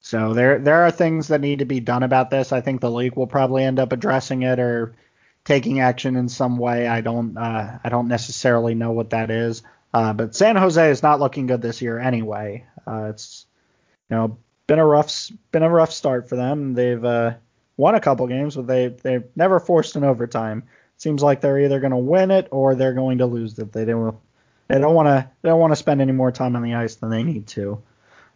so 0.00 0.32
there 0.32 0.58
there 0.58 0.82
are 0.82 0.90
things 0.90 1.28
that 1.28 1.40
need 1.40 1.58
to 1.58 1.66
be 1.66 1.80
done 1.80 2.02
about 2.02 2.30
this. 2.30 2.52
I 2.52 2.60
think 2.62 2.80
the 2.80 2.90
league 2.90 3.16
will 3.16 3.26
probably 3.26 3.64
end 3.64 3.78
up 3.78 3.92
addressing 3.92 4.42
it 4.42 4.58
or 4.58 4.94
taking 5.44 5.80
action 5.80 6.16
in 6.16 6.28
some 6.28 6.56
way. 6.56 6.88
I 6.88 7.02
don't 7.02 7.36
uh, 7.36 7.78
I 7.84 7.88
don't 7.90 8.08
necessarily 8.08 8.74
know 8.74 8.92
what 8.92 9.10
that 9.10 9.30
is. 9.30 9.62
Uh, 9.92 10.12
but 10.12 10.34
San 10.34 10.56
Jose 10.56 10.90
is 10.90 11.02
not 11.02 11.20
looking 11.20 11.46
good 11.46 11.60
this 11.60 11.82
year 11.82 11.98
anyway. 11.98 12.64
Uh, 12.86 13.08
it's 13.10 13.46
you 14.08 14.16
know 14.16 14.38
been 14.66 14.78
a 14.78 14.86
rough 14.86 15.30
been 15.52 15.62
a 15.62 15.70
rough 15.70 15.92
start 15.92 16.28
for 16.28 16.36
them. 16.36 16.74
They've 16.74 17.04
uh, 17.04 17.34
won 17.76 17.94
a 17.94 18.00
couple 18.00 18.26
games, 18.26 18.56
but 18.56 18.66
they 18.66 18.88
they've 18.88 19.24
never 19.36 19.60
forced 19.60 19.96
an 19.96 20.04
overtime. 20.04 20.64
Seems 20.96 21.22
like 21.22 21.40
they're 21.40 21.60
either 21.60 21.80
going 21.80 21.92
to 21.92 21.96
win 21.96 22.30
it 22.30 22.48
or 22.50 22.74
they're 22.74 22.94
going 22.94 23.18
to 23.18 23.26
lose 23.26 23.58
it. 23.58 23.72
They 23.72 23.84
don't 23.84 24.16
they 24.68 24.78
don't 24.78 24.94
want 24.94 25.08
to 25.08 25.30
they 25.42 25.48
don't 25.50 25.60
want 25.60 25.72
to 25.72 25.76
spend 25.76 26.00
any 26.00 26.12
more 26.12 26.32
time 26.32 26.56
on 26.56 26.62
the 26.62 26.74
ice 26.74 26.94
than 26.94 27.10
they 27.10 27.22
need 27.22 27.48
to. 27.48 27.82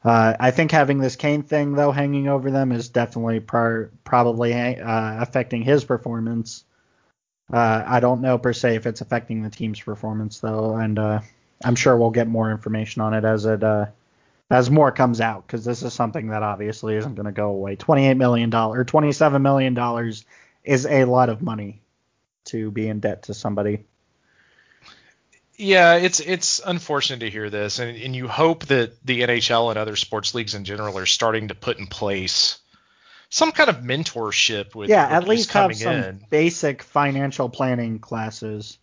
Uh, 0.05 0.35
I 0.39 0.51
think 0.51 0.71
having 0.71 0.99
this 0.99 1.17
Kane 1.17 1.43
thing 1.43 1.73
though 1.73 1.91
hanging 1.91 2.29
over 2.29 2.51
them 2.51 2.73
is 2.73 2.91
definitely 2.91 3.41
pro- 3.41 3.89
probably 4.05 4.53
uh, 4.53 5.23
affecting 5.23 5.63
his 5.63 5.85
performance. 5.85 6.65
Uh, 7.53 7.83
I 7.87 8.01
don't 8.01 8.21
know 8.21 8.39
per 8.39 8.53
se 8.53 8.77
if 8.77 8.87
it's 8.87 9.01
affecting 9.01 9.43
the 9.43 9.51
team's 9.51 9.81
performance 9.81 10.41
though, 10.41 10.77
and 10.77 10.99
uh, 10.99 11.21
I'm 11.65 11.77
sure 11.77 11.97
we'll 11.97 12.11
get 12.11 12.29
more 12.29 12.51
information 12.51 13.01
on 13.01 13.15
it 13.15 13.25
as 13.25 13.47
it 13.47 13.65
uh, 13.65 13.87
as 14.51 14.71
more 14.71 14.93
comes 14.93 15.21
out 15.21 15.47
because 15.47 15.65
this 15.65 15.83
is 15.83 15.95
something 15.95 16.29
that 16.29 16.43
obviously 16.43 16.97
isn't 16.97 17.15
going 17.15 17.27
to 17.27 17.33
go 17.33 17.49
away. 17.49 17.77
28 17.77 18.15
million 18.15 18.51
dollars 18.51 18.81
or 18.81 18.85
27 18.85 19.41
million 19.41 19.73
dollars 19.73 20.25
is 20.63 20.87
a 20.87 21.05
lot 21.05 21.31
of 21.31 21.41
money 21.41 21.81
to 22.47 22.71
be 22.71 22.89
in 22.89 23.01
debt 23.01 23.25
to 23.25 23.35
somebody. 23.35 23.85
Yeah, 25.57 25.95
it's 25.95 26.21
it's 26.21 26.61
unfortunate 26.65 27.21
to 27.21 27.31
hear 27.31 27.49
this, 27.49 27.79
and, 27.79 27.97
and 27.97 28.17
you 28.17 28.27
hope 28.27 28.67
that 28.67 29.05
the 29.05 29.23
NHL 29.23 29.71
and 29.71 29.79
other 29.79 29.97
sports 29.97 30.35
leagues 30.35 30.55
in 30.55 30.65
general 30.65 30.99
are 30.99 31.07
starting 31.07 31.49
to 31.49 31.55
put 31.55 31.79
in 31.79 31.87
place 31.87 32.59
some 33.29 33.53
kind 33.53 33.69
of 33.69 33.79
mentorship 33.79 34.75
with 34.75 34.91
yeah, 34.91 35.07
at 35.09 35.27
least 35.27 35.53
have 35.53 35.75
some 35.77 35.97
in. 35.97 36.25
basic 36.31 36.83
financial 36.83 37.49
planning 37.49 37.99
classes 37.99 38.79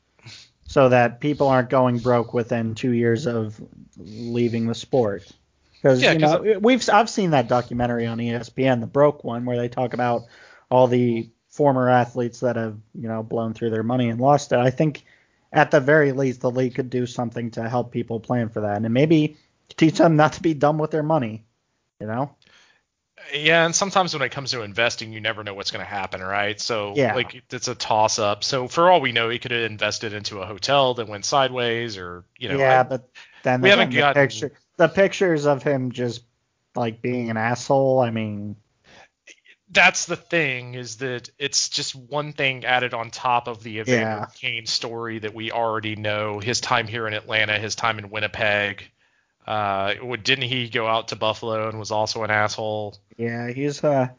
so 0.67 0.89
that 0.89 1.19
people 1.19 1.47
aren't 1.47 1.69
going 1.69 1.99
broke 1.99 2.33
within 2.33 2.75
two 2.75 2.91
years 2.91 3.27
of 3.27 3.61
leaving 3.97 4.67
the 4.67 4.75
sport. 4.75 5.29
Because 5.73 6.01
Yeah, 6.01 6.13
you 6.13 6.19
know 6.19 6.59
we've 6.59 6.87
I've 6.89 7.09
seen 7.09 7.31
that 7.31 7.47
documentary 7.47 8.07
on 8.07 8.17
ESPN, 8.17 8.79
the 8.79 8.87
broke 8.87 9.23
one, 9.23 9.45
where 9.45 9.57
they 9.57 9.67
talk 9.67 9.93
about 9.93 10.23
all 10.69 10.87
the 10.87 11.29
former 11.49 11.89
athletes 11.89 12.41
that 12.41 12.55
have 12.55 12.77
you 12.93 13.07
know 13.07 13.23
blown 13.23 13.53
through 13.53 13.71
their 13.71 13.83
money 13.83 14.09
and 14.09 14.21
lost 14.21 14.53
it. 14.53 14.59
I 14.59 14.69
think 14.69 15.03
at 15.51 15.71
the 15.71 15.79
very 15.79 16.11
least 16.11 16.41
the 16.41 16.51
league 16.51 16.75
could 16.75 16.89
do 16.89 17.05
something 17.05 17.51
to 17.51 17.67
help 17.67 17.91
people 17.91 18.19
plan 18.19 18.49
for 18.49 18.61
that, 18.61 18.77
and 18.83 18.93
maybe 18.93 19.37
teach 19.77 19.97
them 19.97 20.15
not 20.15 20.33
to 20.33 20.41
be 20.41 20.53
dumb 20.53 20.77
with 20.77 20.91
their 20.91 21.03
money. 21.03 21.43
You 21.99 22.07
know? 22.07 22.35
Yeah, 23.33 23.65
and 23.65 23.75
sometimes 23.75 24.13
when 24.13 24.23
it 24.23 24.29
comes 24.31 24.51
to 24.51 24.63
investing, 24.63 25.13
you 25.13 25.21
never 25.21 25.43
know 25.43 25.53
what's 25.53 25.69
going 25.69 25.85
to 25.85 25.89
happen, 25.89 26.21
right? 26.21 26.59
So, 26.59 26.93
Yeah. 26.95 27.13
like, 27.13 27.43
it's 27.51 27.67
a 27.67 27.75
toss 27.75 28.17
up. 28.17 28.43
So, 28.43 28.67
for 28.67 28.89
all 28.89 28.99
we 28.99 29.11
know, 29.11 29.29
he 29.29 29.37
could 29.37 29.51
have 29.51 29.69
invested 29.69 30.13
into 30.13 30.39
a 30.39 30.45
hotel 30.45 30.95
that 30.95 31.07
went 31.07 31.23
sideways, 31.25 31.97
or 31.97 32.25
you 32.37 32.49
know, 32.49 32.57
yeah, 32.57 32.79
I- 32.79 32.83
but 32.83 33.07
then 33.43 33.61
we 33.61 33.69
again, 33.69 33.77
haven't 33.79 33.93
the 33.93 33.99
gotten- 33.99 34.23
picture, 34.23 34.51
the 34.77 34.87
pictures 34.87 35.45
of 35.45 35.61
him 35.61 35.91
just 35.91 36.23
like 36.75 37.01
being 37.01 37.29
an 37.29 37.37
asshole. 37.37 37.99
I 37.99 38.09
mean, 38.09 38.55
that's 39.71 40.05
the 40.05 40.15
thing 40.15 40.73
is 40.73 40.97
that 40.97 41.29
it's 41.39 41.69
just 41.69 41.95
one 41.95 42.33
thing 42.33 42.65
added 42.65 42.93
on 42.93 43.09
top 43.09 43.47
of 43.47 43.63
the 43.63 43.79
Evander 43.79 44.01
Yeah. 44.01 44.25
Kane 44.35 44.65
story 44.65 45.19
that 45.19 45.33
we 45.33 45.51
already 45.51 45.95
know. 45.95 46.39
His 46.39 46.59
time 46.59 46.87
here 46.87 47.07
in 47.07 47.13
Atlanta, 47.13 47.57
his 47.57 47.75
time 47.75 47.97
in 47.99 48.09
Winnipeg. 48.09 48.83
Uh, 49.47 49.93
didn't 50.21 50.43
he 50.45 50.69
go 50.69 50.87
out 50.87 51.07
to 51.09 51.15
Buffalo 51.15 51.69
and 51.69 51.79
was 51.79 51.91
also 51.91 52.23
an 52.23 52.31
asshole? 52.31 52.97
yeah, 53.17 53.49
he's 53.51 53.83
uh, 53.83 54.09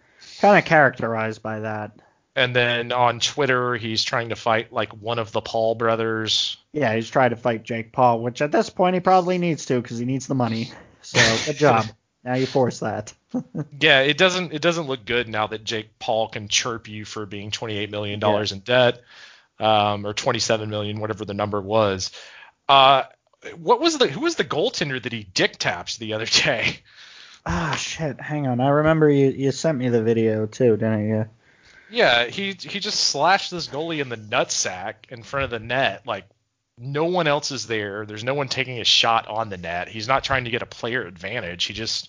kind 0.41 0.59
of 0.59 0.65
characterized 0.65 1.43
by 1.43 1.61
that. 1.61 1.93
And 2.35 2.57
then 2.57 2.93
on 2.93 3.21
Twitter, 3.21 3.77
he's 3.77 4.03
trying 4.03 4.31
to 4.31 4.37
fight 4.37 4.73
like 4.73 4.91
one 4.95 5.19
of 5.19 5.33
the 5.33 5.43
Paul 5.43 5.75
brothers. 5.75 6.57
Yeah, 6.73 6.95
he's 6.95 7.11
trying 7.11 7.31
to 7.31 7.37
fight 7.37 7.63
Jake 7.63 7.93
Paul, 7.93 8.21
which 8.23 8.41
at 8.41 8.51
this 8.53 8.71
point 8.71 8.95
he 8.95 9.01
probably 9.01 9.37
needs 9.37 9.67
to 9.67 9.81
because 9.81 9.99
he 9.99 10.07
needs 10.07 10.27
the 10.27 10.35
money. 10.35 10.71
So 11.03 11.21
good 11.45 11.57
job. 11.57 11.87
now 12.25 12.35
you 12.35 12.47
force 12.47 12.81
that. 12.81 13.13
Yeah, 13.81 14.01
it 14.01 14.19
doesn't 14.19 14.53
it 14.53 14.61
doesn't 14.63 14.87
look 14.87 15.05
good 15.05 15.29
now 15.29 15.47
that 15.47 15.65
Jake 15.65 15.99
Paul 15.99 16.29
can 16.29 16.49
chirp 16.49 16.89
you 16.89 17.05
for 17.05 17.27
being 17.27 17.51
28 17.51 17.91
million 17.91 18.21
dollars 18.21 18.53
in 18.53 18.61
debt, 18.61 19.01
um, 19.59 20.07
or 20.07 20.13
27 20.13 20.69
million, 20.69 21.01
whatever 21.01 21.25
the 21.25 21.35
number 21.35 21.61
was. 21.61 22.11
Uh, 22.69 23.05
what 23.57 23.81
was 23.81 23.99
the 23.99 24.07
who 24.07 24.21
was 24.21 24.37
the 24.37 24.45
goaltender 24.45 25.03
that 25.03 25.13
he 25.13 25.25
dick 25.25 25.57
taps 25.59 25.97
the 25.97 26.13
other 26.15 26.27
day? 26.27 26.79
Ah, 27.45 27.75
shit. 27.75 28.21
Hang 28.21 28.47
on. 28.47 28.61
I 28.61 28.69
remember 28.69 29.11
you, 29.11 29.31
you 29.31 29.51
sent 29.51 29.77
me 29.77 29.89
the 29.89 30.01
video 30.01 30.47
too, 30.47 30.77
didn't 30.77 31.09
you? 31.09 31.29
Yeah, 31.91 32.27
he 32.27 32.53
he 32.53 32.79
just 32.79 33.01
slashed 33.01 33.51
this 33.51 33.67
goalie 33.67 34.01
in 34.01 34.09
the 34.09 34.17
nutsack 34.17 34.95
in 35.11 35.25
front 35.25 35.45
of 35.45 35.51
the 35.51 35.59
net. 35.59 36.07
Like 36.07 36.25
no 36.83 37.05
one 37.05 37.27
else 37.27 37.51
is 37.51 37.67
there. 37.67 38.05
There's 38.07 38.25
no 38.25 38.35
one 38.35 38.49
taking 38.49 38.81
a 38.81 38.85
shot 38.85 39.29
on 39.29 39.49
the 39.49 39.57
net. 39.57 39.89
He's 39.89 40.09
not 40.09 40.25
trying 40.25 40.45
to 40.45 40.51
get 40.51 40.63
a 40.63 40.67
player 40.67 41.03
advantage. 41.07 41.65
He 41.65 41.75
just 41.75 42.09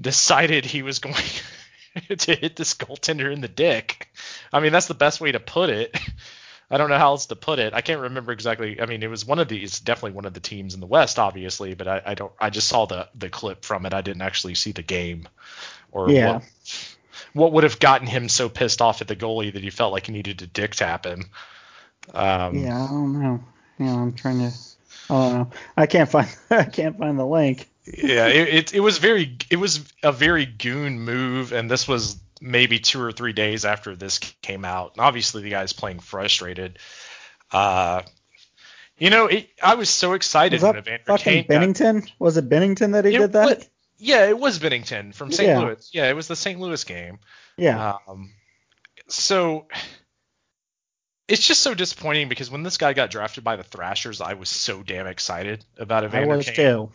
decided 0.00 0.64
he 0.64 0.82
was 0.82 0.98
going 0.98 1.14
to 2.18 2.34
hit 2.34 2.56
this 2.56 2.74
goaltender 2.74 3.32
in 3.32 3.40
the 3.40 3.48
dick. 3.48 4.08
I 4.52 4.60
mean, 4.60 4.72
that's 4.72 4.86
the 4.88 4.94
best 4.94 5.20
way 5.20 5.32
to 5.32 5.40
put 5.40 5.70
it. 5.70 5.96
I 6.70 6.78
don't 6.78 6.88
know 6.88 6.98
how 6.98 7.08
else 7.10 7.26
to 7.26 7.36
put 7.36 7.58
it. 7.58 7.74
I 7.74 7.82
can't 7.82 8.00
remember 8.00 8.32
exactly. 8.32 8.80
I 8.80 8.86
mean, 8.86 9.02
it 9.02 9.10
was 9.10 9.24
one 9.24 9.38
of 9.38 9.48
these, 9.48 9.80
definitely 9.80 10.16
one 10.16 10.24
of 10.24 10.34
the 10.34 10.40
teams 10.40 10.74
in 10.74 10.80
the 10.80 10.86
West, 10.86 11.18
obviously, 11.18 11.74
but 11.74 11.86
I, 11.86 12.02
I 12.04 12.14
don't. 12.14 12.32
I 12.40 12.50
just 12.50 12.68
saw 12.68 12.86
the 12.86 13.08
the 13.14 13.28
clip 13.28 13.64
from 13.64 13.86
it. 13.86 13.94
I 13.94 14.00
didn't 14.00 14.22
actually 14.22 14.54
see 14.54 14.72
the 14.72 14.82
game 14.82 15.28
or 15.92 16.08
Yeah. 16.10 16.32
what 16.32 16.42
what 17.34 17.52
would 17.52 17.64
have 17.64 17.78
gotten 17.78 18.06
him 18.06 18.28
so 18.28 18.48
pissed 18.48 18.80
off 18.80 19.02
at 19.02 19.08
the 19.08 19.14
goalie 19.14 19.52
that 19.52 19.62
he 19.62 19.70
felt 19.70 19.92
like 19.92 20.06
he 20.06 20.12
needed 20.12 20.38
to 20.40 20.46
dick 20.46 20.74
tap 20.74 21.04
him. 21.06 21.30
Um, 22.12 22.56
Yeah, 22.58 22.82
I 22.84 22.88
don't 22.88 23.20
know. 23.20 23.40
Yeah, 23.78 23.94
I'm 23.94 24.12
trying 24.12 24.38
to. 24.38 24.52
I 25.10 25.14
don't 25.14 25.34
know. 25.34 25.50
I 25.76 25.86
can't 25.86 26.10
find. 26.10 26.28
I 26.50 26.64
can't 26.64 26.98
find 26.98 27.18
the 27.18 27.26
link. 27.26 27.68
yeah, 27.86 28.26
it, 28.28 28.48
it 28.48 28.74
it 28.74 28.80
was 28.80 28.98
very 28.98 29.36
it 29.50 29.56
was 29.56 29.84
a 30.02 30.12
very 30.12 30.46
goon 30.46 31.00
move, 31.00 31.52
and 31.52 31.70
this 31.70 31.86
was 31.86 32.18
maybe 32.40 32.78
two 32.78 33.00
or 33.00 33.12
three 33.12 33.32
days 33.32 33.64
after 33.64 33.94
this 33.96 34.18
came 34.42 34.64
out. 34.64 34.92
And 34.96 35.00
obviously, 35.04 35.42
the 35.42 35.50
guy's 35.50 35.72
playing 35.72 35.98
frustrated. 36.00 36.78
Uh, 37.52 38.02
you 38.98 39.10
know, 39.10 39.26
it, 39.26 39.48
I 39.62 39.74
was 39.74 39.90
so 39.90 40.12
excited 40.14 40.56
Was 40.56 40.62
when 40.62 40.74
that 40.76 40.86
Evander 40.86 41.04
fucking 41.06 41.46
got- 41.48 41.60
Binnington? 41.62 42.10
Was 42.18 42.36
it 42.36 42.48
Binnington 42.48 42.92
that 42.92 43.04
he 43.04 43.14
It 43.14 43.18
did 43.18 43.32
that? 43.32 43.68
yeah, 43.98 44.26
it 44.26 44.38
was 44.38 44.58
Binnington 44.58 45.14
from 45.14 45.30
St. 45.32 45.48
Yeah. 45.48 45.58
Louis. 45.60 45.90
Yeah, 45.92 46.08
it 46.08 46.14
was 46.16 46.28
the 46.28 46.36
St. 46.36 46.58
Louis 46.60 46.82
game. 46.84 47.18
yeah. 47.56 47.98
Um, 48.08 48.32
so 49.08 49.66
it's 51.28 51.46
just 51.46 51.60
so 51.60 51.74
disappointing 51.74 52.28
because 52.28 52.50
when 52.50 52.62
this 52.62 52.76
guy 52.76 52.92
got 52.92 53.10
drafted 53.10 53.44
by 53.44 53.56
the 53.56 53.62
Thrashers, 53.62 54.20
I 54.20 54.34
was 54.34 54.48
so 54.48 54.82
damn 54.82 55.06
excited 55.06 55.64
about 55.78 56.04
Evander. 56.04 56.34
I 56.34 56.36
was 56.36 56.46
Kane. 56.46 56.54
too. 56.54 56.92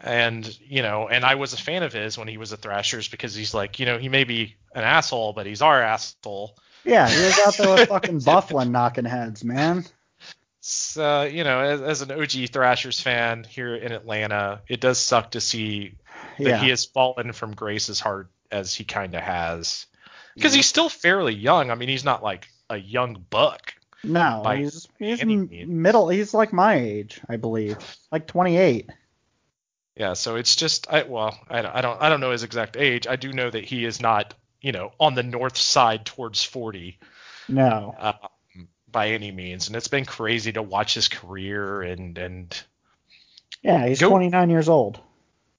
And 0.00 0.58
you 0.66 0.82
know, 0.82 1.08
and 1.08 1.24
I 1.24 1.36
was 1.36 1.52
a 1.54 1.56
fan 1.56 1.82
of 1.82 1.92
his 1.92 2.18
when 2.18 2.28
he 2.28 2.36
was 2.36 2.52
a 2.52 2.56
Thrashers 2.56 3.08
because 3.08 3.34
he's 3.34 3.54
like, 3.54 3.78
you 3.78 3.86
know, 3.86 3.98
he 3.98 4.08
may 4.08 4.24
be 4.24 4.54
an 4.74 4.84
asshole, 4.84 5.32
but 5.32 5.46
he's 5.46 5.62
our 5.62 5.80
asshole. 5.80 6.56
Yeah, 6.84 7.08
he 7.08 7.24
was 7.24 7.38
out 7.46 7.56
there 7.56 7.74
with 7.74 7.88
fucking 7.88 8.20
Byfuglien 8.20 8.70
knocking 8.70 9.06
heads, 9.06 9.42
man. 9.42 9.84
So, 10.60 11.22
you 11.22 11.44
know, 11.44 11.60
as, 11.60 11.80
as 11.80 12.02
an 12.02 12.10
OG 12.12 12.50
Thrashers 12.50 13.00
fan 13.00 13.44
here 13.44 13.74
in 13.74 13.92
Atlanta, 13.92 14.60
it 14.68 14.80
does 14.80 14.98
suck 14.98 15.30
to 15.32 15.40
see 15.40 15.94
that 16.38 16.44
Yeah. 16.46 16.58
he 16.58 16.68
has 16.70 16.84
fallen 16.84 17.32
from 17.32 17.54
grace 17.54 17.88
as 17.88 18.00
hard 18.00 18.28
as 18.50 18.74
he 18.74 18.84
kind 18.84 19.14
of 19.14 19.22
has. 19.22 19.86
Because 20.34 20.52
he's 20.52 20.66
still 20.66 20.88
fairly 20.88 21.34
young. 21.34 21.70
I 21.70 21.74
mean, 21.76 21.88
he's 21.88 22.04
not 22.04 22.22
like 22.22 22.48
a 22.70 22.76
young 22.76 23.24
buck. 23.30 23.74
No, 24.04 24.42
he's 24.56 24.86
he's 24.98 25.24
middle. 25.24 26.08
He's 26.08 26.32
like 26.34 26.52
my 26.52 26.74
age, 26.76 27.20
I 27.28 27.36
believe, 27.36 27.76
like 28.12 28.26
28. 28.26 28.90
Yeah, 29.96 30.12
so 30.12 30.36
it's 30.36 30.54
just 30.56 30.88
I 30.92 31.02
well, 31.04 31.36
I, 31.48 31.62
don't- 31.62 31.74
I 31.74 31.80
don't 31.80 32.00
I 32.02 32.08
don't 32.08 32.20
know 32.20 32.30
his 32.30 32.42
exact 32.42 32.76
age. 32.76 33.06
I 33.06 33.16
do 33.16 33.32
know 33.32 33.48
that 33.50 33.64
he 33.64 33.84
is 33.84 34.00
not, 34.00 34.34
you 34.60 34.72
know, 34.72 34.92
on 35.00 35.14
the 35.14 35.22
north 35.22 35.56
side 35.56 36.04
towards 36.04 36.44
40 36.44 36.98
No. 37.48 37.94
uh, 37.98 38.12
by 38.90 39.08
any 39.10 39.32
means, 39.32 39.66
and 39.66 39.76
it's 39.76 39.88
been 39.88 40.04
crazy 40.04 40.52
to 40.52 40.62
watch 40.62 40.94
his 40.94 41.08
career 41.08 41.82
and 41.82 42.16
and 42.18 42.62
Yeah, 43.62 43.86
he's 43.88 44.00
Go- 44.00 44.10
29 44.10 44.50
years 44.50 44.68
old. 44.68 45.00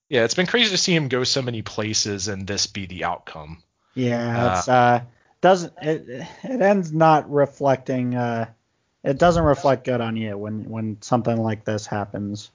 yeah, 0.10 0.24
it's 0.24 0.36
been 0.36 0.48
crazy 0.48 0.70
to 0.70 0.78
see 0.78 0.96
him 0.96 1.10
go 1.10 1.24
so 1.26 1.42
many 1.42 1.64
places 1.64 2.28
and 2.30 2.48
this 2.48 2.68
be 2.68 2.86
the 2.86 3.04
outcome. 3.04 3.62
Yeah, 3.96 4.60
it's 4.60 4.68
uh 4.70 5.02
doesn't 5.42 5.74
it 5.82 6.26
it 6.44 6.62
ends 6.62 6.92
not 6.92 7.30
reflecting 7.32 8.16
uh 8.16 8.48
it 9.04 9.18
doesn't 9.18 9.44
reflect 9.44 9.86
good 9.86 10.02
on 10.02 10.18
you 10.18 10.38
when 10.38 10.70
when 10.70 11.02
something 11.02 11.38
like 11.38 11.64
this 11.64 11.86
happens. 11.86 12.52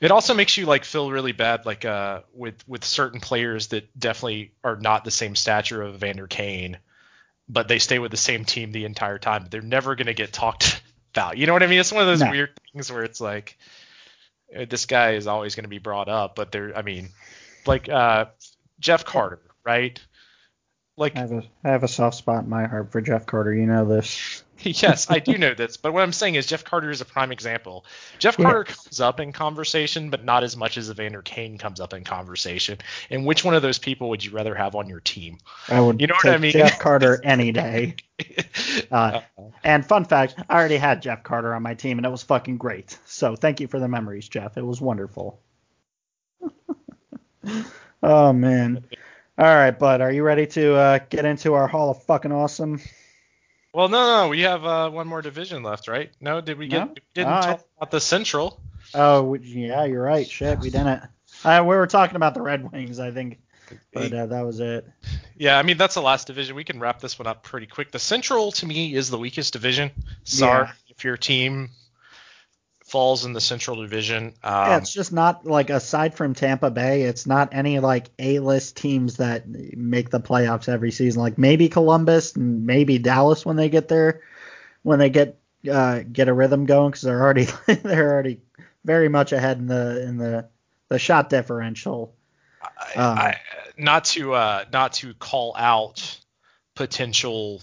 It 0.00 0.10
also 0.10 0.34
makes 0.34 0.56
you 0.56 0.66
like 0.66 0.84
feel 0.84 1.10
really 1.10 1.32
bad, 1.32 1.64
like 1.66 1.84
uh, 1.84 2.20
with 2.34 2.66
with 2.68 2.84
certain 2.84 3.20
players 3.20 3.68
that 3.68 3.98
definitely 3.98 4.52
are 4.64 4.76
not 4.76 5.04
the 5.04 5.10
same 5.10 5.36
stature 5.36 5.82
of 5.82 5.96
Vander 5.96 6.26
Kane, 6.26 6.78
but 7.48 7.68
they 7.68 7.78
stay 7.78 7.98
with 7.98 8.10
the 8.10 8.16
same 8.16 8.44
team 8.44 8.72
the 8.72 8.84
entire 8.84 9.18
time. 9.18 9.46
They're 9.50 9.62
never 9.62 9.94
gonna 9.94 10.14
get 10.14 10.32
talked 10.32 10.82
about. 11.14 11.38
You 11.38 11.46
know 11.46 11.52
what 11.52 11.62
I 11.62 11.66
mean? 11.66 11.80
It's 11.80 11.92
one 11.92 12.02
of 12.02 12.08
those 12.08 12.20
No. 12.20 12.30
weird 12.30 12.50
things 12.72 12.90
where 12.90 13.04
it's 13.04 13.20
like 13.20 13.56
uh, 14.54 14.66
this 14.68 14.86
guy 14.86 15.12
is 15.12 15.26
always 15.26 15.54
gonna 15.54 15.68
be 15.68 15.78
brought 15.78 16.08
up, 16.08 16.34
but 16.36 16.52
they're 16.52 16.76
I 16.76 16.82
mean, 16.82 17.08
like 17.66 17.88
uh, 17.88 18.26
Jeff 18.80 19.04
Carter, 19.04 19.40
right? 19.64 20.00
Like 20.96 21.16
I 21.16 21.20
have 21.20 21.32
a 21.32 21.42
I 21.64 21.68
have 21.68 21.82
a 21.82 21.88
soft 21.88 22.16
spot 22.16 22.44
in 22.44 22.50
my 22.50 22.66
heart 22.66 22.92
for 22.92 23.00
Jeff 23.00 23.26
Carter, 23.26 23.54
you 23.54 23.66
know 23.66 23.84
this. 23.84 24.42
yes, 24.62 25.10
I 25.10 25.18
do 25.18 25.36
know 25.36 25.54
this, 25.54 25.76
but 25.76 25.92
what 25.92 26.02
I'm 26.02 26.12
saying 26.12 26.36
is 26.36 26.46
Jeff 26.46 26.64
Carter 26.64 26.90
is 26.90 27.00
a 27.00 27.04
prime 27.04 27.30
example. 27.30 27.84
Jeff. 28.18 28.36
Carter 28.36 28.64
comes 28.64 29.00
up 29.00 29.20
in 29.20 29.32
conversation, 29.32 30.08
but 30.10 30.24
not 30.24 30.44
as 30.44 30.56
much 30.56 30.78
as 30.78 30.90
Evander 30.90 31.22
Kane 31.22 31.58
comes 31.58 31.80
up 31.80 31.92
in 31.92 32.04
conversation. 32.04 32.78
And 33.10 33.26
which 33.26 33.44
one 33.44 33.54
of 33.54 33.62
those 33.62 33.78
people 33.78 34.08
would 34.10 34.24
you 34.24 34.30
rather 34.30 34.54
have 34.54 34.74
on 34.74 34.88
your 34.88 35.00
team? 35.00 35.38
I 35.68 35.80
would 35.80 36.00
You 36.00 36.06
know 36.06 36.14
what 36.14 36.26
I 36.32 36.38
mean? 36.38 36.52
Jeff 36.52 36.78
Carter 36.78 37.20
any 37.24 37.52
day. 37.52 37.96
Uh, 38.90 39.20
and 39.62 39.84
fun 39.84 40.04
fact, 40.04 40.36
I 40.48 40.58
already 40.58 40.78
had 40.78 41.02
Jeff 41.02 41.22
Carter 41.22 41.54
on 41.54 41.62
my 41.62 41.74
team 41.74 41.98
and 41.98 42.06
it 42.06 42.10
was 42.10 42.22
fucking 42.22 42.56
great. 42.56 42.98
So 43.04 43.36
thank 43.36 43.60
you 43.60 43.68
for 43.68 43.78
the 43.78 43.88
memories, 43.88 44.26
Jeff. 44.28 44.56
It 44.56 44.64
was 44.64 44.80
wonderful. 44.80 45.40
oh 48.02 48.32
man. 48.32 48.86
All 49.38 49.44
right, 49.44 49.78
bud, 49.78 50.00
are 50.00 50.10
you 50.10 50.22
ready 50.22 50.46
to 50.48 50.74
uh, 50.74 50.98
get 51.10 51.24
into 51.26 51.54
our 51.54 51.66
Hall 51.66 51.90
of 51.90 52.02
Fucking 52.04 52.32
Awesome? 52.32 52.80
well, 53.74 53.88
no, 53.88 54.22
no, 54.22 54.28
we 54.30 54.40
have 54.42 54.64
uh, 54.64 54.88
one 54.88 55.06
more 55.06 55.20
division 55.20 55.62
left, 55.62 55.88
right? 55.88 56.10
No, 56.20 56.40
did 56.40 56.56
we 56.56 56.68
get? 56.68 56.86
No? 56.86 56.92
We 56.94 57.02
didn't 57.12 57.32
All 57.32 57.42
talk 57.42 57.50
right. 57.50 57.60
about 57.76 57.90
the 57.90 58.00
Central. 58.00 58.58
Oh, 58.94 59.34
yeah, 59.34 59.84
you're 59.84 60.02
right. 60.02 60.26
Shit, 60.26 60.58
we 60.60 60.70
didn't. 60.70 61.02
Uh, 61.44 61.62
we 61.66 61.76
were 61.76 61.86
talking 61.86 62.16
about 62.16 62.32
the 62.32 62.40
Red 62.40 62.72
Wings, 62.72 62.98
I 62.98 63.10
think, 63.10 63.38
but 63.92 64.10
uh, 64.10 64.24
that 64.26 64.40
was 64.46 64.60
it. 64.60 64.88
Yeah, 65.36 65.58
I 65.58 65.62
mean 65.64 65.76
that's 65.76 65.94
the 65.96 66.00
last 66.02 66.28
division. 66.28 66.56
We 66.56 66.64
can 66.64 66.80
wrap 66.80 67.00
this 67.00 67.18
one 67.18 67.26
up 67.26 67.42
pretty 67.42 67.66
quick. 67.66 67.92
The 67.92 67.98
Central 67.98 68.52
to 68.52 68.64
me 68.66 68.94
is 68.94 69.10
the 69.10 69.18
weakest 69.18 69.52
division. 69.52 69.90
Sorry 70.24 70.64
Yeah. 70.66 70.72
if 70.88 71.04
your 71.04 71.18
team 71.18 71.68
falls 72.96 73.26
in 73.26 73.34
the 73.34 73.42
Central 73.42 73.76
Division. 73.82 74.32
Um, 74.42 74.70
yeah, 74.70 74.78
it's 74.78 74.90
just 74.90 75.12
not 75.12 75.44
like 75.44 75.68
aside 75.68 76.14
from 76.14 76.32
Tampa 76.32 76.70
Bay, 76.70 77.02
it's 77.02 77.26
not 77.26 77.50
any 77.52 77.78
like 77.78 78.06
A-list 78.18 78.78
teams 78.78 79.18
that 79.18 79.46
make 79.46 80.08
the 80.08 80.18
playoffs 80.18 80.66
every 80.66 80.90
season. 80.90 81.20
Like 81.20 81.36
maybe 81.36 81.68
Columbus 81.68 82.36
and 82.36 82.64
maybe 82.64 82.96
Dallas 82.96 83.44
when 83.44 83.56
they 83.56 83.68
get 83.68 83.88
there, 83.88 84.22
when 84.82 84.98
they 84.98 85.10
get 85.10 85.38
uh, 85.70 86.04
get 86.10 86.28
a 86.28 86.32
rhythm 86.32 86.64
going 86.64 86.92
because 86.92 87.02
they're 87.02 87.20
already 87.20 87.48
they're 87.66 88.10
already 88.10 88.40
very 88.82 89.10
much 89.10 89.32
ahead 89.32 89.58
in 89.58 89.66
the 89.66 90.02
in 90.02 90.16
the 90.16 90.48
the 90.88 90.98
shot 90.98 91.28
differential. 91.28 92.14
I, 92.62 92.94
Um, 92.94 93.18
I, 93.18 93.36
not 93.76 94.06
to 94.06 94.32
uh, 94.32 94.64
not 94.72 94.94
to 94.94 95.12
call 95.12 95.54
out 95.54 96.18
potential 96.74 97.60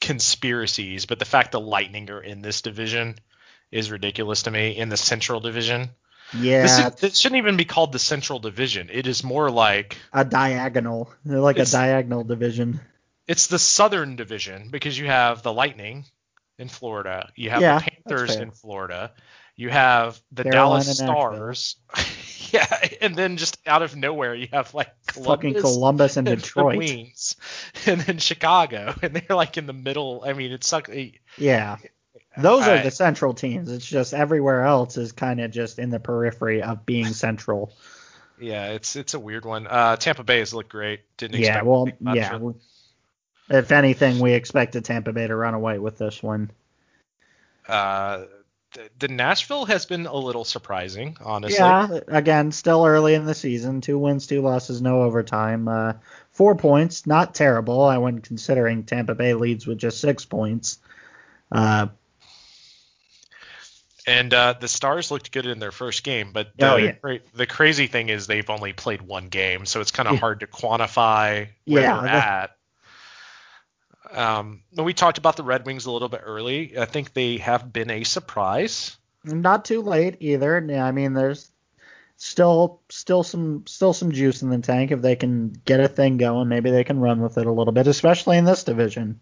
conspiracies, 0.00 1.04
but 1.04 1.18
the 1.18 1.26
fact 1.26 1.52
the 1.52 1.60
Lightning 1.60 2.08
are 2.08 2.22
in 2.22 2.40
this 2.40 2.62
division 2.62 3.16
is 3.74 3.90
ridiculous 3.90 4.44
to 4.44 4.50
me. 4.50 4.76
In 4.76 4.88
the 4.88 4.96
Central 4.96 5.40
Division, 5.40 5.90
Yeah, 6.32 6.62
This, 6.62 6.78
is, 6.78 6.94
this 7.00 7.18
shouldn't 7.18 7.38
even 7.38 7.56
be 7.56 7.64
called 7.64 7.92
the 7.92 7.98
Central 7.98 8.38
Division. 8.38 8.88
It 8.90 9.06
is 9.06 9.24
more 9.24 9.50
like 9.50 9.98
a 10.12 10.24
diagonal. 10.24 11.12
They're 11.24 11.40
like 11.40 11.58
a 11.58 11.64
diagonal 11.66 12.24
division. 12.24 12.80
it's 13.26 13.48
the 13.48 13.58
Southern 13.58 14.16
Division 14.16 14.68
because 14.70 14.98
you 14.98 15.06
have 15.06 15.42
the 15.42 15.52
Lightning 15.52 16.04
in 16.58 16.68
Florida, 16.68 17.30
you 17.34 17.50
have 17.50 17.60
Yeah, 17.60 17.78
the 17.78 17.90
Panthers 17.90 18.36
in 18.36 18.52
Florida, 18.52 19.12
you 19.56 19.70
have 19.70 20.20
the 20.30 20.44
Carolina, 20.44 20.84
Dallas 20.84 20.96
Stars, 20.96 21.76
yeah, 22.52 22.88
and 23.00 23.16
then 23.16 23.36
just 23.36 23.58
out 23.66 23.82
of 23.82 23.96
nowhere 23.96 24.34
you 24.34 24.48
have 24.52 24.72
like 24.72 24.92
Columbus, 25.06 25.26
Fucking 25.26 25.54
Columbus 25.60 26.16
and 26.16 26.28
and 26.28 26.38
Detroit. 26.42 26.76
Queens, 26.76 27.36
and 27.86 28.00
then 28.02 28.18
Chicago, 28.18 28.94
and 29.02 29.14
they're 29.14 29.36
like 29.36 29.56
in 29.58 29.66
the 29.66 29.72
middle. 29.72 30.22
I 30.24 30.32
mean, 30.32 30.52
it's 30.52 30.68
suck. 30.68 30.88
Yeah. 31.38 31.76
Those 32.38 32.66
are 32.66 32.76
I- 32.76 32.82
the 32.82 32.90
central 32.90 33.34
teams. 33.34 33.70
It's 33.70 33.86
just 33.86 34.14
everywhere 34.14 34.62
else 34.64 34.96
is 34.96 35.12
kind 35.12 35.40
of 35.40 35.50
just 35.50 35.78
in 35.78 35.90
the 35.90 36.00
periphery 36.00 36.62
of 36.62 36.84
being 36.86 37.06
central. 37.12 37.72
Yeah, 38.40 38.72
it's 38.72 38.96
it's 38.96 39.14
a 39.14 39.20
weird 39.20 39.44
one. 39.44 39.66
Uh, 39.68 39.96
Tampa 39.96 40.24
Bay 40.24 40.40
has 40.40 40.52
looked 40.52 40.70
great. 40.70 41.00
Didn't 41.16 41.40
yeah, 41.40 41.62
well, 41.62 41.88
yeah. 42.00 42.36
we- 42.36 42.54
If 43.48 43.70
anything, 43.70 44.18
we 44.18 44.32
expected 44.32 44.84
Tampa 44.84 45.12
Bay 45.12 45.26
to 45.26 45.36
run 45.36 45.54
away 45.54 45.78
with 45.78 45.98
this 45.98 46.22
one. 46.22 46.50
Uh, 47.68 48.24
the, 48.72 48.88
the 48.98 49.08
Nashville 49.08 49.64
has 49.66 49.86
been 49.86 50.06
a 50.06 50.16
little 50.16 50.44
surprising, 50.44 51.16
honestly. 51.24 51.58
Yeah, 51.58 52.00
again, 52.08 52.50
still 52.52 52.84
early 52.84 53.14
in 53.14 53.24
the 53.24 53.34
season. 53.34 53.80
Two 53.80 53.98
wins, 53.98 54.26
two 54.26 54.42
losses, 54.42 54.82
no 54.82 55.02
overtime. 55.02 55.68
Uh, 55.68 55.92
four 56.32 56.56
points, 56.56 57.06
not 57.06 57.34
terrible. 57.34 57.82
I 57.84 57.98
when 57.98 58.20
considering 58.20 58.82
Tampa 58.82 59.14
Bay 59.14 59.34
leads 59.34 59.66
with 59.66 59.78
just 59.78 60.00
six 60.00 60.24
points. 60.24 60.78
Uh, 61.52 61.86
And 64.06 64.34
uh, 64.34 64.54
the 64.60 64.68
Stars 64.68 65.10
looked 65.10 65.32
good 65.32 65.46
in 65.46 65.58
their 65.58 65.72
first 65.72 66.04
game, 66.04 66.32
but 66.32 66.48
the, 66.58 66.70
Oh, 66.72 66.76
yeah. 66.76 67.18
the 67.34 67.46
crazy 67.46 67.86
thing 67.86 68.10
is 68.10 68.26
they've 68.26 68.48
only 68.50 68.72
played 68.74 69.00
one 69.00 69.28
game, 69.28 69.64
so 69.64 69.80
it's 69.80 69.90
kind 69.90 70.08
of 70.08 70.14
Yeah. 70.14 70.20
hard 70.20 70.40
to 70.40 70.46
quantify 70.46 71.48
where 71.64 71.82
Yeah, 71.82 72.00
they're 72.02 72.08
at. 72.08 72.50
Um, 74.12 74.62
when 74.74 74.84
we 74.84 74.92
talked 74.92 75.16
about 75.18 75.36
the 75.36 75.42
Red 75.42 75.64
Wings 75.66 75.86
a 75.86 75.90
little 75.90 76.10
bit 76.10 76.20
early. 76.24 76.78
I 76.78 76.84
think 76.84 77.14
they 77.14 77.38
have 77.38 77.72
been 77.72 77.90
a 77.90 78.04
surprise. 78.04 78.96
not 79.24 79.64
too 79.64 79.80
late 79.80 80.16
either. 80.20 80.56
I 80.58 80.92
mean, 80.92 81.14
there's 81.14 81.50
still 82.18 82.80
still 82.90 83.22
some 83.22 83.64
still 83.66 83.94
some 83.94 84.12
juice 84.12 84.42
in 84.42 84.50
the 84.50 84.58
tank 84.58 84.90
if 84.90 85.00
they 85.00 85.16
can 85.16 85.48
get 85.64 85.80
a 85.80 85.88
thing 85.88 86.18
going. 86.18 86.48
Maybe 86.48 86.70
they 86.70 86.84
can 86.84 87.00
run 87.00 87.22
with 87.22 87.38
it 87.38 87.46
a 87.46 87.50
little 87.52 87.72
bit, 87.72 87.86
especially 87.86 88.36
in 88.36 88.44
this 88.44 88.64
division. 88.64 89.18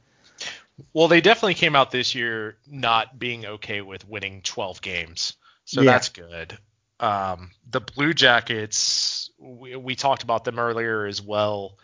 Well, 0.93 1.09
they 1.09 1.21
definitely 1.21 1.55
came 1.55 1.77
out 1.77 1.91
this 1.91 2.15
year 2.15 2.57
not 2.67 3.19
being 3.19 3.47
okay 3.47 3.81
with 3.81 4.09
winning 4.09 4.43
12 4.43 4.81
games, 4.81 5.35
so 5.65 5.83
Yeah. 5.83 5.93
that's 5.93 6.09
good. 6.09 6.59
Um, 7.01 7.51
the 7.71 7.81
Blue 7.81 8.15
Jackets, 8.15 9.31
we, 9.39 9.75
we 9.77 9.97
talked 9.97 10.23
about 10.23 10.45
them 10.45 10.59
earlier 10.59 11.07
as 11.07 11.21
well. 11.21 11.79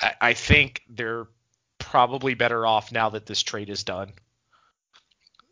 I, 0.00 0.14
I 0.20 0.32
think 0.34 0.82
they're 0.88 1.26
probably 1.78 2.34
better 2.34 2.66
off 2.66 2.92
now 2.92 3.10
that 3.10 3.26
this 3.26 3.42
trade 3.42 3.70
is 3.70 3.84
done. 3.84 4.12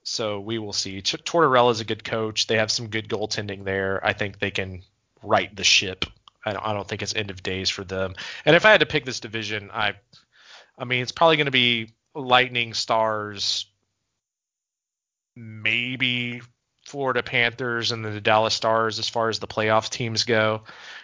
So 0.05 0.39
we 0.39 0.59
will 0.59 0.73
see. 0.73 1.03
T- 1.03 1.16
Tortorella 1.19 1.73
is 1.73 1.81
a 1.81 1.85
good 1.85 2.05
coach. 2.05 2.47
They 2.47 2.59
have 2.59 2.70
some 2.70 2.89
good 2.89 3.09
goaltending 3.09 3.65
there. 3.65 4.05
I 4.07 4.12
think 4.12 4.39
they 4.39 4.53
can 4.53 4.82
right 5.23 5.55
the 5.55 5.65
ship. 5.65 6.05
I 6.44 6.53
don't, 6.53 6.65
I 6.65 6.73
don't 6.73 6.86
think 6.86 7.03
it's 7.03 7.16
end 7.16 7.31
of 7.31 7.43
days 7.43 7.70
for 7.70 7.82
them. 7.82 8.15
And 8.44 8.55
if 8.55 8.65
I 8.65 8.70
had 8.70 8.81
to 8.81 8.86
pick 8.86 9.05
this 9.05 9.19
division, 9.19 9.69
I, 9.73 9.94
I 10.78 10.85
mean, 10.85 11.03
it's 11.03 11.11
probably 11.11 11.36
going 11.36 11.47
to 11.47 11.51
be 11.51 11.90
Lightning, 12.16 12.74
Stars, 12.74 13.66
maybe 15.36 16.40
Florida 16.86 17.22
Panthers, 17.22 17.93
and 17.93 18.05
the 18.05 18.20
Dallas 18.20 18.55
Stars 18.55 18.98
as 18.98 19.09
far 19.09 19.28
as 19.28 19.38
the 19.38 19.47
playoff 19.47 19.90
teams 19.90 20.24
go. 20.24 20.62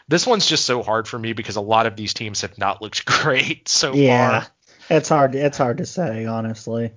This 0.09 0.27
one's 0.27 0.47
just 0.47 0.65
so 0.65 0.83
hard 0.83 1.07
for 1.09 1.19
me 1.19 1.33
because 1.33 1.57
a 1.57 1.61
lot 1.61 1.87
of 1.87 1.97
these 1.97 2.15
teams 2.15 2.41
have 2.43 2.57
not 2.59 2.83
looked 2.83 3.05
great 3.23 3.69
so 3.69 3.95
Yeah, 3.97 4.41
far. 4.41 4.47
it's 4.91 5.09
hard. 5.09 5.35
It's 5.35 5.59
hard 5.59 5.79
to 5.79 5.87
say, 5.87 6.27
honestly. 6.27 6.93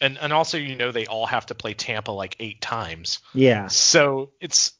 And 0.00 0.16
and 0.18 0.32
also 0.32 0.56
you 0.56 0.76
know 0.76 0.92
they 0.92 1.06
all 1.06 1.26
have 1.26 1.46
to 1.46 1.54
play 1.54 1.74
Tampa 1.74 2.10
like 2.10 2.36
eight 2.40 2.60
times. 2.60 3.18
Yeah, 3.34 3.66
So 3.68 4.30
it's 4.40 4.72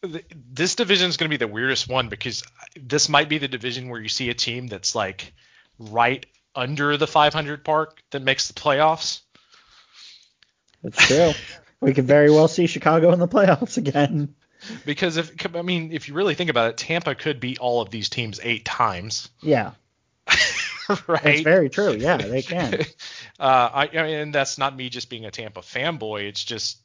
this 0.00 0.76
division 0.76 1.08
is 1.08 1.16
going 1.16 1.28
to 1.28 1.36
be 1.36 1.44
the 1.44 1.52
weirdest 1.52 1.88
one 1.88 2.08
because 2.08 2.44
this 2.80 3.08
might 3.08 3.28
be 3.28 3.38
the 3.38 3.48
division 3.48 3.88
where 3.88 4.00
you 4.00 4.08
see 4.08 4.30
a 4.30 4.34
team 4.34 4.68
that's 4.68 4.94
like 4.94 5.32
right 5.80 6.24
under 6.58 6.96
the 6.96 7.06
500 7.06 7.66
mark 7.66 8.02
that 8.10 8.22
makes 8.22 8.48
the 8.48 8.54
playoffs. 8.54 9.20
it's 10.82 11.06
true. 11.06 11.32
we 11.80 11.94
could 11.94 12.06
very 12.06 12.30
well 12.30 12.48
see 12.48 12.66
Chicago 12.66 13.12
in 13.12 13.20
the 13.20 13.28
playoffs 13.28 13.76
again. 13.76 14.34
Because 14.84 15.16
if 15.18 15.30
I 15.54 15.62
mean 15.62 15.92
if 15.92 16.08
you 16.08 16.14
really 16.14 16.34
think 16.34 16.50
about 16.50 16.70
it, 16.70 16.76
Tampa 16.76 17.14
could 17.14 17.38
beat 17.38 17.60
all 17.60 17.80
of 17.80 17.90
these 17.90 18.08
teams 18.08 18.40
eight 18.42 18.64
times, 18.64 19.30
Yeah, 19.40 19.70
right? 21.06 21.24
it's 21.26 21.40
very 21.42 21.70
true. 21.70 21.92
Yeah, 21.92 22.16
they 22.16 22.42
can. 22.42 22.74
uh, 23.38 23.70
I, 23.72 23.82
I 23.92 24.02
mean, 24.02 24.14
and 24.16 24.34
that's 24.34 24.58
not 24.58 24.74
me 24.74 24.88
just 24.88 25.10
being 25.10 25.26
a 25.26 25.30
Tampa 25.30 25.60
fanboy. 25.60 26.24
It's 26.24 26.42
just 26.42 26.78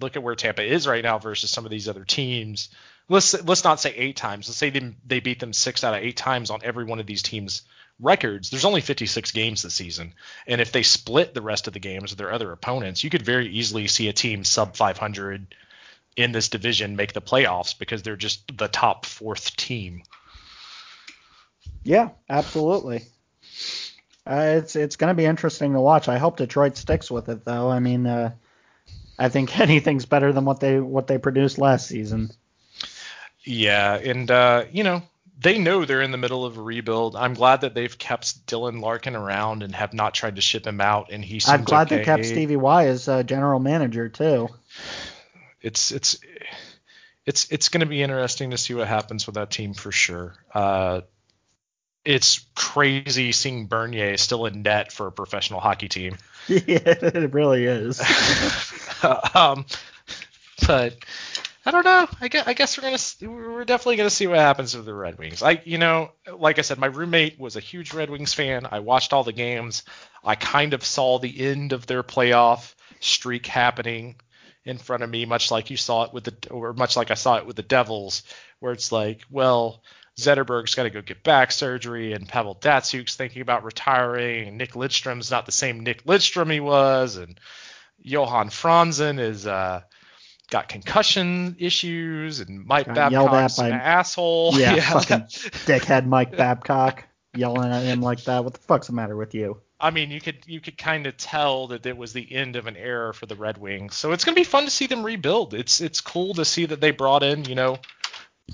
look 0.00 0.16
at 0.16 0.22
where 0.24 0.34
Tampa 0.34 0.64
is 0.64 0.88
right 0.88 1.04
now 1.04 1.20
versus 1.20 1.48
some 1.50 1.64
of 1.64 1.70
these 1.70 1.88
other 1.88 2.04
teams. 2.04 2.70
Let's 3.08 3.40
let's 3.44 3.62
not 3.62 3.78
say 3.78 3.94
eight 3.94 4.16
times. 4.16 4.48
Let's 4.48 4.58
say 4.58 4.70
they, 4.70 4.92
they 5.06 5.20
beat 5.20 5.38
them 5.38 5.52
six 5.52 5.84
out 5.84 5.94
of 5.94 6.02
eight 6.02 6.16
times 6.16 6.50
on 6.50 6.58
every 6.64 6.84
one 6.84 6.98
of 6.98 7.06
these 7.06 7.22
teams' 7.22 7.62
records. 8.02 8.50
There's 8.50 8.64
only 8.64 8.80
56 8.80 9.30
games 9.30 9.62
this 9.62 9.74
season, 9.74 10.14
and 10.46 10.60
if 10.60 10.72
they 10.72 10.82
split 10.82 11.34
the 11.34 11.42
rest 11.42 11.66
of 11.66 11.72
the 11.72 11.80
games 11.80 12.10
with 12.10 12.18
their 12.18 12.32
other 12.32 12.52
opponents, 12.52 13.04
you 13.04 13.10
could 13.10 13.22
very 13.22 13.48
easily 13.48 13.86
see 13.86 14.08
a 14.08 14.12
team 14.12 14.44
sub 14.44 14.76
500 14.76 15.54
in 16.16 16.32
this 16.32 16.48
division 16.48 16.96
make 16.96 17.12
the 17.12 17.22
playoffs 17.22 17.78
because 17.78 18.02
they're 18.02 18.16
just 18.16 18.56
the 18.56 18.68
top 18.68 19.06
fourth 19.06 19.56
team. 19.56 20.02
Yeah, 21.84 22.10
absolutely. 22.28 23.04
Uh, 24.26 24.54
it's 24.58 24.76
it's 24.76 24.96
going 24.96 25.08
to 25.08 25.14
be 25.14 25.24
interesting 25.24 25.72
to 25.72 25.80
watch. 25.80 26.08
I 26.08 26.18
hope 26.18 26.36
Detroit 26.36 26.76
sticks 26.76 27.10
with 27.10 27.28
it, 27.28 27.44
though. 27.44 27.68
I 27.68 27.80
mean, 27.80 28.06
uh, 28.06 28.32
I 29.18 29.28
think 29.28 29.58
anything's 29.60 30.06
better 30.06 30.32
than 30.32 30.44
what 30.44 30.60
they 30.60 30.78
what 30.80 31.06
they 31.06 31.18
produced 31.18 31.58
last 31.58 31.88
season. 31.88 32.30
Yeah, 33.44 33.94
and 33.94 34.30
uh, 34.30 34.64
you 34.70 34.84
know 34.84 35.02
they 35.42 35.58
know 35.58 35.84
they're 35.84 36.02
in 36.02 36.10
the 36.10 36.18
middle 36.18 36.44
of 36.44 36.56
a 36.56 36.62
rebuild. 36.62 37.16
I'm 37.16 37.34
glad 37.34 37.62
that 37.62 37.74
they've 37.74 37.96
kept 37.96 38.46
Dylan 38.46 38.80
Larkin 38.80 39.16
around 39.16 39.62
and 39.62 39.74
have 39.74 39.92
not 39.92 40.14
tried 40.14 40.36
to 40.36 40.42
ship 40.42 40.66
him 40.66 40.80
out. 40.80 41.10
And 41.10 41.24
he 41.24 41.40
seems 41.40 41.52
I'm 41.52 41.64
glad 41.64 41.88
okay. 41.88 41.98
they 41.98 42.04
kept 42.04 42.24
Stevie 42.24 42.56
Y 42.56 42.86
as 42.86 43.08
uh, 43.08 43.22
general 43.22 43.60
manager 43.60 44.08
too. 44.08 44.48
It's 45.60 45.92
it's 45.92 46.18
it's 47.26 47.50
it's 47.50 47.68
going 47.68 47.80
to 47.80 47.86
be 47.86 48.02
interesting 48.02 48.50
to 48.50 48.58
see 48.58 48.74
what 48.74 48.88
happens 48.88 49.26
with 49.26 49.34
that 49.34 49.50
team 49.50 49.74
for 49.74 49.92
sure. 49.92 50.34
Uh, 50.52 51.02
it's 52.04 52.44
crazy 52.54 53.32
seeing 53.32 53.66
Bernier 53.66 54.16
still 54.16 54.46
in 54.46 54.62
net 54.62 54.92
for 54.92 55.06
a 55.06 55.12
professional 55.12 55.60
hockey 55.60 55.88
team. 55.88 56.16
yeah, 56.48 56.80
it 56.84 57.32
really 57.32 57.64
is. 57.64 58.00
um, 59.34 59.66
but 60.66 60.96
I 61.64 61.70
don't 61.70 61.84
know. 61.84 62.08
I 62.20 62.28
guess, 62.28 62.46
I 62.46 62.54
guess 62.54 62.76
we're 62.76 62.82
gonna 62.82 63.32
we're 63.32 63.64
definitely 63.64 63.96
gonna 63.96 64.10
see 64.10 64.26
what 64.26 64.38
happens 64.38 64.76
with 64.76 64.84
the 64.84 64.94
Red 64.94 65.18
Wings. 65.18 65.42
I 65.42 65.62
you 65.64 65.78
know 65.78 66.10
like 66.36 66.58
I 66.58 66.62
said, 66.62 66.78
my 66.78 66.86
roommate 66.88 67.38
was 67.38 67.54
a 67.56 67.60
huge 67.60 67.92
Red 67.92 68.10
Wings 68.10 68.34
fan. 68.34 68.66
I 68.70 68.80
watched 68.80 69.12
all 69.12 69.22
the 69.22 69.32
games. 69.32 69.84
I 70.24 70.34
kind 70.34 70.74
of 70.74 70.84
saw 70.84 71.18
the 71.18 71.46
end 71.46 71.72
of 71.72 71.86
their 71.86 72.02
playoff 72.02 72.74
streak 73.00 73.46
happening 73.46 74.16
in 74.64 74.78
front 74.78 75.02
of 75.04 75.10
me, 75.10 75.24
much 75.24 75.50
like 75.50 75.70
you 75.70 75.76
saw 75.76 76.04
it 76.04 76.12
with 76.12 76.24
the 76.24 76.50
or 76.50 76.72
much 76.72 76.96
like 76.96 77.12
I 77.12 77.14
saw 77.14 77.36
it 77.36 77.46
with 77.46 77.56
the 77.56 77.62
Devils, 77.62 78.24
where 78.58 78.72
it's 78.72 78.92
like, 78.92 79.22
well. 79.30 79.82
Zetterberg's 80.18 80.74
got 80.74 80.82
to 80.82 80.90
go 80.90 81.00
get 81.00 81.22
back 81.22 81.50
surgery, 81.50 82.12
and 82.12 82.28
Pavel 82.28 82.54
Datsyuk's 82.54 83.16
thinking 83.16 83.40
about 83.40 83.64
retiring, 83.64 84.46
and 84.46 84.58
Nick 84.58 84.72
Lidstrom's 84.72 85.30
not 85.30 85.46
the 85.46 85.52
same 85.52 85.80
Nick 85.80 86.04
Lidstrom 86.04 86.52
he 86.52 86.60
was, 86.60 87.16
and 87.16 87.40
Johan 87.98 88.50
Franzen 88.50 89.18
is 89.18 89.46
uh, 89.46 89.80
got 90.52 90.68
concussion 90.68 91.56
issues, 91.58 92.40
and 92.40 92.64
Mike 92.66 92.86
Got 92.86 93.10
Babcock's 93.10 93.58
an 93.58 93.72
asshole. 93.72 94.56
Yeah, 94.58 94.74
fucking 94.80 95.26
dickhead 95.66 96.06
Mike 96.06 96.36
Babcock 96.36 97.04
yelling 97.34 97.72
at 97.72 97.82
him 97.82 98.02
like 98.02 98.22
that. 98.24 98.44
What 98.44 98.52
the 98.52 98.60
fuck's 98.60 98.88
the 98.88 98.92
matter 98.92 99.16
with 99.16 99.34
you? 99.34 99.60
I 99.80 99.90
mean, 99.90 100.10
you 100.10 100.20
could 100.20 100.44
you 100.46 100.60
could 100.60 100.76
kind 100.76 101.06
of 101.06 101.16
tell 101.16 101.68
that 101.68 101.86
it 101.86 101.96
was 101.96 102.12
the 102.12 102.30
end 102.30 102.56
of 102.56 102.66
an 102.66 102.76
era 102.76 103.14
for 103.14 103.26
the 103.26 103.34
Red 103.34 103.58
Wings. 103.58 103.96
So 103.96 104.12
it's 104.12 104.24
gonna 104.24 104.36
be 104.36 104.44
fun 104.44 104.64
to 104.64 104.70
see 104.70 104.86
them 104.86 105.02
rebuild. 105.04 105.54
It's 105.54 105.80
it's 105.80 106.00
cool 106.00 106.34
to 106.34 106.44
see 106.44 106.66
that 106.66 106.80
they 106.80 106.90
brought 106.90 107.22
in 107.22 107.46
you 107.46 107.54
know 107.54 107.78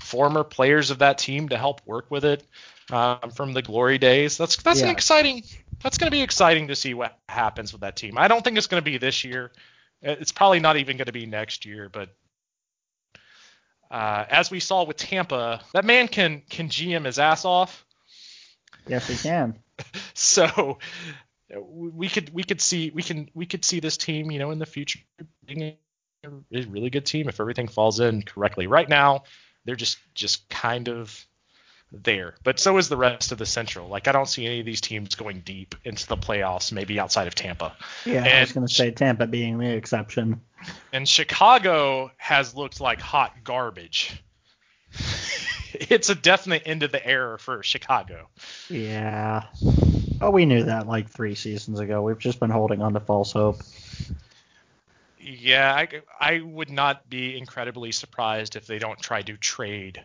former 0.01 0.43
players 0.45 0.89
of 0.89 0.99
that 0.99 1.17
team 1.17 1.49
to 1.49 1.57
help 1.57 1.81
work 1.85 2.09
with 2.09 2.23
it 2.23 2.47
um, 2.91 3.29
from 3.31 3.51
the 3.51 3.61
glory 3.61 3.97
days. 3.97 4.37
That's 4.37 4.55
that's 4.55 4.81
an 4.81 4.89
exciting. 4.89 5.43
That's 5.83 5.97
gonna 5.97 6.11
be 6.11 6.21
exciting 6.21 6.69
to 6.69 6.75
see 6.75 6.93
what 6.93 7.19
happens 7.27 7.73
with 7.73 7.81
that 7.81 7.97
team. 7.97 8.17
I 8.17 8.29
don't 8.29 8.43
think 8.43 8.57
it's 8.57 8.67
gonna 8.67 8.81
be 8.81 8.97
this 8.97 9.25
year. 9.25 9.51
It's 10.01 10.31
probably 10.31 10.59
not 10.59 10.77
even 10.77 10.97
gonna 10.97 11.11
be 11.11 11.25
next 11.25 11.65
year, 11.65 11.89
but. 11.89 12.09
Uh, 13.91 14.23
as 14.29 14.51
we 14.51 14.59
saw 14.59 14.83
with 14.83 14.97
Tampa, 14.97 15.61
that 15.73 15.83
man 15.83 16.07
can 16.07 16.43
can 16.47 16.69
GM 16.69 17.05
his 17.05 17.17
ass 17.17 17.43
off. 17.43 17.83
Yes, 18.87 19.07
he 19.07 19.15
can. 19.15 19.57
so 20.13 20.77
we 21.57 22.07
could 22.07 22.33
we 22.33 22.43
could 22.43 22.61
see 22.61 22.91
we 22.91 23.01
can 23.01 23.29
we 23.33 23.45
could 23.45 23.65
see 23.65 23.79
this 23.79 23.97
team 23.97 24.29
you 24.29 24.39
know 24.39 24.51
in 24.51 24.59
the 24.59 24.65
future 24.65 24.99
being 25.45 25.75
a 26.23 26.31
really 26.51 26.89
good 26.89 27.05
team 27.05 27.29
if 27.29 27.39
everything 27.39 27.67
falls 27.67 27.99
in 27.99 28.21
correctly. 28.21 28.67
Right 28.67 28.87
now, 28.87 29.23
they're 29.65 29.75
just 29.75 29.97
just 30.13 30.49
kind 30.49 30.89
of 30.89 31.25
there. 31.91 32.35
But 32.43 32.59
so 32.59 32.77
is 32.77 32.89
the 32.89 32.97
rest 32.97 33.31
of 33.31 33.37
the 33.37 33.45
Central. 33.45 33.87
Like 33.87 34.07
I 34.07 34.11
don't 34.11 34.27
see 34.27 34.45
any 34.45 34.59
of 34.59 34.65
these 34.65 34.81
teams 34.81 35.15
going 35.15 35.41
deep 35.41 35.75
into 35.83 36.07
the 36.07 36.17
playoffs, 36.17 36.71
maybe 36.71 36.99
outside 36.99 37.27
of 37.27 37.35
Tampa. 37.35 37.75
Yeah, 38.05 38.23
I 38.23 38.41
was 38.41 38.51
going 38.51 38.67
to 38.67 38.73
say 38.73 38.91
Tampa 38.91 39.27
being 39.27 39.57
the 39.57 39.73
exception. 39.73 40.41
And 40.93 41.07
Chicago 41.07 42.11
has 42.17 42.55
looked 42.55 42.81
like 42.81 42.99
hot 42.99 43.43
garbage. 43.43 44.21
it's 45.73 46.09
a 46.09 46.15
definite 46.15 46.63
end 46.65 46.83
of 46.83 46.91
the 46.91 47.05
era 47.05 47.39
for 47.39 47.63
Chicago. 47.63 48.27
Yeah. 48.69 49.43
Oh, 50.21 50.31
we 50.31 50.45
knew 50.45 50.63
that 50.63 50.87
like 50.87 51.09
three 51.09 51.35
seasons 51.35 51.79
ago. 51.79 52.01
We've 52.01 52.19
just 52.19 52.39
been 52.39 52.49
holding 52.49 52.81
on 52.81 52.93
to 52.93 52.99
false 52.99 53.31
hope. 53.31 53.61
Yeah, 55.21 55.73
I, 55.73 56.01
I 56.19 56.39
would 56.41 56.69
not 56.69 57.09
be 57.09 57.37
incredibly 57.37 57.91
surprised 57.91 58.55
if 58.55 58.65
they 58.65 58.79
don't 58.79 58.99
try 58.99 59.21
to 59.21 59.37
trade 59.37 60.03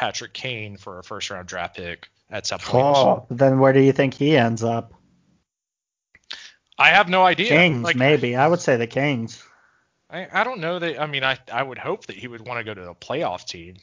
Patrick 0.00 0.32
Kane 0.32 0.78
for 0.78 0.98
a 0.98 1.04
first 1.04 1.28
round 1.28 1.46
draft 1.46 1.76
pick 1.76 2.08
at 2.30 2.46
some 2.46 2.58
point. 2.58 2.96
Oh, 2.96 3.26
then 3.28 3.58
where 3.58 3.74
do 3.74 3.80
you 3.80 3.92
think 3.92 4.14
he 4.14 4.34
ends 4.34 4.64
up? 4.64 4.94
I 6.78 6.88
have 6.88 7.10
no 7.10 7.22
idea. 7.22 7.48
Kings, 7.48 7.82
like, 7.82 7.96
maybe. 7.96 8.34
I 8.34 8.48
would 8.48 8.62
say 8.62 8.78
the 8.78 8.86
Kings. 8.86 9.44
I, 10.08 10.26
I 10.32 10.42
don't 10.42 10.60
know 10.60 10.78
that. 10.78 10.98
I 10.98 11.04
mean, 11.04 11.22
I 11.22 11.36
I 11.52 11.62
would 11.62 11.76
hope 11.76 12.06
that 12.06 12.16
he 12.16 12.28
would 12.28 12.40
want 12.40 12.58
to 12.60 12.64
go 12.64 12.72
to 12.72 12.88
a 12.88 12.94
playoff 12.94 13.44
team. 13.44 13.76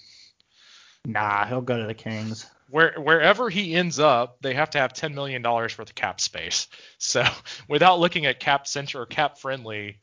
Nah, 1.06 1.46
he'll 1.46 1.62
go 1.62 1.78
to 1.78 1.86
the 1.86 1.94
Kings. 1.94 2.48
Where 2.72 2.96
wherever 2.98 3.48
he 3.48 3.76
ends 3.76 4.00
up, 4.00 4.38
they 4.42 4.56
have 4.56 4.72
to 4.72 4.80
have 4.80 4.94
ten 4.94 5.14
million 5.14 5.44
dollars 5.44 5.78
worth 5.78 5.90
of 5.90 5.96
cap 5.96 6.20
space. 6.20 6.68
So 6.98 7.24
without 7.70 8.00
looking 8.00 8.26
at 8.26 8.40
cap 8.40 8.66
center 8.66 9.04
or 9.04 9.06
cap 9.06 9.38
friendly, 9.38 10.00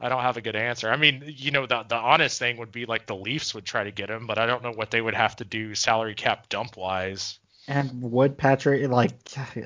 I 0.00 0.08
don't 0.08 0.22
have 0.22 0.36
a 0.36 0.40
good 0.40 0.54
answer. 0.54 0.90
I 0.90 0.96
mean, 0.96 1.24
you 1.26 1.50
know, 1.50 1.66
the 1.66 1.82
the 1.82 1.96
honest 1.96 2.38
thing 2.38 2.58
would 2.58 2.70
be 2.70 2.86
like 2.86 3.06
the 3.06 3.16
Leafs 3.16 3.54
would 3.54 3.64
try 3.64 3.84
to 3.84 3.90
get 3.90 4.08
him, 4.10 4.26
but 4.26 4.38
I 4.38 4.46
don't 4.46 4.62
know 4.62 4.72
what 4.72 4.90
they 4.90 5.00
would 5.00 5.14
have 5.14 5.36
to 5.36 5.44
do 5.44 5.74
salary 5.74 6.14
cap 6.14 6.48
dump 6.48 6.76
wise. 6.76 7.38
And 7.66 8.02
would 8.02 8.38
Patrick 8.38 8.88
like 8.88 9.12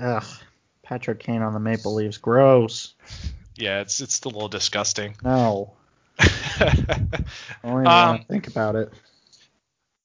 ugh, 0.01 0.25
Patrick 0.83 1.21
Kane 1.21 1.43
on 1.43 1.53
the 1.53 1.61
Maple 1.61 1.95
Leafs? 1.95 2.17
Gross. 2.17 2.95
Yeah, 3.57 3.81
it's 3.81 4.01
it's 4.01 4.21
a 4.23 4.29
little 4.29 4.49
disgusting. 4.49 5.17
No. 5.23 5.75
Only 7.65 7.87
um, 7.87 8.25
think 8.25 8.47
about 8.47 8.77
it. 8.77 8.93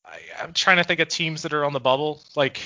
I, 0.06 0.20
I'm 0.42 0.54
trying 0.54 0.78
to 0.78 0.84
think 0.84 1.00
of 1.00 1.08
teams 1.08 1.44
that 1.44 1.54
are 1.54 1.64
on 1.64 1.74
the 1.74 1.80
bubble. 1.80 2.22
Like, 2.36 2.62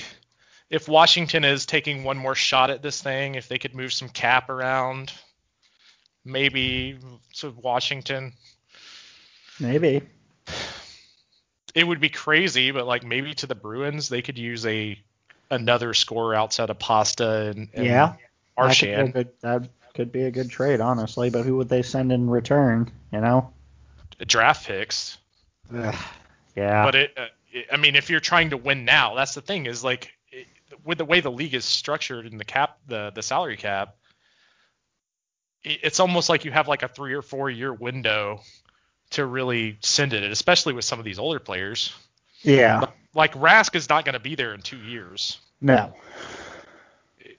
if 0.70 0.88
Washington 0.88 1.44
is 1.44 1.66
taking 1.66 2.04
one 2.04 2.18
more 2.18 2.34
shot 2.34 2.70
at 2.70 2.82
this 2.82 3.00
thing, 3.00 3.34
if 3.34 3.48
they 3.48 3.58
could 3.58 3.74
move 3.74 3.92
some 3.92 4.08
cap 4.08 4.48
around, 4.48 5.12
maybe 6.24 6.98
to 7.34 7.50
Washington. 7.50 8.32
Maybe. 9.60 10.02
It 11.74 11.84
would 11.84 12.00
be 12.00 12.10
crazy, 12.10 12.70
but 12.70 12.86
like 12.86 13.04
maybe 13.04 13.34
to 13.34 13.46
the 13.46 13.54
Bruins, 13.54 14.08
they 14.08 14.22
could 14.22 14.38
use 14.38 14.66
a 14.66 14.98
another 15.50 15.94
scorer 15.94 16.34
outside 16.34 16.70
of 16.70 16.78
Pasta 16.78 17.50
and, 17.50 17.68
and 17.74 17.86
yeah, 17.86 18.14
Marchand. 18.56 19.08
That 19.08 19.12
could, 19.12 19.12
good, 19.12 19.32
that 19.40 19.68
could 19.94 20.12
be 20.12 20.24
a 20.24 20.30
good 20.30 20.50
trade, 20.50 20.80
honestly. 20.80 21.30
But 21.30 21.44
who 21.44 21.56
would 21.56 21.68
they 21.68 21.82
send 21.82 22.12
in 22.12 22.28
return? 22.28 22.90
You 23.12 23.20
know, 23.20 23.52
draft 24.26 24.66
picks. 24.66 25.18
Ugh, 25.74 25.94
yeah. 26.56 26.84
But 26.84 26.94
it, 26.94 27.14
uh, 27.16 27.26
it, 27.52 27.66
I 27.72 27.76
mean, 27.76 27.96
if 27.96 28.10
you're 28.10 28.20
trying 28.20 28.50
to 28.50 28.56
win 28.56 28.84
now, 28.84 29.14
that's 29.14 29.34
the 29.34 29.40
thing 29.40 29.66
is 29.66 29.82
like 29.82 30.12
it, 30.30 30.46
with 30.84 30.98
the 30.98 31.04
way 31.04 31.20
the 31.20 31.30
league 31.30 31.54
is 31.54 31.64
structured 31.64 32.26
and 32.26 32.38
the 32.38 32.44
cap, 32.44 32.78
the 32.86 33.12
the 33.14 33.22
salary 33.22 33.56
cap, 33.56 33.96
it's 35.64 36.00
almost 36.00 36.28
like 36.28 36.44
you 36.44 36.50
have 36.50 36.68
like 36.68 36.82
a 36.82 36.88
three 36.88 37.14
or 37.14 37.22
four 37.22 37.50
year 37.50 37.72
window 37.72 38.40
to 39.10 39.24
really 39.24 39.78
send 39.80 40.12
it, 40.12 40.22
especially 40.30 40.72
with 40.72 40.84
some 40.84 40.98
of 40.98 41.04
these 41.04 41.18
older 41.18 41.38
players. 41.38 41.94
Yeah. 42.42 42.86
Like 43.14 43.34
Rask 43.34 43.74
is 43.76 43.88
not 43.88 44.04
going 44.04 44.14
to 44.14 44.20
be 44.20 44.34
there 44.34 44.54
in 44.54 44.62
two 44.62 44.78
years. 44.78 45.38
No. 45.60 45.94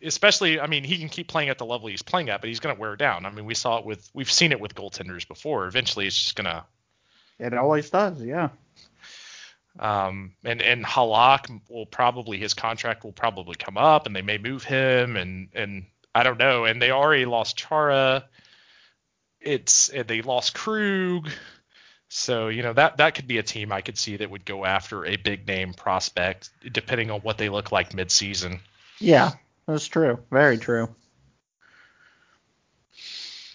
Especially, 0.02 0.60
I 0.60 0.68
mean, 0.68 0.84
he 0.84 0.98
can 0.98 1.10
keep 1.10 1.28
playing 1.28 1.50
at 1.50 1.58
the 1.58 1.66
level 1.66 1.88
he's 1.88 2.02
playing 2.02 2.30
at, 2.30 2.41
but 2.41 2.48
he's 2.48 2.60
going 2.60 2.76
to 2.76 2.80
wear 2.80 2.95
down. 2.95 3.26
I 3.26 3.32
mean, 3.32 3.45
we 3.45 3.56
saw 3.56 3.80
it 3.80 3.86
with, 3.86 4.10
we've 4.14 4.32
seen 4.32 4.52
it 4.52 4.60
with 4.60 4.76
goaltenders 4.76 5.28
before. 5.28 5.66
Eventually, 5.66 6.08
it's 6.08 6.22
just 6.22 6.36
going 6.36 6.45
to. 6.45 6.64
It 7.40 7.54
always 7.54 7.90
does, 7.90 8.22
yeah. 8.22 8.50
Um, 9.80 10.36
and 10.44 10.62
and 10.62 10.86
Halak 10.86 11.62
will 11.68 11.88
probably 11.88 12.38
his 12.38 12.54
contract 12.54 13.04
will 13.04 13.12
probably 13.12 13.56
come 13.56 13.76
up, 13.76 14.06
and 14.06 14.16
they 14.16 14.22
may 14.22 14.38
move 14.38 14.64
him, 14.64 15.18
and 15.18 15.48
and 15.56 15.86
I 16.15 16.23
don't 16.23 16.38
know. 16.38 16.65
And 16.65 16.81
they 16.81 16.91
already 16.91 17.26
lost 17.26 17.57
Chara. 17.57 18.26
It's 19.41 19.90
they 20.07 20.22
lost 20.22 20.53
Krug. 20.53 21.30
So 22.07 22.49
you 22.49 22.61
know 22.61 22.73
that 22.73 22.98
that 22.98 23.15
could 23.15 23.27
be 23.27 23.40
a 23.40 23.44
team 23.44 23.72
I 23.72 23.81
could 23.81 23.98
see 23.98 24.18
that 24.18 24.30
would 24.30 24.45
go 24.45 24.65
after 24.65 25.06
a 25.06 25.15
big 25.15 25.48
name 25.48 25.73
prospect, 25.73 26.52
depending 26.72 27.10
on 27.10 27.22
what 27.22 27.40
they 27.40 27.49
look 27.49 27.72
like 27.72 27.90
midseason. 27.91 28.60
Yeah, 28.99 29.31
that's 29.65 29.88
true. 29.88 30.19
Very 30.30 30.57
true. 30.57 30.90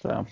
So. 0.02 0.26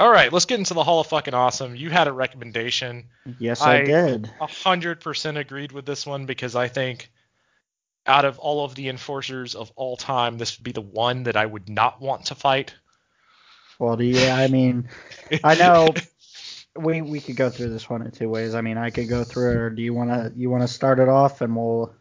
All 0.00 0.10
right, 0.10 0.32
let's 0.32 0.44
get 0.44 0.60
into 0.60 0.74
the 0.74 0.84
Hall 0.84 1.00
of 1.00 1.08
Fucking 1.08 1.34
Awesome. 1.34 1.74
You 1.74 1.90
had 1.90 2.06
a 2.06 2.12
recommendation. 2.12 3.06
Yes, 3.38 3.60
I, 3.60 3.78
I 3.78 3.84
did. 3.84 4.30
hundred 4.38 5.00
percent 5.00 5.38
agreed 5.38 5.72
with 5.72 5.86
this 5.86 6.06
one 6.06 6.24
because 6.24 6.54
I 6.54 6.68
think 6.68 7.10
out 8.08 8.24
of 8.24 8.38
all 8.38 8.64
of 8.64 8.74
the 8.74 8.88
enforcers 8.88 9.54
of 9.54 9.70
all 9.76 9.96
time, 9.96 10.38
this 10.38 10.58
would 10.58 10.64
be 10.64 10.72
the 10.72 10.80
one 10.80 11.24
that 11.24 11.36
I 11.36 11.46
would 11.46 11.68
not 11.68 12.00
want 12.00 12.26
to 12.26 12.34
fight. 12.34 12.74
Well, 13.78 14.00
yeah, 14.02 14.34
I 14.34 14.48
mean, 14.48 14.88
I 15.44 15.54
know 15.54 15.94
we 16.76 17.02
we 17.02 17.20
could 17.20 17.36
go 17.36 17.50
through 17.50 17.70
this 17.70 17.88
one 17.88 18.02
in 18.02 18.10
two 18.10 18.28
ways. 18.28 18.54
I 18.54 18.60
mean, 18.60 18.76
I 18.76 18.90
could 18.90 19.08
go 19.08 19.22
through 19.22 19.50
it, 19.50 19.56
or 19.56 19.70
do 19.70 19.82
you 19.82 19.94
want 19.94 20.10
to 20.10 20.32
you 20.34 20.50
want 20.50 20.62
to 20.62 20.68
start 20.68 20.98
it 20.98 21.08
off 21.08 21.40
and 21.40 21.54
we'll? 21.54 21.94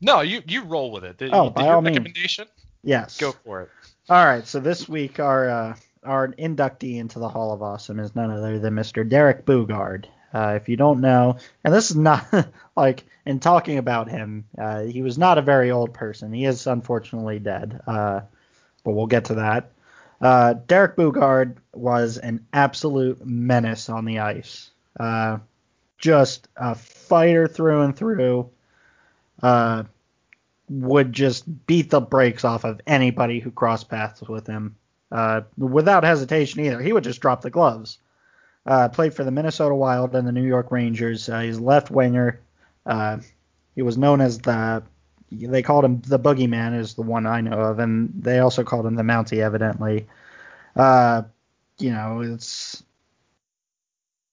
No, 0.00 0.20
you 0.20 0.42
you 0.46 0.62
roll 0.62 0.90
with 0.90 1.04
it. 1.04 1.18
Did, 1.18 1.34
oh, 1.34 1.50
by 1.50 1.68
all 1.68 1.82
recommendation? 1.82 2.44
Means. 2.44 2.66
Yes. 2.82 3.18
Go 3.18 3.32
for 3.32 3.62
it. 3.62 3.70
All 4.08 4.24
right. 4.24 4.46
So 4.46 4.60
this 4.60 4.88
week 4.88 5.20
our 5.20 5.48
uh, 5.48 5.76
our 6.04 6.28
inductee 6.28 6.96
into 6.96 7.18
the 7.18 7.28
Hall 7.28 7.52
of 7.52 7.62
Awesome 7.62 7.98
is 7.98 8.14
none 8.14 8.30
other 8.30 8.58
than 8.58 8.74
Mr. 8.74 9.06
Derek 9.06 9.44
Boogaard. 9.44 10.06
Uh, 10.34 10.54
if 10.56 10.68
you 10.68 10.76
don't 10.76 11.00
know, 11.00 11.36
and 11.64 11.72
this 11.72 11.90
is 11.90 11.96
not 11.96 12.26
like 12.76 13.04
in 13.24 13.40
talking 13.40 13.78
about 13.78 14.08
him, 14.08 14.44
uh, 14.58 14.82
he 14.82 15.02
was 15.02 15.18
not 15.18 15.38
a 15.38 15.42
very 15.42 15.70
old 15.70 15.94
person. 15.94 16.32
He 16.32 16.44
is 16.44 16.66
unfortunately 16.66 17.38
dead, 17.38 17.80
uh, 17.86 18.20
but 18.84 18.92
we'll 18.92 19.06
get 19.06 19.26
to 19.26 19.34
that. 19.36 19.72
Uh, 20.20 20.54
Derek 20.66 20.96
Boogaard 20.96 21.56
was 21.72 22.18
an 22.18 22.46
absolute 22.52 23.24
menace 23.24 23.88
on 23.88 24.04
the 24.04 24.20
ice. 24.20 24.70
Uh, 24.98 25.38
just 25.98 26.48
a 26.56 26.74
fighter 26.74 27.46
through 27.46 27.82
and 27.82 27.96
through. 27.96 28.50
Uh, 29.42 29.84
would 30.68 31.12
just 31.12 31.66
beat 31.66 31.90
the 31.90 32.00
brakes 32.00 32.44
off 32.44 32.64
of 32.64 32.80
anybody 32.88 33.38
who 33.38 33.52
crossed 33.52 33.88
paths 33.88 34.20
with 34.22 34.48
him 34.48 34.74
without 35.56 36.02
hesitation 36.02 36.64
either. 36.64 36.80
He 36.80 36.92
would 36.92 37.04
just 37.04 37.20
drop 37.20 37.42
the 37.42 37.50
gloves. 37.50 37.98
Uh, 38.66 38.88
played 38.88 39.14
for 39.14 39.22
the 39.22 39.30
Minnesota 39.30 39.74
Wild 39.74 40.16
and 40.16 40.26
the 40.26 40.32
New 40.32 40.46
York 40.46 40.72
Rangers. 40.72 41.28
Uh, 41.28 41.40
he's 41.40 41.60
left 41.60 41.90
winger. 41.90 42.40
Uh, 42.84 43.18
he 43.76 43.82
was 43.82 43.96
known 43.96 44.20
as 44.20 44.40
the 44.40 44.82
they 45.30 45.62
called 45.62 45.84
him 45.84 46.00
the 46.02 46.18
Boogeyman 46.18 46.78
is 46.78 46.94
the 46.94 47.02
one 47.02 47.26
I 47.26 47.40
know 47.40 47.58
of, 47.58 47.78
and 47.78 48.12
they 48.18 48.38
also 48.38 48.64
called 48.64 48.86
him 48.86 48.94
the 48.94 49.02
Mountie 49.02 49.42
evidently. 49.42 50.06
Uh, 50.74 51.22
you 51.78 51.90
know, 51.90 52.20
it's 52.20 52.82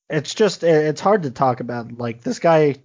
it's 0.10 0.34
just 0.34 0.64
it's 0.64 1.02
hard 1.02 1.24
to 1.24 1.32
talk 1.32 1.60
about. 1.60 1.98
Like 1.98 2.22
this 2.22 2.40
guy 2.40 2.76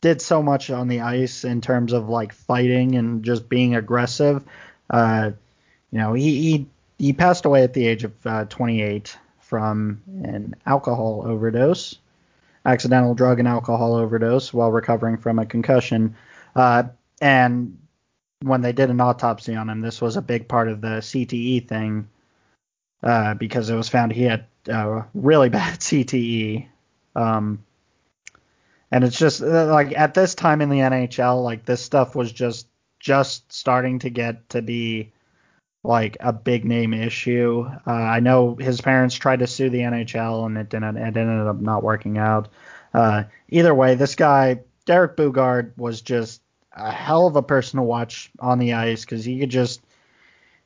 did 0.00 0.20
so 0.20 0.42
much 0.42 0.70
on 0.70 0.88
the 0.88 1.00
ice 1.00 1.44
in 1.44 1.60
terms 1.60 1.92
of 1.92 2.08
like 2.08 2.32
fighting 2.32 2.96
and 2.96 3.24
just 3.24 3.48
being 3.48 3.74
aggressive. 3.74 4.44
Uh, 4.88 5.32
you 5.90 5.98
know, 5.98 6.12
he 6.12 6.42
he, 6.42 6.66
he 6.98 7.12
passed 7.12 7.44
away 7.44 7.62
at 7.62 7.72
the 7.72 7.86
age 7.86 8.04
of 8.04 8.26
uh, 8.26 8.44
28 8.44 9.16
from 9.46 10.02
an 10.24 10.56
alcohol 10.66 11.22
overdose, 11.24 11.96
accidental 12.64 13.14
drug 13.14 13.38
and 13.38 13.46
alcohol 13.46 13.94
overdose 13.94 14.52
while 14.52 14.72
recovering 14.72 15.16
from 15.16 15.38
a 15.38 15.46
concussion. 15.46 16.16
Uh, 16.56 16.82
and 17.20 17.78
when 18.42 18.60
they 18.60 18.72
did 18.72 18.90
an 18.90 19.00
autopsy 19.00 19.54
on 19.54 19.70
him, 19.70 19.80
this 19.80 20.00
was 20.00 20.16
a 20.16 20.22
big 20.22 20.48
part 20.48 20.68
of 20.68 20.80
the 20.80 20.98
CTE 20.98 21.68
thing 21.68 22.08
uh, 23.04 23.34
because 23.34 23.70
it 23.70 23.76
was 23.76 23.88
found 23.88 24.12
he 24.12 24.24
had 24.24 24.46
uh, 24.68 25.02
really 25.14 25.48
bad 25.60 25.78
CTE. 25.78 26.66
Um, 27.14 27.64
and 28.90 29.04
it's 29.04 29.18
just 29.18 29.42
uh, 29.42 29.66
like 29.66 29.96
at 29.96 30.14
this 30.14 30.34
time 30.34 30.60
in 30.60 30.70
the 30.70 30.80
NHL, 30.80 31.44
like 31.44 31.64
this 31.64 31.84
stuff 31.84 32.16
was 32.16 32.32
just 32.32 32.66
just 32.98 33.52
starting 33.52 34.00
to 34.00 34.10
get 34.10 34.48
to 34.48 34.60
be 34.62 35.12
like 35.86 36.16
a 36.20 36.32
big 36.32 36.64
name 36.64 36.92
issue. 36.92 37.66
Uh, 37.86 37.90
I 37.90 38.20
know 38.20 38.56
his 38.56 38.80
parents 38.80 39.14
tried 39.14 39.38
to 39.38 39.46
sue 39.46 39.70
the 39.70 39.80
NHL 39.80 40.46
and 40.46 40.58
it 40.58 40.68
didn't. 40.68 40.96
It 40.96 41.16
ended 41.16 41.46
up 41.46 41.60
not 41.60 41.82
working 41.82 42.18
out. 42.18 42.48
Uh, 42.92 43.24
either 43.48 43.74
way, 43.74 43.94
this 43.94 44.14
guy 44.14 44.60
Derek 44.86 45.16
Boogaard 45.16 45.76
was 45.76 46.00
just 46.00 46.40
a 46.72 46.90
hell 46.90 47.26
of 47.26 47.36
a 47.36 47.42
person 47.42 47.78
to 47.78 47.82
watch 47.82 48.30
on 48.38 48.58
the 48.58 48.74
ice 48.74 49.04
because 49.04 49.24
he 49.24 49.38
could 49.38 49.50
just 49.50 49.80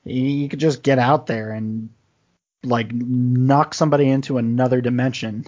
he, 0.05 0.49
could 0.49 0.61
just 0.61 0.83
get 0.83 0.99
out 0.99 1.27
there 1.27 1.51
and 1.51 1.91
like 2.63 2.93
knock 2.93 3.75
somebody 3.75 4.09
into 4.09 4.39
another 4.39 4.81
dimension. 4.81 5.47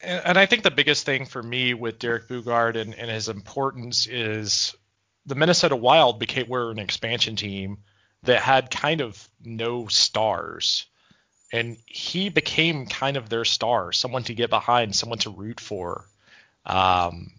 And, 0.00 0.38
I 0.38 0.46
think 0.46 0.62
the 0.62 0.70
biggest 0.70 1.04
thing 1.04 1.26
for 1.26 1.42
me 1.42 1.74
with 1.74 1.98
Derek 1.98 2.28
Boogaard 2.28 2.76
and, 2.76 2.94
and 2.94 3.10
his 3.10 3.28
importance 3.28 4.06
is 4.06 4.76
the 5.28 5.34
Minnesota 5.34 5.76
Wild 5.76 6.18
became 6.18 6.48
were 6.48 6.70
an 6.70 6.78
expansion 6.78 7.36
team 7.36 7.78
that 8.24 8.40
had 8.40 8.70
kind 8.70 9.00
of 9.00 9.28
no 9.44 9.86
stars. 9.86 10.86
And 11.52 11.76
he 11.86 12.28
became 12.30 12.86
kind 12.86 13.16
of 13.16 13.28
their 13.28 13.44
star, 13.44 13.92
someone 13.92 14.22
to 14.24 14.34
get 14.34 14.50
behind, 14.50 14.94
someone 14.94 15.18
to 15.20 15.30
root 15.30 15.60
for. 15.60 16.04
Um, 16.66 17.32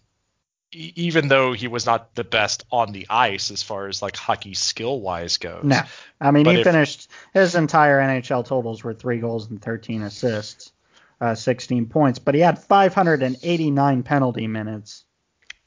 e- 0.72 0.92
even 0.96 1.28
though 1.28 1.52
he 1.52 1.68
was 1.68 1.86
not 1.86 2.14
the 2.14 2.24
best 2.24 2.64
on 2.72 2.92
the 2.92 3.06
ice 3.10 3.50
as 3.50 3.62
far 3.62 3.86
as 3.88 4.02
like 4.02 4.16
hockey 4.16 4.54
skill 4.54 5.00
wise 5.00 5.36
goes. 5.36 5.64
No, 5.64 5.80
I 6.20 6.30
mean 6.30 6.44
But 6.44 6.54
he 6.54 6.60
if- 6.60 6.64
finished 6.66 7.08
his 7.34 7.54
entire 7.54 8.00
NHL 8.00 8.44
totals 8.46 8.82
were 8.82 8.94
three 8.94 9.18
goals 9.18 9.48
and 9.50 9.60
13 9.62 10.02
assists, 10.02 10.72
uh, 11.20 11.34
16 11.34 11.86
points, 11.86 12.18
but 12.18 12.34
he 12.34 12.40
had 12.40 12.58
589 12.58 14.02
penalty 14.02 14.46
minutes. 14.46 15.04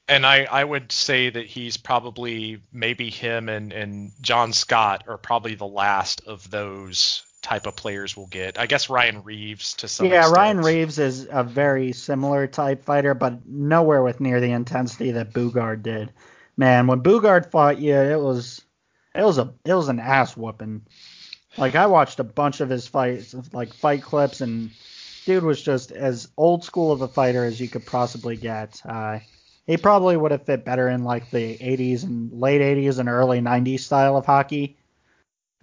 And 0.07 0.25
I, 0.25 0.43
I 0.43 0.63
would 0.63 0.91
say 0.91 1.29
that 1.29 1.45
he's 1.45 1.77
probably 1.77 2.61
maybe 2.73 3.09
him 3.09 3.47
and, 3.47 3.71
and 3.71 4.11
John 4.21 4.51
Scott 4.51 5.05
are 5.07 5.17
probably 5.17 5.55
the 5.55 5.67
last 5.67 6.21
of 6.27 6.49
those 6.51 7.23
type 7.41 7.67
of 7.67 7.75
players 7.75 8.17
we'll 8.17 8.27
get. 8.27 8.57
I 8.57 8.65
guess 8.65 8.89
Ryan 8.89 9.23
Reaves 9.23 9.75
to 9.75 9.87
some 9.87 10.07
yeah, 10.07 10.19
extent. 10.19 10.37
Ryan 10.37 10.61
Reaves 10.61 10.97
is 10.97 11.27
a 11.29 11.43
very 11.43 11.91
similar 11.91 12.47
type 12.47 12.83
fighter, 12.83 13.13
but 13.13 13.45
nowhere 13.45 14.01
with 14.01 14.19
near 14.19 14.39
the 14.39 14.51
intensity 14.51 15.11
that 15.11 15.33
Boogaard 15.33 15.83
did. 15.83 16.11
Man, 16.57 16.87
when 16.87 17.01
Boogaard 17.01 17.51
fought 17.51 17.79
you, 17.79 17.95
it 17.95 18.19
was 18.19 18.61
it 19.13 19.23
was 19.23 19.37
a 19.37 19.53
it 19.65 19.73
was 19.73 19.89
an 19.89 19.99
ass 19.99 20.35
whooping. 20.35 20.85
Like 21.57 21.75
I 21.75 21.85
watched 21.85 22.19
a 22.19 22.23
bunch 22.23 22.61
of 22.61 22.69
his 22.69 22.87
fights, 22.87 23.35
like 23.53 23.73
fight 23.73 24.01
clips, 24.01 24.41
and 24.41 24.71
dude 25.25 25.43
was 25.43 25.61
just 25.61 25.91
as 25.91 26.29
old 26.37 26.63
school 26.63 26.91
of 26.91 27.01
a 27.01 27.07
fighter 27.07 27.43
as 27.43 27.59
you 27.59 27.67
could 27.67 27.85
possibly 27.85 28.35
get. 28.35 28.81
Uh, 28.85 29.19
he 29.65 29.77
probably 29.77 30.17
would 30.17 30.31
have 30.31 30.45
fit 30.45 30.65
better 30.65 30.89
in 30.89 31.03
like 31.03 31.29
the 31.31 31.57
80s 31.57 32.03
and 32.03 32.31
late 32.33 32.61
80s 32.61 32.99
and 32.99 33.09
early 33.09 33.39
90s 33.39 33.81
style 33.81 34.17
of 34.17 34.25
hockey 34.25 34.77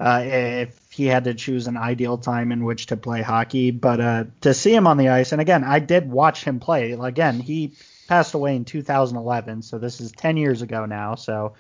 uh, 0.01 0.23
if 0.25 0.91
he 0.91 1.07
had 1.07 1.25
to 1.25 1.35
choose 1.35 1.67
an 1.67 1.77
ideal 1.77 2.17
time 2.17 2.53
in 2.53 2.65
which 2.65 2.87
to 2.87 2.97
play 2.97 3.21
hockey. 3.21 3.71
But 3.71 4.01
uh, 4.01 4.25
to 4.41 4.55
see 4.55 4.75
him 4.75 4.87
on 4.87 4.97
the 4.97 5.11
ice, 5.11 5.33
and 5.33 5.41
again, 5.41 5.63
I 5.63 5.79
did 5.79 6.11
watch 6.11 6.43
him 6.43 6.59
play. 6.59 6.93
Again, 6.93 7.39
he 7.39 7.75
passed 8.09 8.33
away 8.33 8.57
in 8.57 8.65
2011, 8.65 9.63
so 9.63 9.79
this 9.79 10.01
is 10.01 10.11
10 10.13 10.39
years 10.39 10.63
ago 10.63 10.87
now. 10.87 11.17
So 11.17 11.55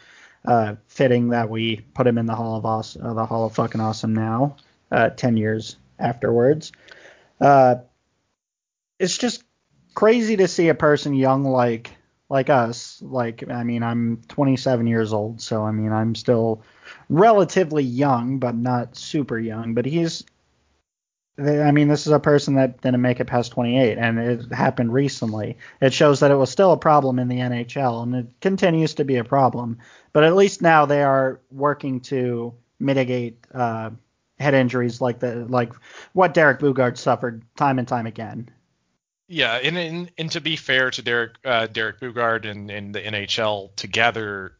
uh, 0.44 0.76
fitting 0.88 1.28
that 1.28 1.50
we 1.50 1.84
put 1.94 2.06
him 2.06 2.16
in 2.16 2.26
the 2.26 2.34
Hall 2.34 2.56
of 2.56 2.64
uh, 2.64 3.12
the 3.12 3.26
Hall 3.26 3.44
of 3.44 3.54
fucking 3.54 3.80
awesome 3.80 4.14
now, 4.14 4.56
uh, 4.90 5.10
10 5.10 5.36
years 5.36 5.76
afterwards. 5.98 6.72
Uh, 7.38 7.76
it's 8.98 9.18
just 9.18 9.44
crazy 9.94 10.38
to 10.38 10.48
see 10.48 10.68
a 10.68 10.74
person 10.74 11.14
young 11.14 11.44
like 11.44 11.90
like 12.30 12.48
us. 12.48 13.02
Like 13.02 13.46
I 13.50 13.64
mean, 13.64 13.82
I'm 13.82 14.22
27 14.28 14.86
years 14.86 15.12
old, 15.12 15.42
so 15.42 15.64
I 15.64 15.72
mean, 15.72 15.92
I'm 15.92 16.14
still 16.14 16.62
relatively 17.10 17.82
young, 17.82 18.38
but 18.38 18.54
not 18.54 18.96
super 18.96 19.38
young. 19.38 19.74
But 19.74 19.84
he's, 19.84 20.24
I 21.38 21.72
mean, 21.72 21.88
this 21.88 22.06
is 22.06 22.12
a 22.12 22.20
person 22.20 22.54
that 22.54 22.80
didn't 22.80 23.02
make 23.02 23.20
it 23.20 23.26
past 23.26 23.52
28, 23.52 23.98
and 23.98 24.18
it 24.18 24.52
happened 24.52 24.94
recently. 24.94 25.58
It 25.82 25.92
shows 25.92 26.20
that 26.20 26.30
it 26.30 26.36
was 26.36 26.50
still 26.50 26.72
a 26.72 26.78
problem 26.78 27.18
in 27.18 27.28
the 27.28 27.38
NHL, 27.38 28.02
and 28.04 28.14
it 28.14 28.26
continues 28.40 28.94
to 28.94 29.04
be 29.04 29.16
a 29.16 29.24
problem. 29.24 29.78
But 30.12 30.24
at 30.24 30.36
least 30.36 30.62
now 30.62 30.86
they 30.86 31.02
are 31.02 31.40
working 31.50 32.00
to 32.02 32.54
mitigate 32.78 33.44
uh, 33.52 33.90
head 34.38 34.54
injuries 34.54 35.00
like 35.00 35.18
the 35.18 35.46
like 35.48 35.72
what 36.12 36.32
Derek 36.32 36.60
Boogaard 36.60 36.96
suffered 36.96 37.42
time 37.56 37.78
and 37.78 37.88
time 37.88 38.06
again. 38.06 38.48
Yeah, 39.32 39.54
and, 39.54 39.78
and 39.78 40.10
and 40.18 40.30
to 40.32 40.40
be 40.40 40.56
fair 40.56 40.90
to 40.90 41.02
Derek 41.02 41.36
uh, 41.44 41.68
Derek 41.68 42.00
Boogaard 42.00 42.50
and, 42.50 42.68
and 42.68 42.92
the 42.92 43.00
NHL 43.00 43.74
together, 43.76 44.54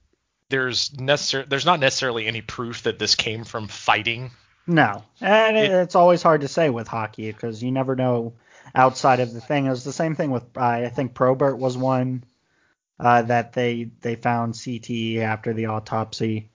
there's 0.49 0.91
necessar- 0.91 1.49
there's 1.49 1.67
not 1.67 1.81
necessarily 1.81 2.27
any 2.29 2.41
proof 2.41 2.85
that 2.85 2.99
this 3.01 3.17
came 3.17 3.43
from 3.45 3.67
fighting. 3.67 4.31
No, 4.69 5.03
and 5.21 5.57
it, 5.57 5.65
It- 5.65 5.73
it's 5.73 5.97
always 5.97 6.23
hard 6.23 6.43
to 6.43 6.49
say 6.49 6.71
with 6.71 6.87
hockey 6.87 7.33
because 7.33 7.61
you 7.65 7.73
never 7.73 7.97
know 7.97 8.35
outside 8.73 9.19
of 9.19 9.33
the 9.33 9.41
thing. 9.41 9.67
It 9.67 9.71
was 9.71 9.83
the 9.83 9.93
same 9.93 10.15
thing 10.15 10.31
with 10.31 10.45
uh, 10.57 10.61
I 10.61 10.89
think 10.89 11.15
Probert 11.15 11.59
was 11.59 11.77
one 11.77 12.23
uh, 13.01 13.23
that 13.23 13.53
they 13.55 13.91
they 14.03 14.15
found 14.15 14.55
CTE 14.55 15.19
after 15.19 15.53
the 15.53 15.67
autopsy. 15.67 16.49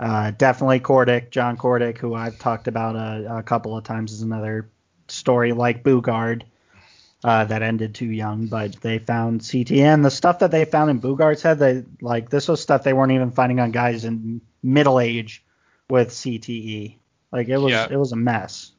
Uh, 0.00 0.30
definitely 0.30 0.80
Kordic, 0.80 1.30
John 1.30 1.58
Kordic, 1.58 1.98
who 1.98 2.14
I've 2.14 2.38
talked 2.38 2.66
about 2.66 2.96
a, 2.96 3.36
a 3.38 3.42
couple 3.42 3.76
of 3.76 3.84
times, 3.84 4.12
is 4.12 4.22
another 4.22 4.70
story 5.08 5.52
like 5.52 5.84
Boogaard 5.84 6.44
uh, 7.24 7.44
that 7.44 7.62
ended 7.62 7.94
too 7.94 8.06
young, 8.06 8.46
but 8.46 8.72
they 8.80 8.98
found 8.98 9.40
CTE 9.40 9.78
and 9.78 10.04
the 10.04 10.10
stuff 10.10 10.40
that 10.40 10.50
they 10.50 10.64
found 10.64 10.90
in 10.90 11.00
Boogaard's 11.00 11.42
head. 11.42 11.58
They 11.58 11.84
like 12.00 12.30
this 12.30 12.48
was 12.48 12.60
stuff 12.60 12.82
they 12.82 12.92
weren't 12.92 13.12
even 13.12 13.30
finding 13.30 13.60
on 13.60 13.70
guys 13.70 14.04
in 14.04 14.40
middle 14.62 14.98
age 14.98 15.44
with 15.88 16.08
CTE. 16.08 16.96
Like 17.30 17.48
it 17.48 17.58
was 17.58 17.72
Yeah. 17.72 17.86
it 17.90 17.96
was 17.96 18.12
a 18.12 18.16
mess. 18.16 18.72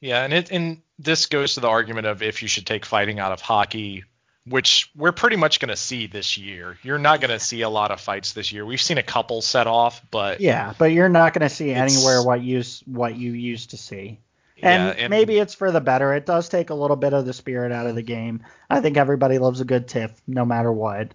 Yeah, 0.00 0.24
and 0.24 0.32
it 0.32 0.50
and 0.50 0.82
this 0.98 1.26
goes 1.26 1.54
to 1.54 1.60
the 1.60 1.68
argument 1.68 2.06
of 2.06 2.22
if 2.22 2.42
you 2.42 2.48
should 2.48 2.66
take 2.66 2.84
fighting 2.84 3.18
out 3.18 3.32
of 3.32 3.40
hockey, 3.40 4.04
which 4.46 4.90
we're 4.94 5.12
pretty 5.12 5.36
much 5.36 5.60
going 5.60 5.70
to 5.70 5.76
see 5.76 6.06
this 6.06 6.36
year. 6.38 6.78
You're 6.82 6.98
not 6.98 7.20
going 7.20 7.30
to 7.30 7.40
see 7.40 7.62
a 7.62 7.68
lot 7.68 7.90
of 7.90 8.00
fights 8.00 8.32
this 8.32 8.52
year. 8.52 8.64
We've 8.66 8.80
seen 8.80 8.98
a 8.98 9.02
couple 9.02 9.42
set 9.42 9.66
off, 9.66 10.02
but 10.10 10.40
Yeah, 10.40 10.74
but 10.78 10.86
you're 10.86 11.08
not 11.08 11.32
going 11.34 11.48
to 11.48 11.54
see 11.54 11.72
anywhere 11.72 12.22
what 12.22 12.42
you 12.42 12.62
what 12.86 13.16
you 13.16 13.32
used 13.32 13.70
to 13.70 13.76
see. 13.76 14.20
Yeah, 14.56 14.94
And, 14.96 15.10
maybe 15.10 15.38
it's 15.38 15.54
for 15.54 15.70
the 15.70 15.80
better. 15.80 16.14
It 16.14 16.26
does 16.26 16.48
take 16.48 16.70
a 16.70 16.74
little 16.74 16.96
bit 16.96 17.12
of 17.12 17.26
the 17.26 17.32
spirit 17.32 17.72
out 17.72 17.86
of 17.86 17.94
the 17.94 18.02
game. 18.02 18.42
I 18.70 18.80
think 18.80 18.96
everybody 18.96 19.38
loves 19.38 19.60
a 19.60 19.64
good 19.64 19.88
tiff, 19.88 20.12
no 20.26 20.44
matter 20.44 20.72
what. 20.72 21.12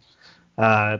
Uh, 0.57 0.97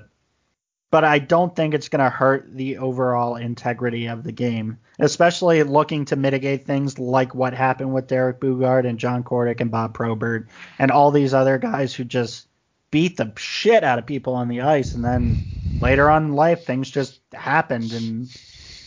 but 0.92 1.04
I 1.04 1.20
don't 1.20 1.56
think 1.56 1.74
it's 1.74 1.90
going 1.90 2.04
to 2.04 2.10
hurt 2.10 2.52
the 2.52 2.78
overall 2.78 3.36
integrity 3.36 4.08
of 4.08 4.24
the 4.24 4.32
game, 4.32 4.80
especially 4.98 5.62
looking 5.64 6.06
to 6.06 6.16
mitigate 6.16 6.66
things 6.66 6.98
like 6.98 7.36
what 7.36 7.54
happened 7.54 7.94
with 7.94 8.08
Derek 8.08 8.40
Boogaard 8.40 8.88
and 8.88 8.98
John 8.98 9.24
Kordic 9.24 9.62
and 9.62 9.70
Bob 9.70 9.94
Probert 9.94 10.48
and 10.80 10.90
all 10.90 11.12
these 11.12 11.34
other 11.34 11.58
guys 11.58 11.94
who 11.94 12.04
just 12.04 12.48
beat 12.90 13.18
the 13.18 13.32
shit 13.38 13.84
out 13.84 14.00
of 14.00 14.08
people 14.08 14.34
on 14.34 14.48
the 14.48 14.62
ice, 14.62 14.96
and 14.96 15.06
then 15.06 15.38
later 15.80 16.10
on 16.10 16.26
in 16.26 16.34
life 16.34 16.66
things 16.66 16.90
just 16.90 17.20
happened 17.34 17.92
and 17.94 18.36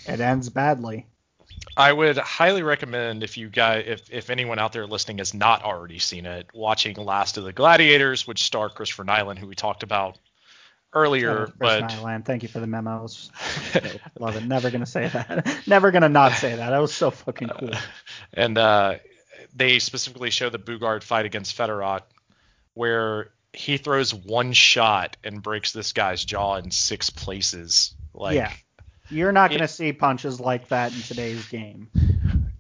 it 0.09 0.21
ends 0.21 0.49
badly. 0.49 1.07
I 1.77 1.93
would 1.93 2.19
highly 2.19 2.63
recommend 2.63 3.23
if 3.23 3.37
you 3.37 3.49
guys, 3.49 3.85
if 3.87 4.11
if 4.13 4.31
anyone 4.31 4.59
out 4.59 4.73
there 4.73 4.87
listening 4.87 5.19
has 5.19 5.33
not 5.33 5.63
already 5.63 5.99
seen 5.99 6.27
it, 6.27 6.49
watching 6.53 6.97
Last 6.97 7.39
of 7.39 7.45
the 7.45 7.53
Gladiators, 7.53 8.27
which 8.27 8.43
star 8.43 8.69
Christopher 8.69 9.05
Nilan, 9.05 9.39
who 9.39 9.47
we 9.47 9.55
talked 9.55 9.83
about 9.83 10.19
earlier. 10.93 11.47
Chris 11.47 11.55
but 11.59 11.83
Nilan, 11.85 12.25
thank 12.25 12.43
you 12.43 12.49
for 12.49 12.61
the 12.61 12.67
memos. 12.67 13.31
Love 14.19 14.37
it. 14.37 14.45
Never 14.45 14.71
gonna 14.71 14.87
say 14.87 15.09
that. 15.09 15.63
Never 15.67 15.91
gonna 15.91 16.09
not 16.09 16.33
say 16.33 16.55
that. 16.55 16.71
That 16.71 16.79
was 16.79 16.95
so 16.95 17.11
fucking 17.11 17.49
cool. 17.49 17.71
and 18.35 18.59
uh, 18.59 18.97
they 19.55 19.79
specifically 19.79 20.31
show 20.31 20.51
the 20.51 20.59
Boogaard 20.59 21.03
fight 21.03 21.27
against 21.27 21.57
Fedoruk, 21.57 22.03
where 22.75 23.31
he 23.53 23.77
throws 23.77 24.15
one 24.15 24.53
shot 24.53 25.17
and 25.25 25.43
breaks 25.43 25.73
this 25.73 25.93
guy's 25.93 26.25
jaw 26.25 26.57
in 26.57 26.71
six 26.71 27.11
places. 27.11 27.95
Like 28.15 28.37
yeah. 28.37 28.53
You're 29.13 29.33
not 29.33 29.51
gonna 29.51 29.69
see 29.69 29.93
punches 29.93 30.41
like 30.41 30.69
that 30.69 30.95
in 30.95 31.03
today's 31.03 31.47
game. 31.49 31.89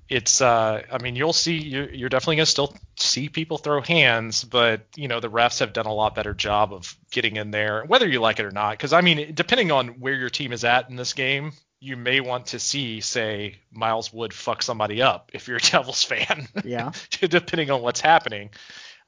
it's 0.08 0.40
uh 0.42 0.82
I 0.92 0.98
mean 1.02 1.16
you'll 1.16 1.32
see 1.32 1.56
you're, 1.56 1.90
you're 1.90 2.08
definitely 2.10 2.36
gonna 2.36 2.46
still 2.46 2.76
see 2.96 3.28
people 3.28 3.58
throw 3.58 3.80
hands, 3.80 4.44
but 4.44 4.82
you 4.94 5.08
know 5.08 5.20
the 5.20 5.30
refs 5.30 5.60
have 5.60 5.72
done 5.72 5.86
a 5.86 5.92
lot 5.94 6.14
better 6.14 6.34
job 6.34 6.72
of 6.72 6.94
getting 7.10 7.36
in 7.36 7.50
there, 7.50 7.84
whether 7.86 8.06
you 8.06 8.20
like 8.20 8.38
it 8.38 8.44
or 8.44 8.50
not. 8.50 8.72
Because 8.72 8.92
I 8.92 9.00
mean, 9.00 9.34
depending 9.34 9.72
on 9.72 10.00
where 10.00 10.14
your 10.14 10.30
team 10.30 10.52
is 10.52 10.64
at 10.64 10.90
in 10.90 10.96
this 10.96 11.14
game, 11.14 11.52
you 11.80 11.96
may 11.96 12.20
want 12.20 12.46
to 12.46 12.58
see 12.58 13.00
say 13.00 13.56
Miles 13.72 14.12
Wood 14.12 14.32
fuck 14.32 14.62
somebody 14.62 15.02
up 15.02 15.30
if 15.34 15.48
you're 15.48 15.56
a 15.56 15.60
Devils 15.70 16.04
fan. 16.04 16.46
Yeah. 16.64 16.92
depending 17.20 17.70
on 17.70 17.82
what's 17.82 18.00
happening. 18.00 18.50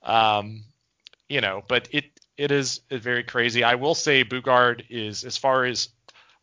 Um, 0.02 0.64
you 1.28 1.40
know, 1.40 1.62
but 1.68 1.88
it 1.92 2.06
it 2.36 2.50
is 2.50 2.80
very 2.90 3.22
crazy. 3.22 3.62
I 3.62 3.76
will 3.76 3.94
say 3.94 4.24
Boogaard 4.24 4.86
is 4.90 5.24
as 5.24 5.36
far 5.36 5.64
as 5.64 5.88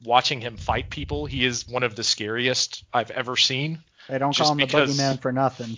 watching 0.03 0.41
him 0.41 0.57
fight 0.57 0.89
people, 0.89 1.25
he 1.25 1.45
is 1.45 1.67
one 1.67 1.83
of 1.83 1.95
the 1.95 2.03
scariest 2.03 2.83
I've 2.93 3.11
ever 3.11 3.37
seen. 3.37 3.83
They 4.09 4.17
don't 4.17 4.35
call 4.35 4.51
him 4.51 4.57
the 4.57 4.65
because- 4.65 4.97
boogeyman 4.97 5.21
for 5.21 5.31
nothing. 5.31 5.77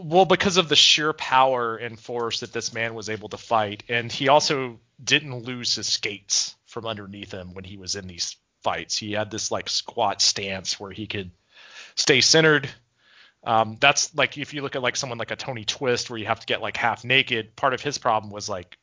Well, 0.00 0.26
because 0.26 0.58
of 0.58 0.68
the 0.68 0.76
sheer 0.76 1.12
power 1.12 1.76
and 1.76 1.98
force 1.98 2.40
that 2.40 2.52
this 2.52 2.72
man 2.72 2.94
was 2.94 3.10
able 3.10 3.30
to 3.30 3.36
fight, 3.36 3.82
and 3.88 4.12
he 4.12 4.28
also 4.28 4.78
didn't 5.02 5.42
lose 5.42 5.74
his 5.74 5.88
skates 5.88 6.54
from 6.66 6.86
underneath 6.86 7.32
him 7.32 7.52
when 7.52 7.64
he 7.64 7.76
was 7.76 7.96
in 7.96 8.06
these 8.06 8.36
fights. 8.62 8.96
He 8.96 9.12
had 9.12 9.28
this 9.30 9.50
like 9.50 9.68
squat 9.68 10.22
stance 10.22 10.78
where 10.78 10.92
he 10.92 11.08
could 11.08 11.32
stay 11.96 12.20
centered. 12.20 12.68
Um, 13.42 13.76
that's 13.80 14.14
like 14.14 14.38
if 14.38 14.54
you 14.54 14.62
look 14.62 14.76
at 14.76 14.82
like 14.82 14.94
someone 14.94 15.18
like 15.18 15.32
a 15.32 15.36
Tony 15.36 15.64
Twist 15.64 16.10
where 16.10 16.18
you 16.18 16.26
have 16.26 16.40
to 16.40 16.46
get 16.46 16.62
like 16.62 16.76
half 16.76 17.04
naked. 17.04 17.56
Part 17.56 17.74
of 17.74 17.80
his 17.80 17.98
problem 17.98 18.32
was 18.32 18.48
like 18.48 18.78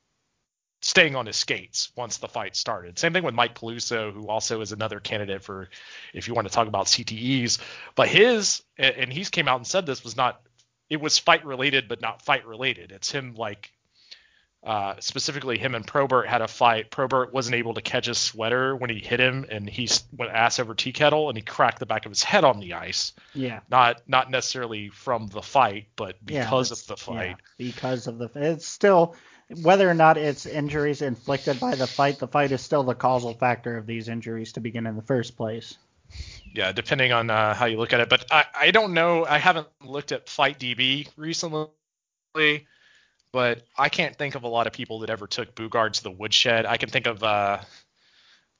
staying 0.86 1.16
on 1.16 1.26
his 1.26 1.36
skates 1.36 1.91
once 1.95 2.18
the 2.18 2.28
fight 2.28 2.56
started. 2.56 2.99
Same 2.99 3.12
thing 3.12 3.24
with 3.24 3.34
Mike 3.34 3.56
Peluso, 3.60 4.14
who 4.14 4.28
also 4.28 4.62
is 4.62 4.72
another 4.72 4.99
candidate 4.99 5.41
for 5.41 5.68
if 6.14 6.28
you 6.28 6.36
want 6.36 6.48
to 6.48 6.53
talk 6.53 6.68
about 6.68 6.86
CTEs. 6.86 7.57
But 7.95 8.07
his 8.07 8.62
and 8.78 9.12
he's 9.12 9.32
came 9.32 9.48
out 9.48 9.57
and 9.57 9.66
said 9.66 9.88
this 9.88 10.03
was 10.03 10.16
not 10.16 10.40
it 10.88 11.02
was 11.02 11.18
fight 11.18 11.44
related 11.44 11.88
but 11.88 12.02
not 12.02 12.22
fight 12.22 12.45
related. 12.45 12.91
It's 12.91 13.12
him 13.12 13.34
like 13.34 13.72
uh, 14.64 14.94
specifically 14.99 15.57
him 15.57 15.74
and 15.74 15.88
Probert 15.88 16.28
had 16.28 16.44
a 16.44 16.48
fight. 16.48 16.91
Probert 16.91 17.34
wasn't 17.34 17.56
able 17.56 17.74
to 17.74 17.82
catch 17.82 18.06
his 18.06 18.20
sweater 18.20 18.76
when 18.76 18.91
he 18.91 18.99
hit 18.99 19.20
him, 19.20 19.45
and 19.49 19.68
he 19.68 19.90
went 20.16 20.32
ass 20.32 20.60
over 20.60 20.74
tea 20.74 20.91
kettle, 20.91 21.30
and 21.30 21.38
he 21.38 21.44
cracked 21.44 21.78
the 21.80 21.86
back 21.86 22.06
of 22.06 22.12
his 22.12 22.24
head 22.24 22.44
on 22.44 22.60
the 22.60 22.74
ice. 22.74 23.14
Yeah. 23.34 23.60
Not 23.70 24.02
not 24.07 24.30
necessarily 24.30 24.90
from 24.90 25.28
the 25.28 25.41
fight, 25.41 25.88
but 25.95 26.24
because 26.24 26.72
yeah, 26.72 26.74
of 26.74 26.88
the 26.88 26.98
fight. 26.98 27.28
Yeah, 27.28 27.36
because 27.57 28.07
of 28.07 28.18
the 28.18 28.30
it's 28.36 28.68
still 28.68 29.16
whether 29.62 29.90
or 29.90 29.94
not 29.94 30.18
it's 30.18 30.46
injuries 30.46 31.02
inflicted 31.02 31.60
by 31.60 31.76
the 31.76 31.88
fight, 31.88 32.20
the 32.20 32.28
fight 32.28 32.52
is 32.52 32.62
still 32.62 32.84
the 32.84 32.96
causal 32.96 33.34
factor 33.34 33.78
of 33.78 33.86
these 33.86 34.10
injuries 34.10 34.54
to 34.54 34.60
begin 34.60 34.88
in 34.88 34.96
the 34.96 35.02
first 35.02 35.38
place. 35.38 35.78
Yeah, 36.54 36.72
depending 36.72 37.12
on 37.12 37.30
uh, 37.30 37.54
how 37.54 37.66
you 37.66 37.78
look 37.78 37.94
at 37.94 38.00
it, 38.00 38.10
but 38.10 38.26
I 38.32 38.46
I 38.56 38.72
don't 38.72 38.94
know. 38.94 39.26
I 39.26 39.38
haven't 39.38 39.68
looked 39.84 40.12
at 40.12 40.30
Fight 40.30 40.60
DB 40.60 41.08
recently 41.18 41.68
but 43.36 43.64
I 43.78 43.90
can't 43.90 44.16
think 44.16 44.36
of 44.36 44.44
a 44.44 44.48
lot 44.48 44.66
of 44.66 44.72
people 44.72 45.00
that 45.00 45.10
ever 45.10 45.28
took 45.28 45.56
Boogaard 45.56 45.92
to 45.96 46.04
the 46.04 46.12
woodshed. 46.12 46.66
I 46.66 46.78
can 46.78 46.88
think 46.88 47.06
of 47.06 47.22
uh, 47.22 47.60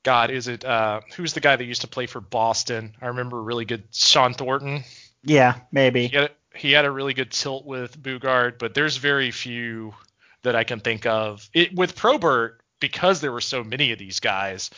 God, 0.04 0.32
is 0.32 0.50
it 0.50 0.66
uh, 0.66 1.00
who's 1.16 1.32
the 1.32 1.40
guy 1.40 1.56
that 1.56 1.64
used 1.64 1.80
to 1.82 1.88
play 1.88 2.08
for 2.08 2.20
Boston? 2.20 2.94
I 3.02 3.08
remember 3.08 3.42
really 3.42 3.64
good 3.64 3.86
Shawn 3.94 4.34
Thornton. 4.34 4.84
Yeah, 5.24 5.56
maybe. 5.72 6.08
He 6.08 6.18
had, 6.18 6.32
he 6.54 6.72
had 6.74 6.84
a 6.84 6.92
really 6.92 7.14
good 7.14 7.32
tilt 7.32 7.66
with 7.66 7.98
Boogaard, 7.98 8.60
but 8.60 8.74
there's 8.74 8.98
very 8.98 9.32
few 9.32 9.94
that 10.46 10.56
I 10.56 10.64
can 10.64 10.80
think 10.80 11.06
of. 11.06 11.48
It, 11.54 11.76
with 11.76 11.96
Probert, 11.96 12.62
because 12.80 13.22
there 13.22 13.32
were 13.32 13.42
so 13.42 13.64
many 13.64 13.92
of 13.92 14.00
these 14.00 14.20
guys, 14.20 14.70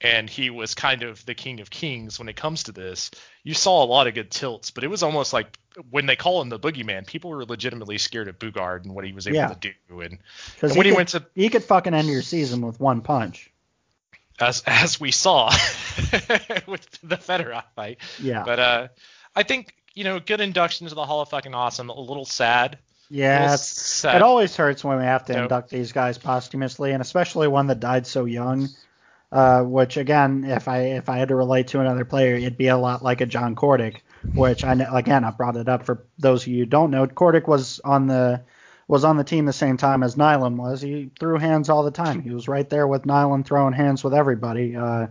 and 0.00 0.28
he 0.28 0.50
was 0.50 0.74
kind 0.74 1.02
of 1.02 1.24
the 1.26 1.34
king 1.34 1.60
of 1.60 1.70
kings 1.70 2.18
when 2.18 2.28
it 2.28 2.36
comes 2.36 2.64
to 2.64 2.72
this. 2.72 3.10
You 3.42 3.54
saw 3.54 3.82
a 3.82 3.86
lot 3.86 4.06
of 4.06 4.14
good 4.14 4.30
tilts, 4.30 4.70
but 4.70 4.84
it 4.84 4.88
was 4.88 5.02
almost 5.02 5.32
like 5.32 5.58
when 5.90 6.06
they 6.06 6.16
call 6.16 6.40
him 6.42 6.48
the 6.50 6.58
boogeyman, 6.58 7.06
people 7.06 7.30
were 7.30 7.44
legitimately 7.44 7.98
scared 7.98 8.28
of 8.28 8.38
Boogaard 8.38 8.84
and 8.84 8.94
what 8.94 9.04
he 9.04 9.12
was 9.12 9.26
able 9.26 9.36
Yeah. 9.36 9.48
to 9.48 9.72
do. 9.88 10.00
And, 10.00 10.18
and 10.62 10.76
when 10.76 10.84
he, 10.86 10.90
could, 10.92 10.96
went 10.96 11.08
to, 11.10 11.26
he 11.34 11.48
could 11.48 11.64
fucking 11.64 11.94
end 11.94 12.08
your 12.08 12.22
season 12.22 12.60
with 12.66 12.78
one 12.80 13.00
punch. 13.00 13.50
as 14.38 14.62
as 14.66 15.00
we 15.00 15.10
saw 15.12 15.46
with 16.66 16.86
the 17.02 17.16
Fedoruk 17.16 17.64
fight, 17.74 17.98
Yeah. 18.22 18.42
but 18.44 18.58
uh, 18.58 18.88
I 19.34 19.42
think 19.44 19.74
you 19.94 20.04
know, 20.04 20.20
good 20.20 20.42
induction 20.42 20.86
to 20.88 20.94
the 20.94 21.06
Hall 21.06 21.22
of 21.22 21.30
Fucking 21.30 21.54
Awesome. 21.54 21.88
A 21.88 21.98
little 21.98 22.26
sad. 22.26 22.78
Yeah, 23.08 23.54
it 23.54 24.22
always 24.22 24.56
hurts 24.56 24.82
when 24.84 24.98
we 24.98 25.04
have 25.04 25.24
to 25.26 25.32
Yep. 25.32 25.42
induct 25.42 25.70
these 25.70 25.92
guys 25.92 26.18
posthumously, 26.18 26.92
and 26.92 27.00
especially 27.00 27.48
one 27.48 27.68
that 27.68 27.80
died 27.80 28.06
so 28.06 28.24
young. 28.24 28.68
Uh, 29.32 29.62
which 29.62 29.96
again, 29.96 30.44
if 30.44 30.68
I 30.68 30.78
if 30.82 31.08
I 31.08 31.18
had 31.18 31.28
to 31.28 31.34
relate 31.34 31.68
to 31.68 31.80
another 31.80 32.04
player, 32.04 32.36
it'd 32.36 32.56
be 32.56 32.68
a 32.68 32.76
lot 32.76 33.02
like 33.02 33.20
a 33.20 33.26
John 33.26 33.54
Kordic. 33.56 33.96
Which 34.34 34.64
I 34.64 34.74
know, 34.74 34.92
again 34.92 35.24
I 35.24 35.30
brought 35.30 35.56
it 35.56 35.68
up 35.68 35.84
for 35.84 36.04
those 36.18 36.42
of 36.42 36.48
you 36.48 36.60
who 36.60 36.66
don't 36.66 36.90
know. 36.90 37.06
Kordic 37.06 37.46
was 37.48 37.80
on 37.84 38.06
the 38.06 38.40
was 38.88 39.04
on 39.04 39.16
the 39.16 39.24
team 39.24 39.44
the 39.44 39.52
same 39.52 39.76
time 39.76 40.02
as 40.04 40.14
Nilan 40.14 40.56
was. 40.56 40.80
He 40.80 41.10
threw 41.18 41.38
hands 41.38 41.68
all 41.68 41.82
the 41.82 41.90
time. 41.90 42.22
He 42.22 42.30
was 42.30 42.46
right 42.46 42.68
there 42.70 42.86
with 42.86 43.02
Nilan 43.02 43.44
throwing 43.44 43.72
hands 43.72 44.04
with 44.04 44.14
everybody. 44.14 44.76
Uh, 44.76 45.08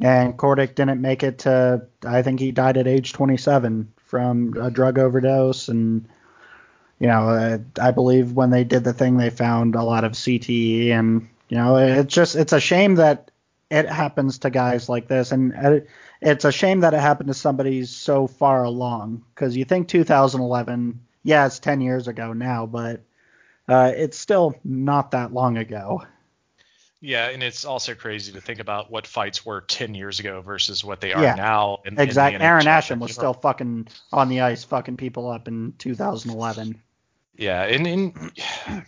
and 0.00 0.36
Kordic 0.36 0.74
didn't 0.76 1.00
make 1.00 1.22
it 1.24 1.38
to. 1.40 1.82
I 2.06 2.22
think 2.22 2.38
he 2.40 2.52
died 2.52 2.76
at 2.76 2.86
age 2.86 3.12
27 3.12 3.92
from 4.06 4.56
a 4.60 4.70
drug 4.70 4.98
overdose 5.00 5.68
and 5.68 6.08
you 7.02 7.08
know, 7.08 7.30
uh, 7.30 7.58
I 7.80 7.90
believe 7.90 8.34
when 8.34 8.50
they 8.50 8.62
did 8.62 8.84
the 8.84 8.92
thing, 8.92 9.16
they 9.16 9.28
found 9.28 9.74
a 9.74 9.82
lot 9.82 10.04
of 10.04 10.12
CTE, 10.12 10.90
and 10.90 11.28
you 11.48 11.56
know, 11.56 11.76
it's 11.76 12.14
just 12.14 12.36
it's 12.36 12.52
a 12.52 12.60
shame 12.60 12.94
that 12.94 13.32
it 13.72 13.88
happens 13.88 14.38
to 14.38 14.50
guys 14.50 14.88
like 14.88 15.08
this, 15.08 15.32
and 15.32 15.52
uh, 15.52 15.80
it's 16.20 16.44
a 16.44 16.52
shame 16.52 16.78
that 16.80 16.94
it 16.94 17.00
happened 17.00 17.26
to 17.26 17.34
somebody 17.34 17.84
so 17.86 18.28
far 18.28 18.62
along. 18.62 19.24
Because 19.34 19.56
you 19.56 19.64
think 19.64 19.88
2011, 19.88 21.00
yeah, 21.24 21.44
it's 21.44 21.58
10 21.58 21.80
years 21.80 22.06
ago 22.06 22.34
now, 22.34 22.66
but 22.66 23.00
uh, 23.66 23.90
it's 23.96 24.16
still 24.16 24.54
not 24.62 25.10
that 25.10 25.32
long 25.34 25.58
ago. 25.58 26.04
Yeah, 27.00 27.30
and 27.30 27.42
it's 27.42 27.64
also 27.64 27.96
crazy 27.96 28.30
to 28.30 28.40
think 28.40 28.60
about 28.60 28.92
what 28.92 29.08
fights 29.08 29.44
were 29.44 29.62
10 29.62 29.96
years 29.96 30.20
ago 30.20 30.40
versus 30.40 30.84
what 30.84 31.00
they 31.00 31.12
are 31.12 31.20
Yeah, 31.20 31.34
now. 31.34 31.80
In, 31.84 31.94
in 31.94 32.00
Exactly. 32.00 32.40
Aaron 32.40 32.66
Asham 32.66 33.00
was 33.00 33.12
still 33.12 33.34
fucking 33.34 33.88
on 34.12 34.28
the 34.28 34.42
ice, 34.42 34.62
fucking 34.62 34.98
people 34.98 35.28
up 35.28 35.48
in 35.48 35.74
2011. 35.78 36.80
Yeah, 37.36 37.62
and, 37.64 38.32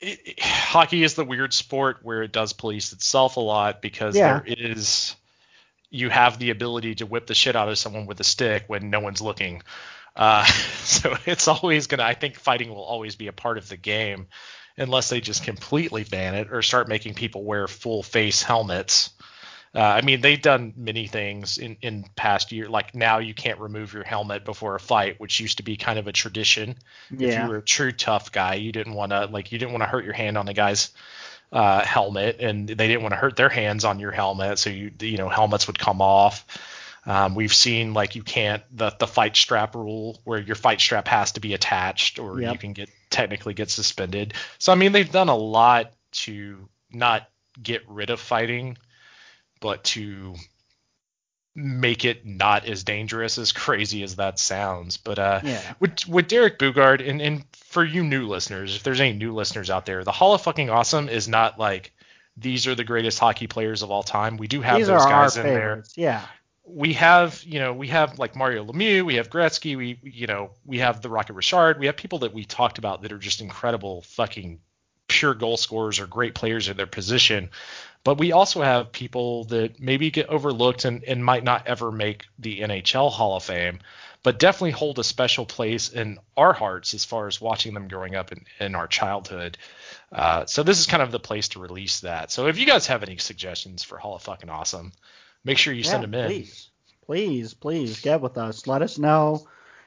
it- 0.00 0.40
hockey 0.40 1.02
is 1.02 1.14
the 1.14 1.24
weird 1.24 1.52
sport 1.54 1.98
where 2.02 2.22
it 2.22 2.32
does 2.32 2.52
police 2.52 2.92
itself 2.92 3.36
a 3.36 3.40
lot 3.40 3.80
because 3.82 4.16
Yeah. 4.16 4.40
there 4.40 4.44
is 4.46 5.14
you 5.90 6.10
have 6.10 6.38
the 6.40 6.50
ability 6.50 6.96
to 6.96 7.06
whip 7.06 7.26
the 7.26 7.34
shit 7.34 7.54
out 7.54 7.68
of 7.68 7.78
someone 7.78 8.06
with 8.06 8.18
a 8.18 8.24
stick 8.24 8.64
when 8.66 8.90
no 8.90 8.98
one's 9.00 9.20
looking. 9.20 9.62
Uh, 10.16 10.44
so 10.82 11.16
it's 11.26 11.46
always 11.48 11.86
gonna. 11.86 12.02
I 12.02 12.14
think 12.14 12.36
fighting 12.36 12.70
will 12.70 12.82
always 12.82 13.14
be 13.16 13.28
a 13.28 13.32
part 13.32 13.58
of 13.58 13.68
the 13.68 13.76
game, 13.76 14.26
unless 14.76 15.08
they 15.08 15.20
just 15.20 15.44
completely 15.44 16.02
ban 16.04 16.34
it 16.34 16.48
or 16.52 16.62
start 16.62 16.88
making 16.88 17.14
people 17.14 17.44
wear 17.44 17.68
full 17.68 18.02
face 18.02 18.42
helmets. 18.42 19.10
Uh, 19.74 19.80
I 19.80 20.02
mean, 20.02 20.20
they've 20.20 20.40
done 20.40 20.72
many 20.76 21.06
things 21.06 21.58
in 21.58 21.76
in 21.82 22.04
past 22.14 22.52
year. 22.52 22.68
Like 22.68 22.94
now, 22.94 23.18
you 23.18 23.34
can't 23.34 23.58
remove 23.58 23.92
your 23.92 24.04
helmet 24.04 24.44
before 24.44 24.76
a 24.76 24.80
fight, 24.80 25.18
which 25.18 25.40
used 25.40 25.56
to 25.56 25.64
be 25.64 25.76
kind 25.76 25.98
of 25.98 26.06
a 26.06 26.12
tradition 26.12 26.76
if 27.10 27.42
you 27.42 27.48
were 27.48 27.56
a 27.56 27.62
true 27.62 27.90
tough 27.90 28.30
guy, 28.30 28.54
you 28.54 28.70
didn't 28.70 28.94
want 28.94 29.10
to 29.10 29.26
like 29.26 29.50
you 29.50 29.58
didn't 29.58 29.72
want 29.72 29.82
to 29.82 29.88
hurt 29.88 30.04
your 30.04 30.14
hand 30.14 30.38
on 30.38 30.46
the 30.46 30.54
guy's 30.54 30.90
uh, 31.52 31.84
helmet, 31.84 32.36
and 32.40 32.68
they 32.68 32.88
didn't 32.88 33.02
want 33.02 33.12
to 33.12 33.16
hurt 33.16 33.36
their 33.36 33.48
hands 33.48 33.84
on 33.84 33.98
your 33.98 34.12
helmet, 34.12 34.58
so 34.58 34.70
you 34.70 34.92
you 35.00 35.16
know 35.16 35.28
helmets 35.28 35.66
would 35.66 35.78
come 35.78 36.00
off. 36.00 36.46
Um, 37.06 37.34
we've 37.34 37.54
seen 37.54 37.94
like 37.94 38.14
you 38.14 38.22
can't 38.22 38.62
the 38.74 38.94
the 38.98 39.06
fight 39.06 39.36
strap 39.36 39.74
rule 39.74 40.20
where 40.24 40.40
your 40.40 40.56
fight 40.56 40.80
strap 40.80 41.06
has 41.08 41.32
to 41.32 41.40
be 41.40 41.52
attached 41.52 42.18
or 42.18 42.40
you 42.52 42.58
can 42.58 42.72
get 42.72 42.88
technically 43.10 43.54
get 43.54 43.70
suspended. 43.70 44.34
So 44.58 44.72
I 44.72 44.74
mean 44.74 44.92
they've 44.92 45.10
done 45.10 45.28
a 45.28 45.36
lot 45.36 45.92
to 46.12 46.68
not 46.90 47.28
get 47.62 47.82
rid 47.88 48.10
of 48.10 48.20
fighting, 48.20 48.78
but 49.64 49.82
to 49.82 50.34
make 51.54 52.04
it 52.04 52.26
not 52.26 52.66
as 52.66 52.84
dangerous 52.84 53.38
as 53.38 53.50
crazy 53.50 54.02
as 54.02 54.16
that 54.16 54.38
sounds. 54.38 54.98
But 54.98 55.18
uh, 55.18 55.40
Yeah. 55.42 55.74
with 55.80 56.06
with 56.06 56.28
Derek 56.28 56.58
Boogaard 56.58 57.08
and 57.08 57.22
and 57.22 57.44
for 57.54 57.82
you 57.82 58.04
new 58.04 58.28
listeners, 58.28 58.76
if 58.76 58.82
there's 58.82 59.00
any 59.00 59.14
new 59.14 59.32
listeners 59.32 59.70
out 59.70 59.86
there, 59.86 60.04
the 60.04 60.12
Hall 60.12 60.34
of 60.34 60.42
Fucking 60.42 60.68
Awesome 60.68 61.08
is 61.08 61.28
not 61.28 61.58
like 61.58 61.94
these 62.36 62.66
are 62.66 62.74
the 62.74 62.84
greatest 62.84 63.18
hockey 63.18 63.46
players 63.46 63.82
of 63.82 63.90
all 63.90 64.02
time. 64.02 64.36
We 64.36 64.48
do 64.48 64.60
have 64.60 64.76
These 64.76 64.88
those 64.88 65.06
guys 65.06 65.38
in 65.38 65.44
there. 65.44 65.84
Yeah. 65.96 66.20
We 66.66 66.92
have, 66.92 67.42
you 67.44 67.58
know, 67.58 67.72
we 67.72 67.88
have 67.88 68.18
like 68.18 68.36
Mario 68.36 68.66
Lemieux, 68.66 69.02
we 69.02 69.14
have 69.14 69.30
Gretzky, 69.30 69.78
we, 69.78 69.98
you 70.02 70.26
know, 70.26 70.50
we 70.66 70.78
have 70.78 71.00
the 71.00 71.08
Rocket 71.08 71.32
Richard, 71.34 71.78
we 71.78 71.86
have 71.86 71.96
people 71.96 72.20
that 72.20 72.34
we 72.34 72.44
talked 72.44 72.76
about 72.76 73.00
that 73.02 73.12
are 73.12 73.18
just 73.18 73.40
incredible 73.40 74.02
fucking 74.02 74.60
pure 75.08 75.34
goal 75.34 75.56
scorers 75.56 76.00
or 76.00 76.06
great 76.06 76.34
players 76.34 76.68
in 76.68 76.76
their 76.76 76.86
position. 76.86 77.50
But 78.04 78.18
we 78.18 78.32
also 78.32 78.62
have 78.62 78.92
people 78.92 79.44
that 79.44 79.80
maybe 79.80 80.10
get 80.10 80.28
overlooked 80.28 80.84
and, 80.84 81.02
and 81.04 81.24
might 81.24 81.42
not 81.42 81.66
ever 81.66 81.90
make 81.90 82.26
the 82.38 82.60
NHL 82.60 83.10
Hall 83.10 83.36
of 83.36 83.44
Fame, 83.44 83.80
but 84.22 84.38
definitely 84.38 84.72
hold 84.72 84.98
a 84.98 85.04
special 85.04 85.46
place 85.46 85.88
in 85.88 86.18
our 86.36 86.52
hearts 86.52 86.92
as 86.92 87.06
far 87.06 87.26
as 87.26 87.40
watching 87.40 87.72
them 87.72 87.88
growing 87.88 88.14
up 88.14 88.30
in, 88.30 88.44
in 88.60 88.74
our 88.74 88.86
childhood. 88.86 89.56
Uh, 90.12 90.44
so 90.44 90.62
this 90.62 90.80
is 90.80 90.86
kind 90.86 91.02
of 91.02 91.12
the 91.12 91.18
place 91.18 91.48
to 91.48 91.60
release 91.60 92.00
that. 92.00 92.30
So 92.30 92.46
if 92.46 92.58
you 92.58 92.66
guys 92.66 92.86
have 92.88 93.02
any 93.02 93.16
suggestions 93.16 93.82
for 93.82 93.96
Hall 93.96 94.16
of 94.16 94.22
Fucking 94.22 94.50
Awesome, 94.50 94.92
make 95.42 95.56
sure 95.56 95.72
you 95.72 95.82
send 95.82 96.02
them 96.02 96.14
in. 96.14 96.26
Please, 96.26 96.70
please, 97.06 97.54
please 97.54 98.00
get 98.00 98.20
with 98.20 98.36
us. 98.36 98.66
Let 98.66 98.82
us 98.82 98.98
know. 98.98 99.46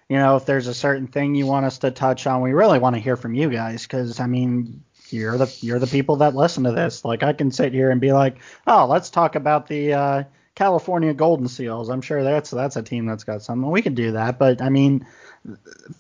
You 0.09 0.17
know, 0.17 0.37
if 0.37 0.45
there's 0.45 0.67
a 0.67 0.73
certain 0.73 1.07
thing 1.07 1.35
you 1.35 1.45
want 1.45 1.65
us 1.65 1.79
to 1.79 1.91
touch 1.91 2.25
on, 2.25 2.41
we 2.41 2.53
really 2.53 2.79
want 2.79 2.95
to 2.95 3.01
hear 3.01 3.17
from 3.17 3.35
you 3.35 3.49
guys 3.49 3.83
because 3.83 4.19
I 4.19 4.25
mean, 4.25 4.83
you're 5.11 5.37
the 5.37 5.53
you're 5.61 5.79
the 5.79 5.87
people 5.87 6.17
that 6.17 6.35
listen 6.35 6.63
to 6.65 6.71
this. 6.71 7.03
Like, 7.05 7.23
I 7.23 7.33
can 7.33 7.51
sit 7.51 7.73
here 7.73 7.89
and 7.89 8.01
be 8.01 8.13
like, 8.13 8.37
oh, 8.65 8.85
let's 8.85 9.09
talk 9.09 9.35
about 9.35 9.67
the 9.67 9.93
uh, 9.93 10.23
California 10.55 11.13
Golden 11.13 11.47
Seals. 11.47 11.89
I'm 11.89 12.01
sure 12.01 12.23
that's 12.23 12.49
that's 12.49 12.75
a 12.75 12.83
team 12.83 13.05
that's 13.05 13.23
got 13.23 13.43
something. 13.43 13.69
We 13.69 13.81
can 13.81 13.93
do 13.93 14.13
that, 14.13 14.39
but 14.39 14.61
I 14.61 14.69
mean, 14.69 15.05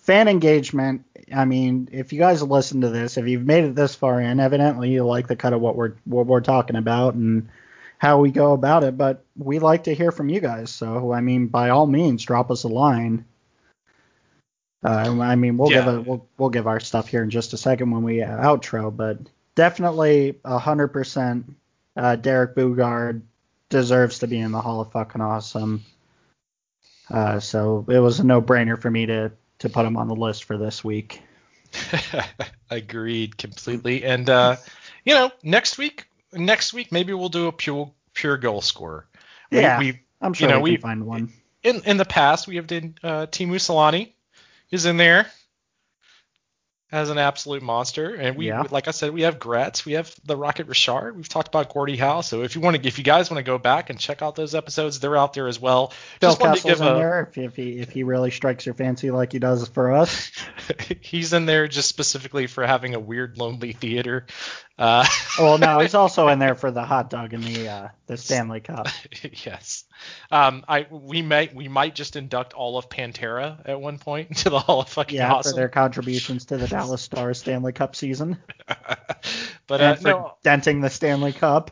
fan 0.01 0.27
engagement. 0.27 1.05
I 1.33 1.45
mean, 1.45 1.89
if 1.91 2.13
you 2.13 2.19
guys 2.19 2.41
listen 2.41 2.81
to 2.81 2.89
this, 2.89 3.17
if 3.17 3.27
you've 3.27 3.45
made 3.45 3.65
it 3.65 3.75
this 3.75 3.95
far 3.95 4.19
in, 4.19 4.39
evidently 4.39 4.89
you 4.89 5.05
like 5.05 5.27
the 5.27 5.35
cut 5.35 5.53
of 5.53 5.61
what 5.61 5.75
we're 5.75 5.93
what 6.05 6.25
we're 6.25 6.41
talking 6.41 6.75
about 6.75 7.13
and 7.15 7.49
how 7.97 8.19
we 8.19 8.31
go 8.31 8.53
about 8.53 8.83
it, 8.83 8.97
but 8.97 9.23
we 9.35 9.59
like 9.59 9.85
to 9.85 9.95
hear 9.95 10.11
from 10.11 10.29
you 10.29 10.39
guys. 10.39 10.69
So, 10.69 11.11
I 11.11 11.21
mean, 11.21 11.47
by 11.47 11.69
all 11.69 11.87
means, 11.87 12.23
drop 12.23 12.51
us 12.51 12.63
a 12.63 12.67
line. 12.67 13.25
Uh, 14.83 15.19
I 15.21 15.35
mean, 15.35 15.57
we'll 15.57 15.69
give 15.69 15.87
a 15.87 16.01
we'll, 16.01 16.27
we'll 16.37 16.49
give 16.49 16.67
our 16.67 16.79
stuff 16.79 17.07
here 17.07 17.23
in 17.23 17.29
just 17.29 17.53
a 17.53 17.57
second 17.57 17.91
when 17.91 18.03
we 18.03 18.21
uh, 18.21 18.29
outro, 18.37 18.95
but 18.95 19.17
definitely 19.55 20.39
a 20.45 20.57
hundred 20.59 20.89
percent, 20.89 21.51
uh, 21.95 22.15
Derek 22.15 22.55
Boogaard 22.55 23.21
deserves 23.69 24.19
to 24.19 24.27
be 24.27 24.39
in 24.39 24.51
the 24.51 24.61
Hall 24.61 24.79
of 24.81 24.91
Fucking 24.91 25.19
Awesome. 25.21 25.83
Uh, 27.09 27.39
so 27.39 27.85
it 27.89 27.99
was 27.99 28.19
a 28.19 28.23
no-brainer 28.23 28.79
for 28.79 28.91
me 28.91 29.05
to 29.07 29.31
to 29.59 29.69
put 29.69 29.85
him 29.85 29.97
on 29.97 30.07
the 30.07 30.15
list 30.15 30.43
for 30.43 30.57
this 30.57 30.83
week. 30.83 31.21
Agreed 32.69 33.37
completely. 33.37 34.03
And 34.03 34.29
uh, 34.29 34.57
you 35.05 35.13
know, 35.15 35.31
next 35.43 35.77
week, 35.77 36.07
next 36.33 36.73
week 36.73 36.91
maybe 36.91 37.13
we'll 37.13 37.29
do 37.29 37.47
a 37.47 37.51
pure 37.51 37.91
pure 38.13 38.37
goal 38.37 38.61
scorer. 38.61 39.07
We- 39.51 39.59
Yeah. 39.61 39.79
we 39.79 39.99
I'm 40.21 40.33
sure 40.33 40.47
you 40.49 40.53
know, 40.53 40.59
we 40.61 40.71
we- 40.71 40.77
can 40.77 40.81
find 40.81 41.05
one. 41.07 41.33
in 41.63 41.81
in 41.85 41.97
the 41.97 42.05
past 42.05 42.47
we 42.47 42.57
have 42.57 42.67
done 42.67 42.95
uh, 43.03 43.25
Teemu 43.27 43.55
Selanne 43.55 44.11
is 44.71 44.85
in 44.85 44.97
there 44.97 45.27
as 46.89 47.09
an 47.09 47.17
absolute 47.17 47.61
monster, 47.61 48.15
and 48.15 48.37
we 48.37 48.47
Yeah. 48.47 48.63
like 48.71 48.87
I 48.87 48.91
said 48.91 49.11
we 49.11 49.23
have 49.23 49.39
Gretz, 49.39 49.85
we 49.85 49.93
have 49.93 50.13
the 50.23 50.37
Rocket 50.37 50.67
Richard, 50.67 51.17
we've 51.17 51.27
talked 51.27 51.49
about 51.49 51.73
Gordie 51.73 51.97
Howe. 51.97 52.21
So 52.21 52.43
if 52.43 52.55
you 52.55 52.61
want 52.61 52.81
to, 52.81 52.87
if 52.87 52.97
you 52.97 53.03
guys 53.03 53.29
want 53.29 53.39
to 53.39 53.43
go 53.43 53.57
back 53.57 53.89
and 53.89 53.99
check 53.99 54.21
out 54.21 54.35
those 54.35 54.55
episodes, 54.55 55.01
they're 55.01 55.17
out 55.17 55.33
there 55.33 55.47
as 55.47 55.59
well. 55.59 55.91
Phil 56.21 56.35
Just 56.37 56.65
give 56.65 56.79
in 56.79 56.87
a 56.87 56.93
there 56.93 57.29
if, 57.29 57.37
if 57.37 57.55
he 57.57 57.79
if 57.79 57.91
he 57.91 58.03
really 58.03 58.31
strikes 58.31 58.65
your 58.65 58.75
fancy 58.75 59.11
like 59.11 59.33
he 59.33 59.39
does 59.39 59.67
for 59.67 59.91
us. 59.91 60.31
he's 61.01 61.33
in 61.33 61.45
there 61.45 61.67
just 61.67 61.89
specifically 61.89 62.47
for 62.47 62.65
having 62.65 62.95
a 62.95 62.99
weird 62.99 63.37
lonely 63.37 63.73
theater. 63.73 64.25
Uh, 64.77 65.05
Well, 65.39 65.59
no, 65.59 65.79
he's 65.79 65.93
also 65.93 66.29
in 66.29 66.39
there 66.39 66.55
for 66.63 66.71
the 66.71 66.83
hot 66.83 67.11
dog 67.11 67.31
and 67.33 67.43
the 67.43 67.69
uh, 67.69 67.87
the 68.07 68.17
Stanley 68.17 68.59
Cup. 68.59 68.87
yes. 69.45 69.83
Um, 70.31 70.65
I 70.67 70.87
we 70.89 71.21
might 71.21 71.53
we 71.53 71.67
might 71.67 71.93
just 71.93 72.15
induct 72.15 72.53
all 72.53 72.77
of 72.79 72.89
Pantera 72.89 73.61
at 73.65 73.79
one 73.79 73.99
point 73.99 74.29
into 74.29 74.49
the 74.49 74.57
Hall 74.59 74.79
of 74.81 74.89
Fucking 74.89 75.15
Yeah, 75.17 75.31
Awesome. 75.33 75.51
for 75.51 75.55
their 75.55 75.69
contributions 75.69 76.45
to 76.45 76.57
the 76.57 76.67
Dallas 76.67 77.03
Stars 77.03 77.37
Stanley 77.37 77.71
Cup 77.71 77.95
season 77.95 78.37
but 79.67 79.81
uh, 79.81 79.95
for 79.95 80.07
no, 80.07 80.33
denting 80.41 80.81
the 80.81 80.89
Stanley 80.89 81.33
Cup. 81.33 81.69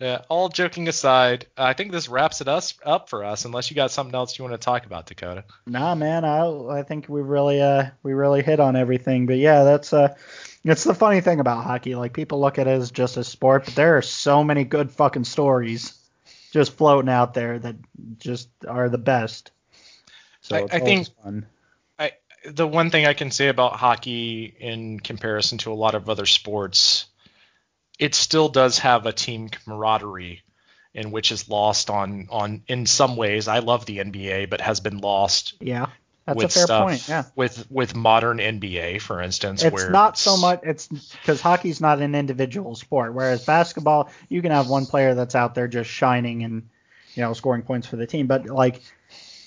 yeah, 0.00 0.22
all 0.28 0.48
joking 0.48 0.88
aside, 0.88 1.46
I 1.56 1.72
think 1.74 1.92
this 1.92 2.08
wraps 2.08 2.40
it 2.40 2.48
us 2.48 2.74
up 2.84 3.08
for 3.08 3.24
us. 3.24 3.44
Unless 3.44 3.70
you 3.70 3.76
got 3.76 3.90
something 3.92 4.14
else 4.14 4.36
you 4.38 4.44
want 4.44 4.54
to 4.54 4.64
talk 4.64 4.86
about, 4.86 5.06
Dakota. 5.06 5.44
Nah, 5.66 5.94
man, 5.94 6.24
I 6.24 6.46
I 6.68 6.82
think 6.82 7.08
we 7.08 7.20
really 7.20 7.60
uh 7.62 7.90
we 8.02 8.12
really 8.12 8.42
hit 8.42 8.58
on 8.60 8.74
everything. 8.76 9.26
But 9.26 9.36
yeah, 9.36 9.62
that's 9.64 9.92
uh 9.92 10.14
it's 10.64 10.84
the 10.84 10.94
funny 10.94 11.20
thing 11.20 11.40
about 11.40 11.64
hockey. 11.64 11.94
Like 11.94 12.12
people 12.12 12.40
look 12.40 12.58
at 12.58 12.66
it 12.66 12.70
as 12.70 12.90
just 12.90 13.16
a 13.16 13.24
sport, 13.24 13.64
but 13.64 13.74
there 13.74 13.96
are 13.96 14.02
so 14.02 14.44
many 14.44 14.64
good 14.64 14.90
fucking 14.90 15.24
stories 15.24 15.94
just 16.52 16.76
floating 16.76 17.08
out 17.10 17.34
there 17.34 17.58
that 17.58 17.76
just 18.18 18.48
are 18.68 18.88
the 18.88 18.98
best. 18.98 19.50
So 20.42 20.56
I- 20.56 20.60
it's 20.60 20.74
I 20.74 20.80
think- 20.80 21.08
fun. 21.22 21.46
The 22.44 22.66
one 22.66 22.90
thing 22.90 23.06
I 23.06 23.14
can 23.14 23.30
say 23.30 23.46
about 23.46 23.76
hockey 23.76 24.52
in 24.58 24.98
comparison 24.98 25.58
to 25.58 25.72
a 25.72 25.74
lot 25.74 25.94
of 25.94 26.10
other 26.10 26.26
sports, 26.26 27.06
it 28.00 28.16
still 28.16 28.48
does 28.48 28.80
have 28.80 29.06
a 29.06 29.12
team 29.12 29.48
camaraderie, 29.48 30.42
in 30.92 31.12
which 31.12 31.30
is 31.30 31.48
lost 31.48 31.88
on 31.88 32.26
on 32.30 32.64
in 32.66 32.86
some 32.86 33.14
ways. 33.14 33.46
I 33.46 33.60
love 33.60 33.86
the 33.86 33.98
NBA, 33.98 34.46
but 34.50 34.60
has 34.60 34.80
been 34.80 34.98
lost 34.98 35.54
Yeah, 35.60 35.86
that's 36.24 36.36
with 36.36 36.46
a 36.46 36.48
fair 36.50 36.64
stuff 36.64 36.82
point. 36.84 37.08
Yeah. 37.08 37.24
with 37.34 37.70
with 37.70 37.94
modern 37.96 38.38
NBA, 38.38 39.00
for 39.00 39.20
instance. 39.20 39.62
It's 39.62 39.88
not 39.88 40.16
so 40.16 40.36
much 40.36 40.60
it's 40.62 40.86
because 40.86 41.40
hockey's 41.40 41.80
not 41.80 42.00
an 42.00 42.14
individual 42.14 42.74
sport, 42.74 43.14
whereas 43.14 43.44
basketball 43.44 44.10
you 44.28 44.42
can 44.42 44.52
have 44.52 44.68
one 44.68 44.86
player 44.86 45.14
that's 45.14 45.34
out 45.34 45.54
there 45.54 45.68
just 45.68 45.90
shining 45.90 46.44
and 46.44 46.68
you 47.14 47.22
know 47.22 47.32
scoring 47.32 47.62
points 47.62 47.86
for 47.86 47.96
the 47.96 48.06
team, 48.06 48.26
but 48.26 48.46
like 48.46 48.82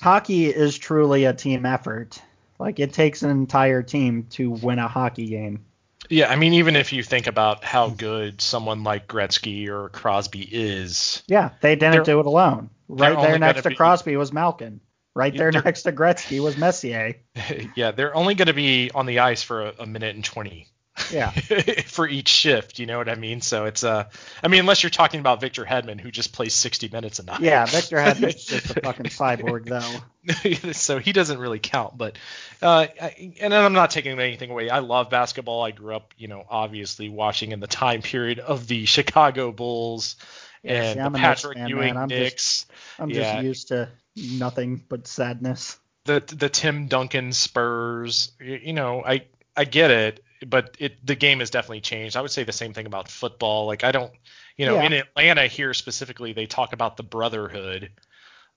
hockey 0.02 0.46
is 0.48 0.78
truly 0.78 1.26
a 1.26 1.34
team 1.34 1.66
effort. 1.66 2.22
Like 2.60 2.80
it 2.80 2.94
takes 2.94 3.24
an 3.24 3.30
entire 3.30 3.84
team 3.84 4.28
to 4.32 4.50
win 4.50 4.80
a 4.80 4.88
hockey 4.88 5.28
game. 5.28 5.66
Yeah, 6.10 6.30
I 6.30 6.36
mean, 6.36 6.54
even 6.54 6.76
if 6.76 6.94
you 6.94 7.04
think 7.04 7.28
about 7.28 7.64
how 7.64 7.90
good 7.90 8.40
someone 8.42 8.84
like 8.84 9.08
Gretzky 9.08 9.68
or 9.70 9.90
Crosby 9.90 10.48
is, 10.52 11.24
Yeah, 11.28 11.50
they 11.62 11.76
didn't 11.76 12.06
do 12.06 12.20
it 12.20 12.26
alone. 12.26 12.70
Right 12.88 13.20
there 13.20 13.40
next 13.40 13.64
to 13.64 13.70
be- 13.70 13.76
Crosby 13.76 14.16
was 14.16 14.32
Malkin. 14.32 14.82
Right 15.16 15.36
there 15.36 15.52
they're- 15.52 15.62
next 15.64 15.84
to 15.84 15.92
Gretzky 15.94 16.42
was 16.42 16.58
Messier. 16.58 17.16
yeah, 17.76 17.92
they're 17.92 18.16
only 18.16 18.36
going 18.36 18.48
to 18.50 18.54
be 18.54 18.92
on 18.94 19.06
the 19.06 19.20
ice 19.20 19.42
for 19.44 19.68
a, 19.68 19.74
a 19.80 19.86
minute 19.86 20.14
and 20.16 20.24
20 20.26 20.68
Yeah. 21.10 21.30
for 21.86 22.06
each 22.08 22.28
shift. 22.28 22.80
You 22.80 22.86
know 22.86 22.98
what 22.98 23.08
I 23.08 23.16
mean? 23.16 23.40
So 23.40 23.64
it's 23.66 23.84
uh, 23.86 24.10
I 24.44 24.48
mean, 24.50 24.60
unless 24.60 24.84
you're 24.84 24.90
talking 24.90 25.22
about 25.22 25.40
Victor 25.40 25.64
Hedman, 25.64 26.02
who 26.02 26.12
just 26.12 26.34
plays 26.34 26.54
60 26.54 26.90
minutes 26.90 27.20
a 27.20 27.24
night. 27.24 27.40
Yeah, 27.40 27.66
Victor 27.66 27.96
Hedman's 28.00 28.44
just 28.44 28.76
a 28.76 28.82
fucking 28.82 29.06
cyborg 29.06 29.66
though. 29.66 30.72
so 30.74 31.00
he 31.00 31.14
doesn't 31.14 31.40
really 31.40 31.60
count. 31.60 31.98
But 31.98 32.18
uh, 32.62 32.88
I, 33.02 33.34
and 33.40 33.54
I'm 33.54 33.72
not 33.74 33.92
taking 33.92 34.20
anything 34.20 34.52
away. 34.52 34.70
I 34.70 34.80
love 34.80 35.10
basketball. 35.10 35.64
I 35.64 35.72
grew 35.72 35.96
up, 35.96 36.14
you 36.18 36.28
know, 36.28 36.44
obviously 36.50 37.08
watching 37.08 37.54
in 37.54 37.60
the 37.62 37.68
time 37.68 38.02
period 38.02 38.40
of 38.40 38.68
the 38.68 38.86
Chicago 38.86 39.52
Bulls 39.54 40.18
Yeah, 40.62 40.74
and 40.84 40.94
see, 40.98 41.04
the 41.04 41.10
Knicks 41.10 41.22
Patrick 41.22 41.58
fan, 41.58 41.70
Ewing 41.70 41.94
man. 41.94 41.98
I'm 42.04 42.10
just- 42.10 42.70
I'm 43.00 43.10
Yeah. 43.10 43.34
just 43.36 43.46
used 43.46 43.68
to 43.70 43.90
nothing 44.16 44.84
but 44.90 45.08
sadness. 45.08 45.78
the 46.06 46.24
the 46.36 46.50
Tim 46.50 46.88
Duncan 46.88 47.34
Spurs. 47.34 48.32
You 48.40 48.74
know, 48.74 49.04
I 49.06 49.26
I 49.56 49.66
get 49.66 49.92
it, 49.92 50.24
but 50.48 50.76
it 50.80 51.06
the 51.06 51.16
game 51.16 51.40
has 51.40 51.50
definitely 51.50 51.82
changed. 51.82 52.16
I 52.16 52.22
would 52.22 52.32
say 52.32 52.44
the 52.44 52.52
same 52.52 52.74
thing 52.74 52.86
about 52.86 53.10
football. 53.10 53.66
Like 53.66 53.84
I 53.84 53.92
don't, 53.92 54.12
you 54.58 54.66
know, 54.66 54.76
Yeah. 54.76 54.84
in 54.86 54.94
Atlanta 54.94 55.48
here 55.48 55.74
specifically, 55.74 56.34
they 56.34 56.46
talk 56.46 56.74
about 56.74 56.98
the 56.98 57.04
brotherhood 57.04 57.92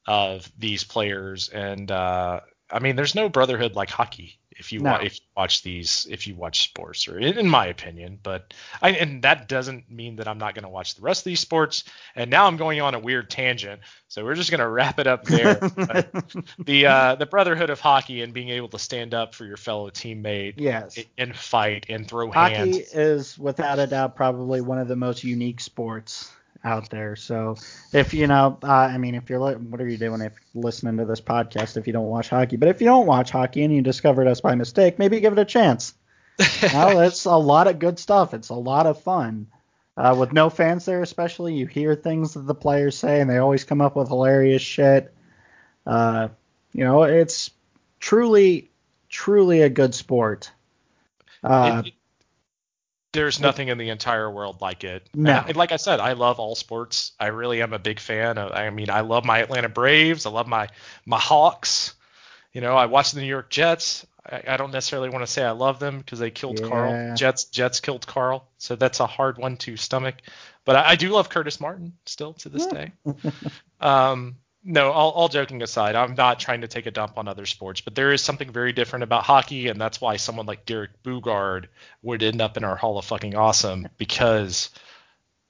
of 0.06 0.50
these 0.58 0.84
players, 0.84 1.48
and 1.48 1.90
uh, 1.90 2.40
I 2.70 2.78
mean, 2.80 2.96
there's 2.96 3.14
no 3.14 3.28
brotherhood 3.28 3.74
like 3.74 3.90
hockey. 3.90 4.38
If 4.58 4.72
you 4.72 4.80
No. 4.80 4.92
wa- 4.92 4.98
if 4.98 5.14
you 5.14 5.26
watch 5.36 5.62
these, 5.62 6.06
if 6.10 6.26
you 6.26 6.34
watch 6.34 6.62
sports, 6.64 7.06
or 7.08 7.18
in, 7.18 7.38
in 7.38 7.48
my 7.48 7.66
opinion, 7.66 8.18
but 8.22 8.52
I 8.82 8.90
and 8.90 9.22
that 9.22 9.48
doesn't 9.48 9.90
mean 9.90 10.16
that 10.16 10.26
I'm 10.28 10.38
not 10.38 10.54
going 10.54 10.64
to 10.64 10.68
watch 10.68 10.94
the 10.94 11.02
rest 11.02 11.20
of 11.20 11.24
these 11.24 11.40
sports. 11.40 11.84
And 12.16 12.30
now 12.30 12.46
I'm 12.46 12.56
going 12.56 12.80
on 12.80 12.94
a 12.94 12.98
weird 12.98 13.30
tangent, 13.30 13.80
so 14.08 14.24
we're 14.24 14.34
just 14.34 14.50
going 14.50 14.60
to 14.60 14.68
wrap 14.68 14.98
it 14.98 15.06
up 15.06 15.24
there. 15.24 15.60
The 16.58 16.86
uh, 16.86 17.14
the 17.14 17.26
brotherhood 17.26 17.70
of 17.70 17.80
hockey 17.80 18.22
and 18.22 18.32
being 18.34 18.48
able 18.50 18.68
to 18.70 18.78
stand 18.78 19.14
up 19.14 19.34
for 19.34 19.44
your 19.44 19.56
fellow 19.56 19.90
teammate 19.90 20.54
yes. 20.56 20.98
and 21.16 21.34
fight 21.36 21.86
and 21.88 22.06
throw 22.06 22.30
Hockey 22.30 22.54
hands. 22.54 22.76
is 22.92 23.38
without 23.38 23.78
a 23.78 23.86
doubt 23.86 24.16
probably 24.16 24.60
one 24.60 24.78
of 24.78 24.88
the 24.88 24.96
most 24.96 25.24
unique 25.24 25.60
sports 25.60 26.30
out 26.64 26.90
there. 26.90 27.16
So 27.16 27.56
if 27.92 28.12
you 28.14 28.26
know, 28.26 28.58
uh, 28.62 28.72
I 28.72 28.98
mean, 28.98 29.14
if 29.14 29.30
you're 29.30 29.40
li- 29.40 29.54
what 29.54 29.80
are 29.80 29.88
you 29.88 29.96
doing 29.98 30.20
if 30.20 30.32
listening 30.54 30.96
to 30.98 31.04
this 31.04 31.20
podcast 31.20 31.76
if 31.76 31.86
you 31.86 31.92
don't 31.92 32.06
watch 32.06 32.28
hockey? 32.28 32.56
But 32.56 32.68
if 32.68 32.80
you 32.80 32.86
don't 32.86 33.06
watch 33.06 33.30
hockey 33.30 33.62
and 33.62 33.74
you 33.74 33.82
discovered 33.82 34.26
us 34.26 34.40
by 34.40 34.54
mistake, 34.54 34.98
maybe 34.98 35.20
give 35.20 35.32
it 35.32 35.38
a 35.38 35.44
chance. 35.44 35.94
no, 36.72 37.00
it's 37.00 37.24
a 37.24 37.36
lot 37.36 37.66
of 37.66 37.78
good 37.78 37.98
stuff. 37.98 38.34
It's 38.34 38.48
a 38.50 38.54
lot 38.54 38.86
of 38.86 39.02
fun. 39.02 39.48
Uh, 39.96 40.14
with 40.16 40.32
no 40.32 40.48
fans 40.48 40.84
there, 40.84 41.02
especially, 41.02 41.54
you 41.54 41.66
hear 41.66 41.96
things 41.96 42.34
that 42.34 42.46
the 42.46 42.54
players 42.54 42.96
say, 42.96 43.20
and 43.20 43.28
they 43.28 43.38
always 43.38 43.64
come 43.64 43.80
up 43.80 43.96
with 43.96 44.06
hilarious 44.08 44.62
shit. 44.62 45.12
Uh, 45.84 46.28
you 46.72 46.84
know, 46.84 47.02
it's 47.02 47.50
truly, 47.98 48.70
truly 49.08 49.62
a 49.62 49.68
good 49.68 49.94
sport. 49.96 50.52
Uh, 51.42 51.82
It- 51.84 51.94
there's 53.12 53.40
nothing 53.40 53.68
in 53.68 53.78
the 53.78 53.88
entire 53.88 54.30
world 54.30 54.60
like 54.60 54.84
it. 54.84 55.08
No. 55.14 55.42
And 55.46 55.56
like 55.56 55.72
I 55.72 55.76
said, 55.76 56.00
I 56.00 56.12
love 56.12 56.38
all 56.38 56.54
sports. 56.54 57.12
I 57.18 57.26
really 57.28 57.62
am 57.62 57.72
a 57.72 57.78
big 57.78 58.00
fan. 58.00 58.38
Of, 58.38 58.52
I 58.52 58.70
mean, 58.70 58.90
I 58.90 59.00
love 59.00 59.24
my 59.24 59.38
Atlanta 59.38 59.68
Braves. 59.68 60.26
I 60.26 60.30
love 60.30 60.46
my 60.46 60.68
my 61.06 61.18
Hawks. 61.18 61.94
You 62.52 62.60
know, 62.60 62.76
I 62.76 62.86
watch 62.86 63.12
the 63.12 63.20
New 63.20 63.26
York 63.26 63.50
Jets. 63.50 64.06
I, 64.30 64.42
I 64.48 64.56
don't 64.56 64.72
necessarily 64.72 65.08
want 65.08 65.24
to 65.24 65.30
say 65.30 65.42
I 65.44 65.52
love 65.52 65.78
them 65.78 65.98
because 65.98 66.18
they 66.18 66.30
killed 66.30 66.60
Yeah. 66.60 66.68
Carl. 66.68 67.16
Jets 67.16 67.44
Jets 67.44 67.80
killed 67.80 68.06
Carl, 68.06 68.46
so 68.58 68.76
that's 68.76 69.00
a 69.00 69.06
hard 69.06 69.38
one 69.38 69.56
to 69.58 69.76
stomach. 69.76 70.16
But 70.64 70.76
I, 70.76 70.90
I 70.90 70.96
do 70.96 71.08
love 71.10 71.30
Curtis 71.30 71.60
Martin 71.60 71.94
still 72.04 72.34
to 72.34 72.48
this 72.48 72.66
day. 72.66 72.92
Um, 73.80 74.34
no, 74.64 74.90
all, 74.90 75.10
all 75.12 75.28
joking 75.28 75.62
aside, 75.62 75.94
I'm 75.94 76.14
not 76.14 76.40
trying 76.40 76.62
to 76.62 76.68
take 76.68 76.86
a 76.86 76.90
dump 76.90 77.16
on 77.16 77.28
other 77.28 77.46
sports, 77.46 77.80
but 77.80 77.94
there 77.94 78.12
is 78.12 78.22
something 78.22 78.50
very 78.50 78.72
different 78.72 79.04
about 79.04 79.24
hockey, 79.24 79.68
and 79.68 79.80
that's 79.80 80.00
why 80.00 80.16
someone 80.16 80.46
like 80.46 80.66
Derek 80.66 81.02
Boogaard 81.02 81.66
would 82.02 82.22
end 82.22 82.40
up 82.40 82.56
in 82.56 82.64
our 82.64 82.76
Hall 82.76 82.98
of 82.98 83.04
Fucking 83.04 83.36
Awesome 83.36 83.88
because 83.98 84.70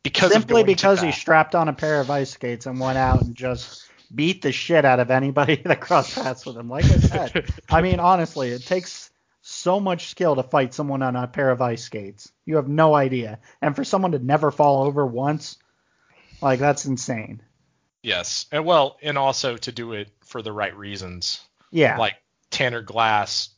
because 0.02 0.32
simply 0.32 0.62
because 0.62 1.00
he 1.00 1.12
strapped 1.12 1.54
on 1.54 1.68
a 1.68 1.72
pair 1.72 2.00
of 2.00 2.10
ice 2.10 2.30
skates 2.30 2.66
and 2.66 2.78
went 2.78 2.98
out 2.98 3.22
and 3.22 3.34
just 3.34 3.90
beat 4.14 4.42
the 4.42 4.52
shit 4.52 4.84
out 4.84 5.00
of 5.00 5.10
anybody 5.10 5.56
that 5.64 5.80
crossed 5.80 6.14
paths 6.14 6.46
with 6.46 6.56
him. 6.56 6.68
Like 6.68 6.84
I 6.84 6.98
said, 6.98 7.50
I 7.70 7.82
mean, 7.82 8.00
honestly, 8.00 8.50
it 8.50 8.64
takes 8.64 9.10
so 9.42 9.80
much 9.80 10.08
skill 10.08 10.36
to 10.36 10.42
fight 10.42 10.74
someone 10.74 11.02
on 11.02 11.16
a 11.16 11.26
pair 11.26 11.50
of 11.50 11.62
ice 11.62 11.84
skates. 11.84 12.30
You 12.44 12.56
have 12.56 12.68
no 12.68 12.94
idea. 12.94 13.38
And 13.62 13.74
for 13.74 13.84
someone 13.84 14.12
to 14.12 14.18
never 14.18 14.50
fall 14.50 14.84
over 14.84 15.06
once, 15.06 15.58
like 16.40 16.60
that's 16.60 16.84
insane. 16.84 17.42
Yes, 18.02 18.46
and 18.52 18.64
well, 18.64 18.96
and 19.02 19.18
also 19.18 19.56
to 19.56 19.72
do 19.72 19.92
it 19.92 20.08
for 20.24 20.42
the 20.42 20.52
right 20.52 20.76
reasons, 20.76 21.40
Yeah. 21.70 21.96
like 21.98 22.14
Tanner 22.50 22.82
Glass 22.82 23.50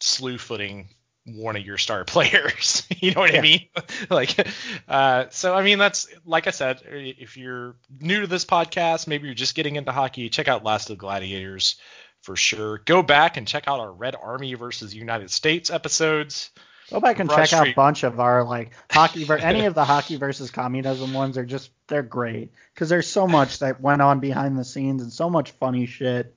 slew 0.00 0.38
footing 0.38 0.88
one 1.24 1.54
of 1.56 1.64
your 1.64 1.78
star 1.78 2.04
players. 2.06 2.86
you 3.00 3.12
know 3.12 3.20
what 3.20 3.32
Yeah. 3.32 3.38
I 3.38 3.42
mean? 3.42 3.68
like, 4.10 4.48
uh, 4.88 5.26
so 5.30 5.54
I 5.54 5.62
mean 5.62 5.78
that's 5.78 6.08
like 6.24 6.46
I 6.46 6.50
said, 6.50 6.82
if 6.86 7.36
you're 7.36 7.76
new 8.00 8.22
to 8.22 8.26
this 8.26 8.44
podcast, 8.44 9.06
maybe 9.06 9.26
you're 9.26 9.34
just 9.34 9.54
getting 9.54 9.76
into 9.76 9.92
hockey, 9.92 10.28
check 10.28 10.48
out 10.48 10.64
Last 10.64 10.90
of 10.90 10.96
the 10.96 11.00
Gladiators 11.00 11.76
for 12.22 12.36
sure. 12.36 12.78
Go 12.78 13.02
back 13.02 13.36
and 13.36 13.46
check 13.46 13.64
out 13.68 13.80
our 13.80 13.92
Red 13.92 14.16
Army 14.20 14.54
versus 14.54 14.94
United 14.94 15.30
States 15.30 15.70
episodes. 15.70 16.50
Go 16.90 17.00
back 17.00 17.20
and 17.20 17.28
Broad 17.28 17.46
check 17.46 17.52
out 17.52 17.68
a 17.68 17.72
bunch 17.72 18.02
of 18.02 18.20
our 18.20 18.44
like 18.44 18.72
hockey 18.90 19.24
ver- 19.24 19.36
any 19.38 19.64
of 19.64 19.74
the 19.74 19.84
hockey 19.84 20.16
versus 20.16 20.50
communism 20.50 21.14
ones 21.14 21.38
are 21.38 21.44
just 21.46 21.70
they're 21.92 22.02
great 22.02 22.50
because 22.72 22.88
there's 22.88 23.06
so 23.06 23.28
much 23.28 23.58
that 23.58 23.80
went 23.80 24.00
on 24.00 24.18
behind 24.18 24.58
the 24.58 24.64
scenes 24.64 25.02
and 25.02 25.12
so 25.12 25.28
much 25.28 25.50
funny 25.52 25.84
shit. 25.84 26.34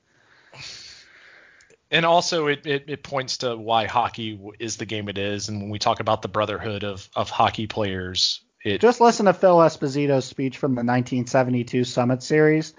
and 1.89 2.05
also 2.05 2.47
it, 2.47 2.67
it, 2.67 2.83
it 2.87 3.03
points 3.03 3.37
to 3.37 3.55
why 3.55 3.85
hockey 3.85 4.37
is 4.59 4.75
the 4.75 4.85
game 4.85 5.07
it 5.07 5.17
is. 5.17 5.47
And 5.47 5.61
when 5.61 5.69
we 5.69 5.79
talk 5.79 6.01
about 6.01 6.21
the 6.21 6.27
brotherhood 6.27 6.83
of, 6.83 7.09
of 7.15 7.29
hockey 7.29 7.67
players, 7.67 8.41
it 8.65 8.81
Just 8.81 8.99
listen 8.99 9.27
to 9.27 9.33
Phil 9.33 9.57
Esposito's 9.59 10.25
speech 10.25 10.57
from 10.57 10.71
the 10.71 10.79
1972 10.79 11.85
Summit 11.85 12.21
Series. 12.21 12.73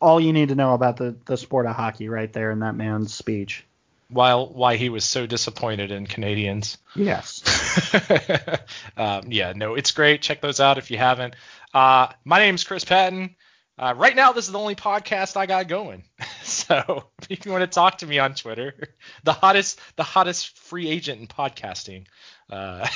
All 0.00 0.20
you 0.20 0.32
need 0.32 0.50
to 0.50 0.54
know 0.54 0.74
about 0.74 0.96
the, 0.98 1.16
the 1.24 1.36
sport 1.36 1.66
of 1.66 1.74
hockey 1.74 2.08
right 2.08 2.32
there 2.32 2.50
in 2.52 2.60
that 2.60 2.76
man's 2.76 3.12
speech. 3.14 3.64
while 4.08 4.46
why 4.46 4.76
he 4.76 4.90
was 4.90 5.04
so 5.04 5.26
disappointed 5.26 5.90
in 5.90 6.06
Canadians. 6.06 6.76
Yes. 6.94 7.42
um, 8.96 9.22
yeah, 9.28 9.54
no, 9.56 9.74
it's 9.74 9.92
great. 9.92 10.20
Check 10.20 10.40
those 10.42 10.60
out 10.60 10.76
if 10.76 10.90
you 10.90 10.98
haven't. 10.98 11.34
Uh, 11.72 12.08
my 12.24 12.38
name's 12.38 12.64
Chris 12.64 12.84
Patton. 12.84 13.36
Uh, 13.78 13.94
right 13.96 14.14
now, 14.14 14.32
this 14.32 14.46
is 14.46 14.52
the 14.52 14.58
only 14.58 14.74
podcast 14.74 15.36
I 15.36 15.46
got 15.46 15.66
going. 15.66 16.04
so 16.42 17.04
if 17.30 17.46
you 17.46 17.52
want 17.52 17.62
to 17.62 17.66
talk 17.66 17.98
to 17.98 18.06
me 18.06 18.18
on 18.18 18.34
Twitter, 18.34 18.94
the 19.24 19.32
hottest, 19.32 19.80
the 19.96 20.02
hottest 20.02 20.58
free 20.58 20.88
agent 20.88 21.20
in 21.20 21.26
podcasting. 21.26 22.06
Uh, 22.50 22.86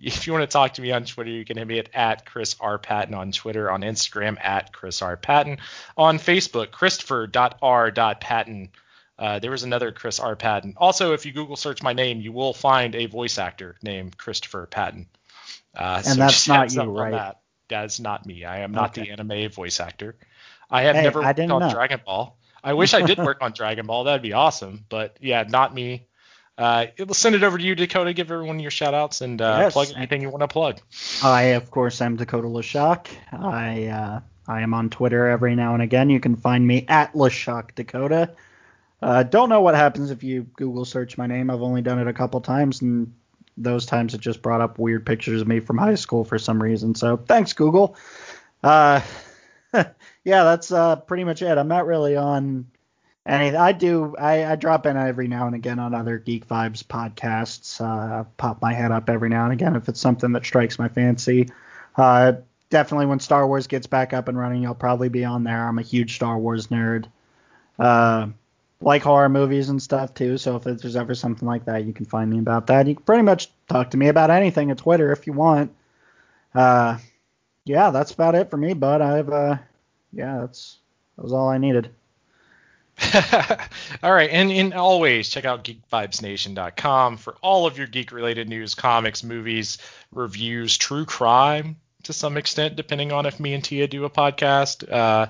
if 0.00 0.26
you 0.26 0.32
want 0.32 0.42
to 0.42 0.52
talk 0.52 0.74
to 0.74 0.82
me 0.82 0.90
on 0.90 1.04
Twitter, 1.04 1.30
you 1.30 1.44
can 1.44 1.58
hit 1.58 1.66
me 1.66 1.78
at, 1.78 1.90
at 1.92 2.24
Chris 2.24 2.56
R. 2.60 2.78
Patton 2.78 3.14
on 3.14 3.30
Twitter, 3.30 3.70
on 3.70 3.82
Instagram 3.82 4.42
at 4.42 4.72
Chris 4.72 5.02
R. 5.02 5.18
Patton, 5.18 5.58
on 5.98 6.18
Facebook, 6.18 6.70
Christopher.R.Patton. 6.70 8.70
Uh, 9.18 9.38
there 9.38 9.50
was 9.50 9.64
another 9.64 9.92
Chris 9.92 10.18
R. 10.18 10.34
Patton. 10.34 10.74
Also, 10.78 11.12
if 11.12 11.26
you 11.26 11.32
Google 11.32 11.56
search 11.56 11.82
my 11.82 11.92
name, 11.92 12.22
you 12.22 12.32
will 12.32 12.54
find 12.54 12.94
a 12.94 13.04
voice 13.04 13.36
actor 13.36 13.76
named 13.82 14.16
Christopher 14.16 14.64
Patton. 14.64 15.08
Uh, 15.76 16.02
And 16.06 16.18
that's 16.18 16.48
not 16.48 16.72
you, 16.72 16.90
right? 16.90 17.36
That. 17.70 17.82
That's 17.82 18.00
not 18.00 18.26
me. 18.26 18.44
I 18.44 18.60
am 18.60 18.72
not 18.72 18.90
Okay. 18.90 19.06
the 19.06 19.10
anime 19.12 19.50
voice 19.50 19.80
actor. 19.80 20.14
I 20.70 20.82
have 20.82 20.96
Hey, 20.96 21.02
never 21.02 21.22
worked 21.22 21.40
on 21.40 21.48
know. 21.48 21.70
Dragon 21.70 22.00
Ball. 22.04 22.36
I 22.62 22.74
wish 22.74 22.94
I 22.94 23.02
did 23.02 23.18
work 23.30 23.38
on 23.40 23.52
Dragon 23.52 23.86
Ball. 23.86 24.04
That'd 24.04 24.22
be 24.22 24.34
awesome. 24.34 24.84
But 24.88 25.16
yeah, 25.20 25.44
not 25.48 25.74
me. 25.74 26.06
Uh, 26.58 26.86
we'll 26.98 27.14
send 27.14 27.34
it 27.34 27.42
over 27.42 27.56
to 27.56 27.64
you, 27.64 27.74
Dakota. 27.74 28.12
Give 28.12 28.30
everyone 28.30 28.60
your 28.60 28.70
shout 28.70 28.92
outs 28.92 29.22
and 29.22 29.40
uh, 29.40 29.56
Yes. 29.60 29.72
plug 29.72 29.88
anything 29.96 30.20
you 30.20 30.28
want 30.28 30.42
to 30.42 30.48
plug. 30.48 30.78
I, 31.24 31.42
of 31.56 31.70
course, 31.70 32.02
am 32.02 32.16
Dakota 32.16 32.48
Lashock. 32.48 33.06
I 33.32 33.86
uh, 33.86 34.20
I 34.46 34.60
am 34.60 34.74
on 34.74 34.90
Twitter 34.90 35.26
every 35.28 35.54
now 35.56 35.72
and 35.74 35.82
again. 35.82 36.10
You 36.10 36.20
can 36.20 36.36
find 36.36 36.66
me 36.66 36.84
at 36.86 37.14
Lashock 37.14 37.74
Dakota. 37.74 38.30
Uh, 39.00 39.22
don't 39.22 39.48
know 39.48 39.62
what 39.62 39.74
happens 39.74 40.10
if 40.10 40.22
you 40.22 40.42
Google 40.56 40.84
search 40.84 41.16
my 41.16 41.26
name. 41.26 41.48
I've 41.50 41.62
only 41.62 41.80
done 41.80 41.98
it 41.98 42.06
a 42.08 42.12
couple 42.12 42.42
times, 42.42 42.82
and 42.82 43.14
those 43.62 43.86
times 43.86 44.14
it 44.14 44.20
just 44.20 44.42
brought 44.42 44.60
up 44.60 44.78
weird 44.78 45.04
pictures 45.06 45.40
of 45.42 45.48
me 45.48 45.60
from 45.60 45.78
high 45.78 45.94
school 45.94 46.24
for 46.24 46.38
some 46.38 46.62
reason. 46.62 46.94
So 46.94 47.16
thanks, 47.16 47.52
Google. 47.52 47.96
Uh, 48.62 49.00
yeah, 49.74 50.44
that's 50.44 50.72
uh, 50.72 50.96
pretty 50.96 51.24
much 51.24 51.42
it. 51.42 51.58
I'm 51.58 51.68
not 51.68 51.86
really 51.86 52.16
on 52.16 52.66
any. 53.26 53.54
I 53.56 53.72
do. 53.72 54.14
I, 54.18 54.44
I 54.52 54.56
drop 54.56 54.86
in 54.86 54.96
every 54.96 55.28
now 55.28 55.46
and 55.46 55.54
again 55.54 55.78
on 55.78 55.94
other 55.94 56.18
Geek 56.18 56.48
Vibes 56.48 56.82
podcasts. 56.82 57.80
Uh, 57.80 58.24
pop 58.36 58.60
my 58.62 58.72
head 58.72 58.92
up 58.92 59.08
every 59.08 59.28
now 59.28 59.44
and 59.44 59.52
again 59.52 59.76
if 59.76 59.88
it's 59.88 60.00
something 60.00 60.32
that 60.32 60.44
strikes 60.44 60.78
my 60.78 60.88
fancy. 60.88 61.48
Uh, 61.96 62.32
definitely 62.70 63.06
when 63.06 63.20
Star 63.20 63.46
Wars 63.46 63.66
gets 63.66 63.86
back 63.86 64.12
up 64.12 64.28
and 64.28 64.38
running, 64.38 64.66
I'll 64.66 64.74
probably 64.74 65.08
be 65.08 65.24
on 65.24 65.44
there. 65.44 65.66
I'm 65.68 65.78
a 65.78 65.82
huge 65.82 66.16
Star 66.16 66.38
Wars 66.38 66.68
nerd. 66.68 67.06
Uh, 67.78 68.28
like 68.80 69.02
horror 69.02 69.28
movies 69.28 69.68
and 69.68 69.82
stuff 69.82 70.14
too. 70.14 70.38
So 70.38 70.56
if 70.56 70.64
there's 70.64 70.96
ever 70.96 71.14
something 71.14 71.46
like 71.46 71.66
that, 71.66 71.84
you 71.84 71.92
can 71.92 72.06
find 72.06 72.30
me 72.30 72.38
about 72.38 72.66
that. 72.68 72.86
You 72.86 72.94
can 72.94 73.04
pretty 73.04 73.22
much 73.22 73.50
talk 73.68 73.90
to 73.90 73.96
me 73.96 74.08
about 74.08 74.30
anything 74.30 74.70
at 74.70 74.78
Twitter 74.78 75.12
if 75.12 75.26
you 75.26 75.32
want. 75.32 75.72
Uh, 76.54 76.98
yeah, 77.64 77.90
that's 77.90 78.12
about 78.12 78.34
it 78.34 78.50
for 78.50 78.56
me, 78.56 78.72
bud. 78.72 79.00
I've 79.00 79.28
uh, 79.28 79.56
yeah, 80.12 80.38
that's 80.40 80.78
that 81.16 81.22
was 81.22 81.32
all 81.32 81.48
I 81.48 81.58
needed. 81.58 81.90
all 84.02 84.12
right, 84.12 84.28
and, 84.30 84.52
and 84.52 84.74
always 84.74 85.30
check 85.30 85.46
out 85.46 85.64
geekvibesnation.com 85.64 87.16
for 87.16 87.36
all 87.40 87.66
of 87.66 87.78
your 87.78 87.86
geek 87.86 88.12
related 88.12 88.46
news, 88.46 88.74
comics, 88.74 89.24
movies, 89.24 89.78
reviews, 90.12 90.76
true 90.76 91.06
crime 91.06 91.76
to 92.10 92.18
some 92.18 92.36
extent, 92.36 92.76
depending 92.76 93.12
on 93.12 93.26
if 93.26 93.40
me 93.40 93.54
and 93.54 93.64
Tia 93.64 93.86
do 93.86 94.04
a 94.04 94.10
podcast. 94.10 94.90
Uh, 94.90 95.26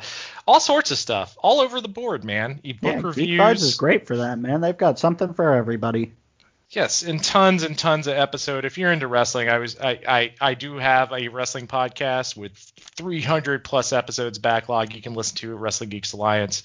all 0.47 0.61
sorts 0.61 0.91
of 0.91 0.99
stuff, 0.99 1.37
all 1.43 1.61
over 1.61 1.81
the 1.81 1.89
board, 1.89 2.25
man. 2.25 2.61
Ebook 2.65 2.83
Yeah, 2.83 3.01
reviews. 3.03 3.41
Vibes 3.41 3.63
is 3.63 3.77
great 3.77 4.07
for 4.07 4.17
that, 4.17 4.39
man. 4.39 4.61
They've 4.61 4.77
got 4.77 4.99
something 4.99 5.35
for 5.35 5.53
everybody. 5.53 6.13
Yes, 6.71 7.03
and 7.03 7.23
tons 7.23 7.65
and 7.65 7.77
tons 7.77 8.07
of 8.07 8.17
episode. 8.17 8.65
If 8.65 8.79
you're 8.79 8.93
into 8.93 9.09
wrestling, 9.09 9.49
I 9.49 9.59
was 9.59 9.79
I, 9.79 10.01
I 10.07 10.35
I 10.41 10.55
do 10.55 10.77
have 10.77 11.13
a 11.13 11.29
wrestling 11.29 11.67
podcast 11.67 12.37
with 12.37 12.53
300 12.97 13.65
plus 13.65 13.93
episodes 13.93 14.39
backlog. 14.39 14.95
You 14.95 15.03
can 15.03 15.15
listen 15.15 15.37
to 15.39 15.53
at 15.53 15.59
Wrestling 15.59 15.91
Geeks 15.91 16.13
Alliance. 16.13 16.63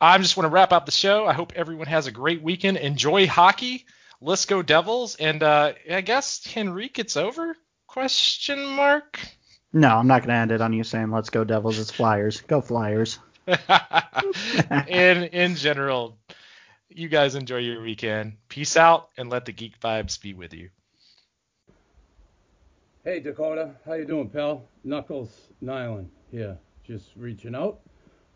I 0.00 0.16
just 0.18 0.36
want 0.36 0.46
to 0.46 0.50
wrap 0.54 0.72
up 0.72 0.86
the 0.86 0.92
show. 0.92 1.26
I 1.26 1.32
hope 1.32 1.52
everyone 1.56 1.88
has 1.88 2.06
a 2.06 2.12
great 2.12 2.40
weekend. 2.40 2.76
Enjoy 2.76 3.26
hockey. 3.26 3.84
Let's 4.20 4.46
go 4.46 4.62
Devils. 4.62 5.16
And 5.16 5.42
uh, 5.42 5.72
I 5.90 6.00
guess 6.00 6.46
Henrique, 6.56 7.00
it's 7.00 7.16
over? 7.16 7.56
Question 7.88 8.64
mark. 8.64 9.18
No, 9.72 9.88
I'm 9.96 10.06
not 10.06 10.22
gonna 10.22 10.38
end 10.38 10.52
it 10.52 10.60
on 10.60 10.72
you 10.72 10.84
saying 10.84 11.10
"Let's 11.10 11.30
go 11.30 11.44
Devils." 11.44 11.78
It's 11.78 11.90
Flyers. 11.90 12.42
Go 12.42 12.60
Flyers. 12.60 13.18
in 13.46 15.24
in 15.24 15.54
general, 15.54 16.18
you 16.90 17.08
guys 17.08 17.34
enjoy 17.34 17.58
your 17.58 17.80
weekend. 17.80 18.34
Peace 18.48 18.76
out, 18.76 19.08
and 19.16 19.30
let 19.30 19.46
the 19.46 19.52
geek 19.52 19.80
vibes 19.80 20.20
be 20.20 20.34
with 20.34 20.52
you. 20.52 20.68
Hey 23.04 23.20
Dakota, 23.20 23.74
how 23.86 23.94
you 23.94 24.04
doing, 24.04 24.28
pal? 24.28 24.62
Knuckles 24.84 25.48
Nilan 25.62 26.06
here, 26.30 26.58
just 26.84 27.08
reaching 27.16 27.54
out. 27.54 27.80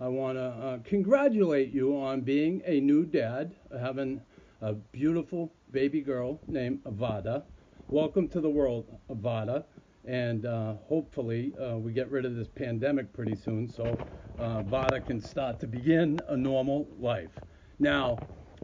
I 0.00 0.08
want 0.08 0.38
to 0.38 0.42
uh, 0.42 0.78
congratulate 0.84 1.72
you 1.72 1.96
on 1.96 2.22
being 2.22 2.62
a 2.64 2.80
new 2.80 3.04
dad, 3.04 3.54
having 3.78 4.20
a 4.62 4.72
beautiful 4.72 5.52
baby 5.70 6.00
girl 6.00 6.40
named 6.48 6.82
Avada. 6.84 7.44
Welcome 7.88 8.26
to 8.28 8.40
the 8.40 8.50
world, 8.50 8.86
Avada, 9.08 9.64
and 10.06 10.46
uh, 10.46 10.74
hopefully 10.88 11.54
uh, 11.58 11.76
we 11.78 11.92
get 11.92 12.10
rid 12.10 12.24
of 12.24 12.36
this 12.36 12.48
pandemic 12.48 13.12
pretty 13.12 13.36
soon, 13.36 13.68
so 13.68 14.02
uh, 14.38 14.62
Avada 14.62 15.04
can 15.04 15.20
start 15.20 15.60
to 15.60 15.66
begin 15.66 16.22
a 16.28 16.36
normal 16.36 16.88
life. 16.98 17.42
Now, 17.78 18.22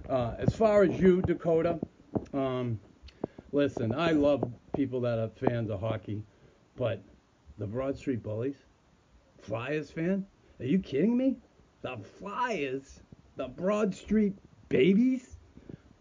uh, 0.09 0.35
as 0.39 0.55
far 0.55 0.85
as 0.85 1.01
you, 1.01 1.23
Dakota, 1.23 1.81
um, 2.33 2.81
Listen, 3.53 3.93
I 3.95 4.13
love 4.13 4.51
people 4.73 5.03
that 5.03 5.19
are 5.19 5.29
fans 5.29 5.71
of 5.71 5.81
hockey, 5.81 6.23
but 6.77 7.05
the 7.59 7.67
Broad 7.67 7.99
Street 7.99 8.23
Bullies, 8.23 8.57
Flyers 9.43 9.91
fan? 9.91 10.27
Are 10.59 10.65
you 10.65 10.79
kidding 10.79 11.17
me? 11.19 11.37
The 11.83 11.99
Flyers? 11.99 13.03
The 13.37 13.49
Broad 13.49 13.95
Street 13.95 14.39
Babies? 14.71 15.37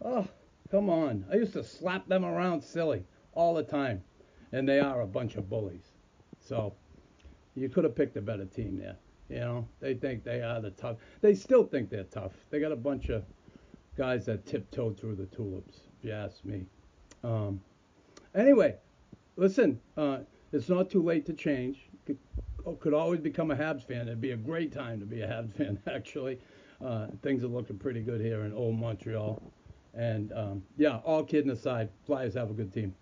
Oh, 0.00 0.26
come 0.70 0.88
on. 0.88 1.26
I 1.30 1.36
used 1.36 1.52
to 1.52 1.62
slap 1.64 2.08
them 2.08 2.24
around 2.24 2.62
silly 2.62 3.04
all 3.34 3.54
the 3.54 3.64
time, 3.64 4.02
and 4.52 4.68
they 4.68 4.80
are 4.80 5.00
a 5.00 5.06
bunch 5.06 5.36
of 5.36 5.48
bullies. 5.48 5.92
So, 6.40 6.74
you 7.54 7.68
could 7.68 7.84
have 7.84 7.94
picked 7.94 8.16
a 8.16 8.22
better 8.22 8.44
team 8.44 8.78
there. 8.78 8.96
You 9.28 9.40
know, 9.40 9.68
they 9.80 9.94
think 9.94 10.24
they 10.24 10.42
are 10.42 10.60
the 10.60 10.70
tough. 10.70 10.96
They 11.20 11.34
still 11.34 11.64
think 11.64 11.90
they're 11.90 12.04
tough. 12.04 12.32
They 12.50 12.60
got 12.60 12.72
a 12.72 12.76
bunch 12.76 13.08
of 13.08 13.24
guys 13.96 14.26
that 14.26 14.46
tiptoe 14.46 14.92
through 14.92 15.16
the 15.16 15.26
tulips, 15.26 15.80
if 15.98 16.04
you 16.04 16.12
ask 16.12 16.44
me. 16.44 16.66
Um, 17.24 17.60
anyway, 18.34 18.76
listen, 19.36 19.80
uh, 19.96 20.18
it's 20.52 20.68
not 20.68 20.90
too 20.90 21.02
late 21.02 21.26
to 21.26 21.32
change. 21.32 21.88
Could, 22.06 22.18
could 22.80 22.94
always 22.94 23.20
become 23.20 23.50
a 23.50 23.56
Habs 23.56 23.86
fan. 23.86 24.02
It'd 24.02 24.20
be 24.20 24.32
a 24.32 24.36
great 24.36 24.72
time 24.72 25.00
to 25.00 25.06
be 25.06 25.22
a 25.22 25.26
Habs 25.26 25.52
fan, 25.56 25.78
actually. 25.86 26.38
Uh, 26.84 27.06
things 27.22 27.44
are 27.44 27.48
looking 27.48 27.78
pretty 27.78 28.02
good 28.02 28.20
here 28.20 28.44
in 28.44 28.52
old 28.52 28.78
Montreal. 28.78 29.40
And 29.94 30.32
um, 30.32 30.62
yeah, 30.76 30.98
all 31.04 31.22
kidding 31.22 31.50
aside, 31.50 31.90
Flyers 32.06 32.34
have 32.34 32.50
a 32.50 32.54
good 32.54 32.72
team. 32.72 32.94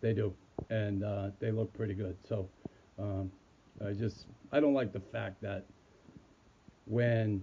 They 0.00 0.12
do, 0.12 0.34
and 0.70 1.04
uh, 1.04 1.30
they 1.38 1.50
look 1.50 1.72
pretty 1.72 1.94
good. 1.94 2.16
So 2.28 2.48
um, 2.98 3.30
I 3.84 3.92
just 3.92 4.26
I 4.52 4.60
don't 4.60 4.74
like 4.74 4.92
the 4.92 5.00
fact 5.00 5.40
that 5.42 5.64
when 6.86 7.42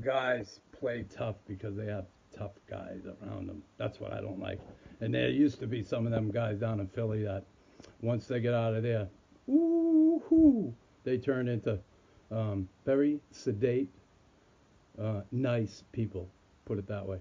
guys 0.00 0.60
play 0.72 1.04
tough 1.14 1.36
because 1.46 1.76
they 1.76 1.86
have 1.86 2.06
tough 2.36 2.52
guys 2.68 3.00
around 3.22 3.48
them. 3.48 3.62
That's 3.76 4.00
what 4.00 4.12
I 4.12 4.20
don't 4.20 4.38
like. 4.38 4.60
And 5.00 5.12
there 5.12 5.28
used 5.28 5.58
to 5.60 5.66
be 5.66 5.82
some 5.82 6.06
of 6.06 6.12
them 6.12 6.30
guys 6.30 6.58
down 6.58 6.80
in 6.80 6.86
Philly 6.88 7.24
that 7.24 7.44
once 8.00 8.26
they 8.26 8.40
get 8.40 8.54
out 8.54 8.74
of 8.74 8.82
there, 8.82 9.08
ooh, 9.48 10.74
they 11.04 11.18
turn 11.18 11.48
into 11.48 11.78
um, 12.30 12.68
very 12.84 13.20
sedate, 13.32 13.88
uh, 15.00 15.22
nice 15.32 15.82
people. 15.92 16.28
Put 16.66 16.78
it 16.78 16.86
that 16.88 17.06
way. 17.06 17.18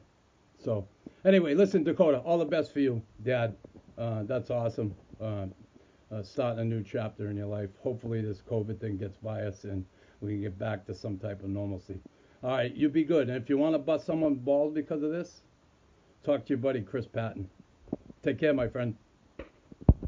So, 0.63 0.87
anyway, 1.25 1.55
listen, 1.55 1.83
Dakota, 1.83 2.19
all 2.19 2.37
the 2.37 2.45
best 2.45 2.73
for 2.73 2.81
you, 2.81 3.01
Dad. 3.23 3.55
Uh, 3.99 4.23
that's 4.23 4.49
awesome. 4.49 4.95
Uh, 5.19 5.47
uh, 6.11 6.23
starting 6.23 6.61
a 6.61 6.65
new 6.65 6.81
chapter 6.83 7.29
in 7.29 7.37
your 7.37 7.47
life. 7.47 7.69
Hopefully, 7.83 8.21
this 8.21 8.41
COVID 8.49 8.79
thing 8.79 8.97
gets 8.97 9.17
by 9.17 9.41
us 9.41 9.65
and 9.65 9.85
we 10.21 10.31
can 10.33 10.41
get 10.41 10.57
back 10.57 10.85
to 10.87 10.95
some 10.95 11.17
type 11.17 11.43
of 11.43 11.49
normalcy. 11.49 11.99
All 12.41 12.51
right, 12.51 12.73
you 12.73 12.87
be 12.87 13.03
good. 13.03 13.29
And 13.29 13.37
if 13.41 13.49
you 13.49 13.57
want 13.57 13.75
to 13.75 13.79
bust 13.79 14.05
someone 14.05 14.35
balls 14.35 14.73
because 14.73 15.03
of 15.03 15.11
this, 15.11 15.41
talk 16.23 16.45
to 16.45 16.49
your 16.49 16.59
buddy 16.59 16.81
Chris 16.81 17.05
Patton. 17.05 17.49
Take 18.23 18.39
care, 18.39 18.53
my 18.53 18.67
friend. 18.67 18.95